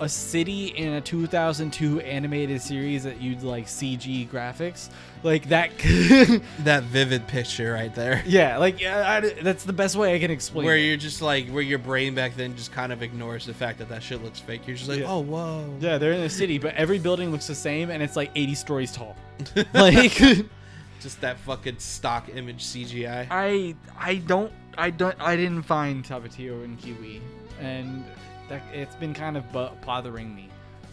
a 0.00 0.08
city 0.08 0.68
in 0.68 0.94
a 0.94 1.00
2002 1.00 2.00
animated 2.00 2.60
series 2.60 3.04
that 3.04 3.20
you'd 3.20 3.42
like 3.42 3.66
CG 3.66 4.28
graphics, 4.28 4.90
like 5.22 5.48
that. 5.48 5.70
that 6.60 6.82
vivid 6.84 7.26
picture 7.28 7.72
right 7.72 7.94
there. 7.94 8.22
yeah, 8.26 8.58
like 8.58 8.80
yeah, 8.80 9.08
I, 9.08 9.20
that's 9.42 9.64
the 9.64 9.72
best 9.72 9.96
way 9.96 10.14
I 10.14 10.18
can 10.18 10.30
explain. 10.30 10.66
Where 10.66 10.76
it. 10.76 10.82
you're 10.82 10.96
just 10.96 11.22
like, 11.22 11.48
where 11.48 11.62
your 11.62 11.78
brain 11.78 12.14
back 12.14 12.36
then 12.36 12.56
just 12.56 12.72
kind 12.72 12.92
of 12.92 13.02
ignores 13.02 13.46
the 13.46 13.54
fact 13.54 13.78
that 13.78 13.88
that 13.88 14.02
shit 14.02 14.22
looks 14.22 14.40
fake. 14.40 14.66
You're 14.66 14.76
just 14.76 14.88
like, 14.88 15.00
Yeah. 15.00 15.10
oh, 15.12 15.20
whoa. 15.20 15.72
Yeah, 15.80 15.98
they're 15.98 16.12
in 16.12 16.20
a 16.22 16.30
city, 16.30 16.58
but 16.58 16.74
every 16.74 16.98
building 16.98 17.30
looks 17.30 17.46
the 17.46 17.54
same, 17.54 17.90
and 17.90 18.02
it's 18.02 18.16
like 18.16 18.30
80 18.34 18.54
stories 18.54 18.92
tall. 18.92 19.16
like. 19.74 20.18
Just 21.00 21.20
that 21.20 21.36
fucking 21.40 21.80
stock 21.80 22.30
image 22.34 22.64
CGI. 22.64 23.26
I 23.30 23.74
I 23.98 24.14
don't 24.14 24.50
I 24.78 24.88
don't 24.88 25.14
I 25.20 25.36
didn't 25.36 25.64
find 25.64 26.02
Tapatio 26.02 26.64
and 26.64 26.78
Kiwi, 26.80 27.20
and 27.60 28.02
that 28.48 28.62
it's 28.72 28.94
been 28.96 29.14
kind 29.14 29.36
of 29.36 29.50
bu- 29.52 29.74
bothering 29.84 30.34
me 30.34 30.48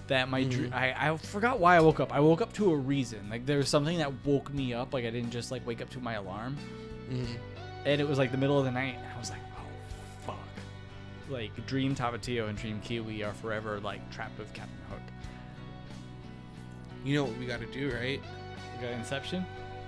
that 0.08 0.28
my 0.30 0.44
dr- 0.44 0.74
I 0.74 0.94
I 1.12 1.18
forgot 1.18 1.60
why 1.60 1.76
I 1.78 1.80
woke 1.82 2.00
up. 2.00 2.14
I 2.14 2.20
woke 2.20 2.42
up 2.42 2.52
to 2.54 2.72
a 2.72 2.76
reason. 2.76 3.30
Like 3.30 3.46
there 3.46 3.58
was 3.58 3.70
something 3.70 3.98
that 4.00 4.12
woke 4.26 4.54
me 4.54 4.74
up. 4.74 4.94
Like 4.94 5.06
I 5.06 5.10
didn't 5.10 5.32
just 5.32 5.52
like 5.52 5.66
wake 5.66 5.82
up 5.82 5.90
to 5.92 6.00
my 6.00 6.14
alarm, 6.14 6.58
Mhm. 7.10 7.28
and 7.86 8.02
it 8.02 8.08
was 8.08 8.18
like 8.18 8.32
the 8.32 8.38
middle 8.38 8.58
of 8.60 8.66
the 8.66 8.72
night. 8.72 8.96
And 8.98 9.08
I 9.16 9.20
was 9.20 9.30
like, 9.30 9.40
oh 9.58 10.26
fuck. 10.26 11.30
Like 11.30 11.66
Dream 11.66 11.96
Tapatio 11.96 12.50
and 12.50 12.58
Dream 12.58 12.82
Kiwi 12.84 13.24
are 13.24 13.34
forever 13.34 13.80
like 13.80 14.02
trapped 14.12 14.38
with 14.38 14.52
Captain 14.54 14.76
Hook. 14.90 15.00
You 17.04 17.16
know 17.16 17.24
what 17.26 17.38
we 17.38 17.46
gotta 17.46 17.66
do, 17.68 17.90
right? 17.92 18.22
We 18.78 18.82
got 18.88 18.92
Inception. 18.94 19.46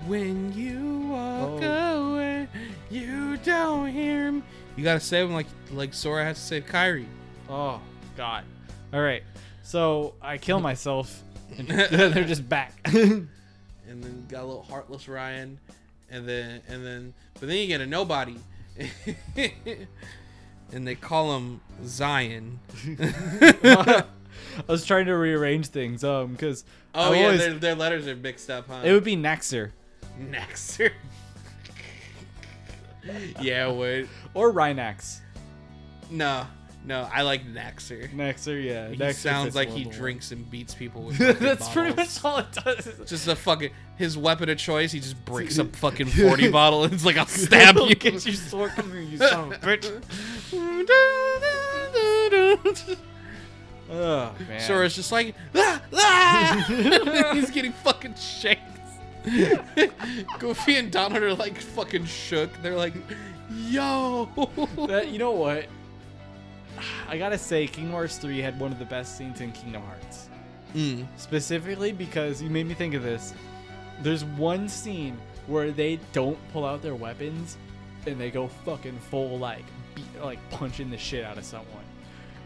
When 0.07 0.51
you 0.53 1.07
walk 1.09 1.61
Oh. 1.63 2.13
away, 2.13 2.47
you 2.89 3.37
don't 3.37 3.87
hear 3.89 4.31
me. 4.31 4.43
You 4.75 4.83
gotta 4.83 4.99
save 4.99 5.27
him 5.27 5.33
like 5.33 5.47
like 5.71 5.93
Sora 5.93 6.23
has 6.23 6.37
to 6.39 6.43
save 6.45 6.65
Kairi. 6.65 7.05
Oh 7.49 7.81
God. 8.17 8.43
All 8.93 9.01
right. 9.01 9.23
So 9.63 10.13
I 10.21 10.37
kill 10.37 10.59
myself, 10.59 11.21
and 11.57 11.67
they're 11.89 12.23
just 12.23 12.47
back. 12.47 12.73
and 12.85 13.27
then 13.87 14.25
got 14.29 14.43
a 14.43 14.45
little 14.45 14.63
heartless 14.63 15.07
Ryan, 15.07 15.59
and 16.09 16.27
then 16.27 16.61
and 16.67 16.85
then 16.85 17.13
but 17.39 17.47
then 17.47 17.57
you 17.57 17.67
get 17.67 17.81
a 17.81 17.85
nobody, 17.87 18.37
and 20.71 20.87
they 20.87 20.95
call 20.95 21.35
him 21.37 21.61
Zion. 21.85 22.59
I 22.99 24.03
was 24.67 24.85
trying 24.85 25.05
to 25.07 25.13
rearrange 25.13 25.67
things, 25.67 26.03
um, 26.03 26.31
because 26.33 26.63
Oh 26.95 27.11
I 27.11 27.15
yeah, 27.17 27.23
always- 27.25 27.39
their, 27.39 27.53
their 27.53 27.75
letters 27.75 28.07
are 28.07 28.15
mixed 28.15 28.49
up, 28.49 28.67
huh? 28.67 28.81
it 28.83 28.91
would 28.91 29.03
be 29.03 29.15
Nexer 29.15 29.71
Nexer. 30.21 30.91
yeah, 33.41 33.71
wait. 33.71 34.07
or 34.33 34.51
Rhinax. 34.53 35.19
No, 36.11 36.45
no, 36.85 37.07
I 37.11 37.21
like 37.21 37.45
Nexer. 37.45 38.11
Nexer, 38.13 38.61
yeah. 38.61 38.89
He 38.89 38.97
Nexer 38.97 39.13
sounds 39.13 39.45
fits 39.45 39.55
like 39.55 39.69
he 39.69 39.85
drinks 39.85 40.31
and 40.31 40.49
beats 40.49 40.73
people 40.73 41.03
with. 41.07 41.17
That's 41.17 41.69
pretty 41.69 41.95
much 41.95 42.23
all 42.23 42.39
it 42.39 42.51
does. 42.51 42.89
Just 43.05 43.27
a 43.27 43.35
fucking 43.35 43.71
his 43.95 44.17
weapon 44.17 44.49
of 44.49 44.57
choice. 44.57 44.91
He 44.91 44.99
just 44.99 45.23
breaks 45.23 45.57
a 45.57 45.65
fucking 45.83 46.07
forty 46.07 46.49
bottle 46.49 46.83
and 46.83 46.93
it's 46.93 47.05
like 47.05 47.17
I'll 47.17 47.25
stab 47.25 47.77
you. 47.87 47.95
Get 47.95 48.25
you 48.25 48.33
sword 48.33 48.71
from 48.73 48.93
me, 48.93 49.05
you 49.05 49.17
son 49.17 49.53
of 49.53 49.63
a 49.63 49.77
bitch. 49.77 50.01
Oh 53.89 54.33
man. 54.47 54.59
Sora's 54.59 54.95
just 54.95 55.11
like, 55.11 55.35
ah, 55.55 55.81
ah! 55.93 57.31
he's 57.33 57.51
getting 57.51 57.71
fucking 57.71 58.15
shanked. 58.15 58.61
Goofy 60.39 60.77
and 60.77 60.91
Donald 60.91 61.23
are 61.23 61.33
like 61.33 61.59
fucking 61.59 62.05
shook. 62.05 62.49
They're 62.61 62.75
like, 62.75 62.93
yo. 63.49 64.25
That, 64.87 65.09
you 65.09 65.19
know 65.19 65.31
what? 65.31 65.67
I 67.07 67.17
gotta 67.17 67.37
say, 67.37 67.67
Kingdom 67.67 67.93
Hearts 67.93 68.17
3 68.17 68.39
had 68.39 68.59
one 68.59 68.71
of 68.71 68.79
the 68.79 68.85
best 68.85 69.17
scenes 69.17 69.41
in 69.41 69.51
Kingdom 69.51 69.83
Hearts. 69.83 70.29
Mm. 70.75 71.05
Specifically 71.17 71.91
because 71.91 72.41
you 72.41 72.49
made 72.49 72.65
me 72.67 72.73
think 72.73 72.93
of 72.95 73.03
this. 73.03 73.33
There's 74.01 74.25
one 74.25 74.67
scene 74.67 75.17
where 75.47 75.71
they 75.71 75.99
don't 76.13 76.37
pull 76.51 76.65
out 76.65 76.81
their 76.81 76.95
weapons 76.95 77.57
and 78.07 78.19
they 78.19 78.31
go 78.31 78.47
fucking 78.65 78.97
full 79.11 79.37
like 79.37 79.65
beat, 79.95 80.05
like 80.21 80.39
punching 80.49 80.89
the 80.89 80.97
shit 80.97 81.23
out 81.23 81.37
of 81.37 81.45
someone. 81.45 81.83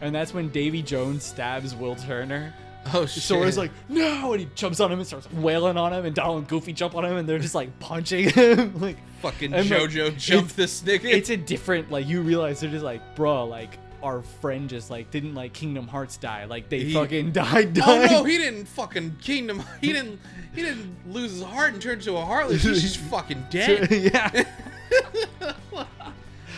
And 0.01 0.13
that's 0.13 0.33
when 0.33 0.49
Davy 0.49 0.81
Jones 0.81 1.23
stabs 1.23 1.73
Will 1.73 1.95
Turner. 1.95 2.53
Oh 2.93 3.05
shit. 3.05 3.23
Sora's 3.23 3.57
like, 3.57 3.71
no, 3.89 4.31
and 4.33 4.41
he 4.41 4.47
jumps 4.55 4.79
on 4.79 4.91
him 4.91 4.99
and 4.99 5.07
starts 5.07 5.29
wailing 5.33 5.75
on 5.75 5.91
him, 5.91 6.05
and 6.05 6.15
Donald 6.15 6.37
and 6.39 6.47
Goofy 6.47 6.71
jump 6.71 6.95
on 6.95 7.03
him, 7.03 7.17
and 7.17 7.27
they're 7.27 7.39
just 7.39 7.55
like 7.55 7.77
punching 7.79 8.29
him. 8.29 8.79
like, 8.79 8.97
fucking 9.21 9.51
like, 9.51 9.65
JoJo 9.65 10.17
jumped 10.17 10.51
it's- 10.57 10.81
this 10.81 10.81
nigga. 10.83 11.05
it's 11.05 11.29
a 11.29 11.35
different 11.37 11.91
like 11.91 12.07
you 12.07 12.21
realize 12.21 12.59
they're 12.61 12.69
just 12.69 12.85
like, 12.85 13.15
bro, 13.15 13.45
like 13.45 13.77
our 14.07 14.21
friend 14.21 14.69
just 14.69 14.89
like 14.89 15.11
didn't 15.11 15.35
like 15.35 15.53
Kingdom 15.53 15.87
Hearts 15.87 16.17
die, 16.17 16.45
like 16.45 16.69
they 16.69 16.79
He- 16.85 16.93
fucking 16.93 17.31
died. 17.33 17.77
Oh 17.83 17.99
died. 17.99 18.11
no, 18.11 18.23
he 18.23 18.37
didn't 18.37 18.65
fucking 18.65 19.17
Kingdom. 19.21 19.61
He 19.81 19.93
didn't. 19.93 20.19
He 20.55 20.63
didn't 20.63 20.95
lose 21.13 21.31
his 21.33 21.43
heart 21.43 21.73
and 21.73 21.81
turn 21.81 21.99
into 21.99 22.17
a 22.17 22.25
heartless. 22.25 22.63
He's 22.63 22.81
just 22.81 22.97
fucking 23.11 23.45
dead. 23.51 23.91
yeah. 23.91 24.43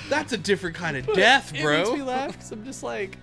That's 0.07 0.31
a 0.33 0.37
different 0.37 0.75
kind 0.75 0.95
of 0.97 1.05
death, 1.13 1.53
It 1.53 1.61
bro. 1.61 1.77
makes 1.77 1.91
me 1.91 2.01
laugh 2.03 2.31
because 2.31 2.51
I'm 2.51 2.63
just 2.65 2.81
like, 2.81 3.17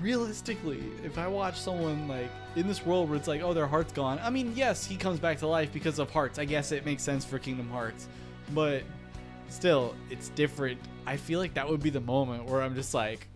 realistically, 0.00 0.82
if 1.04 1.18
I 1.18 1.26
watch 1.26 1.60
someone 1.60 2.08
like 2.08 2.30
in 2.56 2.66
this 2.66 2.84
world 2.84 3.08
where 3.08 3.16
it's 3.18 3.28
like, 3.28 3.42
oh, 3.42 3.52
their 3.52 3.66
heart's 3.66 3.92
gone. 3.92 4.18
I 4.22 4.30
mean, 4.30 4.52
yes, 4.56 4.84
he 4.86 4.96
comes 4.96 5.20
back 5.20 5.38
to 5.38 5.46
life 5.46 5.72
because 5.72 5.98
of 5.98 6.10
hearts. 6.10 6.38
I 6.38 6.44
guess 6.44 6.72
it 6.72 6.84
makes 6.84 7.02
sense 7.02 7.24
for 7.24 7.38
Kingdom 7.38 7.68
Hearts, 7.70 8.08
but 8.54 8.82
still, 9.48 9.94
it's 10.10 10.30
different. 10.30 10.80
I 11.10 11.16
feel 11.16 11.40
like 11.40 11.54
that 11.54 11.68
would 11.68 11.82
be 11.82 11.90
the 11.90 12.00
moment 12.00 12.44
where 12.44 12.62
I'm 12.62 12.74
just 12.76 12.94
like, 12.94 13.26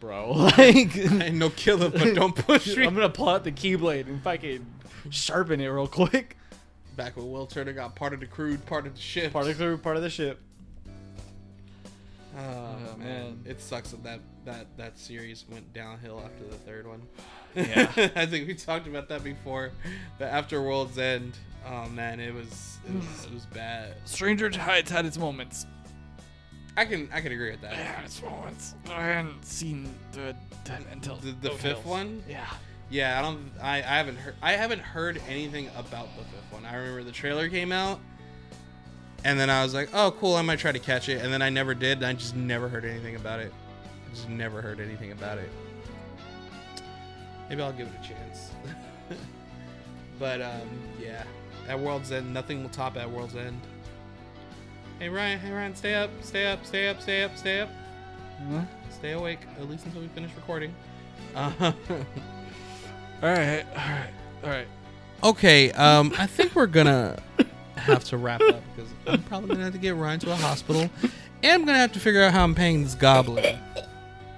bro, 0.00 0.32
like. 0.32 0.96
I 1.22 1.28
no 1.30 1.48
kill 1.50 1.78
him, 1.78 1.92
but 1.92 2.14
don't 2.14 2.34
push 2.34 2.66
me. 2.76 2.84
I'm 2.84 2.94
gonna 2.94 3.08
pull 3.08 3.28
out 3.28 3.44
the 3.44 3.52
keyblade 3.52 4.06
and 4.08 4.20
fucking 4.22 4.66
sharpen 5.10 5.60
it 5.60 5.68
real 5.68 5.86
quick. 5.86 6.36
Back 6.96 7.16
when 7.16 7.30
Will 7.30 7.46
Turner 7.46 7.72
got 7.72 7.94
part 7.94 8.12
of 8.14 8.20
the 8.20 8.26
crew, 8.26 8.56
part 8.58 8.86
of 8.86 8.94
the 8.94 9.00
ship. 9.00 9.32
Part 9.32 9.46
of 9.46 9.56
the 9.56 9.64
crew, 9.64 9.76
part 9.78 9.96
of 9.96 10.02
the 10.02 10.10
ship. 10.10 10.40
Oh, 12.36 12.40
Oh, 12.40 12.96
man, 12.98 12.98
man. 12.98 13.40
it 13.44 13.60
sucks 13.60 13.92
that, 13.92 14.02
that 14.02 14.20
that 14.44 14.66
that 14.76 14.98
series 14.98 15.44
went 15.50 15.72
downhill 15.72 16.20
after 16.24 16.44
the 16.44 16.56
third 16.56 16.86
one. 16.86 17.02
Yeah. 17.54 17.90
I 18.16 18.26
think 18.26 18.48
we 18.48 18.54
talked 18.54 18.88
about 18.88 19.08
that 19.08 19.22
before. 19.22 19.70
But 20.18 20.26
after 20.28 20.60
World's 20.60 20.98
End, 20.98 21.36
oh 21.66 21.88
man, 21.90 22.18
it 22.18 22.34
was 22.34 22.78
it 22.88 22.94
was, 22.94 23.24
it 23.26 23.32
was 23.34 23.46
bad. 23.46 23.94
Stranger 24.04 24.50
Tides 24.50 24.90
had 24.90 25.06
its 25.06 25.16
moments. 25.16 25.66
I 26.76 26.84
can 26.84 27.08
I 27.12 27.20
can 27.20 27.32
agree 27.32 27.50
with 27.50 27.60
that. 27.62 27.74
had 27.74 28.04
its 28.04 28.20
moments. 28.22 28.74
I 28.90 29.02
hadn't 29.04 29.44
seen 29.44 29.94
the, 30.12 30.34
the 30.64 30.78
until 30.92 31.16
The, 31.16 31.32
the 31.32 31.50
fifth 31.50 31.62
Hills. 31.62 31.84
one, 31.84 32.22
Yeah. 32.28 32.44
yeah, 32.90 33.18
I 33.18 33.22
don't, 33.22 33.50
I, 33.62 33.76
I 33.78 33.80
haven't 33.80 34.16
heard, 34.16 34.34
I 34.42 34.52
haven't 34.52 34.80
heard 34.80 35.22
anything 35.28 35.68
about 35.76 36.08
the 36.16 36.24
fifth 36.24 36.50
one. 36.52 36.64
I 36.66 36.74
remember 36.76 37.04
the 37.04 37.12
trailer 37.12 37.48
came 37.48 37.70
out, 37.70 38.00
and 39.24 39.38
then 39.38 39.50
I 39.50 39.62
was 39.62 39.72
like, 39.72 39.88
oh 39.94 40.10
cool, 40.18 40.34
I 40.34 40.42
might 40.42 40.58
try 40.58 40.72
to 40.72 40.78
catch 40.80 41.08
it, 41.08 41.22
and 41.22 41.32
then 41.32 41.42
I 41.42 41.48
never 41.50 41.74
did. 41.74 41.98
And 41.98 42.06
I 42.06 42.12
just 42.14 42.34
never 42.34 42.68
heard 42.68 42.84
anything 42.84 43.14
about 43.16 43.38
it. 43.40 43.52
I 44.06 44.10
just 44.14 44.28
never 44.28 44.60
heard 44.60 44.80
anything 44.80 45.12
about 45.12 45.38
it. 45.38 45.48
Maybe 47.48 47.62
I'll 47.62 47.72
give 47.72 47.86
it 47.86 47.92
a 48.02 48.08
chance. 48.08 48.50
but 50.18 50.40
um, 50.42 50.68
yeah, 51.00 51.22
at 51.68 51.78
World's 51.78 52.10
End, 52.10 52.32
nothing 52.34 52.62
will 52.62 52.70
top 52.70 52.96
at 52.96 53.08
World's 53.08 53.36
End. 53.36 53.60
Hey 54.98 55.08
Ryan, 55.08 55.38
hey 55.40 55.50
Ryan, 55.50 55.74
stay 55.74 55.94
up, 55.94 56.10
stay 56.22 56.46
up, 56.46 56.64
stay 56.64 56.88
up, 56.88 57.00
stay 57.00 57.22
up, 57.24 57.36
stay 57.36 57.60
up, 57.60 57.68
stay 58.90 59.12
awake 59.12 59.40
at 59.58 59.68
least 59.68 59.84
until 59.86 60.00
we 60.02 60.08
finish 60.08 60.30
recording. 60.36 60.74
Uh, 61.34 61.50
All 63.22 63.30
right. 63.30 63.64
All 63.70 63.76
right. 63.76 64.10
All 64.44 64.50
right. 64.50 64.68
okay, 65.22 65.72
um, 65.72 66.12
I 66.18 66.26
think 66.26 66.54
we're 66.54 66.66
gonna 66.66 67.18
have 67.76 68.04
to 68.04 68.16
wrap 68.16 68.40
up 68.42 68.62
because 68.74 68.90
I'm 69.06 69.22
probably 69.24 69.48
gonna 69.50 69.64
have 69.64 69.72
to 69.72 69.78
get 69.78 69.96
Ryan 69.96 70.20
to 70.20 70.32
a 70.32 70.36
hospital, 70.36 70.88
and 71.42 71.52
I'm 71.52 71.64
gonna 71.64 71.78
have 71.78 71.92
to 71.92 72.00
figure 72.00 72.22
out 72.22 72.32
how 72.32 72.44
I'm 72.44 72.54
paying 72.54 72.84
this 72.84 72.94
goblin. 72.94 73.58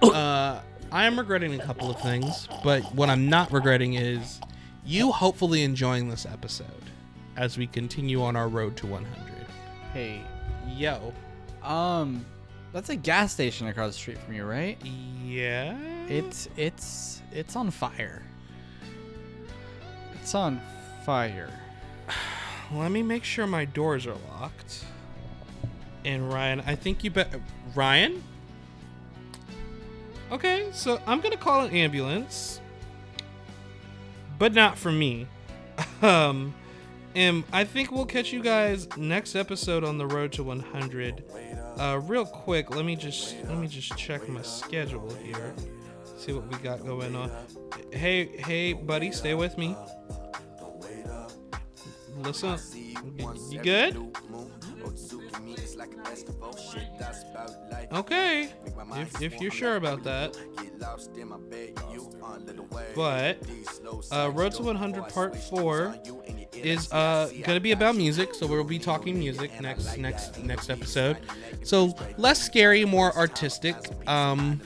Uh, 0.02 0.60
I 0.92 1.06
am 1.06 1.18
regretting 1.18 1.58
a 1.58 1.64
couple 1.64 1.90
of 1.90 1.98
things, 2.02 2.48
but 2.62 2.82
what 2.94 3.08
I'm 3.08 3.28
not 3.30 3.50
regretting 3.50 3.94
is 3.94 4.40
you 4.84 5.10
hopefully 5.10 5.62
enjoying 5.62 6.10
this 6.10 6.26
episode 6.26 6.66
as 7.34 7.56
we 7.56 7.66
continue 7.66 8.22
on 8.22 8.36
our 8.36 8.46
road 8.46 8.76
to 8.76 8.86
100. 8.86 9.10
Hey, 9.94 10.20
Yo, 10.68 11.12
um, 11.62 12.24
that's 12.72 12.90
a 12.90 12.96
gas 12.96 13.32
station 13.32 13.66
across 13.68 13.92
the 13.92 13.98
street 13.98 14.18
from 14.18 14.34
you, 14.34 14.44
right? 14.44 14.78
yeah, 15.24 15.76
It's 16.08 16.48
it's 16.56 17.22
it's 17.32 17.56
on 17.56 17.70
fire. 17.70 18.22
It's 20.14 20.34
on 20.34 20.60
fire. 21.04 21.50
Let 22.72 22.90
me 22.90 23.02
make 23.02 23.24
sure 23.24 23.46
my 23.46 23.64
doors 23.64 24.06
are 24.06 24.16
locked. 24.38 24.84
And 26.04 26.32
Ryan, 26.32 26.62
I 26.66 26.74
think 26.74 27.02
you 27.04 27.10
bet 27.10 27.34
Ryan. 27.74 28.22
Okay, 30.30 30.68
so 30.72 31.00
I'm 31.06 31.20
gonna 31.20 31.36
call 31.36 31.62
an 31.64 31.70
ambulance, 31.72 32.60
but 34.38 34.52
not 34.52 34.76
for 34.78 34.92
me. 34.92 35.26
Um, 36.02 36.54
I 37.16 37.64
think 37.64 37.92
we'll 37.92 38.04
catch 38.04 38.30
you 38.30 38.42
guys 38.42 38.86
next 38.98 39.36
episode 39.36 39.84
on 39.84 39.96
the 39.96 40.06
road 40.06 40.32
to 40.32 40.44
100. 40.44 41.24
Uh, 41.78 41.98
real 42.02 42.26
quick, 42.26 42.68
let 42.74 42.84
me 42.84 42.94
just 42.94 43.36
let 43.44 43.56
me 43.56 43.66
just 43.68 43.96
check 43.96 44.28
my 44.28 44.42
schedule 44.42 45.08
here. 45.16 45.54
See 46.18 46.32
what 46.32 46.46
we 46.46 46.58
got 46.58 46.84
going 46.84 47.16
on. 47.16 47.30
Hey, 47.90 48.26
hey, 48.26 48.74
buddy, 48.74 49.12
stay 49.12 49.34
with 49.34 49.56
me. 49.56 49.74
Listen, 52.18 52.58
you 53.50 53.60
good? 53.62 53.96
Okay, 57.92 58.48
if, 58.96 59.22
if 59.22 59.40
you're 59.40 59.50
sure 59.50 59.76
about 59.76 60.02
that. 60.04 60.36
But 62.94 63.38
uh, 64.12 64.30
Road 64.32 64.52
to 64.52 64.62
100 64.62 65.08
Part 65.08 65.36
4 65.36 65.96
is 66.54 66.92
uh, 66.92 67.30
gonna 67.44 67.60
be 67.60 67.72
about 67.72 67.96
music, 67.96 68.34
so 68.34 68.46
we'll 68.46 68.64
be 68.64 68.78
talking 68.78 69.18
music 69.18 69.60
next 69.60 69.96
next 69.98 70.42
next 70.42 70.70
episode. 70.70 71.18
So 71.62 71.94
less 72.16 72.42
scary, 72.42 72.84
more 72.84 73.14
artistic. 73.16 73.76
Um, 74.08 74.60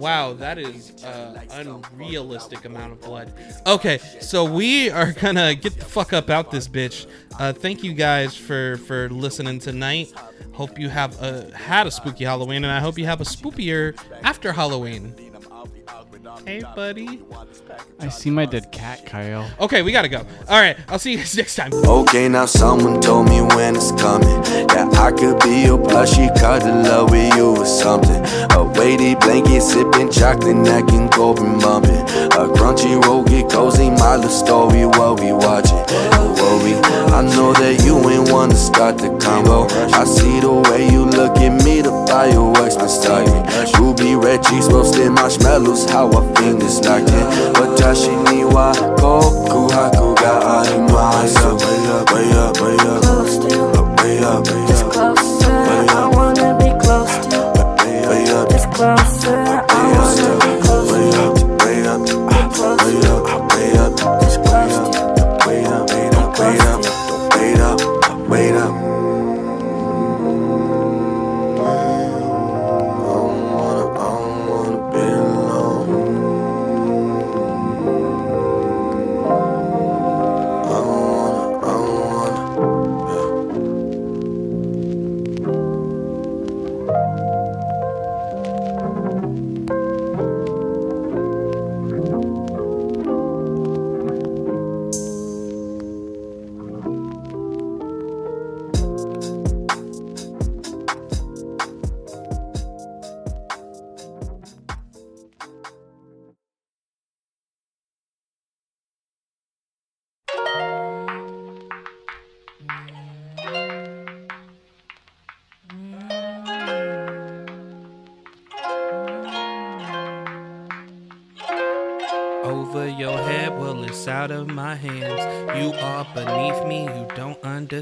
wow, 0.00 0.32
that 0.32 0.58
is 0.58 1.04
uh, 1.04 1.40
unrealistic 1.52 2.64
amount 2.64 2.92
of 2.92 3.00
blood. 3.00 3.32
Okay, 3.66 3.98
so 4.20 4.44
we 4.44 4.90
are 4.90 5.12
gonna 5.12 5.54
get 5.54 5.74
the 5.76 5.84
fuck 5.84 6.12
up 6.12 6.30
out 6.30 6.50
this 6.50 6.66
bitch. 6.66 7.06
Uh, 7.38 7.52
thank 7.52 7.84
you 7.84 7.92
guys 7.92 8.34
for 8.34 8.78
for 8.78 9.08
listening 9.10 9.58
tonight. 9.58 10.12
Hope 10.52 10.78
you 10.78 10.88
have 10.88 11.20
a, 11.22 11.56
had 11.56 11.86
a 11.86 11.90
spooky 11.90 12.24
Halloween, 12.24 12.64
and 12.64 12.72
I 12.72 12.80
hope 12.80 12.98
you 12.98 13.06
have 13.06 13.20
a 13.20 13.24
spookier 13.24 13.96
after 14.22 14.52
Halloween. 14.52 15.14
Hey, 16.44 16.62
buddy. 16.74 17.20
I 18.00 18.08
see 18.08 18.30
my 18.30 18.44
dead 18.44 18.72
cat, 18.72 19.06
Kyle. 19.06 19.48
Okay, 19.60 19.82
we 19.82 19.92
gotta 19.92 20.08
go. 20.08 20.18
All 20.48 20.60
right, 20.60 20.76
I'll 20.88 20.98
see 20.98 21.12
you 21.12 21.18
guys 21.18 21.36
next 21.42 21.54
time. 21.56 21.72
Okay, 21.72 22.28
now 22.28 22.46
someone 22.46 23.00
told 23.00 23.28
me 23.28 23.40
when 23.40 23.76
it's 23.76 23.92
coming. 23.92 24.28
Yeah, 24.74 24.88
I 24.94 25.12
could 25.12 25.38
be 25.40 25.62
your 25.62 25.78
plushie, 25.78 26.28
cuddle 26.38 26.82
love 26.82 27.10
with 27.10 27.34
you 27.36 27.56
or 27.56 27.66
something. 27.66 28.24
A 28.52 28.64
weighted 28.64 29.20
blanket, 29.20 29.62
sipping 29.62 30.10
chocolate, 30.10 30.56
neck 30.56 30.90
and 30.92 31.10
go 31.12 31.34
and 31.36 31.60
bumping. 31.60 32.00
A 32.40 32.48
Crunchyroll, 32.54 33.26
get 33.28 33.50
cozy, 33.50 33.90
my 33.90 34.16
little 34.16 34.30
story, 34.30 34.86
what 34.86 35.20
we 35.20 35.32
watching. 35.32 35.82
Don't 36.10 36.34
worry, 36.38 36.74
I 37.12 37.22
know 37.22 37.52
that 37.54 37.82
you 37.84 37.96
ain't 38.10 38.30
one 38.30 38.50
to 38.50 38.56
start 38.56 38.98
the 38.98 39.16
combo. 39.18 39.66
I 39.94 40.04
see 40.04 40.40
the 40.40 40.52
way 40.70 40.88
you 40.90 41.04
look 41.04 41.36
at 41.38 41.64
me, 41.64 41.82
the 41.82 41.90
fireworks 42.08 42.76
been 42.76 42.88
starting. 42.88 43.40
Ruby 43.80 44.14
red 44.16 44.42
cheeks 44.42 44.66
roasting 44.66 45.12
marshmallows, 45.14 45.88
how 45.90 46.09
our 46.14 46.22
fingers 46.36 46.80
locked 46.86 47.10
in. 47.10 47.26
Watashi 47.54 48.10
ni 48.10 48.44
wa 48.44 48.72
koku 49.00 49.68
haku 49.72 50.14
ga 50.14 50.32
arimasu. 50.58 51.59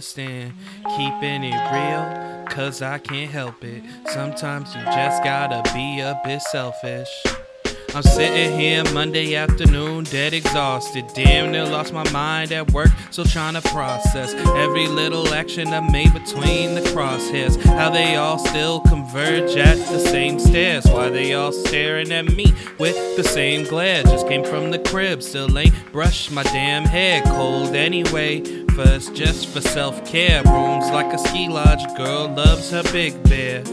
Keeping 0.00 1.42
it 1.44 1.72
real, 1.72 2.46
cause 2.46 2.82
I 2.82 2.98
can't 2.98 3.30
help 3.30 3.64
it. 3.64 3.82
Sometimes 4.06 4.74
you 4.74 4.82
just 4.82 5.24
gotta 5.24 5.62
be 5.74 6.00
a 6.00 6.20
bit 6.24 6.40
selfish. 6.42 7.08
I'm 7.94 8.02
sitting 8.02 8.56
here 8.58 8.84
Monday 8.92 9.34
afternoon, 9.34 10.04
dead 10.04 10.34
exhausted. 10.34 11.06
Damn 11.14 11.50
near 11.50 11.64
lost 11.64 11.92
my 11.92 12.08
mind 12.10 12.52
at 12.52 12.70
work, 12.72 12.90
still 13.10 13.24
trying 13.24 13.54
to 13.54 13.62
process 13.70 14.34
every 14.34 14.86
little 14.86 15.26
action 15.34 15.68
I 15.68 15.80
made 15.80 16.12
between 16.12 16.74
the 16.74 16.82
crosshairs. 16.92 17.60
How 17.60 17.90
they 17.90 18.16
all 18.16 18.38
still 18.38 18.80
converge 18.80 19.56
at 19.56 19.78
the 19.88 19.98
same 19.98 20.38
stairs. 20.38 20.84
Why 20.84 21.08
they 21.08 21.32
all 21.32 21.50
staring 21.50 22.12
at 22.12 22.26
me 22.36 22.52
with 22.78 23.16
the 23.16 23.24
same 23.24 23.66
glare? 23.66 24.02
Just 24.04 24.28
came 24.28 24.44
from 24.44 24.70
the 24.70 24.78
crib, 24.78 25.22
still 25.22 25.58
ain't 25.58 25.74
brushed 25.90 26.30
my 26.30 26.42
damn 26.42 26.84
hair. 26.84 27.22
Cold 27.22 27.74
anyway, 27.74 28.42
first 28.78 29.12
just 29.12 29.48
for 29.48 29.60
self 29.60 30.04
care. 30.04 30.40
Rooms 30.44 30.88
like 30.90 31.12
a 31.12 31.18
ski 31.18 31.48
lodge, 31.48 31.84
girl 31.96 32.28
loves 32.28 32.70
her 32.70 32.84
big 32.92 33.12
bear. 33.24 33.64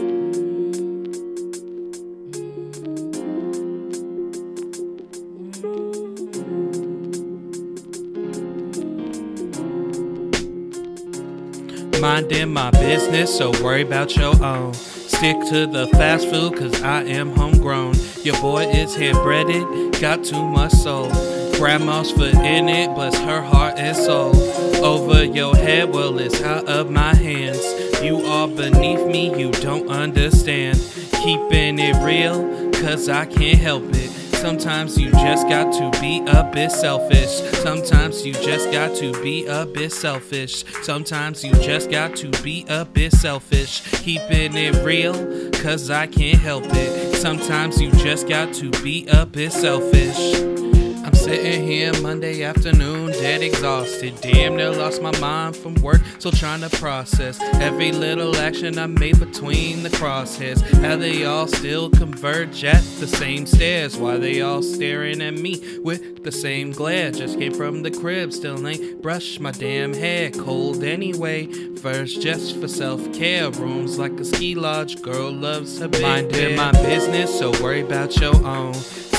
Minding 12.00 12.52
my 12.52 12.72
business, 12.72 13.38
so 13.38 13.52
worry 13.62 13.82
about 13.82 14.16
your 14.16 14.34
own. 14.44 14.74
Stick 14.74 15.36
to 15.50 15.68
the 15.68 15.88
fast 15.92 16.28
food, 16.28 16.56
cause 16.56 16.82
I 16.82 17.04
am 17.04 17.30
homegrown. 17.30 17.94
Your 18.24 18.40
boy 18.40 18.64
is 18.66 18.96
hand 18.96 19.18
breaded, 19.18 20.00
got 20.00 20.24
too 20.24 20.44
much 20.44 20.72
soul. 20.72 21.35
Grandma's 21.58 22.10
foot 22.10 22.34
in 22.34 22.68
it, 22.68 22.94
bless 22.94 23.18
her 23.18 23.40
heart 23.40 23.78
and 23.78 23.96
soul. 23.96 24.36
Over 24.84 25.24
your 25.24 25.56
head, 25.56 25.90
well, 25.90 26.18
it's 26.18 26.42
out 26.42 26.68
of 26.68 26.90
my 26.90 27.14
hands. 27.14 27.64
You 28.02 28.18
are 28.26 28.46
beneath 28.46 29.06
me, 29.06 29.38
you 29.40 29.50
don't 29.52 29.88
understand. 29.88 30.78
Keeping 31.22 31.78
it 31.78 31.96
real, 32.04 32.70
cause 32.72 33.08
I 33.08 33.24
can't 33.24 33.58
help 33.58 33.84
it. 33.88 34.10
Sometimes 34.36 34.98
you 34.98 35.10
just 35.12 35.48
got 35.48 35.72
to 35.72 35.98
be 35.98 36.22
a 36.26 36.44
bit 36.44 36.70
selfish. 36.70 37.40
Sometimes 37.62 38.24
you 38.24 38.34
just 38.34 38.70
got 38.70 38.94
to 38.96 39.12
be 39.22 39.46
a 39.46 39.64
bit 39.64 39.92
selfish. 39.92 40.62
Sometimes 40.82 41.42
you 41.42 41.52
just 41.54 41.90
got 41.90 42.14
to 42.16 42.30
be 42.42 42.66
a 42.68 42.84
bit 42.84 43.12
selfish. 43.12 43.80
Keeping 44.02 44.54
it 44.54 44.84
real, 44.84 45.14
cause 45.52 45.90
I 45.90 46.06
can't 46.06 46.38
help 46.38 46.64
it. 46.66 47.16
Sometimes 47.16 47.80
you 47.80 47.90
just 47.92 48.28
got 48.28 48.52
to 48.54 48.70
be 48.82 49.06
a 49.08 49.24
bit 49.24 49.52
selfish. 49.52 50.65
I'm 51.06 51.14
sitting 51.14 51.64
here 51.64 51.92
Monday 52.02 52.42
afternoon, 52.42 53.12
dead 53.12 53.40
exhausted. 53.40 54.20
Damn 54.22 54.56
near 54.56 54.72
lost 54.72 55.00
my 55.00 55.16
mind 55.20 55.54
from 55.54 55.76
work, 55.76 56.00
still 56.18 56.32
trying 56.32 56.62
to 56.62 56.68
process 56.78 57.40
every 57.60 57.92
little 57.92 58.34
action 58.34 58.76
I 58.76 58.86
made 58.86 59.20
between 59.20 59.84
the 59.84 59.88
crosshairs. 59.88 60.60
How 60.82 60.96
they 60.96 61.24
all 61.24 61.46
still 61.46 61.90
converge 61.90 62.64
at 62.64 62.82
the 62.98 63.06
same 63.06 63.46
stairs. 63.46 63.96
Why 63.96 64.16
they 64.16 64.40
all 64.40 64.62
staring 64.62 65.22
at 65.22 65.34
me 65.34 65.78
with 65.78 66.24
the 66.24 66.32
same 66.32 66.72
glare? 66.72 67.12
Just 67.12 67.38
came 67.38 67.54
from 67.54 67.84
the 67.84 67.92
crib, 67.92 68.32
still 68.32 68.66
ain't 68.66 69.00
brushed 69.00 69.38
my 69.38 69.52
damn 69.52 69.94
hair. 69.94 70.32
Cold 70.32 70.82
anyway, 70.82 71.46
first 71.76 72.20
just 72.20 72.60
for 72.60 72.66
self 72.66 73.12
care. 73.12 73.48
Rooms 73.52 73.96
like 73.96 74.18
a 74.18 74.24
ski 74.24 74.56
lodge, 74.56 75.00
girl 75.02 75.30
loves 75.30 75.78
her 75.78 75.86
big 75.86 76.02
Minding 76.02 76.56
my 76.56 76.72
business, 76.72 77.38
so 77.38 77.52
worry 77.62 77.82
about 77.82 78.16
your 78.16 78.34
own. 78.44 78.74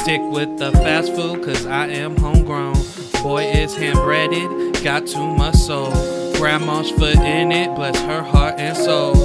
Stick 0.07 0.21
with 0.31 0.57
the 0.57 0.71
fast 0.71 1.13
food, 1.13 1.43
cause 1.43 1.65
I 1.65 1.76
am 1.85 2.17
homegrown. 2.17 2.75
Boy 3.21 3.45
is 3.45 3.75
hand 3.75 3.99
breaded, 3.99 4.83
got 4.83 5.05
too 5.05 5.27
much 5.35 5.55
soul. 5.55 5.91
Grandma's 6.33 6.89
foot 6.91 7.15
in 7.17 7.51
it, 7.51 7.75
bless 7.75 7.99
her 8.01 8.23
heart 8.23 8.59
and 8.59 8.75
soul. 8.75 9.15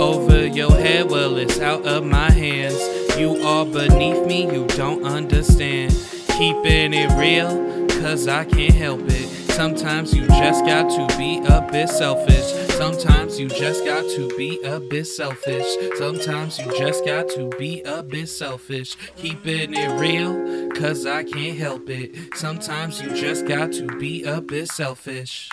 Over 0.00 0.46
your 0.46 0.72
head, 0.72 1.10
well, 1.10 1.36
it's 1.36 1.58
out 1.58 1.86
of 1.86 2.04
my 2.04 2.30
hands. 2.30 2.78
You 3.18 3.36
are 3.42 3.64
beneath 3.64 4.26
me, 4.26 4.44
you 4.52 4.66
don't 4.68 5.04
understand. 5.04 5.92
Keeping 6.28 6.92
it 6.94 7.10
real, 7.18 7.86
cause 8.00 8.28
I 8.28 8.44
can't 8.44 8.74
help 8.74 9.00
it. 9.04 9.41
Sometimes 9.52 10.14
you 10.14 10.26
just 10.28 10.64
got 10.64 10.90
to 10.90 11.18
be 11.18 11.38
a 11.46 11.60
bit 11.70 11.88
selfish. 11.88 12.52
Sometimes 12.76 13.38
you 13.38 13.48
just 13.48 13.84
got 13.84 14.02
to 14.16 14.34
be 14.36 14.60
a 14.62 14.80
bit 14.80 15.04
selfish. 15.04 15.66
Sometimes 15.98 16.58
you 16.58 16.76
just 16.78 17.04
got 17.04 17.28
to 17.30 17.48
be 17.58 17.82
a 17.82 18.02
bit 18.02 18.28
selfish. 18.28 18.96
Keeping 19.16 19.74
it 19.74 20.00
real, 20.00 20.70
cause 20.70 21.04
I 21.06 21.24
can't 21.24 21.58
help 21.58 21.90
it. 21.90 22.34
Sometimes 22.34 23.00
you 23.02 23.14
just 23.14 23.46
got 23.46 23.72
to 23.72 23.86
be 23.98 24.24
a 24.24 24.40
bit 24.40 24.68
selfish. 24.68 25.50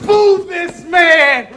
Boo 0.00 0.44
this 0.44 0.84
man! 0.84 1.48